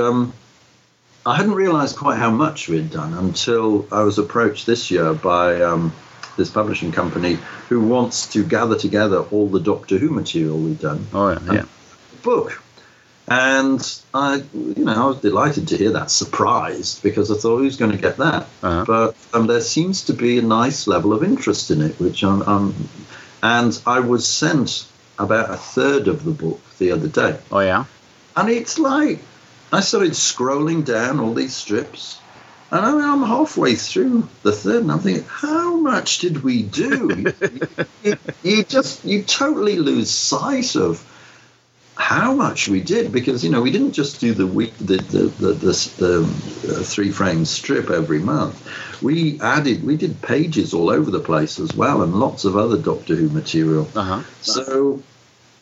I 1.27 1.37
hadn't 1.37 1.55
realised 1.55 1.97
quite 1.97 2.19
how 2.19 2.31
much 2.31 2.69
we'd 2.69 2.91
done 2.91 3.15
until 3.15 3.89
I 3.91 4.03
was 4.03 4.19
approached 4.19 4.67
this 4.67 4.91
year 4.91 5.15
by 5.15 5.63
um, 5.63 5.95
this 6.37 6.51
publishing 6.51 6.93
company 6.93 7.39
who 7.69 7.81
wants 7.81 8.33
to 8.33 8.45
gather 8.45 8.77
together 8.77 9.21
all 9.31 9.49
the 9.49 9.61
Doctor 9.61 9.99
Who 9.99 10.11
material 10.11 10.59
we've 10.59 10.81
done. 10.81 11.07
Oh 11.13 11.31
yeah, 11.31 11.53
yeah. 11.53 11.65
Book. 12.23 12.63
And 13.27 14.01
I, 14.13 14.43
you 14.53 14.85
know, 14.85 14.93
I 14.93 15.07
was 15.07 15.21
delighted 15.21 15.69
to 15.69 15.77
hear 15.77 15.93
that. 15.93 16.11
Surprised 16.11 17.03
because 17.03 17.31
I 17.31 17.37
thought 17.37 17.59
who's 17.59 17.77
going 17.77 17.93
to 17.93 17.99
get 17.99 18.19
that. 18.19 18.43
Uh-huh. 18.63 18.85
But 18.87 19.17
um, 19.33 19.47
there 19.47 19.63
seems 19.63 20.05
to 20.05 20.13
be 20.13 20.39
a 20.39 20.43
nice 20.43 20.87
level 20.87 21.13
of 21.13 21.25
interest 21.25 21.71
in 21.71 21.81
it, 21.81 21.99
which 21.99 22.23
I'm, 22.23 22.43
I'm, 22.43 22.75
and 23.43 23.81
I 23.87 24.01
was 24.01 24.27
sent 24.27 24.87
about 25.19 25.51
a 25.51 25.57
third 25.57 26.09
of 26.09 26.25
the 26.25 26.33
book 26.33 26.61
the 26.79 26.93
other 26.93 27.09
day. 27.09 27.39
Oh 27.51 27.61
yeah. 27.61 27.85
And 28.37 28.51
it's 28.51 28.79
like 28.79 29.21
I 29.73 29.81
started 29.81 30.13
scrolling 30.13 30.85
down 30.85 31.21
all 31.21 31.35
these 31.35 31.55
strips, 31.55 32.19
and 32.71 32.85
I'm 32.85 33.23
halfway 33.23 33.75
through 33.75 34.29
the 34.43 34.53
third, 34.53 34.83
and 34.83 34.93
I'm 34.93 34.99
thinking, 34.99 35.25
how 35.29 35.77
much 35.77 36.19
did 36.19 36.43
we 36.43 36.63
do? 36.63 37.33
you, 38.03 38.17
you, 38.43 38.65
just, 38.65 39.05
you 39.05 39.23
totally 39.23 39.77
lose 39.77 40.11
sight 40.11 40.75
of 40.75 41.05
how 41.97 42.35
much 42.35 42.69
we 42.69 42.81
did 42.81 43.13
because 43.13 43.45
you 43.45 43.51
know 43.51 43.63
we 43.63 43.71
didn't 43.71 43.93
just 43.93 44.21
do 44.21 44.35
the 44.35 44.47
week 44.47 44.77
the 44.79 44.97
the 44.97 45.25
the, 45.27 45.53
the, 45.53 45.93
the 45.99 46.77
uh, 46.77 46.83
three 46.83 47.11
frame 47.11 47.45
strip 47.45 47.91
every 47.91 48.19
month. 48.19 49.03
We 49.03 49.41
added, 49.41 49.85
we 49.85 49.97
did 49.97 50.23
pages 50.23 50.73
all 50.73 50.89
over 50.89 51.11
the 51.11 51.21
place 51.21 51.59
as 51.59 51.75
well, 51.75 52.03
and 52.03 52.15
lots 52.15 52.45
of 52.45 52.57
other 52.57 52.79
Doctor 52.79 53.15
Who 53.15 53.29
material. 53.29 53.89
Uh-huh. 53.95 54.23
So. 54.41 55.03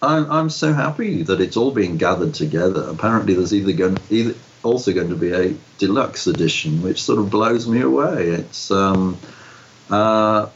I'm, 0.05 0.29
I'm 0.33 0.51
so 0.51 0.73
happy 0.73 1.23
that 1.23 1.41
it's 1.41 1.57
all 1.57 1.71
being 1.71 1.97
gathered 1.97 2.35
together. 2.35 2.89
Apparently, 2.89 3.35
there's 3.35 3.55
either 3.55 3.73
going 3.73 3.99
either 4.11 4.35
also 4.65 4.93
going 4.93 5.11
to 5.11 5.15
be 5.15 5.31
a 5.31 5.55
deluxe 5.79 6.27
edition, 6.27 6.83
which 6.83 7.03
sort 7.03 7.21
of 7.21 7.31
blows 7.31 7.69
me 7.69 7.83
away. 7.83 8.31
It's 8.31 8.73
um, 8.73 9.17
uh, 9.91 10.49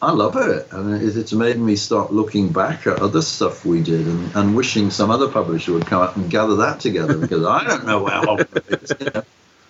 I 0.00 0.12
love 0.12 0.36
it, 0.36 0.68
and 0.70 1.02
it's 1.02 1.32
made 1.32 1.58
me 1.58 1.74
start 1.74 2.12
looking 2.12 2.52
back 2.52 2.86
at 2.86 3.00
other 3.00 3.20
stuff 3.20 3.64
we 3.64 3.82
did 3.82 4.06
and, 4.06 4.36
and 4.36 4.56
wishing 4.56 4.90
some 4.90 5.10
other 5.10 5.28
publisher 5.28 5.72
would 5.72 5.86
come 5.86 6.02
up 6.02 6.16
and 6.16 6.30
gather 6.30 6.56
that 6.56 6.78
together 6.78 7.18
because 7.18 7.44
I 7.44 7.64
don't 7.64 7.84
know 7.84 8.06
how. 8.06 8.38
You 8.38 9.10
know, 9.12 9.22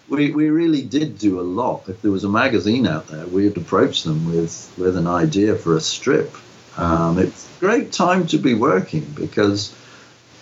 we 0.09 0.31
we 0.33 0.51
really 0.51 0.83
did 0.83 1.19
do 1.19 1.41
a 1.41 1.43
lot. 1.43 1.89
If 1.89 2.03
there 2.03 2.11
was 2.11 2.25
a 2.25 2.29
magazine 2.29 2.87
out 2.87 3.09
there, 3.09 3.27
we'd 3.27 3.57
approach 3.57 4.03
them 4.03 4.27
with 4.31 4.73
with 4.77 4.97
an 4.99 5.07
idea 5.07 5.55
for 5.55 5.77
a 5.77 5.81
strip. 5.81 6.35
Um, 6.77 7.19
it's 7.19 7.49
a 7.57 7.61
great 7.61 7.93
time 7.93 8.27
to 8.29 8.39
be 8.39 8.55
working 8.55 9.07
because 9.15 9.75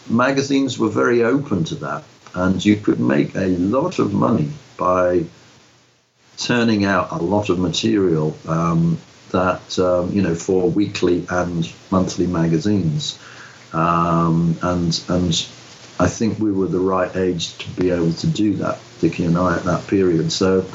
magazines 0.08 0.78
were 0.78 0.90
very 0.90 1.22
open 1.22 1.64
to 1.64 1.74
that 1.76 2.04
and 2.34 2.64
you 2.64 2.76
could 2.76 3.00
make 3.00 3.34
a 3.34 3.46
lot 3.46 3.98
of 3.98 4.12
money 4.12 4.50
by 4.76 5.24
turning 6.36 6.84
out 6.84 7.10
a 7.10 7.16
lot 7.16 7.48
of 7.48 7.58
material 7.58 8.36
um, 8.46 8.98
that 9.30 9.78
um, 9.78 10.12
you 10.12 10.22
know 10.22 10.34
for 10.34 10.68
weekly 10.70 11.26
and 11.28 11.70
monthly 11.90 12.26
magazines, 12.26 13.18
um, 13.72 14.56
and 14.62 15.00
and 15.08 15.48
I 15.98 16.08
think 16.08 16.38
we 16.38 16.52
were 16.52 16.68
the 16.68 16.80
right 16.80 17.14
age 17.16 17.56
to 17.58 17.70
be 17.80 17.90
able 17.90 18.12
to 18.12 18.26
do 18.26 18.54
that, 18.56 18.78
Dicky 19.00 19.24
and 19.24 19.36
I 19.38 19.56
at 19.56 19.64
that 19.64 19.86
period. 19.86 20.30
So 20.32 20.66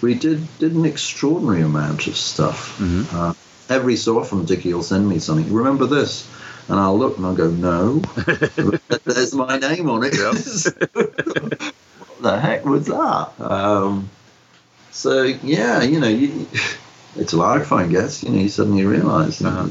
we 0.00 0.14
did 0.14 0.46
did 0.58 0.74
an 0.74 0.86
extraordinary 0.86 1.62
amount 1.62 2.06
of 2.06 2.16
stuff. 2.16 2.78
Mm-hmm. 2.78 3.16
Uh, 3.16 3.34
every 3.68 3.96
so 3.96 4.18
often, 4.18 4.44
Dicky 4.44 4.72
will 4.74 4.82
send 4.82 5.08
me 5.08 5.18
something. 5.18 5.52
Remember 5.52 5.86
this? 5.86 6.28
And 6.68 6.78
I'll 6.78 6.96
look 6.96 7.16
and 7.16 7.26
I'll 7.26 7.34
go, 7.34 7.50
no, 7.50 7.98
there's 9.04 9.34
my 9.34 9.58
name 9.58 9.90
on 9.90 10.04
it. 10.04 10.14
what 10.92 12.22
the 12.22 12.38
heck 12.40 12.64
was 12.64 12.86
that? 12.86 13.32
Um, 13.40 14.08
so 14.92 15.22
yeah, 15.22 15.82
you 15.82 15.98
know, 15.98 16.08
you, 16.08 16.46
it's 17.16 17.32
life, 17.32 17.72
I 17.72 17.86
guess. 17.86 18.22
You 18.22 18.30
know, 18.30 18.38
you 18.38 18.48
suddenly 18.48 18.84
realize 18.84 19.42
uh-huh. 19.42 19.68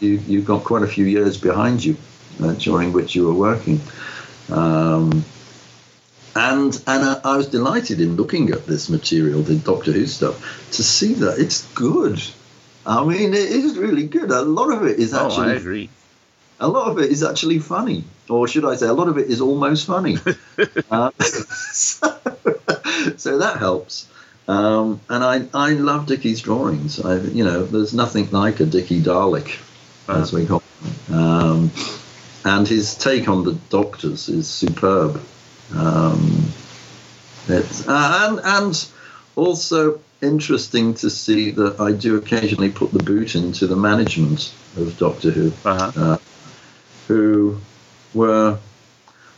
you, 0.00 0.18
you, 0.18 0.38
have 0.38 0.46
got 0.46 0.64
quite 0.64 0.82
a 0.82 0.86
few 0.86 1.04
years 1.04 1.36
behind 1.36 1.84
you 1.84 1.96
uh, 2.42 2.52
during 2.54 2.92
which 2.92 3.14
you 3.14 3.26
were 3.26 3.34
working. 3.34 3.80
Um, 4.50 5.24
and 6.34 6.74
and 6.86 7.04
I, 7.04 7.20
I, 7.24 7.36
was 7.36 7.48
delighted 7.48 8.00
in 8.00 8.16
looking 8.16 8.50
at 8.50 8.66
this 8.66 8.88
material, 8.88 9.42
the 9.42 9.56
Doctor 9.56 9.92
Who 9.92 10.06
stuff, 10.06 10.70
to 10.72 10.82
see 10.82 11.14
that 11.14 11.38
it's 11.38 11.66
good. 11.74 12.22
I 12.86 13.04
mean, 13.04 13.34
it 13.34 13.50
is 13.50 13.76
really 13.76 14.06
good. 14.06 14.30
A 14.30 14.42
lot 14.42 14.72
of 14.72 14.86
it 14.86 14.98
is 14.98 15.12
actually. 15.12 15.48
Oh, 15.48 15.50
I 15.50 15.54
agree. 15.54 15.90
A 16.60 16.68
lot 16.68 16.90
of 16.90 16.98
it 16.98 17.10
is 17.10 17.22
actually 17.22 17.60
funny, 17.60 18.04
or 18.28 18.48
should 18.48 18.64
I 18.64 18.74
say, 18.74 18.86
a 18.86 18.92
lot 18.92 19.08
of 19.08 19.16
it 19.16 19.28
is 19.28 19.40
almost 19.40 19.86
funny. 19.86 20.18
uh, 20.90 21.10
so, 21.20 22.18
so, 23.16 23.38
that 23.38 23.56
helps. 23.58 24.08
Um, 24.48 25.00
and 25.10 25.22
I, 25.22 25.46
I 25.52 25.72
love 25.74 26.06
Dicky's 26.06 26.40
drawings. 26.40 26.98
I, 26.98 27.18
you 27.18 27.44
know, 27.44 27.64
there's 27.64 27.92
nothing 27.92 28.30
like 28.30 28.60
a 28.60 28.64
Dicky 28.64 29.02
Dalek, 29.02 29.58
uh-huh. 30.08 30.20
as 30.20 30.32
we 30.32 30.46
call 30.46 30.62
him. 30.80 31.14
Um, 31.14 31.70
and 32.44 32.66
his 32.66 32.94
take 32.94 33.28
on 33.28 33.44
the 33.44 33.52
Doctors 33.68 34.30
is 34.30 34.48
superb. 34.48 35.20
Um, 35.74 36.46
it's, 37.46 37.86
uh, 37.86 38.28
and 38.28 38.40
and 38.42 38.88
also 39.36 40.00
interesting 40.22 40.94
to 40.94 41.10
see 41.10 41.50
that 41.50 41.78
I 41.78 41.92
do 41.92 42.16
occasionally 42.16 42.70
put 42.70 42.90
the 42.90 43.02
boot 43.02 43.34
into 43.34 43.66
the 43.66 43.76
management 43.76 44.52
of 44.76 44.96
Doctor 44.98 45.30
Who, 45.30 45.52
uh-huh. 45.64 45.92
uh, 45.94 46.18
who 47.06 47.60
were 48.14 48.58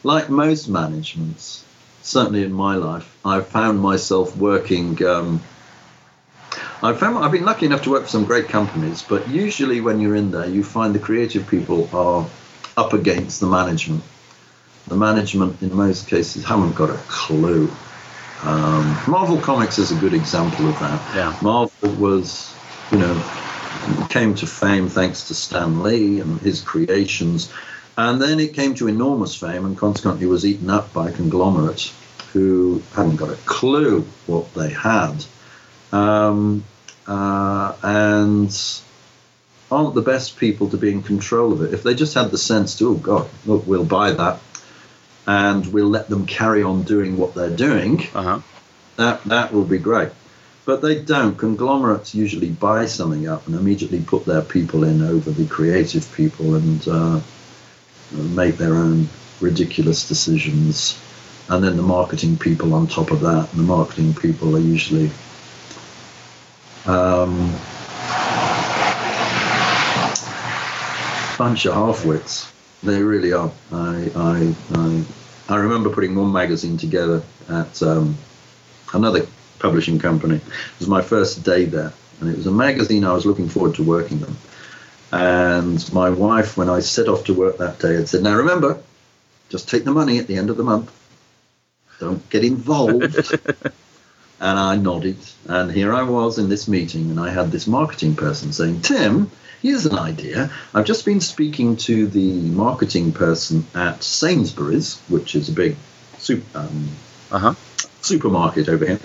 like 0.05 0.31
most 0.31 0.69
managements. 0.69 1.65
Certainly 2.03 2.45
in 2.45 2.53
my 2.53 2.77
life, 2.77 3.19
I've 3.25 3.47
found 3.47 3.81
myself 3.81 4.37
working. 4.37 5.05
Um, 5.05 5.43
I've 6.83 6.99
found 6.99 7.19
I've 7.19 7.33
been 7.33 7.45
lucky 7.45 7.67
enough 7.67 7.83
to 7.83 7.91
work 7.91 8.05
for 8.05 8.09
some 8.09 8.25
great 8.25 8.49
companies, 8.49 9.03
but 9.03 9.29
usually 9.29 9.81
when 9.81 10.01
you're 10.01 10.17
in 10.17 10.31
there, 10.31 10.47
you 10.47 10.65
find 10.65 10.95
the 10.95 10.99
creative 10.99 11.47
people 11.47 11.89
are 11.93 12.29
up 12.77 12.95
against 12.95 13.41
the 13.41 13.47
management 13.47 14.03
the 14.91 14.97
management 14.97 15.63
in 15.63 15.75
most 15.75 16.09
cases 16.09 16.45
haven't 16.45 16.75
got 16.75 16.91
a 16.91 16.99
clue. 17.09 17.71
Um, 18.43 18.99
Marvel 19.07 19.39
Comics 19.39 19.79
is 19.79 19.93
a 19.93 19.95
good 19.95 20.15
example 20.15 20.69
of 20.69 20.79
that. 20.81 21.15
Yeah. 21.15 21.37
Marvel 21.43 21.91
was, 21.93 22.53
you 22.91 22.99
know, 22.99 23.23
came 24.09 24.35
to 24.35 24.47
fame 24.47 24.89
thanks 24.89 25.29
to 25.29 25.35
Stan 25.35 25.83
Lee 25.83 26.21
and 26.21 26.41
his 26.41 26.61
creations, 26.61 27.53
and 28.01 28.21
then 28.21 28.41
it 28.41 28.55
came 28.55 28.75
to 28.75 28.89
enormous 28.89 29.37
fame 29.37 29.67
and 29.67 29.77
consequently 29.77 30.27
was 30.27 30.47
eaten 30.47 30.71
up 30.71 30.91
by 30.95 31.11
conglomerates 31.11 31.95
who 32.33 32.83
hadn't 32.95 33.17
got 33.17 33.29
a 33.29 33.37
clue 33.45 34.07
what 34.27 34.55
they 34.55 34.71
had, 34.71 35.23
um, 35.93 36.65
uh, 37.07 37.75
and 37.83 38.81
aren't 39.71 39.95
the 39.95 40.01
best 40.01 40.39
people 40.39 40.71
to 40.71 40.79
be 40.79 40.91
in 40.91 41.03
control 41.03 41.53
of 41.53 41.61
it. 41.61 41.75
If 41.75 41.83
they 41.83 41.95
just 41.95 42.15
had 42.15 42.31
the 42.31 42.39
sense 42.39 42.79
to, 42.79 42.89
oh 42.89 42.95
God, 42.95 43.29
look, 43.45 43.67
we'll 43.67 43.85
buy 43.85 44.13
that 44.13 44.41
and 45.27 45.67
we'll 45.67 45.91
let 45.91 46.09
them 46.09 46.25
carry 46.25 46.63
on 46.63 46.85
doing 46.85 47.19
what 47.19 47.35
they're 47.35 47.55
doing, 47.55 48.01
uh-huh. 48.15 48.41
that 48.97 49.23
that 49.25 49.53
will 49.53 49.67
be 49.67 49.79
great. 49.79 50.09
But 50.65 50.81
they 50.81 51.03
don't. 51.03 51.37
Conglomerates 51.37 52.15
usually 52.15 52.49
buy 52.49 52.87
something 52.87 53.29
up 53.29 53.47
and 53.47 53.57
immediately 53.57 54.01
put 54.01 54.25
their 54.25 54.43
people 54.43 54.85
in 54.85 55.03
over 55.03 55.31
the 55.31 55.47
creative 55.47 56.11
people 56.15 56.55
and 56.55 56.89
uh, 56.89 57.21
make 58.13 58.57
their 58.57 58.75
own 58.75 59.09
ridiculous 59.41 60.09
decisions. 60.09 61.01
And 61.49 61.65
then 61.65 61.77
the 61.77 61.83
marketing 61.83 62.37
people 62.39 62.75
on 62.75 62.87
top 62.87 63.11
of 63.11 63.21
that. 63.21 63.49
And 63.53 63.61
the 63.61 63.65
marketing 63.65 64.15
people 64.15 64.57
are 64.57 64.61
usually 64.61 65.11
um, 66.87 67.53
bunch 71.37 71.65
of 71.67 71.75
half-wits. 71.75 72.53
They 72.83 73.03
really 73.03 73.33
are. 73.33 73.51
I, 73.73 74.11
I, 74.15 74.55
I, 74.75 75.05
I 75.49 75.57
remember 75.57 75.91
putting 75.91 76.15
one 76.15 76.33
magazine 76.33 76.77
together 76.77 77.23
at 77.49 77.83
um, 77.83 78.17
another 78.95 79.27
publishing 79.59 79.99
company. 79.99 80.37
It 80.37 80.79
was 80.79 80.89
my 80.89 81.03
first 81.03 81.43
day 81.45 81.65
there, 81.65 81.93
and 82.21 82.31
it 82.31 82.37
was 82.37 82.47
a 82.47 82.51
magazine 82.51 83.05
I 83.05 83.13
was 83.13 83.27
looking 83.27 83.49
forward 83.49 83.75
to 83.77 83.83
working 83.83 84.23
on. 84.25 84.37
And 85.13 85.93
my 85.93 86.11
wife, 86.11 86.57
when 86.57 86.69
I 86.69 86.81
set 86.81 87.09
off 87.09 87.25
to 87.25 87.35
work 87.35 87.59
that 87.59 87.79
day, 87.79 87.95
had 87.95 88.09
said, 88.09 88.23
"Now 88.23 88.37
remember, 88.37 88.79
just 89.49 89.69
take 89.69 89.85
the 89.85 89.93
money 89.93 90.19
at 90.19 90.27
the 90.27 90.37
end 90.37 90.51
of 90.51 90.57
the 90.57 90.63
month. 90.63 90.91
Don't 91.99 92.29
get 92.31 92.45
involved." 92.45 93.33
and 94.41 94.59
I 94.59 94.77
nodded, 94.77 95.19
and 95.47 95.71
here 95.71 95.93
I 95.93 96.03
was 96.03 96.39
in 96.39 96.49
this 96.49 96.69
meeting, 96.69 97.11
and 97.11 97.19
I 97.19 97.31
had 97.31 97.51
this 97.51 97.67
marketing 97.67 98.17
person 98.17 98.53
saying, 98.53 98.83
"Tim." 98.83 99.31
Here's 99.63 99.85
an 99.85 99.99
idea. 99.99 100.51
I've 100.73 100.87
just 100.87 101.05
been 101.05 101.21
speaking 101.21 101.77
to 101.89 102.07
the 102.07 102.33
marketing 102.33 103.13
person 103.13 103.67
at 103.75 104.03
Sainsbury's, 104.03 104.99
which 105.09 105.35
is 105.35 105.51
a 105.51 105.53
big 105.53 105.77
super, 106.17 106.59
um, 106.59 106.89
uh-huh. 107.31 107.55
supermarket 108.01 108.71
over 108.71 108.87
here. 108.87 109.01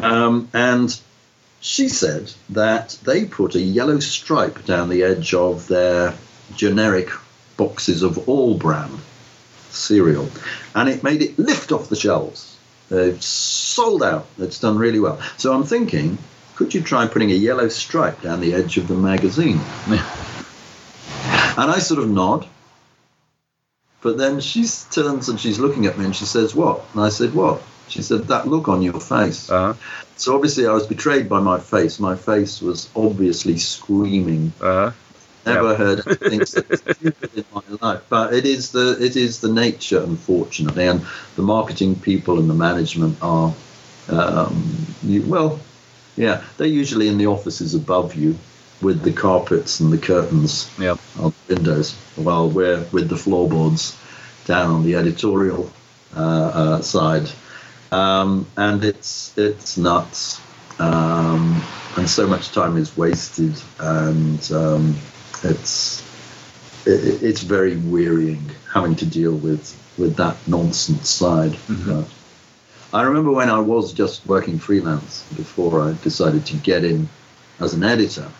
Um, 0.00 0.48
and 0.52 0.98
she 1.62 1.88
said 1.88 2.30
that 2.50 2.98
they 3.04 3.24
put 3.24 3.54
a 3.54 3.60
yellow 3.60 4.00
stripe 4.00 4.64
down 4.64 4.88
the 4.88 5.04
edge 5.04 5.32
of 5.32 5.68
their 5.68 6.12
generic 6.56 7.08
boxes 7.56 8.02
of 8.02 8.28
all 8.28 8.58
brand 8.58 8.98
cereal, 9.70 10.28
and 10.74 10.88
it 10.88 11.04
made 11.04 11.22
it 11.22 11.38
lift 11.38 11.70
off 11.70 11.88
the 11.88 11.96
shelves. 11.96 12.58
They've 12.88 13.22
sold 13.22 14.02
out. 14.02 14.26
It's 14.38 14.58
done 14.58 14.76
really 14.76 14.98
well. 14.98 15.22
So 15.38 15.54
I'm 15.54 15.62
thinking 15.62 16.18
could 16.56 16.74
you 16.74 16.82
try 16.82 17.06
putting 17.06 17.30
a 17.30 17.34
yellow 17.34 17.68
stripe 17.68 18.20
down 18.22 18.40
the 18.40 18.54
edge 18.54 18.76
of 18.76 18.88
the 18.88 18.94
magazine? 18.94 19.60
and 19.86 20.00
I 21.70 21.78
sort 21.78 22.02
of 22.02 22.10
nod. 22.10 22.46
But 24.02 24.18
then 24.18 24.40
she 24.40 24.66
turns 24.90 25.28
and 25.28 25.38
she's 25.40 25.60
looking 25.60 25.86
at 25.86 25.96
me 25.96 26.06
and 26.06 26.14
she 26.14 26.24
says, 26.24 26.56
What? 26.56 26.84
And 26.92 27.02
I 27.02 27.08
said, 27.08 27.34
What? 27.34 27.62
She 27.88 28.02
said, 28.02 28.28
That 28.28 28.48
look 28.48 28.68
on 28.68 28.82
your 28.82 29.00
face. 29.00 29.50
Uh-huh. 29.50 29.74
So 30.16 30.34
obviously 30.34 30.66
I 30.66 30.72
was 30.72 30.86
betrayed 30.86 31.28
by 31.28 31.40
my 31.40 31.58
face. 31.58 31.98
My 31.98 32.16
face 32.16 32.62
was 32.62 32.88
obviously 32.94 33.58
screaming. 33.58 34.52
Uh-huh. 34.60 34.92
Never 35.44 35.70
yep. 35.70 35.78
heard 35.78 36.06
anything 36.06 36.46
so 36.46 36.60
stupid 36.72 37.30
in 37.34 37.44
my 37.52 37.62
life. 37.80 38.02
But 38.08 38.32
it 38.32 38.44
is 38.46 38.70
the 38.70 38.96
it 39.00 39.16
is 39.16 39.40
the 39.40 39.52
nature, 39.52 40.00
unfortunately, 40.00 40.86
and 40.86 41.04
the 41.34 41.42
marketing 41.42 41.96
people 41.96 42.38
and 42.38 42.48
the 42.48 42.54
management 42.54 43.18
are 43.20 43.52
um, 44.08 44.86
you, 45.02 45.22
well, 45.22 45.58
yeah, 46.16 46.44
they're 46.56 46.66
usually 46.66 47.08
in 47.08 47.18
the 47.18 47.26
offices 47.26 47.74
above 47.74 48.14
you 48.14 48.36
with 48.80 49.02
the 49.02 49.12
carpets 49.12 49.80
and 49.80 49.92
the 49.92 49.98
curtains 49.98 50.70
yep. 50.78 50.98
on 51.18 51.32
the 51.46 51.54
windows, 51.54 51.94
while 52.16 52.48
we're 52.48 52.84
with 52.92 53.08
the 53.08 53.16
floorboards 53.16 53.98
down 54.44 54.70
on 54.70 54.84
the 54.84 54.96
editorial 54.96 55.70
uh, 56.16 56.20
uh, 56.20 56.82
side. 56.82 57.28
Um, 57.92 58.46
and 58.56 58.82
it's 58.82 59.36
it's 59.36 59.76
nuts, 59.76 60.40
um, 60.78 61.62
and 61.96 62.08
so 62.08 62.26
much 62.26 62.50
time 62.52 62.78
is 62.78 62.96
wasted, 62.96 63.54
and 63.78 64.50
um, 64.50 64.96
it's 65.44 66.02
it, 66.86 67.22
it's 67.22 67.42
very 67.42 67.76
wearying 67.76 68.50
having 68.72 68.96
to 68.96 69.04
deal 69.04 69.34
with 69.34 69.78
with 69.98 70.16
that 70.16 70.36
nonsense 70.48 71.10
side. 71.10 71.52
Mm-hmm. 71.52 72.02
I 72.96 73.02
remember 73.02 73.30
when 73.30 73.50
I 73.50 73.58
was 73.58 73.92
just 73.92 74.26
working 74.26 74.58
freelance 74.58 75.24
before 75.36 75.82
I 75.82 75.94
decided 76.02 76.46
to 76.46 76.56
get 76.56 76.84
in 76.84 77.10
as 77.60 77.74
an 77.74 77.84
editor. 77.84 78.30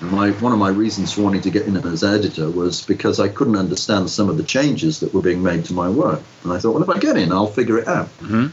And 0.00 0.12
my, 0.12 0.30
one 0.30 0.52
of 0.52 0.58
my 0.58 0.70
reasons 0.70 1.12
for 1.12 1.22
wanting 1.22 1.42
to 1.42 1.50
get 1.50 1.66
in 1.66 1.76
as 1.76 2.02
editor 2.02 2.50
was 2.50 2.84
because 2.86 3.20
I 3.20 3.28
couldn't 3.28 3.56
understand 3.56 4.08
some 4.08 4.30
of 4.30 4.36
the 4.36 4.42
changes 4.42 5.00
that 5.00 5.12
were 5.12 5.20
being 5.20 5.42
made 5.42 5.66
to 5.66 5.74
my 5.74 5.90
work. 5.90 6.22
And 6.42 6.52
I 6.52 6.58
thought, 6.58 6.74
well, 6.74 6.82
if 6.82 6.88
I 6.88 6.98
get 6.98 7.16
in, 7.16 7.32
I'll 7.32 7.46
figure 7.46 7.78
it 7.78 7.86
out. 7.86 8.06
Mm-hmm. 8.18 8.46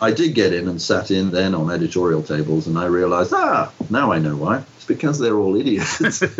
I 0.00 0.10
did 0.12 0.34
get 0.34 0.52
in 0.52 0.68
and 0.68 0.80
sat 0.80 1.10
in 1.10 1.30
then 1.30 1.54
on 1.54 1.70
editorial 1.70 2.22
tables, 2.22 2.66
and 2.66 2.78
I 2.78 2.84
realized, 2.86 3.32
ah, 3.34 3.72
now 3.88 4.12
I 4.12 4.18
know 4.18 4.36
why. 4.36 4.62
It's 4.76 4.84
because 4.84 5.18
they're 5.18 5.36
all 5.36 5.56
idiots. 5.56 6.20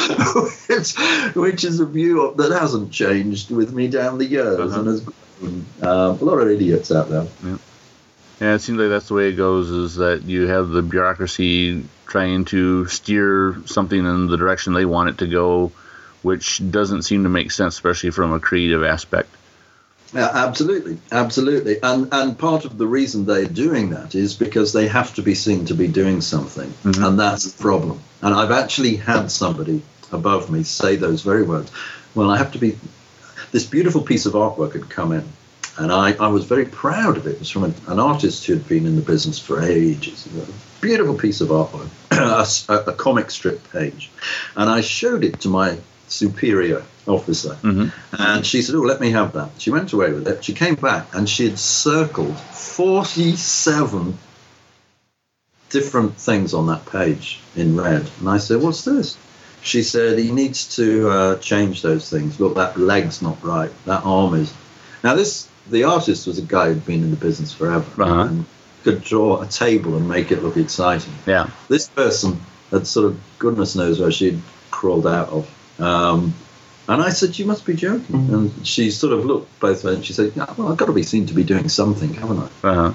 which, 0.68 0.94
which, 1.34 1.64
is 1.64 1.80
a 1.80 1.86
view 1.86 2.34
that 2.36 2.52
hasn't 2.52 2.92
changed 2.92 3.50
with 3.50 3.72
me 3.72 3.88
down 3.88 4.18
the 4.18 4.26
years 4.26 4.58
uh-huh. 4.58 4.80
and 4.80 4.88
has 4.88 5.06
um, 5.82 6.18
a 6.20 6.24
lot 6.24 6.38
of 6.38 6.48
idiots 6.48 6.90
out 6.92 7.08
there. 7.08 7.26
Yeah. 7.44 7.58
yeah, 8.40 8.54
it 8.54 8.60
seems 8.60 8.78
like 8.78 8.88
that's 8.88 9.08
the 9.08 9.14
way 9.14 9.28
it 9.28 9.36
goes. 9.36 9.70
Is 9.70 9.96
that 9.96 10.22
you 10.24 10.46
have 10.46 10.68
the 10.68 10.82
bureaucracy 10.82 11.84
trying 12.06 12.44
to 12.46 12.86
steer 12.86 13.56
something 13.66 13.98
in 13.98 14.26
the 14.26 14.36
direction 14.36 14.72
they 14.72 14.84
want 14.84 15.10
it 15.10 15.18
to 15.18 15.26
go, 15.26 15.72
which 16.22 16.60
doesn't 16.70 17.02
seem 17.02 17.22
to 17.22 17.28
make 17.28 17.50
sense, 17.50 17.74
especially 17.74 18.10
from 18.10 18.32
a 18.32 18.40
creative 18.40 18.82
aspect. 18.84 19.34
Yeah, 20.12 20.30
absolutely, 20.32 20.98
absolutely, 21.12 21.80
and 21.82 22.08
and 22.12 22.36
part 22.36 22.64
of 22.64 22.78
the 22.78 22.86
reason 22.86 23.26
they're 23.26 23.44
doing 23.46 23.90
that 23.90 24.16
is 24.16 24.34
because 24.34 24.72
they 24.72 24.88
have 24.88 25.14
to 25.14 25.22
be 25.22 25.36
seen 25.36 25.66
to 25.66 25.74
be 25.74 25.86
doing 25.86 26.20
something, 26.20 26.68
mm-hmm. 26.68 27.04
and 27.04 27.18
that's 27.18 27.52
the 27.52 27.62
problem. 27.62 28.00
And 28.20 28.34
I've 28.34 28.50
actually 28.50 28.96
had 28.96 29.30
somebody 29.30 29.82
above 30.10 30.50
me 30.50 30.64
say 30.64 30.96
those 30.96 31.22
very 31.22 31.44
words. 31.44 31.70
Well, 32.14 32.30
I 32.30 32.38
have 32.38 32.52
to 32.52 32.58
be. 32.58 32.76
This 33.52 33.64
beautiful 33.64 34.02
piece 34.02 34.26
of 34.26 34.34
artwork 34.34 34.72
had 34.72 34.90
come 34.90 35.12
in, 35.12 35.24
and 35.78 35.92
I, 35.92 36.12
I 36.14 36.28
was 36.28 36.44
very 36.44 36.66
proud 36.66 37.16
of 37.16 37.26
it. 37.26 37.34
It 37.34 37.38
was 37.38 37.50
from 37.50 37.64
an, 37.64 37.74
an 37.86 38.00
artist 38.00 38.46
who 38.46 38.54
had 38.54 38.68
been 38.68 38.86
in 38.86 38.96
the 38.96 39.02
business 39.02 39.38
for 39.38 39.62
ages. 39.62 40.28
Beautiful 40.80 41.14
piece 41.14 41.40
of 41.40 41.48
artwork, 41.48 41.88
a, 42.10 42.90
a, 42.90 42.94
comic 42.94 43.30
strip 43.30 43.70
page. 43.72 44.10
And 44.56 44.68
I 44.68 44.80
showed 44.80 45.24
it 45.24 45.40
to 45.40 45.48
my 45.48 45.78
superior 46.08 46.84
officer. 47.06 47.56
Mm-hmm. 47.62 48.22
And 48.22 48.46
she 48.46 48.62
said, 48.62 48.74
Oh, 48.74 48.80
let 48.80 49.00
me 49.00 49.10
have 49.10 49.32
that. 49.32 49.50
She 49.58 49.70
went 49.70 49.92
away 49.92 50.12
with 50.12 50.26
it. 50.28 50.44
She 50.44 50.52
came 50.52 50.74
back 50.74 51.14
and 51.14 51.28
she 51.28 51.48
had 51.48 51.58
circled 51.58 52.36
47 52.38 54.18
different 55.70 56.16
things 56.16 56.52
on 56.54 56.66
that 56.66 56.86
page 56.86 57.40
in 57.56 57.76
red. 57.76 58.08
And 58.18 58.28
I 58.28 58.38
said, 58.38 58.60
What's 58.60 58.84
this? 58.84 59.16
She 59.62 59.82
said, 59.82 60.18
He 60.18 60.30
needs 60.32 60.76
to 60.76 61.08
uh, 61.10 61.38
change 61.38 61.82
those 61.82 62.08
things. 62.08 62.40
Look, 62.40 62.56
that 62.56 62.78
leg's 62.78 63.22
not 63.22 63.42
right. 63.42 63.70
That 63.86 64.04
arm 64.04 64.34
is. 64.34 64.52
Now, 65.02 65.14
this 65.14 65.48
the 65.68 65.84
artist 65.84 66.26
was 66.26 66.38
a 66.38 66.42
guy 66.42 66.68
who'd 66.68 66.84
been 66.84 67.02
in 67.02 67.10
the 67.10 67.16
business 67.16 67.52
forever 67.52 68.02
uh-huh. 68.02 68.22
and 68.22 68.44
could 68.82 69.02
draw 69.02 69.40
a 69.40 69.46
table 69.46 69.96
and 69.96 70.08
make 70.08 70.32
it 70.32 70.42
look 70.42 70.56
exciting. 70.56 71.12
Yeah. 71.26 71.50
This 71.68 71.88
person 71.88 72.40
had 72.70 72.86
sort 72.86 73.06
of 73.06 73.20
goodness 73.38 73.76
knows 73.76 74.00
where 74.00 74.10
she'd 74.10 74.40
crawled 74.70 75.06
out 75.06 75.28
of. 75.28 75.80
Um, 75.80 76.34
and 76.90 77.00
I 77.00 77.10
said, 77.10 77.38
"You 77.38 77.46
must 77.46 77.64
be 77.64 77.74
joking." 77.74 78.16
Mm-hmm. 78.16 78.34
And 78.34 78.66
she 78.66 78.90
sort 78.90 79.12
of 79.12 79.24
looked 79.24 79.60
both 79.60 79.84
ways 79.84 79.94
and 79.94 80.04
she 80.04 80.12
said, 80.12 80.32
yeah, 80.34 80.52
"Well, 80.56 80.68
I've 80.68 80.76
got 80.76 80.86
to 80.86 80.92
be 80.92 81.04
seen 81.04 81.26
to 81.26 81.34
be 81.34 81.44
doing 81.44 81.68
something, 81.68 82.12
haven't 82.14 82.40
I?" 82.40 82.68
Uh-huh. 82.68 82.94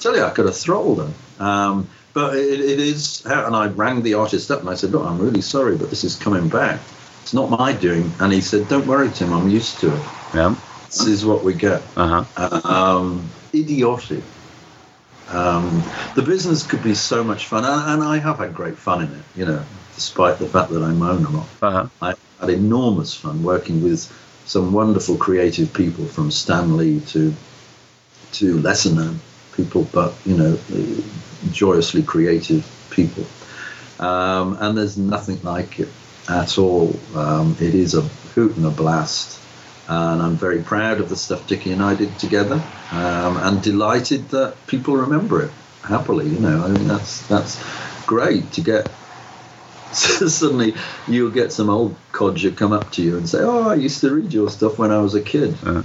Tell 0.00 0.16
you, 0.16 0.24
I 0.24 0.30
could 0.30 0.46
have 0.46 0.56
throttled 0.56 0.98
her. 0.98 1.44
Um, 1.44 1.88
but 2.12 2.36
it, 2.36 2.60
it 2.60 2.80
is, 2.80 3.24
and 3.24 3.54
I 3.54 3.68
rang 3.68 4.02
the 4.02 4.14
artist 4.14 4.50
up 4.50 4.60
and 4.60 4.68
I 4.68 4.74
said, 4.74 4.90
"Look, 4.90 5.06
I'm 5.06 5.18
really 5.18 5.42
sorry, 5.42 5.76
but 5.76 5.90
this 5.90 6.02
is 6.02 6.16
coming 6.16 6.48
back. 6.48 6.80
It's 7.22 7.34
not 7.34 7.48
my 7.48 7.72
doing." 7.72 8.12
And 8.18 8.32
he 8.32 8.40
said, 8.40 8.68
"Don't 8.68 8.86
worry, 8.86 9.10
Tim. 9.10 9.32
I'm 9.32 9.48
used 9.48 9.78
to 9.80 9.94
it." 9.94 10.02
Yeah. 10.34 10.56
This 10.86 11.06
is 11.06 11.24
what 11.24 11.44
we 11.44 11.54
get. 11.54 11.82
Uh-huh. 11.96 12.60
Um, 12.64 13.30
idiotic. 13.54 14.24
Um, 15.28 15.82
the 16.14 16.22
business 16.22 16.64
could 16.64 16.82
be 16.82 16.94
so 16.94 17.22
much 17.22 17.46
fun, 17.46 17.64
and, 17.64 17.90
and, 17.92 18.02
I 18.02 18.18
have 18.18 18.38
had 18.38 18.54
great 18.54 18.78
fun 18.78 19.02
in 19.02 19.12
it. 19.12 19.24
You 19.34 19.44
know, 19.44 19.64
despite 19.94 20.38
the 20.38 20.46
fact 20.46 20.70
that 20.70 20.82
I 20.82 20.92
moan 20.92 21.24
a 21.24 21.30
lot, 21.30 21.48
uh-huh. 21.62 21.88
I 22.00 22.14
had 22.40 22.50
enormous 22.50 23.14
fun 23.14 23.42
working 23.42 23.82
with 23.82 24.12
some 24.46 24.72
wonderful 24.72 25.16
creative 25.16 25.72
people, 25.72 26.04
from 26.06 26.30
Stan 26.30 26.76
Lee 26.76 27.00
to 27.00 27.34
to 28.32 28.58
lesser 28.60 28.92
known 28.92 29.20
people, 29.54 29.88
but 29.92 30.14
you 30.24 30.36
know, 30.36 30.58
joyously 31.50 32.02
creative 32.02 32.64
people. 32.90 33.24
Um, 33.98 34.58
and 34.60 34.76
there's 34.76 34.98
nothing 34.98 35.42
like 35.42 35.80
it 35.80 35.88
at 36.28 36.58
all. 36.58 36.98
Um, 37.14 37.56
it 37.60 37.74
is 37.74 37.94
a 37.94 38.02
hoot 38.02 38.56
and 38.56 38.66
a 38.66 38.70
blast 38.70 39.40
and 39.88 40.20
I'm 40.22 40.36
very 40.36 40.62
proud 40.62 41.00
of 41.00 41.08
the 41.08 41.16
stuff 41.16 41.46
Dicky 41.46 41.72
and 41.72 41.82
I 41.82 41.94
did 41.94 42.18
together, 42.18 42.62
um, 42.90 43.36
and 43.36 43.62
delighted 43.62 44.28
that 44.30 44.56
people 44.66 44.96
remember 44.96 45.44
it 45.44 45.50
happily. 45.82 46.28
You 46.28 46.40
know, 46.40 46.64
I 46.64 46.68
mean 46.68 46.88
that's 46.88 47.26
that's 47.28 47.62
great 48.06 48.52
to 48.52 48.60
get. 48.60 48.90
suddenly, 50.28 50.74
you'll 51.08 51.30
get 51.30 51.52
some 51.52 51.70
old 51.70 51.96
codger 52.12 52.50
come 52.50 52.72
up 52.72 52.92
to 52.92 53.02
you 53.02 53.16
and 53.16 53.28
say, 53.28 53.40
"Oh, 53.40 53.68
I 53.68 53.74
used 53.74 54.00
to 54.00 54.14
read 54.14 54.32
your 54.32 54.50
stuff 54.50 54.78
when 54.78 54.90
I 54.90 54.98
was 54.98 55.14
a 55.14 55.22
kid," 55.22 55.54
uh-huh. 55.54 55.82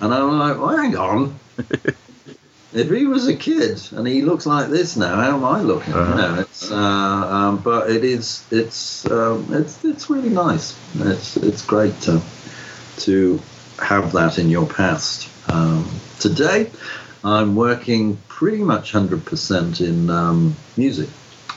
and 0.00 0.14
I'm 0.14 0.38
like, 0.38 0.58
well, 0.58 0.76
"Hang 0.76 0.96
on." 0.96 1.38
if 2.72 2.90
he 2.90 3.06
was 3.06 3.26
a 3.26 3.34
kid 3.34 3.80
and 3.92 4.06
he 4.06 4.22
looks 4.22 4.46
like 4.46 4.70
this 4.70 4.96
now, 4.96 5.16
how 5.16 5.36
am 5.36 5.44
I 5.44 5.60
looking? 5.60 5.92
Uh-huh. 5.92 6.10
You 6.10 6.16
know, 6.16 6.40
it's 6.40 6.70
uh, 6.70 6.76
um, 6.76 7.58
but 7.58 7.90
it 7.90 8.04
is 8.04 8.44
it's 8.50 9.10
um, 9.10 9.48
it's 9.50 9.84
it's 9.84 10.08
really 10.08 10.30
nice. 10.30 10.78
It's 10.96 11.36
it's 11.36 11.64
great 11.64 12.00
to 12.02 12.22
to 12.98 13.40
have 13.78 14.12
that 14.12 14.38
in 14.38 14.50
your 14.50 14.66
past. 14.66 15.28
Um, 15.50 15.88
today, 16.18 16.70
I'm 17.24 17.56
working 17.56 18.18
pretty 18.28 18.62
much 18.62 18.92
100% 18.92 19.80
in 19.80 20.10
um, 20.10 20.56
music, 20.76 21.08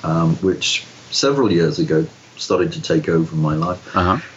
um, 0.04 0.36
which 0.38 0.86
several 1.14 1.52
years 1.52 1.80
ago 1.80 2.06
started 2.38 2.74
to 2.74 2.82
take 2.82 3.08
over 3.08 3.36
my 3.36 3.56
life. 3.56 3.96
Uh-huh. 3.96 4.20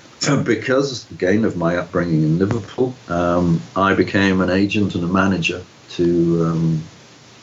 Because, 0.45 1.09
again, 1.11 1.45
of 1.45 1.57
my 1.57 1.77
upbringing 1.77 2.23
in 2.23 2.39
Liverpool, 2.39 2.95
um, 3.09 3.61
I 3.77 3.95
became 3.95 4.41
an 4.41 4.51
agent 4.51 4.95
and 4.95 5.05
a 5.05 5.07
manager 5.07 5.63
to 5.91 6.45
um, 6.45 6.83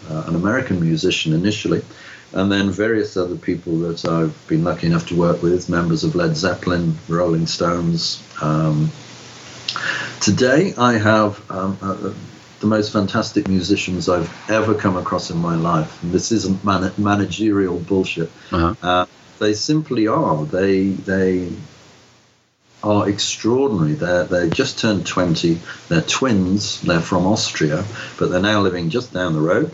uh, 0.09 0.23
an 0.27 0.35
American 0.35 0.81
musician 0.81 1.33
initially, 1.33 1.83
and 2.33 2.51
then 2.51 2.71
various 2.71 3.15
other 3.15 3.35
people 3.35 3.77
that 3.79 4.03
I've 4.05 4.35
been 4.47 4.63
lucky 4.63 4.87
enough 4.87 5.07
to 5.09 5.15
work 5.15 5.43
with, 5.43 5.69
members 5.69 6.03
of 6.03 6.15
Led 6.15 6.35
Zeppelin, 6.35 6.97
Rolling 7.07 7.45
Stones, 7.45 8.23
um, 8.41 8.91
Today, 10.21 10.73
I 10.77 10.93
have 10.93 11.51
um, 11.51 11.77
uh, 11.81 11.91
uh, 11.91 12.13
the 12.59 12.67
most 12.67 12.93
fantastic 12.93 13.47
musicians 13.47 14.07
I've 14.07 14.31
ever 14.49 14.73
come 14.73 14.95
across 14.95 15.29
in 15.29 15.37
my 15.37 15.55
life. 15.55 16.01
And 16.01 16.11
this 16.13 16.31
isn't 16.31 16.63
man- 16.63 16.93
managerial 16.97 17.77
bullshit. 17.77 18.31
Uh-huh. 18.51 18.75
Uh, 18.81 19.05
they 19.39 19.53
simply 19.53 20.07
are. 20.07 20.45
They 20.45 20.89
they 20.89 21.49
are 22.83 23.07
extraordinary. 23.07 23.93
They're 23.93 24.25
they 24.25 24.49
just 24.49 24.79
turned 24.79 25.05
twenty. 25.05 25.59
They're 25.89 26.01
twins. 26.01 26.81
They're 26.81 27.01
from 27.01 27.25
Austria, 27.25 27.85
but 28.19 28.29
they're 28.29 28.41
now 28.41 28.61
living 28.61 28.89
just 28.89 29.13
down 29.13 29.33
the 29.33 29.41
road 29.41 29.71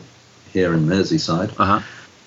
here 0.54 0.74
in 0.74 0.86
Merseyside. 0.88 1.52
Uh-huh. 1.60 1.82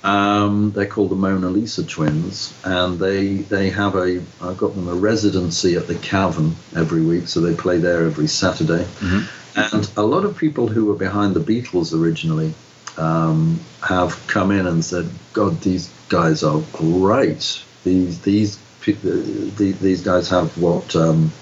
Um, 0.04 0.72
they're 0.72 0.86
called 0.86 1.10
the 1.10 1.16
Mona 1.16 1.48
Lisa 1.48 1.84
twins, 1.84 2.52
and 2.64 2.98
they 2.98 3.36
they 3.36 3.70
have 3.70 3.94
a 3.94 4.20
I've 4.40 4.58
got 4.58 4.74
them 4.74 4.88
a 4.88 4.94
residency 4.94 5.76
at 5.76 5.86
the 5.86 5.94
Cavern 5.94 6.56
every 6.74 7.02
week, 7.02 7.28
so 7.28 7.40
they 7.40 7.54
play 7.54 7.78
there 7.78 8.04
every 8.06 8.26
Saturday. 8.26 8.84
Mm-hmm. 8.84 9.38
And 9.54 9.90
a 9.96 10.02
lot 10.02 10.24
of 10.24 10.36
people 10.36 10.66
who 10.66 10.86
were 10.86 10.94
behind 10.94 11.34
the 11.34 11.40
Beatles 11.40 11.96
originally 11.98 12.54
um, 12.98 13.60
have 13.82 14.26
come 14.26 14.50
in 14.50 14.66
and 14.66 14.84
said, 14.84 15.08
"God, 15.32 15.60
these 15.60 15.90
guys 16.08 16.42
are 16.42 16.60
great. 16.72 17.62
These 17.84 18.20
these 18.22 18.58
these 18.84 20.02
guys 20.02 20.28
have 20.28 20.56
what 20.58 20.94
um, 20.96 21.32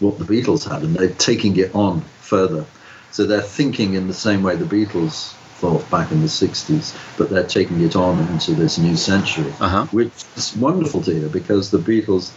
what 0.00 0.18
the 0.18 0.24
Beatles 0.24 0.68
had, 0.68 0.82
and 0.82 0.94
they're 0.94 1.08
taking 1.08 1.56
it 1.56 1.74
on 1.74 2.02
further. 2.20 2.64
So 3.10 3.24
they're 3.24 3.40
thinking 3.40 3.94
in 3.94 4.08
the 4.08 4.14
same 4.14 4.42
way 4.42 4.56
the 4.56 4.64
Beatles 4.64 5.32
thought 5.56 5.88
back 5.90 6.12
in 6.12 6.20
the 6.20 6.26
60s, 6.26 6.94
but 7.16 7.30
they're 7.30 7.46
taking 7.46 7.80
it 7.80 7.96
on 7.96 8.18
into 8.28 8.54
this 8.54 8.76
new 8.76 8.94
century, 8.96 9.50
uh-huh. 9.58 9.86
which 9.86 10.12
is 10.36 10.54
wonderful 10.54 11.00
to 11.02 11.14
hear 11.14 11.28
because 11.28 11.70
the 11.70 11.78
Beatles 11.78 12.30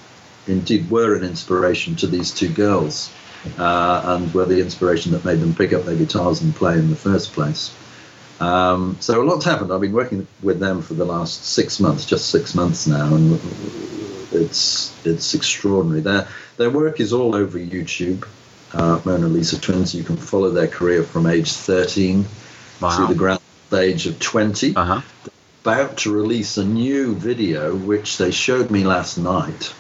indeed 0.48 0.90
were 0.90 1.16
an 1.16 1.24
inspiration 1.24 1.96
to 1.98 2.08
these 2.08 2.32
two 2.32 2.48
girls 2.48 3.14
uh, 3.58 4.02
and 4.06 4.34
were 4.34 4.46
the 4.46 4.62
inspiration 4.62 5.12
that 5.12 5.26
made 5.26 5.40
them 5.40 5.54
pick 5.54 5.74
up 5.74 5.84
their 5.84 5.96
guitars 5.96 6.42
and 6.42 6.56
play 6.56 6.74
in 6.74 6.90
the 6.90 6.96
first 6.96 7.34
place. 7.34 7.76
Um, 8.40 8.98
so 9.00 9.22
a 9.22 9.24
lot's 9.24 9.46
happened. 9.46 9.72
I've 9.72 9.82
been 9.82 9.94
working 9.94 10.28
with 10.42 10.60
them 10.60 10.82
for 10.82 10.94
the 10.94 11.06
last 11.06 11.44
six 11.44 11.80
months, 11.80 12.06
just 12.06 12.30
six 12.30 12.56
months 12.56 12.88
now, 12.88 13.14
and 13.14 13.40
it's 14.32 14.96
it's 15.06 15.34
extraordinary. 15.34 16.02
Their 16.02 16.28
their 16.58 16.70
work 16.70 17.00
is 17.00 17.14
all 17.14 17.36
over 17.36 17.58
YouTube. 17.60 18.28
Uh, 18.72 19.02
Mona 19.04 19.28
Lisa 19.28 19.60
Twins. 19.60 19.96
You 19.96 20.04
can 20.04 20.16
follow 20.16 20.52
their 20.52 20.68
career 20.68 21.04
from 21.04 21.26
age 21.26 21.52
13 21.52 22.26
wow. 22.80 22.98
to 22.98 23.12
the 23.12 23.18
ground 23.18 23.42
age 23.74 24.06
of 24.06 24.20
20. 24.20 24.76
Uh-huh. 24.76 25.02
About 25.62 25.98
to 25.98 26.14
release 26.14 26.58
a 26.58 26.66
new 26.66 27.16
video, 27.16 27.76
which 27.76 28.18
they 28.18 28.32
showed 28.32 28.70
me 28.70 28.84
last 28.84 29.18
night. 29.18 29.74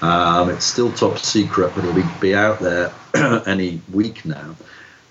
Um, 0.00 0.48
it's 0.50 0.64
still 0.64 0.92
top 0.92 1.18
secret, 1.18 1.72
but 1.74 1.84
it'll 1.84 1.94
be, 1.94 2.08
be 2.20 2.34
out 2.34 2.60
there 2.60 2.92
any 3.46 3.82
week 3.92 4.24
now. 4.24 4.56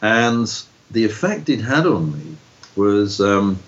And 0.02 0.48
the 0.90 1.06
effect 1.06 1.49
it 1.49 1.60
had 1.60 1.86
on 1.86 2.18
me 2.18 2.38
was 2.80 3.22
um, 3.22 3.60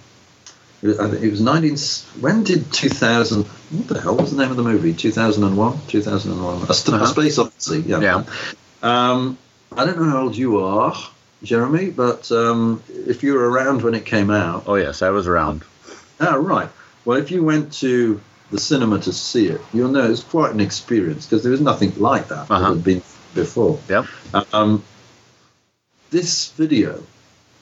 it 0.81 1.29
was 1.29 1.41
19 1.41 1.77
when 2.21 2.43
did 2.43 2.71
2000 2.73 3.43
what 3.45 3.87
the 3.87 4.01
hell 4.01 4.15
was 4.15 4.35
the 4.35 4.41
name 4.41 4.49
of 4.49 4.57
the 4.57 4.63
movie 4.63 4.93
2001 4.93 5.79
2001 5.87 6.55
a, 6.55 6.61
uh-huh. 6.63 7.05
space 7.05 7.37
odyssey 7.37 7.81
yeah, 7.81 7.99
yeah. 7.99 8.23
Um, 8.81 9.37
i 9.75 9.85
don't 9.85 9.99
know 9.99 10.09
how 10.09 10.23
old 10.23 10.35
you 10.35 10.59
are 10.59 10.95
Jeremy, 11.43 11.89
but 11.89 12.31
um, 12.31 12.83
if 12.87 13.23
you 13.23 13.33
were 13.33 13.49
around 13.49 13.81
when 13.81 13.95
it 13.95 14.05
came 14.05 14.29
out. 14.29 14.65
Oh, 14.67 14.75
yes, 14.75 15.01
I 15.01 15.09
was 15.09 15.27
around. 15.27 15.63
Oh, 16.19 16.37
right. 16.37 16.69
Well, 17.03 17.17
if 17.17 17.31
you 17.31 17.43
went 17.43 17.73
to 17.73 18.21
the 18.51 18.59
cinema 18.59 18.99
to 18.99 19.13
see 19.13 19.47
it, 19.47 19.61
you'll 19.73 19.89
know 19.89 20.09
it's 20.09 20.23
quite 20.23 20.53
an 20.53 20.59
experience 20.59 21.25
because 21.25 21.41
there 21.41 21.51
was 21.51 21.61
nothing 21.61 21.93
like 21.97 22.27
that 22.27 22.51
uh-huh. 22.51 22.59
that 22.59 22.75
had 22.75 22.83
been 22.83 23.01
before. 23.33 23.79
Yep. 23.89 24.05
Um, 24.53 24.83
this 26.11 26.51
video 26.51 27.01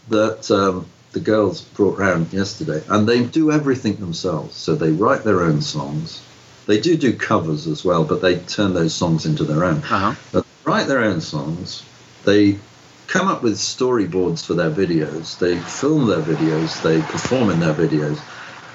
that 0.09 0.51
um, 0.51 0.85
the 1.11 1.19
girls 1.19 1.61
brought 1.61 1.97
round 1.97 2.31
yesterday, 2.33 2.83
and 2.89 3.07
they 3.07 3.23
do 3.23 3.51
everything 3.51 3.95
themselves. 3.95 4.55
So 4.55 4.75
they 4.75 4.91
write 4.91 5.23
their 5.23 5.41
own 5.41 5.61
songs. 5.61 6.23
They 6.67 6.79
do 6.79 6.95
do 6.95 7.13
covers 7.13 7.65
as 7.65 7.83
well, 7.83 8.03
but 8.03 8.21
they 8.21 8.37
turn 8.37 8.73
those 8.73 8.93
songs 8.93 9.25
into 9.25 9.43
their 9.43 9.63
own. 9.63 9.77
Uh-huh. 9.77 10.13
But 10.31 10.45
write 10.65 10.87
their 10.87 11.03
own 11.03 11.21
songs. 11.21 11.83
They 12.25 12.59
come 13.07 13.27
up 13.27 13.41
with 13.41 13.55
storyboards 13.55 14.45
for 14.45 14.53
their 14.53 14.69
videos. 14.69 15.39
They 15.39 15.57
film 15.57 16.05
their 16.05 16.21
videos. 16.21 16.81
They 16.83 17.01
perform 17.01 17.49
in 17.49 17.59
their 17.59 17.73
videos. 17.73 18.19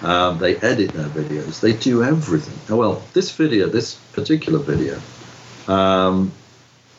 Um, 0.03 0.39
they 0.39 0.57
edit 0.57 0.91
their 0.93 1.09
videos. 1.09 1.61
They 1.61 1.73
do 1.73 2.03
everything. 2.03 2.59
Oh, 2.69 2.77
well, 2.77 3.03
this 3.13 3.31
video, 3.31 3.69
this 3.69 3.95
particular 4.13 4.59
video, 4.59 5.01
um, 5.69 6.33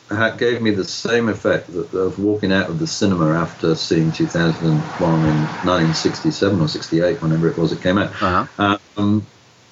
gave 0.08 0.62
me 0.62 0.70
the 0.70 0.84
same 0.84 1.28
effect 1.28 1.72
that, 1.72 1.92
of 1.92 2.18
walking 2.18 2.52
out 2.52 2.70
of 2.70 2.78
the 2.78 2.86
cinema 2.86 3.32
after 3.32 3.74
seeing 3.74 4.12
2001 4.12 4.70
in 4.70 5.26
1967 5.26 6.60
or 6.60 6.68
68, 6.68 7.20
whenever 7.22 7.48
it 7.48 7.56
was 7.56 7.72
it 7.72 7.82
came 7.82 7.98
out. 7.98 8.10
Uh-huh. 8.22 8.78
Um, 8.96 9.26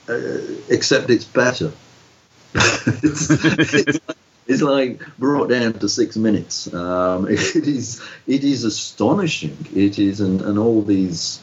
uh, 0.08 0.38
except 0.68 1.10
it's 1.10 1.24
better. 1.24 1.72
it's, 2.54 3.30
it's, 3.30 4.00
it's, 4.46 4.62
like 4.62 5.00
brought 5.18 5.48
down 5.48 5.74
to 5.74 5.88
six 5.88 6.16
minutes. 6.16 6.72
Um, 6.72 7.26
it 7.30 7.56
is 7.56 8.02
it 8.26 8.44
is 8.44 8.64
astonishing. 8.64 9.56
It 9.74 9.98
is, 9.98 10.20
and, 10.20 10.40
and 10.42 10.58
all 10.58 10.82
these 10.82 11.40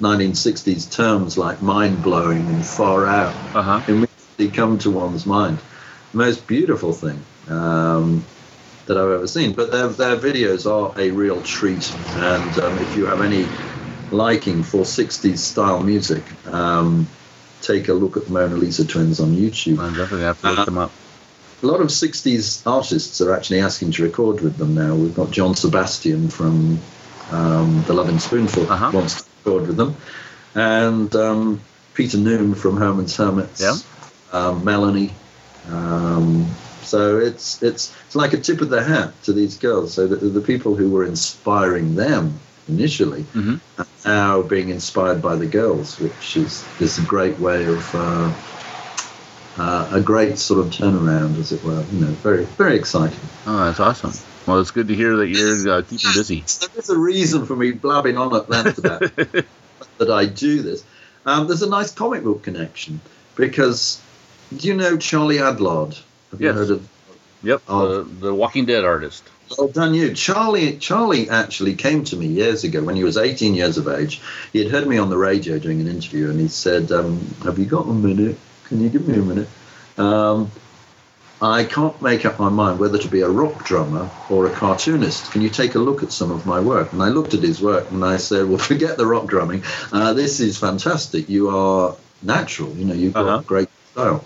1960s 0.00 0.90
terms 0.92 1.36
like 1.36 1.60
mind 1.60 2.02
blowing 2.02 2.46
and 2.46 2.64
far 2.64 3.06
out 3.06 3.34
uh-huh. 3.54 3.82
immediately 3.88 4.48
come 4.48 4.78
to 4.78 4.90
one's 4.90 5.26
mind. 5.26 5.58
The 6.12 6.18
most 6.18 6.46
beautiful 6.46 6.92
thing 6.92 7.22
um, 7.50 8.24
that 8.86 8.96
I've 8.96 9.10
ever 9.10 9.26
seen. 9.26 9.52
But 9.52 9.70
their, 9.70 9.88
their 9.88 10.16
videos 10.16 10.70
are 10.70 10.98
a 10.98 11.10
real 11.10 11.42
treat. 11.42 11.92
And 12.08 12.58
um, 12.58 12.78
if 12.78 12.96
you 12.96 13.06
have 13.06 13.20
any 13.20 13.46
liking 14.10 14.62
for 14.62 14.82
60s 14.82 15.38
style 15.38 15.82
music, 15.82 16.24
um, 16.46 17.06
take 17.60 17.88
a 17.88 17.92
look 17.92 18.16
at 18.16 18.26
the 18.26 18.32
Mona 18.32 18.56
Lisa 18.56 18.86
Twins 18.86 19.20
on 19.20 19.36
YouTube. 19.36 19.78
I 19.78 19.88
definitely 19.88 20.22
have 20.22 20.40
to 20.40 20.50
look 20.50 20.58
uh, 20.60 20.64
them 20.64 20.78
up. 20.78 20.92
A 21.62 21.66
lot 21.66 21.80
of 21.80 21.88
60s 21.88 22.66
artists 22.66 23.20
are 23.20 23.34
actually 23.34 23.60
asking 23.60 23.92
to 23.92 24.04
record 24.04 24.40
with 24.40 24.56
them 24.56 24.74
now. 24.74 24.94
We've 24.94 25.14
got 25.14 25.30
John 25.32 25.56
Sebastian 25.56 26.28
from 26.28 26.78
um, 27.32 27.82
The 27.86 27.94
Lovin' 27.94 28.20
Spoonful 28.20 28.70
uh-huh. 28.70 28.92
wants 28.94 29.22
to 29.22 29.28
record 29.44 29.66
with 29.66 29.76
them. 29.76 29.96
And 30.54 31.14
um, 31.16 31.60
Peter 31.94 32.16
Noone 32.16 32.54
from 32.54 32.76
Herman's 32.76 33.16
Hermits. 33.16 33.60
Yeah. 33.60 33.76
Um, 34.32 34.64
Melanie. 34.64 35.12
So 36.88 37.18
it's 37.18 37.62
it's 37.62 37.94
it's 38.06 38.16
like 38.16 38.32
a 38.32 38.38
tip 38.38 38.60
of 38.60 38.70
the 38.70 38.82
hat 38.82 39.12
to 39.24 39.32
these 39.32 39.56
girls. 39.58 39.94
So 39.94 40.06
the, 40.06 40.16
the 40.16 40.40
people 40.40 40.74
who 40.74 40.90
were 40.90 41.04
inspiring 41.04 41.94
them 41.94 42.40
initially 42.68 43.22
mm-hmm. 43.22 43.56
are 43.80 43.86
now 44.04 44.42
being 44.42 44.70
inspired 44.70 45.22
by 45.22 45.36
the 45.36 45.46
girls, 45.46 45.98
which 46.00 46.36
is 46.36 46.64
is 46.80 46.98
a 46.98 47.02
great 47.02 47.38
way 47.38 47.66
of 47.66 47.94
uh, 47.94 48.32
uh, 49.58 49.90
a 49.92 50.00
great 50.00 50.38
sort 50.38 50.64
of 50.64 50.72
turnaround, 50.72 51.38
as 51.38 51.52
it 51.52 51.62
were. 51.62 51.84
You 51.92 52.00
know, 52.00 52.12
very 52.22 52.44
very 52.44 52.76
exciting. 52.76 53.20
Oh, 53.46 53.66
that's 53.66 53.80
awesome. 53.80 54.12
Well, 54.46 54.60
it's 54.60 54.70
good 54.70 54.88
to 54.88 54.94
hear 54.94 55.16
that 55.16 55.28
you're 55.28 55.70
uh, 55.70 55.82
keeping 55.82 56.10
busy. 56.14 56.40
There 56.40 56.78
is 56.78 56.88
a 56.88 56.98
reason 56.98 57.44
for 57.44 57.54
me 57.54 57.72
blabbing 57.72 58.16
on 58.16 58.34
at 58.34 58.48
length 58.48 58.78
about 58.78 59.00
that 59.00 59.44
that 59.98 60.10
I 60.10 60.24
do 60.24 60.62
this. 60.62 60.82
Um, 61.26 61.46
there's 61.46 61.60
a 61.60 61.68
nice 61.68 61.92
comic 61.92 62.22
book 62.22 62.44
connection 62.44 63.02
because 63.36 64.00
do 64.56 64.66
you 64.66 64.74
know 64.74 64.96
Charlie 64.96 65.36
Adlard? 65.36 66.00
Have 66.30 66.40
yes. 66.40 66.54
you 66.54 66.58
heard 66.60 66.70
of? 66.70 66.88
Yep, 67.42 67.66
the, 67.66 68.08
the 68.20 68.34
Walking 68.34 68.66
Dead 68.66 68.84
artist. 68.84 69.22
Well 69.56 69.68
done, 69.68 69.94
you. 69.94 70.12
Charlie. 70.12 70.76
Charlie 70.76 71.30
actually 71.30 71.74
came 71.74 72.04
to 72.04 72.16
me 72.16 72.26
years 72.26 72.64
ago 72.64 72.82
when 72.82 72.96
he 72.96 73.04
was 73.04 73.16
18 73.16 73.54
years 73.54 73.78
of 73.78 73.88
age. 73.88 74.20
He 74.52 74.62
had 74.62 74.70
heard 74.70 74.86
me 74.86 74.98
on 74.98 75.08
the 75.08 75.16
radio 75.16 75.58
doing 75.58 75.80
an 75.80 75.88
interview, 75.88 76.30
and 76.30 76.38
he 76.38 76.48
said, 76.48 76.92
um, 76.92 77.34
"Have 77.44 77.58
you 77.58 77.64
got 77.64 77.86
a 77.86 77.92
minute? 77.92 78.36
Can 78.64 78.80
you 78.80 78.88
give 78.88 79.06
me 79.06 79.14
a 79.14 79.22
minute?" 79.22 79.48
Um, 79.96 80.50
I 81.40 81.64
can't 81.64 82.00
make 82.02 82.26
up 82.26 82.40
my 82.40 82.48
mind 82.48 82.80
whether 82.80 82.98
to 82.98 83.08
be 83.08 83.20
a 83.20 83.28
rock 83.28 83.64
drummer 83.64 84.10
or 84.28 84.46
a 84.46 84.50
cartoonist. 84.50 85.30
Can 85.30 85.40
you 85.40 85.48
take 85.48 85.76
a 85.76 85.78
look 85.78 86.02
at 86.02 86.10
some 86.10 86.32
of 86.32 86.46
my 86.46 86.58
work? 86.58 86.92
And 86.92 87.00
I 87.00 87.08
looked 87.08 87.32
at 87.32 87.42
his 87.42 87.62
work 87.62 87.90
and 87.92 88.04
I 88.04 88.16
said, 88.16 88.48
Well, 88.48 88.58
forget 88.72 88.96
the 88.96 89.06
rock 89.06 89.26
drumming. 89.28 89.62
Uh, 89.92 90.14
this 90.14 90.40
is 90.40 90.58
fantastic. 90.58 91.28
You 91.28 91.50
are 91.50 91.96
natural. 92.22 92.74
You 92.74 92.86
know, 92.86 92.94
you've 92.94 93.14
got 93.14 93.26
uh-huh. 93.26 93.42
great 93.46 93.68
style. 93.92 94.24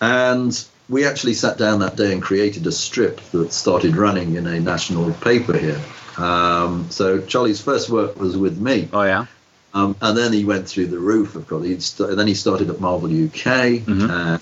And 0.00 0.64
we 0.88 1.06
actually 1.06 1.34
sat 1.34 1.58
down 1.58 1.80
that 1.80 1.96
day 1.96 2.12
and 2.12 2.22
created 2.22 2.66
a 2.66 2.72
strip 2.72 3.20
that 3.32 3.52
started 3.52 3.96
running 3.96 4.36
in 4.36 4.46
a 4.46 4.58
national 4.60 5.12
paper 5.14 5.56
here. 5.56 5.80
Um, 6.16 6.90
so 6.90 7.20
Charlie's 7.20 7.60
first 7.60 7.90
work 7.90 8.18
was 8.18 8.36
with 8.36 8.58
me. 8.58 8.88
Oh 8.92 9.02
yeah. 9.02 9.26
Um, 9.74 9.96
and 10.00 10.16
then 10.16 10.32
he 10.32 10.44
went 10.44 10.66
through 10.66 10.86
the 10.86 10.98
roof. 10.98 11.36
Of 11.36 11.46
course, 11.46 11.66
He'd 11.66 11.82
st- 11.82 12.16
then 12.16 12.26
he 12.26 12.34
started 12.34 12.70
at 12.70 12.80
Marvel 12.80 13.08
UK 13.08 13.84
mm-hmm. 13.84 14.10
and 14.10 14.40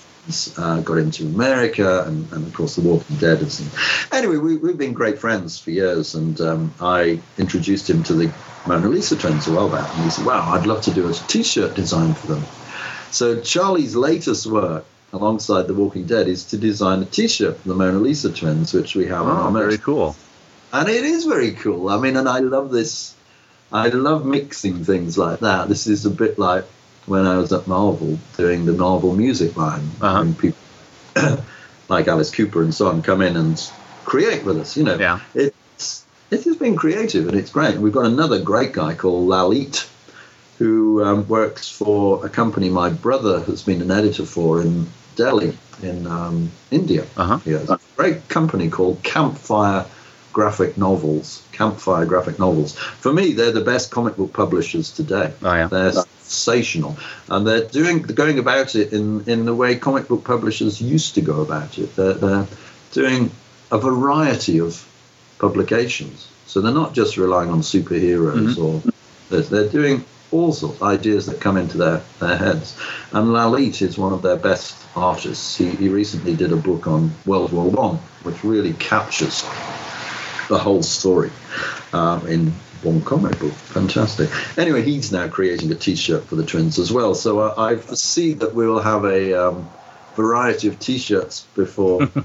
uh, 0.57 0.81
got 0.81 0.97
into 0.97 1.25
America, 1.25 2.03
and, 2.05 2.31
and, 2.31 2.47
of 2.47 2.53
course 2.53 2.75
The 2.75 2.81
Walking 2.81 3.17
Dead. 3.17 3.39
And 3.39 3.71
anyway, 4.11 4.37
we, 4.37 4.69
have 4.69 4.77
been 4.77 4.93
great 4.93 5.19
friends 5.19 5.59
for 5.59 5.71
years, 5.71 6.15
and 6.15 6.39
um, 6.41 6.73
I 6.81 7.19
introduced 7.37 7.89
him 7.89 8.03
to 8.03 8.13
the 8.13 8.33
Mona 8.65 8.87
Lisa 8.87 9.15
twins 9.15 9.47
a 9.47 9.53
while 9.53 9.69
back, 9.69 9.93
and 9.95 10.03
he 10.03 10.09
said, 10.09 10.25
"Wow, 10.25 10.53
I'd 10.53 10.65
love 10.65 10.81
to 10.83 10.93
do 10.93 11.09
a 11.09 11.13
T-shirt 11.13 11.75
design 11.75 12.13
for 12.13 12.27
them." 12.27 12.43
So 13.11 13.39
Charlie's 13.41 13.95
latest 13.95 14.47
work 14.47 14.85
alongside 15.13 15.67
The 15.67 15.73
Walking 15.73 16.05
Dead 16.05 16.27
is 16.27 16.45
to 16.45 16.57
design 16.57 17.01
a 17.01 17.05
T-shirt 17.05 17.57
for 17.57 17.67
the 17.67 17.75
Mona 17.75 17.97
Lisa 17.97 18.31
twins, 18.31 18.73
which 18.73 18.95
we 18.95 19.05
have 19.07 19.25
oh, 19.25 19.29
on 19.29 19.37
our 19.37 19.51
very 19.51 19.77
cool. 19.77 20.15
And 20.73 20.89
it 20.89 21.03
is 21.03 21.25
very 21.25 21.51
cool. 21.51 21.89
I 21.89 21.99
mean, 21.99 22.17
and 22.17 22.27
I 22.27 22.39
love 22.39 22.71
this. 22.71 23.15
I 23.71 23.89
love 23.89 24.25
mixing 24.25 24.83
things 24.83 25.17
like 25.17 25.39
that. 25.39 25.69
This 25.69 25.87
is 25.87 26.05
a 26.05 26.09
bit 26.09 26.37
like 26.37 26.65
when 27.05 27.25
I 27.25 27.37
was 27.37 27.53
at 27.53 27.67
Marvel 27.67 28.19
doing 28.35 28.65
the 28.65 28.73
Marvel 28.73 29.15
music 29.15 29.55
line. 29.55 29.89
Uh-huh. 30.01 30.21
And 30.21 30.37
people 30.37 30.59
like 31.89 32.07
Alice 32.07 32.31
Cooper 32.31 32.61
and 32.61 32.73
so 32.73 32.87
on 32.87 33.01
come 33.01 33.21
in 33.21 33.37
and 33.37 33.71
create 34.03 34.43
with 34.43 34.57
us. 34.57 34.75
You 34.77 34.83
know, 34.83 34.97
yeah. 34.97 35.21
it's 35.33 36.05
it 36.29 36.43
has 36.43 36.57
been 36.57 36.75
creative 36.75 37.27
and 37.27 37.37
it's 37.37 37.51
great. 37.51 37.77
We've 37.77 37.93
got 37.93 38.05
another 38.05 38.41
great 38.41 38.73
guy 38.73 38.93
called 38.93 39.29
Lalit 39.29 39.89
who 40.57 41.03
um, 41.03 41.27
works 41.27 41.69
for 41.69 42.25
a 42.25 42.29
company 42.29 42.69
my 42.69 42.89
brother 42.89 43.41
has 43.41 43.61
been 43.61 43.81
an 43.81 43.91
editor 43.91 44.25
for 44.25 44.61
in 44.61 44.87
Delhi, 45.17 45.57
in 45.83 46.07
um, 46.07 46.51
India. 46.71 47.05
Uh-huh. 47.17 47.39
Yes. 47.45 47.69
A 47.69 47.79
great 47.97 48.29
company 48.29 48.69
called 48.69 49.03
Campfire 49.03 49.85
Graphic 50.31 50.77
Novels. 50.77 51.43
Campfire 51.51 52.05
Graphic 52.05 52.39
Novels. 52.39 52.77
For 52.77 53.11
me, 53.11 53.33
they're 53.33 53.51
the 53.51 53.61
best 53.61 53.91
comic 53.91 54.15
book 54.15 54.31
publishers 54.31 54.91
today. 54.91 55.33
Oh, 55.41 55.53
yeah. 55.53 55.67
They're 55.67 55.91
sensational, 55.91 56.97
and 57.29 57.47
they're 57.47 57.67
doing 57.67 58.01
going 58.03 58.37
about 58.39 58.75
it 58.75 58.93
in 58.93 59.23
in 59.27 59.45
the 59.45 59.55
way 59.55 59.75
comic 59.75 60.07
book 60.07 60.23
publishers 60.23 60.81
used 60.81 61.15
to 61.15 61.21
go 61.21 61.41
about 61.41 61.77
it. 61.77 61.95
They're, 61.95 62.13
they're 62.13 62.47
doing 62.91 63.31
a 63.71 63.77
variety 63.77 64.59
of 64.59 64.87
publications, 65.39 66.27
so 66.45 66.61
they're 66.61 66.73
not 66.73 66.93
just 66.93 67.17
relying 67.17 67.49
on 67.49 67.61
superheroes 67.61 68.55
mm-hmm. 68.55 68.63
or 68.63 68.93
they're, 69.29 69.41
they're 69.41 69.69
doing 69.69 70.05
all 70.31 70.51
sorts 70.51 70.81
of 70.81 70.83
ideas 70.83 71.25
that 71.27 71.39
come 71.39 71.57
into 71.57 71.77
their, 71.77 72.01
their 72.19 72.37
heads. 72.37 72.77
And 73.13 73.29
Lalit 73.29 73.81
is 73.81 73.97
one 73.97 74.13
of 74.13 74.21
their 74.21 74.35
best 74.35 74.75
artists. 74.97 75.55
He, 75.55 75.69
he 75.69 75.89
recently 75.89 76.35
did 76.35 76.51
a 76.51 76.55
book 76.55 76.87
on 76.87 77.13
World 77.25 77.53
War 77.53 77.69
One, 77.69 77.95
which 78.23 78.43
really 78.43 78.73
captures 78.73 79.43
the 80.49 80.57
whole 80.57 80.83
story 80.83 81.31
um, 81.93 82.27
in 82.27 82.51
one 82.83 83.01
comic 83.01 83.37
book. 83.39 83.53
Fantastic. 83.53 84.29
Anyway, 84.57 84.81
he's 84.81 85.11
now 85.11 85.27
creating 85.27 85.71
a 85.71 85.75
T-shirt 85.75 86.23
for 86.25 86.35
the 86.35 86.45
twins 86.45 86.79
as 86.79 86.91
well. 86.91 87.15
So 87.15 87.39
uh, 87.39 87.53
I 87.57 87.75
foresee 87.75 88.33
that 88.33 88.53
we 88.53 88.67
will 88.67 88.81
have 88.81 89.05
a 89.05 89.33
um, 89.33 89.69
variety 90.15 90.67
of 90.67 90.79
T-shirts 90.79 91.45
before. 91.55 92.05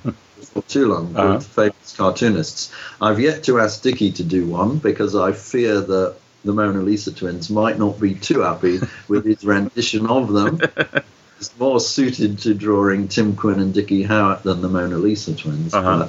before 0.43 0.63
too 0.63 0.87
long 0.87 1.17
uh-huh. 1.17 1.35
with 1.35 1.47
famous 1.47 1.97
cartoonists. 1.97 2.73
I've 3.01 3.21
yet 3.21 3.45
to 3.45 3.61
ask 3.61 3.83
Dicky 3.83 4.13
to 4.13 4.25
do 4.25 4.47
one 4.47 4.79
because 4.79 5.15
I 5.15 5.33
fear 5.33 5.81
that 5.81 6.17
the 6.45 6.53
Mona 6.53 6.81
Lisa 6.81 7.13
twins 7.13 7.49
might 7.49 7.79
not 7.79 8.01
be 8.01 8.15
too 8.15 8.41
happy 8.41 8.81
with 9.09 9.25
his 9.25 9.45
rendition 9.45 10.09
of 10.09 10.33
them. 10.33 10.61
It's 11.43 11.59
more 11.59 11.81
suited 11.81 12.39
to 12.43 12.55
drawing 12.55 13.09
Tim 13.09 13.35
Quinn 13.35 13.59
and 13.59 13.75
Dicky 13.75 14.05
Howett 14.05 14.45
than 14.45 14.63
the 14.63 14.69
Mona 14.69 14.97
Lisa 14.97 15.35
twins. 15.35 15.75
Uh-huh. 15.75 16.09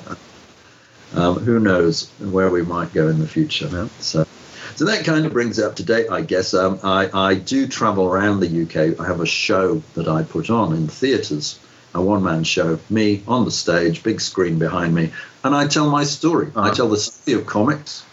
But, 1.11 1.19
um, 1.19 1.39
who 1.39 1.60
knows 1.60 2.07
where 2.19 2.51
we 2.51 2.61
might 2.61 2.93
go 2.93 3.07
in 3.07 3.18
the 3.18 3.27
future. 3.27 3.68
Yeah. 3.68 3.88
So, 3.99 4.27
so 4.76 4.85
that 4.85 5.05
kind 5.05 5.26
of 5.26 5.34
brings 5.34 5.57
it 5.57 5.65
up 5.65 5.77
to 5.77 5.84
date, 5.84 6.11
I 6.11 6.22
guess. 6.22 6.53
Um, 6.53 6.80
I, 6.84 7.10
I 7.11 7.34
do 7.34 7.65
travel 7.68 8.05
around 8.05 8.41
the 8.41 8.61
UK. 8.61 8.99
I 8.99 9.07
have 9.07 9.22
a 9.22 9.26
show 9.26 9.81
that 9.95 10.07
I 10.07 10.22
put 10.22 10.51
on 10.51 10.76
in 10.76 10.88
theatres, 10.88 11.57
a 11.95 12.01
one 12.03 12.22
man 12.22 12.43
show, 12.43 12.77
me 12.91 13.23
on 13.27 13.43
the 13.43 13.49
stage, 13.49 14.03
big 14.03 14.22
screen 14.22 14.60
behind 14.60 14.93
me, 14.93 15.14
and 15.43 15.55
I 15.55 15.65
tell 15.65 15.89
my 15.89 16.03
story. 16.03 16.49
Uh-huh. 16.55 16.69
I 16.69 16.76
tell 16.76 16.89
the 16.89 16.97
story 16.97 17.39
of 17.39 17.47
comics, 17.47 18.05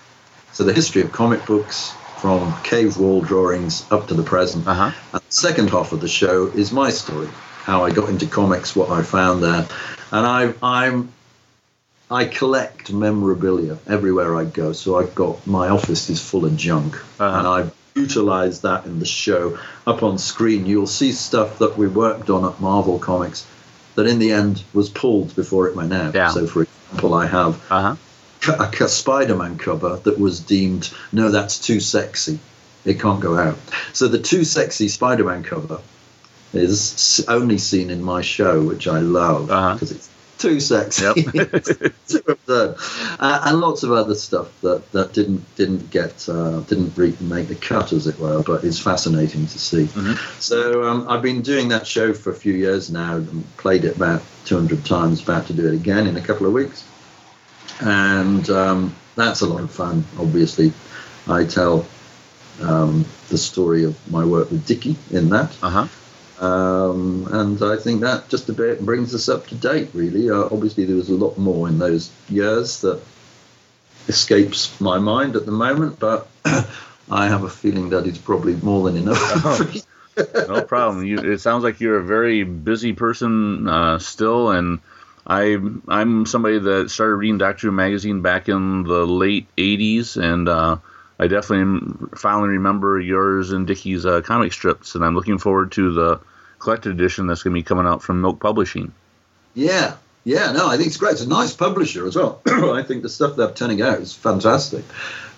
so 0.52 0.64
the 0.64 0.72
history 0.72 1.02
of 1.02 1.12
comic 1.12 1.44
books, 1.44 1.92
from 2.20 2.54
cave 2.62 2.98
wall 2.98 3.20
drawings 3.20 3.86
up 3.90 4.08
to 4.08 4.14
the 4.14 4.22
present. 4.22 4.66
Uh-huh. 4.66 4.92
And 5.12 5.22
the 5.22 5.32
second 5.32 5.70
half 5.70 5.92
of 5.92 6.00
the 6.00 6.08
show 6.08 6.46
is 6.48 6.72
my 6.72 6.90
story, 6.90 7.28
how 7.62 7.84
I 7.84 7.90
got 7.90 8.08
into 8.08 8.26
comics, 8.26 8.76
what 8.76 8.90
I 8.90 9.02
found 9.02 9.42
there, 9.42 9.66
and 10.12 10.26
I, 10.26 10.52
I'm 10.62 11.12
I 12.10 12.24
collect 12.24 12.92
memorabilia 12.92 13.78
everywhere 13.86 14.36
I 14.36 14.44
go. 14.44 14.72
So 14.72 14.98
I've 14.98 15.14
got 15.14 15.46
my 15.46 15.68
office 15.68 16.10
is 16.10 16.20
full 16.20 16.44
of 16.44 16.56
junk, 16.56 16.96
uh-huh. 16.96 17.38
and 17.38 17.46
I've 17.46 17.74
utilized 17.94 18.62
that 18.62 18.84
in 18.84 18.98
the 18.98 19.06
show. 19.06 19.58
Up 19.86 20.02
on 20.02 20.18
screen, 20.18 20.66
you'll 20.66 20.86
see 20.86 21.12
stuff 21.12 21.58
that 21.58 21.78
we 21.78 21.86
worked 21.86 22.28
on 22.28 22.44
at 22.44 22.60
Marvel 22.60 22.98
Comics 22.98 23.46
that 23.94 24.06
in 24.06 24.18
the 24.18 24.32
end 24.32 24.62
was 24.72 24.88
pulled 24.88 25.34
before 25.36 25.68
it 25.68 25.76
went 25.76 25.92
out. 25.92 26.14
Yeah. 26.14 26.30
So, 26.30 26.46
for 26.46 26.62
example, 26.62 27.14
I 27.14 27.26
have 27.26 27.54
Uh-huh. 27.70 27.96
A 28.48 28.88
Spider-Man 28.88 29.58
cover 29.58 29.96
that 29.96 30.18
was 30.18 30.40
deemed 30.40 30.92
no, 31.12 31.30
that's 31.30 31.58
too 31.58 31.80
sexy. 31.80 32.38
It 32.84 32.98
can't 32.98 33.20
go 33.20 33.36
out. 33.36 33.58
So 33.92 34.08
the 34.08 34.18
too 34.18 34.44
sexy 34.44 34.88
Spider-Man 34.88 35.42
cover 35.42 35.80
is 36.52 37.24
only 37.28 37.58
seen 37.58 37.90
in 37.90 38.02
my 38.02 38.22
show, 38.22 38.62
which 38.62 38.88
I 38.88 39.00
love 39.00 39.46
because 39.46 39.92
uh-huh. 39.92 39.96
it's 39.96 40.10
too 40.40 40.58
sexy, 40.58 41.04
yep. 41.04 41.14
too 42.08 42.22
absurd, 42.26 42.76
uh, 43.20 43.42
and 43.44 43.60
lots 43.60 43.82
of 43.82 43.92
other 43.92 44.14
stuff 44.14 44.48
that, 44.62 44.90
that 44.92 45.12
didn't 45.12 45.44
didn't 45.56 45.90
get 45.90 46.28
uh, 46.28 46.60
didn't 46.60 46.96
re- 46.96 47.16
make 47.20 47.48
the 47.48 47.54
cut, 47.54 47.92
as 47.92 48.06
it 48.06 48.18
were, 48.18 48.42
but 48.42 48.64
it's 48.64 48.78
fascinating 48.78 49.46
to 49.46 49.58
see. 49.58 49.84
Mm-hmm. 49.84 50.40
So 50.40 50.84
um, 50.84 51.08
I've 51.08 51.22
been 51.22 51.42
doing 51.42 51.68
that 51.68 51.86
show 51.86 52.14
for 52.14 52.30
a 52.30 52.34
few 52.34 52.54
years 52.54 52.90
now, 52.90 53.16
and 53.16 53.56
played 53.58 53.84
it 53.84 53.96
about 53.96 54.22
200 54.46 54.84
times. 54.84 55.22
About 55.22 55.46
to 55.48 55.52
do 55.52 55.68
it 55.68 55.74
again 55.74 56.06
in 56.06 56.16
a 56.16 56.22
couple 56.22 56.46
of 56.46 56.52
weeks, 56.52 56.84
and 57.80 58.48
um, 58.50 58.96
that's 59.16 59.40
a 59.40 59.46
lot 59.46 59.62
of 59.62 59.70
fun. 59.70 60.04
Obviously, 60.18 60.72
I 61.26 61.44
tell 61.44 61.86
um, 62.62 63.04
the 63.28 63.38
story 63.38 63.84
of 63.84 63.96
my 64.10 64.24
work 64.24 64.50
with 64.50 64.66
Dicky 64.66 64.96
in 65.10 65.30
that. 65.30 65.56
Uh-huh. 65.62 65.86
Um, 66.44 67.28
and 67.30 67.62
I 67.62 67.76
think 67.76 68.00
that 68.00 68.28
just 68.30 68.48
a 68.48 68.54
bit 68.54 68.80
brings 68.80 69.14
us 69.14 69.28
up 69.28 69.46
to 69.48 69.54
date, 69.54 69.90
really. 69.92 70.30
Uh, 70.30 70.44
obviously, 70.44 70.86
there 70.86 70.96
was 70.96 71.10
a 71.10 71.14
lot 71.14 71.36
more 71.36 71.68
in 71.68 71.78
those 71.78 72.10
years 72.30 72.80
that 72.80 73.00
escapes 74.08 74.80
my 74.80 74.98
mind 74.98 75.36
at 75.36 75.44
the 75.44 75.52
moment, 75.52 75.98
but 75.98 76.28
I 77.10 77.28
have 77.28 77.44
a 77.44 77.50
feeling 77.50 77.90
that 77.90 78.06
it's 78.06 78.18
probably 78.18 78.56
more 78.56 78.90
than 78.90 78.96
enough. 79.02 79.18
Oh, 79.20 79.72
no 80.48 80.62
problem. 80.68 81.04
You, 81.04 81.18
it 81.18 81.40
sounds 81.40 81.64
like 81.64 81.80
you're 81.80 81.98
a 81.98 82.04
very 82.04 82.44
busy 82.44 82.92
person 82.92 83.68
uh, 83.68 83.98
still, 83.98 84.50
and 84.50 84.80
I 85.26 85.58
I'm 85.88 86.26
somebody 86.26 86.58
that 86.58 86.90
started 86.90 87.16
reading 87.16 87.38
Doctor 87.38 87.68
Who 87.68 87.72
magazine 87.72 88.22
back 88.22 88.48
in 88.48 88.84
the 88.84 89.06
late 89.06 89.46
'80s, 89.56 90.16
and 90.16 90.48
uh, 90.48 90.78
I 91.18 91.26
definitely 91.26 92.08
finally 92.16 92.48
remember 92.50 92.98
yours 92.98 93.52
and 93.52 93.66
Dicky's 93.66 94.06
uh, 94.06 94.22
comic 94.22 94.52
strips, 94.52 94.94
and 94.94 95.04
I'm 95.04 95.14
looking 95.14 95.38
forward 95.38 95.72
to 95.72 95.92
the 95.92 96.20
collected 96.58 96.92
edition 96.92 97.26
that's 97.26 97.42
going 97.42 97.54
to 97.54 97.60
be 97.60 97.64
coming 97.64 97.86
out 97.86 98.02
from 98.02 98.22
Miwk 98.22 98.40
Publishing. 98.40 98.92
Yeah, 99.54 99.96
yeah, 100.30 100.52
no, 100.52 100.68
I 100.68 100.76
think 100.76 100.86
it's 100.86 100.96
great. 100.96 101.14
It's 101.14 101.22
a 101.22 101.28
nice 101.28 101.52
publisher 101.54 102.06
as 102.06 102.14
well. 102.14 102.40
I 102.46 102.84
think 102.84 103.02
the 103.02 103.08
stuff 103.08 103.34
they're 103.34 103.50
turning 103.50 103.82
out 103.82 103.98
is 103.98 104.14
fantastic, 104.14 104.84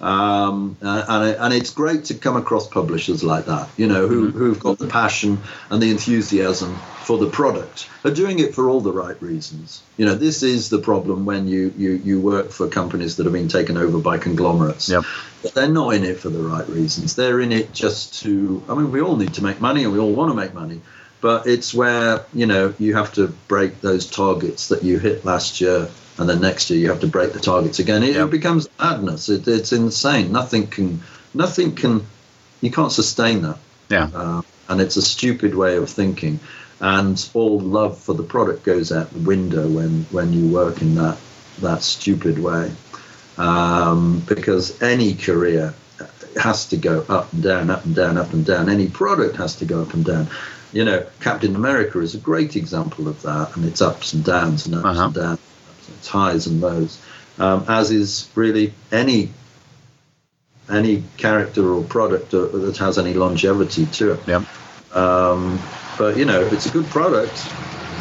um, 0.02 0.76
and 0.82 1.36
and 1.36 1.54
it's 1.54 1.70
great 1.70 2.04
to 2.06 2.14
come 2.14 2.36
across 2.36 2.68
publishers 2.68 3.24
like 3.24 3.46
that. 3.46 3.70
You 3.78 3.86
know, 3.86 4.06
who 4.06 4.28
mm-hmm. 4.28 4.38
who've 4.38 4.60
got 4.60 4.78
the 4.78 4.88
passion 4.88 5.40
and 5.70 5.82
the 5.82 5.90
enthusiasm 5.90 6.76
for 7.04 7.16
the 7.16 7.30
product, 7.30 7.88
are 8.04 8.10
doing 8.10 8.38
it 8.38 8.54
for 8.54 8.68
all 8.68 8.82
the 8.82 8.92
right 8.92 9.20
reasons. 9.22 9.82
You 9.96 10.04
know, 10.04 10.14
this 10.14 10.42
is 10.42 10.68
the 10.68 10.78
problem 10.78 11.24
when 11.24 11.48
you 11.48 11.72
you 11.74 11.92
you 11.92 12.20
work 12.20 12.50
for 12.50 12.68
companies 12.68 13.16
that 13.16 13.24
have 13.24 13.32
been 13.32 13.48
taken 13.48 13.78
over 13.78 13.98
by 13.98 14.18
conglomerates. 14.18 14.90
Yep. 14.90 15.04
They're 15.54 15.68
not 15.68 15.94
in 15.94 16.04
it 16.04 16.18
for 16.18 16.28
the 16.28 16.42
right 16.42 16.68
reasons. 16.68 17.16
They're 17.16 17.40
in 17.40 17.50
it 17.50 17.72
just 17.72 18.22
to. 18.24 18.62
I 18.68 18.74
mean, 18.74 18.92
we 18.92 19.00
all 19.00 19.16
need 19.16 19.32
to 19.34 19.42
make 19.42 19.58
money, 19.58 19.84
and 19.84 19.92
we 19.94 19.98
all 19.98 20.12
want 20.12 20.30
to 20.30 20.34
make 20.34 20.52
money 20.52 20.82
but 21.22 21.46
it's 21.46 21.72
where 21.72 22.26
you 22.34 22.44
know 22.44 22.74
you 22.78 22.94
have 22.94 23.14
to 23.14 23.28
break 23.48 23.80
those 23.80 24.10
targets 24.10 24.68
that 24.68 24.82
you 24.82 24.98
hit 24.98 25.24
last 25.24 25.62
year 25.62 25.88
and 26.18 26.28
then 26.28 26.42
next 26.42 26.68
year 26.68 26.78
you 26.78 26.90
have 26.90 27.00
to 27.00 27.06
break 27.06 27.32
the 27.32 27.40
targets 27.40 27.78
again. 27.78 28.02
It, 28.02 28.16
it 28.16 28.30
becomes 28.30 28.68
madness. 28.78 29.30
It, 29.30 29.48
it's 29.48 29.72
insane. 29.72 30.30
Nothing 30.30 30.66
can 30.66 31.00
nothing 31.32 31.74
can 31.74 32.04
you 32.60 32.70
can't 32.70 32.92
sustain 32.92 33.40
that. 33.42 33.58
Yeah. 33.88 34.10
Uh, 34.12 34.42
and 34.68 34.80
it's 34.80 34.96
a 34.96 35.02
stupid 35.02 35.54
way 35.54 35.76
of 35.76 35.88
thinking. 35.88 36.38
And 36.80 37.30
all 37.32 37.60
love 37.60 37.98
for 37.98 38.14
the 38.14 38.22
product 38.24 38.64
goes 38.64 38.90
out 38.90 39.10
the 39.12 39.20
window 39.20 39.68
when 39.68 40.04
when 40.10 40.32
you 40.32 40.52
work 40.52 40.82
in 40.82 40.96
that 40.96 41.18
that 41.60 41.82
stupid 41.82 42.38
way. 42.38 42.72
Um, 43.38 44.22
because 44.28 44.82
any 44.82 45.14
career 45.14 45.72
has 46.40 46.66
to 46.68 46.76
go 46.76 47.04
up 47.08 47.32
and 47.32 47.42
down 47.42 47.70
up 47.70 47.84
and 47.84 47.94
down 47.94 48.18
up 48.18 48.32
and 48.32 48.44
down. 48.44 48.68
Any 48.68 48.88
product 48.88 49.36
has 49.36 49.56
to 49.56 49.64
go 49.64 49.82
up 49.82 49.94
and 49.94 50.04
down 50.04 50.28
you 50.72 50.84
know, 50.84 51.06
Captain 51.20 51.54
America 51.54 52.00
is 52.00 52.14
a 52.14 52.18
great 52.18 52.56
example 52.56 53.08
of 53.08 53.22
that, 53.22 53.56
and 53.56 53.64
its 53.64 53.80
ups 53.80 54.12
and 54.12 54.24
downs 54.24 54.66
and 54.66 54.74
ups 54.76 54.84
uh-huh. 54.84 55.04
and 55.04 55.14
downs, 55.14 55.40
its 55.88 56.08
highs 56.08 56.46
and 56.46 56.60
lows, 56.60 57.00
um, 57.38 57.64
as 57.68 57.90
is 57.90 58.28
really 58.34 58.72
any 58.90 59.30
any 60.70 61.02
character 61.16 61.72
or 61.72 61.82
product 61.84 62.30
that 62.30 62.76
has 62.78 62.98
any 62.98 63.12
longevity 63.14 63.86
to 63.86 64.12
it. 64.12 64.20
Yeah. 64.26 64.44
Um, 64.94 65.60
but 65.98 66.16
you 66.16 66.24
know, 66.24 66.40
if 66.40 66.52
it's 66.52 66.66
a 66.66 66.70
good 66.70 66.86
product, 66.86 67.34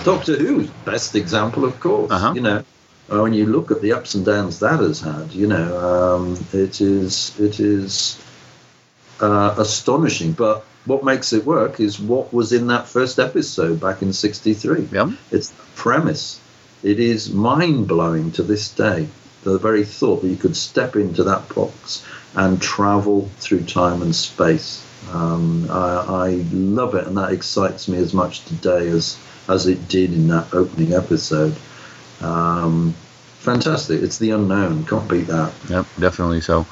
Doctor 0.04 0.38
Who's 0.38 0.70
best 0.86 1.16
example, 1.16 1.66
of 1.66 1.80
course. 1.80 2.12
Uh-huh. 2.12 2.34
You 2.34 2.42
know, 2.42 2.64
uh, 3.12 3.22
when 3.22 3.34
you 3.34 3.46
look 3.46 3.72
at 3.72 3.82
the 3.82 3.94
ups 3.94 4.16
and 4.16 4.26
downs 4.26 4.60
that 4.60 4.80
has 4.80 5.02
had, 5.02 5.34
you 5.34 5.48
know, 5.48 6.16
um, 6.16 6.46
it 6.54 6.80
is 6.80 7.38
it 7.40 7.60
is 7.60 8.22
uh, 9.22 9.56
astonishing. 9.58 10.34
But 10.34 10.66
what 10.86 11.04
makes 11.04 11.34
it 11.34 11.46
work 11.46 11.80
is 11.80 12.00
what 12.00 12.34
was 12.34 12.52
in 12.52 12.68
that 12.68 12.88
first 12.88 13.20
episode 13.20 13.80
back 13.80 14.02
in 14.02 14.14
63. 14.14 14.90
Yeah. 14.92 15.12
It's 15.32 15.50
the 15.50 15.64
premise. 15.76 16.40
It 16.84 17.00
is 17.00 17.32
mind 17.32 17.88
blowing 17.88 18.32
to 18.34 18.44
this 18.44 18.70
day. 18.70 19.08
The 19.44 19.58
very 19.58 19.86
thought 19.86 20.22
that 20.22 20.28
you 20.28 20.36
could 20.36 20.56
step 20.56 20.96
into 20.96 21.24
that 21.24 21.54
box 21.54 22.06
and 22.36 22.62
travel 22.62 23.30
through 23.40 23.64
time 23.64 24.02
and 24.02 24.16
space. 24.16 24.86
Um, 25.12 25.68
I, 25.70 26.06
I, 26.08 26.30
love 26.54 26.96
it, 26.96 27.08
and 27.08 27.18
that 27.18 27.32
excites 27.32 27.88
me 27.88 27.98
as 27.98 28.14
much 28.14 28.46
today 28.46 28.88
as, 28.88 29.18
as 29.50 29.68
it 29.68 29.88
did 29.88 30.14
in 30.14 30.28
that 30.28 30.54
opening 30.54 30.94
episode. 30.94 31.56
Um, 32.22 32.94
fantastic. 33.40 34.02
It's 34.02 34.20
the 34.20 34.32
unknown. 34.32 34.86
Can't 34.86 35.10
beat 35.10 35.28
that. 35.28 35.54
Yep, 35.70 35.86
definitely 36.00 36.42
so. 36.42 36.66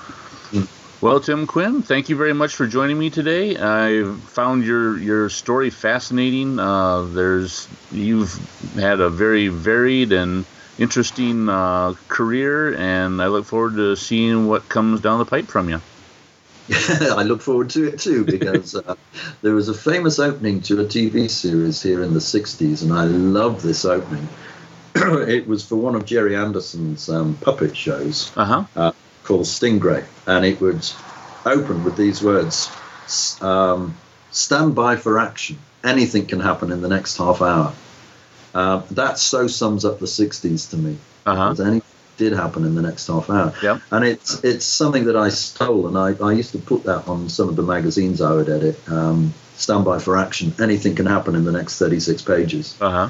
Well, 1.02 1.22
Tim 1.22 1.48
Quinn, 1.48 1.82
thank 1.82 2.10
you 2.10 2.18
very 2.18 2.34
much 2.34 2.56
for 2.56 2.68
joining 2.68 3.00
me 3.00 3.10
today. 3.10 3.56
I 3.58 4.04
found 4.28 4.66
your 4.66 4.98
your 4.98 5.30
story 5.30 5.70
fascinating. 5.70 6.60
Uh, 6.60 7.04
there's 7.04 7.70
you've 7.90 8.34
had 8.76 9.00
a 9.00 9.10
very 9.10 9.48
varied 9.48 10.12
and 10.12 10.44
interesting 10.78 11.48
uh, 11.48 11.94
career, 12.10 12.76
and 12.76 13.22
I 13.22 13.28
look 13.28 13.46
forward 13.46 13.76
to 13.76 13.96
seeing 13.96 14.48
what 14.48 14.68
comes 14.68 15.00
down 15.00 15.20
the 15.20 15.26
pipe 15.26 15.48
from 15.48 15.70
you. 15.70 15.80
I 16.70 17.24
look 17.24 17.42
forward 17.42 17.70
to 17.72 17.88
it 17.88 18.00
too 18.00 18.26
because 18.26 18.76
uh, 18.76 18.96
there 19.42 19.56
was 19.56 19.70
a 19.70 19.74
famous 19.74 20.20
opening 20.20 20.60
to 20.64 20.82
a 20.82 20.86
TV 20.86 21.30
series 21.30 21.82
here 21.82 22.04
in 22.04 22.14
the 22.14 22.20
60s, 22.20 22.84
and 22.84 22.92
I 22.92 23.06
love 23.06 23.62
this 23.62 23.86
opening. 23.86 24.28
it 24.96 25.48
was 25.48 25.66
for 25.66 25.78
one 25.78 25.96
of 25.96 26.04
Gerry 26.04 26.36
Anderson's 26.36 27.08
um, 27.08 27.36
puppet 27.40 27.78
shows. 27.78 28.34
Uh-huh. 28.36 28.66
Uh, 28.76 28.92
called 29.30 29.46
Stingray, 29.46 30.04
and 30.26 30.44
it 30.44 30.60
would 30.60 30.84
open 31.46 31.84
with 31.84 31.96
these 31.96 32.22
words 32.24 32.70
um, 33.42 33.96
Stand 34.32 34.76
by 34.76 34.96
for 34.96 35.20
action. 35.20 35.60
Anything 35.84 36.26
can 36.26 36.40
happen 36.40 36.72
in 36.72 36.82
the 36.82 36.88
next 36.88 37.18
half 37.18 37.42
hour. 37.42 37.74
Uh, 38.54 38.82
that 38.92 39.18
so 39.18 39.48
sums 39.48 39.86
up 39.86 40.00
the 40.00 40.06
60s 40.06 40.72
to 40.72 40.78
me. 40.78 40.98
Uh-huh. 41.26 41.64
Anything 41.64 41.82
did 42.18 42.34
happen 42.34 42.66
in 42.66 42.76
the 42.76 42.82
next 42.82 43.08
half 43.08 43.30
hour. 43.30 43.54
Yep. 43.62 43.82
And 43.92 44.04
it's 44.04 44.44
it's 44.44 44.66
something 44.66 45.06
that 45.06 45.16
I 45.16 45.30
stole, 45.30 45.88
and 45.88 45.98
I, 45.98 46.14
I 46.24 46.34
used 46.34 46.52
to 46.52 46.58
put 46.58 46.84
that 46.84 47.08
on 47.08 47.30
some 47.30 47.50
of 47.50 47.56
the 47.56 47.64
magazines 47.64 48.22
I 48.22 48.34
would 48.34 48.50
edit. 48.50 48.78
Um, 48.90 49.34
stand 49.56 49.86
by 49.86 50.00
for 50.00 50.18
action. 50.18 50.54
Anything 50.60 50.96
can 50.96 51.06
happen 51.06 51.36
in 51.36 51.44
the 51.44 51.52
next 51.52 51.78
36 51.78 52.22
pages. 52.24 52.76
Uh-huh. 52.82 53.10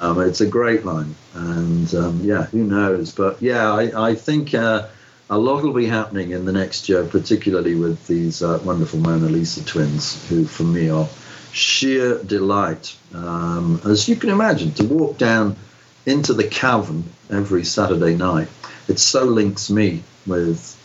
Um, 0.00 0.20
it's 0.20 0.40
a 0.40 0.46
great 0.46 0.84
line, 0.84 1.14
and 1.34 1.94
um, 1.94 2.20
yeah, 2.22 2.44
who 2.44 2.64
knows? 2.64 3.12
But 3.12 3.40
yeah, 3.40 3.72
I, 3.72 4.10
I 4.10 4.14
think 4.14 4.54
uh, 4.54 4.88
a 5.30 5.38
lot 5.38 5.62
will 5.62 5.72
be 5.72 5.86
happening 5.86 6.32
in 6.32 6.44
the 6.44 6.52
next 6.52 6.88
year, 6.88 7.04
particularly 7.04 7.74
with 7.74 8.06
these 8.06 8.42
uh, 8.42 8.60
wonderful 8.64 8.98
Mona 8.98 9.26
Lisa 9.26 9.64
twins, 9.64 10.28
who 10.28 10.44
for 10.44 10.64
me 10.64 10.90
are 10.90 11.08
sheer 11.52 12.22
delight. 12.22 12.96
Um, 13.14 13.80
as 13.84 14.08
you 14.08 14.16
can 14.16 14.30
imagine, 14.30 14.72
to 14.74 14.84
walk 14.84 15.16
down 15.18 15.56
into 16.04 16.34
the 16.34 16.44
cavern 16.44 17.04
every 17.30 17.64
Saturday 17.64 18.14
night, 18.14 18.48
it 18.88 18.98
so 18.98 19.24
links 19.24 19.70
me 19.70 20.02
with 20.26 20.78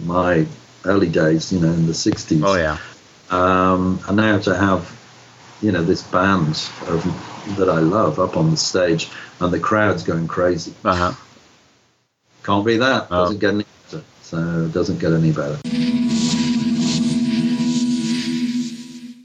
my 0.00 0.46
early 0.84 1.08
days, 1.08 1.52
you 1.52 1.60
know, 1.60 1.72
in 1.72 1.86
the 1.86 1.92
60s. 1.92 2.42
Oh, 2.44 2.56
yeah. 2.56 2.78
Um, 3.28 4.00
and 4.08 4.16
now 4.16 4.38
to 4.38 4.56
have, 4.56 4.90
you 5.60 5.72
know, 5.72 5.82
this 5.82 6.02
band 6.02 6.48
of, 6.86 7.56
that 7.58 7.68
I 7.68 7.80
love 7.80 8.18
up 8.18 8.36
on 8.36 8.50
the 8.50 8.56
stage 8.56 9.10
and 9.40 9.52
the 9.52 9.60
crowd's 9.60 10.02
going 10.02 10.28
crazy. 10.28 10.74
Uh-huh. 10.84 11.12
Can't 12.46 12.64
be 12.64 12.76
that. 12.76 13.08
Oh. 13.10 13.24
Doesn't 13.24 13.40
get 13.40 13.54
any 13.54 13.64
better. 13.90 14.04
So 14.22 14.38
it 14.66 14.72
doesn't 14.72 15.00
get 15.00 15.12
any 15.12 15.32
better. 15.32 15.58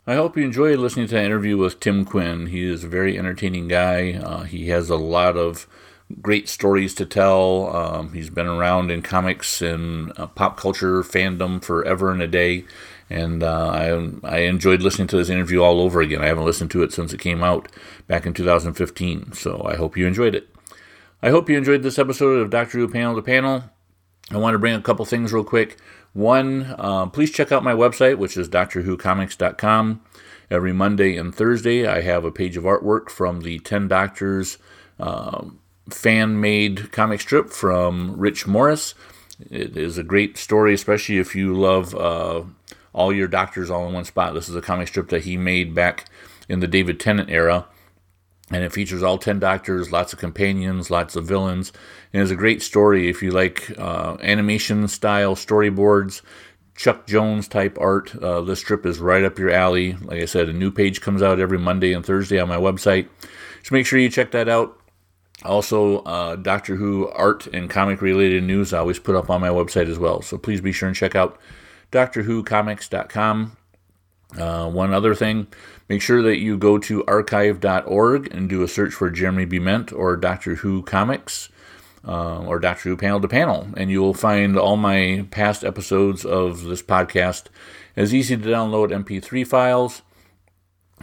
I 0.07 0.15
hope 0.15 0.35
you 0.35 0.43
enjoyed 0.43 0.79
listening 0.79 1.05
to 1.05 1.13
that 1.13 1.23
interview 1.25 1.55
with 1.55 1.79
Tim 1.79 2.03
Quinn. 2.03 2.47
He 2.47 2.63
is 2.63 2.83
a 2.83 2.87
very 2.87 3.19
entertaining 3.19 3.67
guy. 3.67 4.13
Uh, 4.13 4.41
he 4.41 4.69
has 4.69 4.89
a 4.89 4.95
lot 4.95 5.37
of 5.37 5.67
great 6.19 6.49
stories 6.49 6.95
to 6.95 7.05
tell. 7.05 7.75
Um, 7.75 8.13
he's 8.13 8.31
been 8.31 8.47
around 8.47 8.89
in 8.89 9.03
comics 9.03 9.61
and 9.61 10.11
uh, 10.17 10.25
pop 10.25 10.57
culture 10.57 11.03
fandom 11.03 11.63
forever 11.63 12.11
and 12.11 12.23
a 12.23 12.27
day. 12.27 12.65
And 13.07 13.43
uh, 13.43 13.69
I, 14.23 14.27
I 14.27 14.37
enjoyed 14.39 14.81
listening 14.81 15.09
to 15.09 15.17
this 15.17 15.29
interview 15.29 15.61
all 15.61 15.79
over 15.79 16.01
again. 16.01 16.23
I 16.23 16.27
haven't 16.27 16.45
listened 16.45 16.71
to 16.71 16.81
it 16.81 16.91
since 16.91 17.13
it 17.13 17.19
came 17.19 17.43
out 17.43 17.71
back 18.07 18.25
in 18.25 18.33
2015. 18.33 19.33
So 19.33 19.61
I 19.63 19.75
hope 19.75 19.95
you 19.95 20.07
enjoyed 20.07 20.33
it. 20.33 20.50
I 21.23 21.29
hope 21.29 21.51
you 21.51 21.57
enjoyed 21.57 21.83
this 21.83 21.99
episode 21.99 22.41
of 22.41 22.49
Doctor 22.49 22.79
Who 22.79 22.87
Panel 22.87 23.15
to 23.15 23.21
Panel. 23.21 23.65
I 24.31 24.37
want 24.37 24.55
to 24.55 24.59
bring 24.59 24.73
a 24.73 24.81
couple 24.81 25.05
things 25.05 25.31
real 25.31 25.43
quick. 25.43 25.77
One, 26.13 26.73
uh, 26.79 27.05
please 27.05 27.29
check 27.29 27.51
out 27.51 27.63
my 27.63 27.73
website, 27.73 28.17
which 28.17 28.35
is 28.35 28.49
DoctorWhoComics.com. 28.49 30.01
Every 30.49 30.73
Monday 30.73 31.15
and 31.17 31.33
Thursday, 31.33 31.85
I 31.85 32.01
have 32.01 32.25
a 32.25 32.31
page 32.31 32.57
of 32.57 32.63
artwork 32.63 33.11
from 33.11 33.41
the 33.41 33.59
10 33.59 33.87
Doctors 33.87 34.57
uh, 34.99 35.45
fan 35.91 36.41
made 36.41 36.91
comic 36.91 37.21
strip 37.21 37.51
from 37.51 38.17
Rich 38.17 38.47
Morris. 38.47 38.95
It 39.51 39.77
is 39.77 39.99
a 39.99 40.03
great 40.03 40.39
story, 40.39 40.73
especially 40.73 41.19
if 41.19 41.35
you 41.35 41.53
love 41.53 41.93
uh, 41.93 42.41
all 42.93 43.13
your 43.13 43.27
doctors 43.27 43.69
all 43.69 43.87
in 43.87 43.93
one 43.93 44.05
spot. 44.05 44.33
This 44.33 44.49
is 44.49 44.55
a 44.55 44.61
comic 44.61 44.87
strip 44.87 45.09
that 45.09 45.25
he 45.25 45.37
made 45.37 45.75
back 45.75 46.09
in 46.49 46.61
the 46.61 46.67
David 46.67 46.99
Tennant 46.99 47.29
era. 47.29 47.67
And 48.51 48.63
it 48.63 48.73
features 48.73 49.01
all 49.01 49.17
10 49.17 49.39
doctors, 49.39 49.91
lots 49.91 50.11
of 50.11 50.19
companions, 50.19 50.91
lots 50.91 51.15
of 51.15 51.25
villains. 51.25 51.71
And 52.11 52.21
it's 52.21 52.31
a 52.31 52.35
great 52.35 52.61
story 52.61 53.09
if 53.09 53.23
you 53.23 53.31
like 53.31 53.71
uh, 53.77 54.17
animation 54.21 54.87
style 54.87 55.35
storyboards, 55.35 56.21
Chuck 56.75 57.07
Jones 57.07 57.47
type 57.47 57.77
art. 57.79 58.13
Uh, 58.15 58.41
this 58.41 58.59
strip 58.59 58.85
is 58.85 58.99
right 58.99 59.23
up 59.23 59.39
your 59.39 59.51
alley. 59.51 59.93
Like 59.93 60.21
I 60.21 60.25
said, 60.25 60.49
a 60.49 60.53
new 60.53 60.71
page 60.71 60.99
comes 60.99 61.21
out 61.21 61.39
every 61.39 61.59
Monday 61.59 61.93
and 61.93 62.05
Thursday 62.05 62.39
on 62.39 62.49
my 62.49 62.57
website. 62.57 63.07
So 63.63 63.73
make 63.73 63.85
sure 63.85 63.99
you 63.99 64.09
check 64.09 64.31
that 64.31 64.49
out. 64.49 64.77
Also, 65.43 65.99
uh, 65.99 66.35
Doctor 66.35 66.75
Who 66.75 67.07
art 67.09 67.47
and 67.47 67.69
comic 67.69 68.01
related 68.01 68.43
news 68.43 68.73
I 68.73 68.79
always 68.79 68.99
put 68.99 69.15
up 69.15 69.29
on 69.29 69.41
my 69.41 69.49
website 69.49 69.89
as 69.89 69.97
well. 69.97 70.21
So 70.21 70.37
please 70.37 70.61
be 70.61 70.71
sure 70.71 70.87
and 70.87 70.95
check 70.95 71.15
out 71.15 71.39
DoctorWhoComics.com. 71.91 73.57
Uh, 74.37 74.69
one 74.69 74.93
other 74.93 75.13
thing, 75.13 75.47
make 75.91 76.01
sure 76.01 76.21
that 76.21 76.37
you 76.37 76.57
go 76.57 76.77
to 76.77 77.03
archive.org 77.05 78.33
and 78.33 78.47
do 78.47 78.63
a 78.63 78.67
search 78.69 78.93
for 78.93 79.09
Jeremy 79.09 79.43
Bement 79.43 79.91
or 79.91 80.15
Doctor 80.15 80.55
Who 80.55 80.83
Comics 80.83 81.49
uh, 82.07 82.39
or 82.45 82.59
Doctor 82.59 82.87
Who 82.87 82.95
Panel 82.95 83.19
to 83.19 83.27
Panel, 83.27 83.67
and 83.75 83.91
you 83.91 83.99
will 83.99 84.13
find 84.13 84.57
all 84.57 84.77
my 84.77 85.27
past 85.31 85.65
episodes 85.65 86.23
of 86.23 86.63
this 86.63 86.81
podcast 86.81 87.47
as 87.97 88.15
easy 88.15 88.37
to 88.37 88.43
download 88.43 88.91
MP3 89.03 89.45
files. 89.45 90.01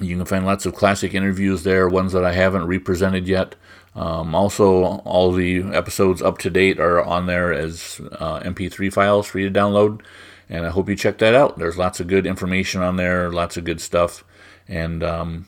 You 0.01 0.16
can 0.16 0.24
find 0.24 0.47
lots 0.47 0.65
of 0.65 0.74
classic 0.74 1.12
interviews 1.12 1.65
there, 1.65 1.86
ones 1.86 2.15
that 2.15 2.24
I 2.24 2.32
haven't 2.32 2.65
represented 2.65 3.28
yet. 3.28 3.56
Um, 3.94 4.35
also, 4.35 4.85
all 5.05 5.32
the 5.32 5.65
episodes 5.65 6.23
up 6.23 6.39
to 6.39 6.48
date 6.48 6.81
are 6.81 7.05
on 7.05 7.27
there 7.27 7.52
as 7.52 8.01
uh, 8.12 8.40
MP3 8.40 8.90
files 8.90 9.27
for 9.27 9.39
you 9.39 9.51
to 9.51 9.60
download. 9.60 10.01
And 10.48 10.65
I 10.65 10.70
hope 10.70 10.89
you 10.89 10.97
check 10.97 11.19
that 11.19 11.35
out. 11.35 11.59
There's 11.59 11.77
lots 11.77 12.01
of 12.01 12.06
good 12.06 12.27
information 12.27 12.81
on 12.81 12.97
there, 12.97 13.31
lots 13.31 13.59
of 13.59 13.65
good 13.65 13.82
stuff. 13.82 14.24
And 14.69 15.03
um, 15.03 15.47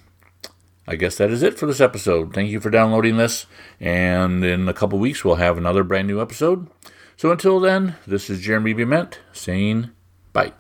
I 0.89 0.97
guess 0.97 1.17
that 1.17 1.31
is 1.31 1.43
it 1.43 1.59
for 1.59 1.67
this 1.67 1.81
episode. 1.81 2.35
Thank 2.35 2.51
you 2.51 2.59
for 2.59 2.71
downloading 2.71 3.17
this. 3.17 3.47
And 3.79 4.45
in 4.45 4.69
a 4.69 4.75
couple 4.75 4.99
weeks, 4.99 5.25
we'll 5.25 5.37
have 5.37 5.59
another 5.59 5.85
brand 5.85 6.09
new 6.09 6.21
episode. 6.21 6.69
So 7.17 7.31
until 7.31 7.61
then, 7.61 7.97
this 8.07 8.31
is 8.31 8.41
Jeremy 8.41 8.73
Bement 8.73 9.19
saying 9.33 9.91
bye. 10.33 10.53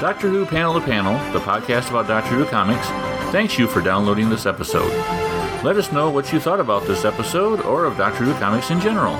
Doctor 0.00 0.28
Who 0.28 0.44
Panel 0.44 0.74
to 0.74 0.80
Panel, 0.80 1.14
the 1.32 1.38
podcast 1.38 1.90
about 1.90 2.08
Doctor 2.08 2.34
Who 2.34 2.44
comics, 2.44 2.86
thanks 3.30 3.56
you 3.56 3.68
for 3.68 3.80
downloading 3.80 4.28
this 4.28 4.46
episode. 4.46 4.90
Let 5.62 5.76
us 5.76 5.92
know 5.92 6.10
what 6.10 6.32
you 6.32 6.40
thought 6.40 6.58
about 6.58 6.88
this 6.88 7.04
episode 7.04 7.60
or 7.60 7.84
of 7.84 7.96
Doctor 7.96 8.24
Who 8.24 8.34
comics 8.34 8.72
in 8.72 8.80
general. 8.80 9.14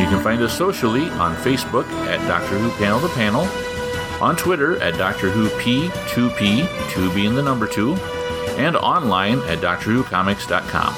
You 0.00 0.06
can 0.06 0.22
find 0.22 0.40
us 0.40 0.56
socially 0.56 1.10
on 1.10 1.36
Facebook 1.36 1.86
at 2.06 2.26
Doctor 2.26 2.58
Who 2.58 2.70
Panel 2.78 2.98
to 3.00 3.08
Panel, 3.14 3.46
on 4.20 4.36
Twitter 4.36 4.80
at 4.82 4.96
Doctor 4.96 5.30
Who 5.30 5.48
P2P, 5.60 6.90
2 6.90 7.14
being 7.14 7.34
the 7.34 7.42
number 7.42 7.66
2, 7.66 7.94
and 8.56 8.76
online 8.76 9.38
at 9.40 9.58
DoctorWhoComics.com. 9.58 10.94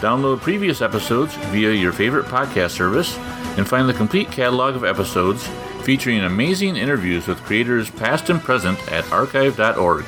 Download 0.00 0.40
previous 0.40 0.80
episodes 0.80 1.34
via 1.50 1.72
your 1.72 1.92
favorite 1.92 2.26
podcast 2.26 2.70
service 2.70 3.16
and 3.58 3.66
find 3.68 3.88
the 3.88 3.94
complete 3.94 4.30
catalog 4.30 4.76
of 4.76 4.84
episodes 4.84 5.46
featuring 5.82 6.20
amazing 6.20 6.76
interviews 6.76 7.26
with 7.26 7.42
creators 7.44 7.90
past 7.90 8.30
and 8.30 8.40
present 8.40 8.78
at 8.92 9.10
archive.org. 9.10 10.04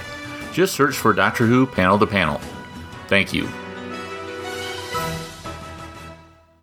Just 0.52 0.74
search 0.74 0.94
for 0.97 1.12
Doctor 1.12 1.47
Who 1.47 1.66
Panel 1.66 1.98
to 1.98 2.06
Panel. 2.06 2.40
Thank 3.09 3.32
you. 3.32 3.48